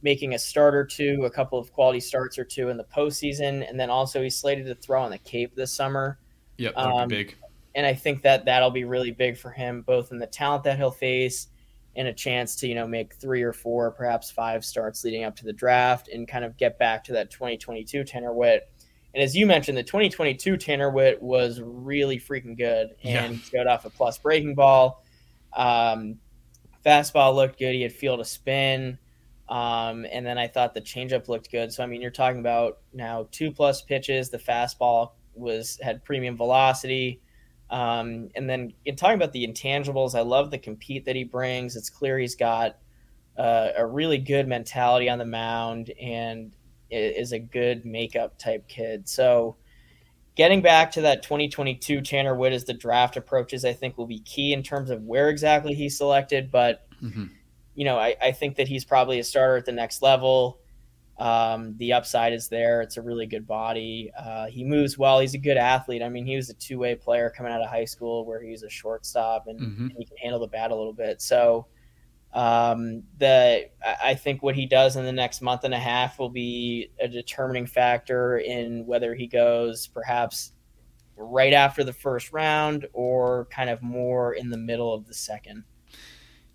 making 0.01 0.33
a 0.33 0.39
start 0.39 0.75
or 0.75 0.87
two, 0.87 1.25
a 1.27 1.31
couple 1.31 1.59
of 1.59 1.71
quality 1.71 2.01
starts 2.01 2.39
or 2.39 2.47
two 2.47 2.71
in 2.71 2.79
the 2.79 2.85
postseason. 2.85 3.69
And 3.69 3.79
then 3.79 3.91
also 3.91 4.23
he's 4.23 4.39
slated 4.39 4.65
to 4.69 4.75
throw 4.75 5.03
on 5.03 5.11
the 5.11 5.19
Cape 5.19 5.55
this 5.55 5.71
summer. 5.71 6.19
Yep, 6.57 6.75
that'd 6.77 6.93
um, 6.93 7.09
be 7.09 7.25
big 7.25 7.37
and 7.75 7.85
I 7.87 7.95
think 7.95 8.22
that 8.22 8.45
that'll 8.45 8.70
be 8.70 8.85
really 8.85 9.11
big 9.11 9.37
for 9.37 9.51
him, 9.51 9.83
both 9.83 10.12
in 10.12 10.18
the 10.18 10.27
talent 10.27 10.64
that 10.64 10.77
he'll 10.77 10.91
face 10.91 11.49
and 11.97 12.09
a 12.09 12.12
chance 12.12 12.57
to 12.57 12.68
you 12.68 12.75
know 12.75 12.87
make 12.87 13.14
three 13.14 13.43
or 13.43 13.53
four, 13.53 13.91
perhaps 13.91 14.31
five 14.31 14.64
starts 14.64 15.05
leading 15.05 15.25
up 15.25 15.37
to 15.37 15.45
the 15.45 15.53
draft, 15.53 16.09
and 16.09 16.27
kind 16.29 16.45
of 16.45 16.57
get 16.57 16.79
back 16.79 17.05
to 17.05 17.12
that 17.12 17.31
2022 17.31 18.05
Tanner 18.05 18.33
Witt. 18.33 18.68
And 19.14 19.22
as 19.22 19.37
you 19.37 19.47
mentioned, 19.47 19.79
the 19.79 19.85
2022 19.85 20.57
Tanner 20.57 20.91
Witt 20.91 21.22
was 21.22 21.61
really 21.62 22.18
freaking 22.18 22.57
good, 22.57 22.95
and 23.03 23.35
yeah. 23.35 23.41
showed 23.41 23.66
off 23.66 23.85
a 23.85 23.91
plus 23.91 24.18
breaking 24.18 24.55
ball. 24.55 25.05
Um, 25.53 26.18
fastball 26.85 27.35
looked 27.35 27.59
good. 27.59 27.75
He 27.75 27.83
had 27.83 27.93
field 27.93 28.20
a 28.20 28.25
spin. 28.25 28.99
Um, 29.49 30.07
and 30.11 30.25
then 30.25 30.39
I 30.39 30.49
thought 30.49 30.75
the 30.75 30.81
changeup 30.81 31.29
looked 31.29 31.51
good. 31.51 31.72
So 31.72 31.83
I 31.83 31.87
mean, 31.87 32.01
you're 32.01 32.11
talking 32.11 32.41
about 32.41 32.79
now 32.93 33.29
two 33.31 33.51
plus 33.51 33.83
pitches. 33.83 34.31
The 34.31 34.39
fastball 34.39 35.12
was 35.35 35.79
had 35.83 36.05
premium 36.05 36.37
velocity. 36.37 37.20
Um, 37.71 38.29
and 38.35 38.49
then 38.49 38.73
in 38.85 38.97
talking 38.97 39.17
about 39.17 39.33
the 39.33 39.47
intangibles, 39.47 40.15
I 40.15 40.21
love 40.21 40.51
the 40.51 40.59
compete 40.59 41.05
that 41.07 41.17
he 41.17 41.25
brings. 41.25 41.77
It's 41.77 41.91
clear 41.91 42.19
he's 42.19 42.37
got 42.37 42.79
uh, 43.37 43.71
a 43.77 43.87
really 43.87 44.19
good 44.19 44.47
mentality 44.47 45.09
on 45.09 45.19
the 45.19 45.25
mound 45.25 45.91
and 46.01 46.55
is 46.91 47.33
a 47.33 47.39
good 47.39 47.85
makeup 47.85 48.39
type 48.39 48.69
kid. 48.69 49.09
So 49.09 49.57
getting 50.37 50.62
back 50.62 50.93
to 50.93 51.03
that 51.03 51.23
2022 51.23 52.01
Tanner 52.03 52.35
Witt 52.35 52.53
as 52.53 52.65
the 52.65 52.75
draft 52.75 53.17
approaches, 53.17 53.65
I 53.65 53.73
think 53.73 53.97
will 53.97 54.07
be 54.07 54.21
key 54.21 54.53
in 54.53 54.62
terms 54.62 54.91
of 54.91 55.03
where 55.03 55.29
exactly 55.29 55.75
he's 55.75 55.97
selected. 55.97 56.51
But, 56.51 56.87
mm-hmm. 57.03 57.27
you 57.75 57.85
know, 57.85 57.99
I, 57.99 58.15
I 58.23 58.33
think 58.33 58.57
that 58.57 58.69
he's 58.69 58.85
probably 58.85 59.19
a 59.19 59.25
starter 59.25 59.57
at 59.57 59.65
the 59.65 59.73
next 59.73 60.03
level. 60.03 60.61
Um, 61.19 61.77
the 61.79 61.93
upside 61.93 62.33
is 62.33 62.49
there. 62.49 62.83
It's 62.83 62.97
a 62.97 63.03
really 63.03 63.27
good 63.27 63.47
body. 63.47 64.11
Uh, 64.19 64.47
he 64.47 64.65
moves 64.65 64.99
well. 64.99 65.21
He's 65.21 65.35
a 65.35 65.39
good 65.39 65.57
athlete. 65.57 66.03
I 66.03 66.09
mean, 66.09 66.27
he 66.27 66.37
was 66.37 66.51
a 66.51 66.55
two 66.55 66.79
way 66.79 66.97
player 66.97 67.31
coming 67.31 67.53
out 67.53 67.62
of 67.62 67.71
high 67.71 67.85
school 67.85 68.25
where 68.27 68.43
he 68.43 68.51
was 68.51 68.65
a 68.65 68.71
shortstop 68.71 69.47
and, 69.47 69.61
mm-hmm. 69.61 69.87
and 69.87 69.97
he 69.97 70.05
can 70.05 70.17
handle 70.17 70.41
the 70.41 70.49
bat 70.49 70.71
a 70.71 70.75
little 70.75 70.93
bit. 70.93 71.23
So, 71.23 71.67
um, 72.33 73.05
the 73.19 73.71
I 74.03 74.17
think 74.17 74.43
what 74.43 74.57
he 74.57 74.67
does 74.67 74.97
in 74.97 75.05
the 75.05 75.12
next 75.12 75.41
month 75.41 75.62
and 75.62 75.73
a 75.73 75.79
half 75.79 76.19
will 76.19 76.31
be 76.31 76.91
a 76.99 77.07
determining 77.07 77.67
factor 77.67 78.39
in 78.39 78.85
whether 78.87 79.15
he 79.15 79.29
goes 79.29 79.87
perhaps 79.87 80.51
right 81.17 81.53
after 81.53 81.85
the 81.85 81.93
first 81.93 82.33
round 82.33 82.89
or 82.93 83.47
kind 83.53 83.71
of 83.71 83.83
more 83.83 84.35
in 84.35 84.51
the 84.51 84.57
middle 84.57 84.93
of 84.93 85.07
the 85.07 85.15
second. 85.15 85.62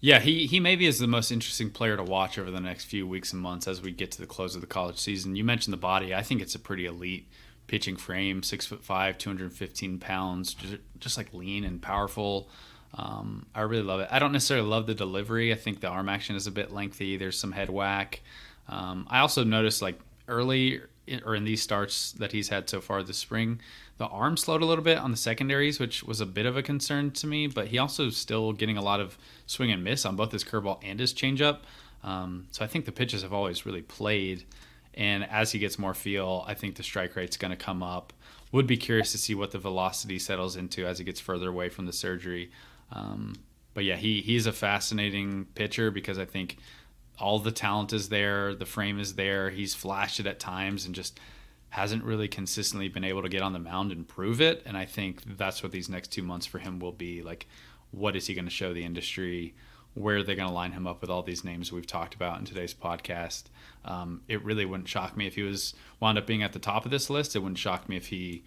Yeah, 0.01 0.19
he, 0.19 0.47
he 0.47 0.59
maybe 0.59 0.85
is 0.85 0.99
the 0.99 1.07
most 1.07 1.29
interesting 1.29 1.71
player 1.71 1.97
to 1.97 2.03
watch 2.03 2.39
over 2.39 2.49
the 2.49 2.61
next 2.61 2.85
few 2.85 3.05
weeks 3.05 3.33
and 3.33 3.41
months 3.41 3.67
as 3.67 3.81
we 3.81 3.91
get 3.91 4.11
to 4.11 4.21
the 4.21 4.27
close 4.27 4.55
of 4.55 4.61
the 4.61 4.67
college 4.67 4.97
season. 4.97 5.35
You 5.35 5.43
mentioned 5.43 5.73
the 5.73 5.77
body. 5.77 6.15
I 6.15 6.21
think 6.21 6.41
it's 6.41 6.55
a 6.55 6.59
pretty 6.59 6.85
elite 6.85 7.27
pitching 7.67 7.97
frame, 7.97 8.41
six 8.41 8.65
foot 8.65 8.83
five, 8.83 9.17
215 9.17 9.99
pounds, 9.99 10.53
just, 10.53 10.77
just 10.99 11.17
like 11.17 11.33
lean 11.33 11.65
and 11.65 11.81
powerful. 11.81 12.49
Um, 12.95 13.45
I 13.53 13.61
really 13.61 13.83
love 13.83 13.99
it. 13.99 14.07
I 14.09 14.19
don't 14.19 14.31
necessarily 14.31 14.67
love 14.67 14.87
the 14.87 14.95
delivery. 14.95 15.51
I 15.51 15.55
think 15.55 15.81
the 15.81 15.89
arm 15.89 16.09
action 16.09 16.35
is 16.35 16.47
a 16.47 16.51
bit 16.51 16.71
lengthy. 16.71 17.17
There's 17.17 17.37
some 17.37 17.51
head 17.51 17.69
whack. 17.69 18.21
Um, 18.69 19.05
I 19.09 19.19
also 19.19 19.43
noticed 19.43 19.81
like 19.81 19.99
early 20.27 20.81
or 21.25 21.35
in 21.35 21.43
these 21.43 21.61
starts 21.61 22.13
that 22.13 22.31
he's 22.31 22.49
had 22.49 22.69
so 22.69 22.81
far 22.81 23.03
this 23.03 23.17
spring, 23.17 23.59
the 23.99 24.07
arm 24.07 24.37
slowed 24.37 24.61
a 24.61 24.65
little 24.65 24.83
bit 24.83 24.97
on 24.97 25.11
the 25.11 25.17
secondaries, 25.17 25.77
which 25.77 26.03
was 26.05 26.21
a 26.21 26.25
bit 26.25 26.45
of 26.45 26.55
a 26.55 26.63
concern 26.63 27.11
to 27.11 27.27
me. 27.27 27.47
But 27.47 27.67
he 27.67 27.77
also 27.77 28.09
still 28.09 28.53
getting 28.53 28.77
a 28.77 28.81
lot 28.81 29.01
of 29.01 29.17
swing 29.45 29.71
and 29.71 29.83
miss 29.83 30.05
on 30.05 30.15
both 30.15 30.31
his 30.31 30.43
curveball 30.43 30.79
and 30.81 30.99
his 31.01 31.13
changeup. 31.13 31.59
Um, 32.01 32.47
so 32.51 32.63
I 32.63 32.67
think 32.67 32.85
the 32.85 32.93
pitches 32.93 33.23
have 33.23 33.33
always 33.33 33.65
really 33.65 33.81
played. 33.81 34.45
And 34.93 35.29
as 35.29 35.51
he 35.51 35.59
gets 35.59 35.77
more 35.77 35.93
feel, 35.93 36.45
I 36.47 36.53
think 36.53 36.75
the 36.75 36.83
strike 36.83 37.17
rate's 37.17 37.35
going 37.35 37.51
to 37.51 37.57
come 37.57 37.83
up. 37.83 38.13
Would 38.53 38.67
be 38.67 38.77
curious 38.77 39.11
to 39.11 39.17
see 39.17 39.35
what 39.35 39.51
the 39.51 39.59
velocity 39.59 40.17
settles 40.17 40.55
into 40.55 40.85
as 40.87 40.97
he 40.97 41.03
gets 41.03 41.19
further 41.19 41.49
away 41.49 41.67
from 41.67 41.85
the 41.85 41.93
surgery. 41.93 42.51
Um, 42.93 43.35
but 43.73 43.83
yeah, 43.83 43.97
he 43.97 44.21
he's 44.21 44.47
a 44.47 44.53
fascinating 44.53 45.45
pitcher 45.55 45.91
because 45.91 46.17
I 46.17 46.25
think 46.25 46.57
all 47.19 47.37
the 47.37 47.51
talent 47.51 47.91
is 47.91 48.07
there, 48.07 48.55
the 48.55 48.65
frame 48.65 48.97
is 48.97 49.15
there. 49.15 49.49
He's 49.49 49.75
flashed 49.75 50.21
it 50.21 50.25
at 50.25 50.39
times 50.39 50.85
and 50.85 50.95
just 50.95 51.19
hasn't 51.69 52.03
really 52.03 52.27
consistently 52.27 52.89
been 52.89 53.03
able 53.03 53.21
to 53.21 53.29
get 53.29 53.41
on 53.41 53.53
the 53.53 53.59
mound 53.59 53.91
and 53.91 54.07
prove 54.07 54.41
it. 54.41 54.63
And 54.65 54.75
I 54.75 54.85
think 54.85 55.37
that's 55.37 55.61
what 55.61 55.71
these 55.71 55.89
next 55.89 56.09
two 56.11 56.23
months 56.23 56.45
for 56.45 56.59
him 56.59 56.79
will 56.79 56.91
be. 56.91 57.21
Like, 57.21 57.47
what 57.91 58.15
is 58.15 58.27
he 58.27 58.33
going 58.33 58.45
to 58.45 58.51
show 58.51 58.73
the 58.73 58.83
industry? 58.83 59.53
Where 59.93 60.17
are 60.17 60.23
they 60.23 60.35
going 60.35 60.47
to 60.47 60.53
line 60.53 60.71
him 60.71 60.87
up 60.87 61.01
with 61.01 61.09
all 61.09 61.21
these 61.21 61.43
names 61.43 61.71
we've 61.71 61.85
talked 61.85 62.15
about 62.15 62.39
in 62.39 62.45
today's 62.45 62.73
podcast? 62.73 63.43
Um, 63.85 64.21
it 64.27 64.43
really 64.43 64.65
wouldn't 64.65 64.89
shock 64.89 65.15
me 65.15 65.27
if 65.27 65.35
he 65.35 65.43
was 65.43 65.73
wound 65.99 66.17
up 66.17 66.25
being 66.25 66.43
at 66.43 66.53
the 66.53 66.59
top 66.59 66.85
of 66.85 66.91
this 66.91 67.09
list. 67.09 67.35
It 67.35 67.39
wouldn't 67.39 67.59
shock 67.59 67.87
me 67.87 67.97
if 67.97 68.07
he 68.07 68.43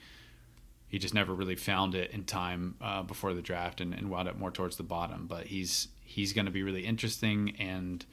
he 0.89 0.99
just 0.99 1.15
never 1.15 1.33
really 1.33 1.57
found 1.57 1.95
it 1.95 2.11
in 2.11 2.23
time 2.25 2.75
uh, 2.79 3.03
before 3.03 3.33
the 3.33 3.41
draft 3.41 3.81
and, 3.81 3.95
and 3.95 4.11
wound 4.11 4.29
up 4.29 4.37
more 4.37 4.51
towards 4.51 4.77
the 4.77 4.83
bottom. 4.83 5.27
But 5.27 5.47
he's 5.47 5.89
he's 6.05 6.33
going 6.33 6.45
to 6.45 6.51
be 6.53 6.63
really 6.63 6.85
interesting 6.85 7.57
and 7.59 8.05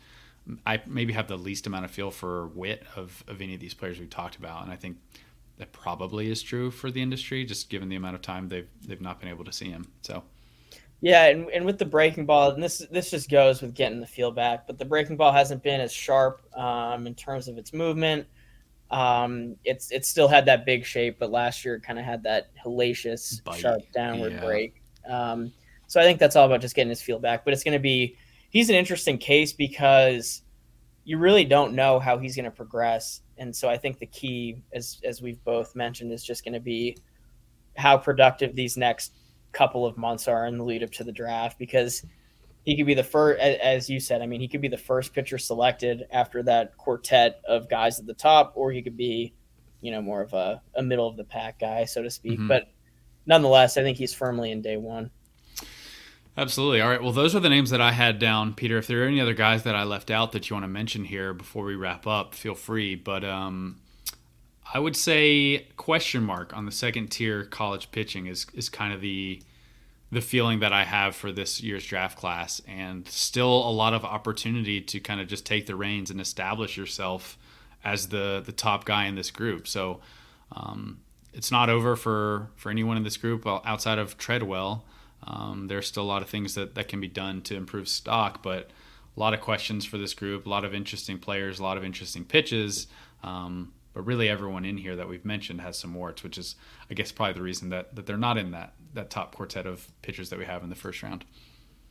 I 0.65 0.81
maybe 0.85 1.13
have 1.13 1.27
the 1.27 1.37
least 1.37 1.67
amount 1.67 1.85
of 1.85 1.91
feel 1.91 2.11
for 2.11 2.47
Witt 2.47 2.83
of, 2.95 3.23
of 3.27 3.41
any 3.41 3.53
of 3.53 3.59
these 3.59 3.73
players 3.73 3.99
we've 3.99 4.09
talked 4.09 4.35
about, 4.35 4.63
and 4.63 4.71
I 4.71 4.75
think 4.75 4.97
that 5.57 5.71
probably 5.73 6.31
is 6.31 6.41
true 6.41 6.71
for 6.71 6.89
the 6.89 7.01
industry, 7.01 7.45
just 7.45 7.69
given 7.69 7.89
the 7.89 7.95
amount 7.95 8.15
of 8.15 8.21
time 8.21 8.47
they've 8.47 8.67
they've 8.85 9.01
not 9.01 9.19
been 9.19 9.29
able 9.29 9.45
to 9.45 9.53
see 9.53 9.69
him. 9.69 9.91
So, 10.01 10.23
yeah, 11.01 11.25
and, 11.25 11.49
and 11.49 11.65
with 11.65 11.77
the 11.77 11.85
breaking 11.85 12.25
ball, 12.25 12.51
and 12.51 12.63
this 12.63 12.79
this 12.91 13.11
just 13.11 13.29
goes 13.29 13.61
with 13.61 13.73
getting 13.75 13.99
the 13.99 14.07
feel 14.07 14.31
back, 14.31 14.65
but 14.65 14.77
the 14.77 14.85
breaking 14.85 15.17
ball 15.17 15.31
hasn't 15.31 15.61
been 15.61 15.81
as 15.81 15.91
sharp 15.91 16.41
um, 16.57 17.05
in 17.05 17.13
terms 17.13 17.47
of 17.47 17.57
its 17.57 17.73
movement. 17.73 18.25
Um, 18.91 19.55
it's 19.65 19.91
it 19.91 20.05
still 20.05 20.27
had 20.27 20.45
that 20.45 20.65
big 20.65 20.85
shape, 20.85 21.17
but 21.19 21.29
last 21.29 21.63
year 21.63 21.75
it 21.75 21.83
kind 21.83 21.99
of 21.99 22.05
had 22.05 22.23
that 22.23 22.49
hellacious, 22.55 23.43
Bite. 23.43 23.59
sharp 23.59 23.81
downward 23.93 24.33
yeah. 24.33 24.45
break. 24.45 24.81
Um, 25.07 25.51
so 25.87 25.99
I 25.99 26.03
think 26.03 26.19
that's 26.19 26.35
all 26.35 26.45
about 26.45 26.61
just 26.61 26.75
getting 26.75 26.89
his 26.89 27.01
feel 27.01 27.19
back. 27.19 27.43
But 27.43 27.53
it's 27.53 27.63
going 27.63 27.73
to 27.73 27.79
be 27.79 28.17
he's 28.49 28.69
an 28.69 28.75
interesting 28.75 29.17
case 29.17 29.53
because 29.53 30.43
you 31.03 31.17
really 31.17 31.45
don't 31.45 31.73
know 31.73 31.99
how 31.99 32.17
he's 32.17 32.35
going 32.35 32.45
to 32.45 32.51
progress. 32.51 33.21
And 33.37 33.55
so 33.55 33.69
I 33.69 33.77
think 33.77 33.99
the 33.99 34.05
key, 34.05 34.61
as 34.73 34.99
as 35.03 35.21
we've 35.21 35.43
both 35.43 35.75
mentioned, 35.75 36.11
is 36.11 36.23
just 36.23 36.43
going 36.43 36.53
to 36.53 36.59
be 36.59 36.97
how 37.77 37.97
productive 37.97 38.55
these 38.55 38.77
next 38.77 39.13
couple 39.51 39.85
of 39.85 39.97
months 39.97 40.27
are 40.27 40.45
in 40.45 40.57
the 40.57 40.63
lead 40.63 40.83
up 40.83 40.91
to 40.91 41.03
the 41.03 41.11
draft 41.11 41.57
because 41.57 42.03
he 42.65 42.75
could 42.75 42.85
be 42.85 42.93
the 42.93 43.03
first, 43.03 43.39
as 43.39 43.89
you 43.89 43.99
said. 43.99 44.21
I 44.21 44.27
mean, 44.27 44.41
he 44.41 44.47
could 44.47 44.61
be 44.61 44.67
the 44.67 44.77
first 44.77 45.13
pitcher 45.13 45.37
selected 45.37 46.05
after 46.11 46.43
that 46.43 46.77
quartet 46.77 47.41
of 47.47 47.69
guys 47.69 47.99
at 47.99 48.05
the 48.05 48.13
top, 48.13 48.53
or 48.55 48.71
he 48.71 48.81
could 48.81 48.97
be, 48.97 49.33
you 49.81 49.91
know, 49.91 50.01
more 50.01 50.21
of 50.21 50.33
a, 50.33 50.61
a 50.75 50.83
middle 50.83 51.07
of 51.07 51.17
the 51.17 51.23
pack 51.23 51.59
guy, 51.59 51.85
so 51.85 52.03
to 52.03 52.11
speak. 52.11 52.37
Mm-hmm. 52.37 52.47
But 52.49 52.67
nonetheless, 53.25 53.77
I 53.77 53.81
think 53.81 53.97
he's 53.97 54.13
firmly 54.13 54.51
in 54.51 54.61
day 54.61 54.77
one. 54.77 55.09
Absolutely. 56.39 56.79
All 56.79 56.87
right. 56.87 57.03
Well, 57.03 57.11
those 57.11 57.35
are 57.35 57.41
the 57.41 57.49
names 57.49 57.69
that 57.71 57.81
I 57.81 57.91
had 57.91 58.17
down, 58.17 58.53
Peter. 58.53 58.77
If 58.77 58.87
there 58.87 59.03
are 59.03 59.07
any 59.07 59.19
other 59.19 59.33
guys 59.33 59.63
that 59.63 59.75
I 59.75 59.83
left 59.83 60.09
out 60.09 60.31
that 60.31 60.49
you 60.49 60.55
want 60.55 60.63
to 60.63 60.69
mention 60.69 61.03
here 61.03 61.33
before 61.33 61.65
we 61.65 61.75
wrap 61.75 62.07
up, 62.07 62.33
feel 62.33 62.55
free. 62.55 62.95
But 62.95 63.25
um, 63.25 63.81
I 64.73 64.79
would 64.79 64.95
say 64.95 65.67
question 65.75 66.23
mark 66.23 66.55
on 66.55 66.65
the 66.65 66.71
second 66.71 67.07
tier 67.07 67.43
college 67.43 67.91
pitching 67.91 68.27
is 68.27 68.47
is 68.53 68.69
kind 68.69 68.93
of 68.93 69.01
the 69.01 69.41
the 70.13 70.21
feeling 70.21 70.61
that 70.61 70.71
I 70.71 70.85
have 70.85 71.13
for 71.13 71.33
this 71.33 71.61
year's 71.61 71.85
draft 71.85 72.17
class, 72.17 72.61
and 72.65 73.05
still 73.09 73.67
a 73.67 73.73
lot 73.73 73.93
of 73.93 74.05
opportunity 74.05 74.79
to 74.79 75.01
kind 75.01 75.19
of 75.19 75.27
just 75.27 75.45
take 75.45 75.65
the 75.65 75.75
reins 75.75 76.09
and 76.09 76.21
establish 76.21 76.77
yourself 76.77 77.37
as 77.83 78.07
the 78.07 78.41
the 78.45 78.53
top 78.53 78.85
guy 78.85 79.07
in 79.07 79.15
this 79.15 79.29
group. 79.29 79.67
So 79.67 79.99
um, 80.53 81.01
it's 81.33 81.51
not 81.51 81.69
over 81.69 81.97
for 81.97 82.49
for 82.55 82.69
anyone 82.69 82.95
in 82.95 83.03
this 83.03 83.17
group 83.17 83.45
outside 83.45 83.99
of 83.99 84.17
Tredwell. 84.17 84.83
Um, 85.23 85.67
there's 85.67 85.87
still 85.87 86.03
a 86.03 86.05
lot 86.05 86.21
of 86.21 86.29
things 86.29 86.55
that, 86.55 86.75
that 86.75 86.87
can 86.87 87.01
be 87.01 87.07
done 87.07 87.41
to 87.43 87.55
improve 87.55 87.87
stock, 87.87 88.41
but 88.41 88.69
a 89.15 89.19
lot 89.19 89.33
of 89.33 89.41
questions 89.41 89.85
for 89.85 89.97
this 89.97 90.13
group, 90.13 90.45
a 90.45 90.49
lot 90.49 90.63
of 90.63 90.73
interesting 90.73 91.19
players, 91.19 91.59
a 91.59 91.63
lot 91.63 91.77
of 91.77 91.83
interesting 91.83 92.23
pitches. 92.23 92.87
Um, 93.23 93.73
but 93.93 94.03
really, 94.03 94.29
everyone 94.29 94.65
in 94.65 94.77
here 94.77 94.95
that 94.95 95.09
we've 95.09 95.25
mentioned 95.25 95.61
has 95.61 95.77
some 95.77 95.93
warts, 95.93 96.23
which 96.23 96.37
is, 96.37 96.55
I 96.89 96.93
guess, 96.93 97.11
probably 97.11 97.33
the 97.33 97.41
reason 97.41 97.69
that, 97.69 97.95
that 97.95 98.05
they're 98.05 98.17
not 98.17 98.37
in 98.37 98.51
that, 98.51 98.73
that 98.93 99.09
top 99.09 99.35
quartet 99.35 99.65
of 99.65 99.91
pitchers 100.01 100.29
that 100.29 100.39
we 100.39 100.45
have 100.45 100.63
in 100.63 100.69
the 100.69 100.75
first 100.75 101.03
round. 101.03 101.25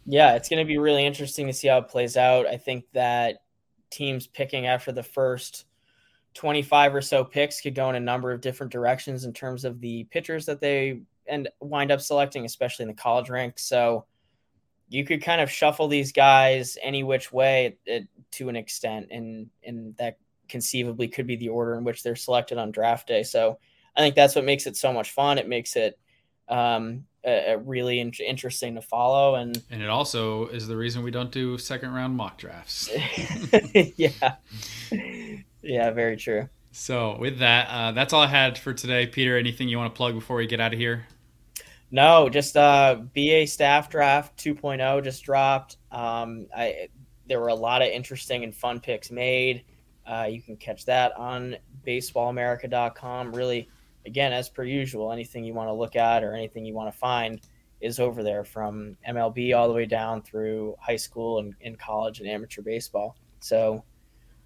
Yeah, 0.07 0.37
it's 0.37 0.49
going 0.49 0.65
to 0.65 0.67
be 0.67 0.79
really 0.79 1.05
interesting 1.05 1.47
to 1.49 1.53
see 1.53 1.69
how 1.69 1.79
it 1.79 1.89
plays 1.89 2.17
out. 2.17 2.47
I 2.47 2.57
think 2.57 2.85
that 2.93 3.43
teams 3.91 4.27
picking 4.27 4.67
after 4.67 4.93
the 4.93 5.03
first 5.03 5.67
25 6.35 6.95
or 6.95 7.03
so 7.03 7.25
picks 7.25 7.61
could 7.61 7.75
go 7.75 7.91
in 7.91 7.97
a 7.97 8.01
number 8.01 8.33
of 8.33 8.41
different 8.41 8.73
directions 8.73 9.25
in 9.25 9.33
terms 9.33 9.65
of 9.65 9.81
the 9.81 10.05
pitchers 10.05 10.47
that 10.47 10.61
they 10.61 11.01
and 11.29 11.49
wind 11.61 11.91
up 11.91 12.01
selecting, 12.01 12.45
especially 12.45 12.85
in 12.85 12.89
the 12.89 12.95
college 12.95 13.31
ranks. 13.31 13.65
So 13.65 14.07
you 14.89 15.05
could 15.05 15.23
kind 15.23 15.41
of 15.41 15.51
shuffle 15.51 15.89
these 15.89 16.13
guys 16.13 16.79
any 16.83 17.03
which 17.03 17.33
way 17.33 17.77
to 18.33 18.49
an 18.49 18.57
extent, 18.57 19.09
and 19.11 19.49
and 19.63 19.97
that 19.97 20.19
conceivably 20.49 21.09
could 21.09 21.27
be 21.27 21.37
the 21.37 21.51
order 21.51 21.75
in 21.75 21.85
which 21.85 22.03
they're 22.03 22.17
selected 22.17 22.59
on 22.59 22.71
draft 22.71 23.07
day. 23.07 23.23
So 23.23 23.59
I 23.97 24.01
think 24.01 24.15
that's 24.15 24.35
what 24.35 24.45
makes 24.45 24.67
it 24.67 24.77
so 24.77 24.93
much 24.93 25.11
fun. 25.11 25.39
It 25.39 25.49
makes 25.49 25.77
it 25.77 25.99
um, 26.49 27.05
a, 27.25 27.53
a 27.53 27.59
really 27.59 28.01
in- 28.01 28.13
interesting 28.25 28.75
to 28.77 28.83
follow, 28.83 29.35
and 29.35 29.63
and 29.71 29.83
it 29.83 29.89
also 29.89 30.47
is 30.49 30.67
the 30.67 30.77
reason 30.77 31.03
we 31.03 31.11
don't 31.11 31.33
do 31.33 31.59
second 31.59 31.93
round 31.93 32.15
mock 32.17 32.39
drafts. 32.39 32.91
yeah, 33.97 34.37
yeah, 35.63 35.91
very 35.91 36.17
true. 36.17 36.49
So 36.73 37.17
with 37.19 37.39
that, 37.41 37.69
uh, 37.71 37.93
that's 37.93 38.13
all 38.13 38.23
I 38.23 38.29
had 38.29 38.57
for 38.57 38.73
today. 38.73 39.07
Peter, 39.07 39.37
anything 39.37 39.69
you 39.69 39.79
want 39.79 39.93
to 39.93 39.97
plug 39.97 40.15
before 40.15 40.37
we 40.37 40.47
get 40.47 40.61
out 40.61 40.73
of 40.73 40.79
here? 40.79 41.07
No, 41.91 42.29
just 42.29 42.57
uh, 42.57 42.97
BA 43.15 43.47
staff 43.47 43.89
draft 43.89 44.37
2.0 44.39 45.03
just 45.03 45.25
dropped. 45.25 45.79
Um, 45.91 46.47
I 46.55 46.89
there 47.27 47.41
were 47.41 47.49
a 47.49 47.55
lot 47.55 47.83
of 47.83 47.89
interesting 47.89 48.45
and 48.45 48.55
fun 48.55 48.81
picks 48.81 49.11
made. 49.11 49.65
Uh, 50.07 50.27
you 50.31 50.41
can 50.41 50.57
catch 50.57 50.87
that 50.87 51.13
on 51.17 51.57
baseballamerica.com. 51.87 53.35
Really, 53.35 53.69
again, 54.07 54.33
as 54.33 54.49
per 54.49 54.65
usual, 54.65 55.13
anything 55.13 55.45
you 55.45 55.53
want 55.53 55.69
to 55.69 55.75
look 55.75 55.95
at 55.95 56.25
or 56.25 56.35
anything 56.35 56.65
you 56.65 56.75
want 56.75 56.93
to 56.93 56.99
find 56.99 57.41
is 57.81 58.01
over 58.01 58.23
there 58.23 58.45
from 58.45 58.97
MLB 59.07 59.57
all 59.57 59.69
the 59.69 59.75
way 59.75 59.87
down 59.87 60.23
through 60.23 60.75
high 60.81 60.97
school 60.97 61.39
and, 61.39 61.55
and 61.63 61.79
college 61.79 62.21
and 62.21 62.29
amateur 62.29 62.63
baseball. 62.63 63.17
So 63.41 63.85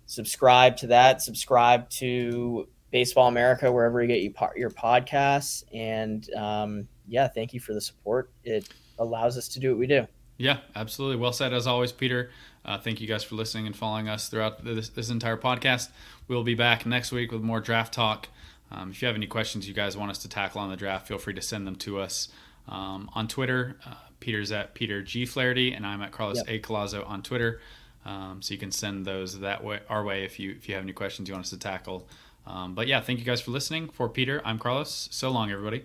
subscribe 0.07 0.77
to 0.79 0.89
that. 0.89 1.23
Subscribe 1.23 1.89
to 1.91 2.69
Baseball 2.91 3.29
America 3.29 3.73
wherever 3.73 4.03
you 4.03 4.09
get 4.09 4.57
your 4.57 4.71
podcasts. 4.71 5.65
And 5.73 6.29
um, 6.35 6.89
yeah, 7.07 7.29
thank 7.29 7.55
you 7.55 7.61
for 7.61 7.75
the 7.75 7.81
support. 7.81 8.31
It 8.45 8.69
allows 8.99 9.37
us 9.37 9.49
to 9.49 9.61
do 9.61 9.71
what 9.71 9.79
we 9.79 9.87
do. 9.87 10.07
Yeah, 10.39 10.59
absolutely. 10.75 11.17
Well 11.17 11.33
said 11.33 11.53
as 11.53 11.67
always, 11.67 11.93
Peter. 11.93 12.31
Uh, 12.65 12.79
thank 12.79 13.01
you 13.01 13.07
guys 13.07 13.25
for 13.25 13.35
listening 13.35 13.67
and 13.67 13.77
following 13.77 14.09
us 14.09 14.29
throughout 14.29 14.65
this, 14.65 14.89
this 14.89 15.11
entire 15.11 15.37
podcast. 15.37 15.91
We'll 16.29 16.45
be 16.45 16.55
back 16.55 16.87
next 16.87 17.13
week 17.13 17.33
with 17.33 17.43
more 17.43 17.61
draft 17.61 17.93
talk. 17.93 18.29
Um, 18.71 18.91
if 18.91 19.03
you 19.03 19.07
have 19.07 19.17
any 19.17 19.27
questions 19.27 19.69
you 19.69 19.75
guys 19.75 19.97
want 19.97 20.11
us 20.11 20.19
to 20.19 20.29
tackle 20.29 20.61
on 20.61 20.71
the 20.71 20.77
draft, 20.77 21.07
feel 21.07 21.19
free 21.19 21.35
to 21.35 21.43
send 21.43 21.67
them 21.67 21.77
to 21.77 21.99
us 22.01 22.29
um, 22.69 23.11
on 23.15 23.29
Twitter. 23.29 23.77
Uh, 23.85 23.95
Peter's 24.21 24.53
at 24.53 24.75
Peter 24.75 25.03
G 25.03 25.27
Flaherty, 25.27 25.73
and 25.73 25.87
I'm 25.87 26.01
at 26.01 26.13
Carlos 26.13 26.39
yep. 26.39 26.47
A 26.49 26.59
Collazo 26.61 27.09
on 27.09 27.23
Twitter. 27.23 27.61
Um, 28.05 28.41
so 28.41 28.55
you 28.55 28.59
can 28.59 28.73
send 28.73 29.05
those 29.05 29.41
that 29.41 29.63
way 29.63 29.81
our 29.89 30.05
way 30.05 30.25
if 30.25 30.41
you 30.41 30.53
if 30.53 30.69
you 30.69 30.75
have 30.75 30.83
any 30.83 30.93
questions 30.93 31.29
you 31.29 31.35
want 31.35 31.45
us 31.45 31.51
to 31.51 31.59
tackle. 31.59 32.09
Um, 32.47 32.75
but 32.75 32.87
yeah, 32.87 33.01
thank 33.01 33.19
you 33.19 33.25
guys 33.25 33.41
for 33.41 33.51
listening. 33.51 33.89
For 33.89 34.09
Peter, 34.09 34.41
I'm 34.45 34.59
Carlos. 34.59 35.09
So 35.13 35.31
long, 35.31 35.51
everybody. 35.51 35.85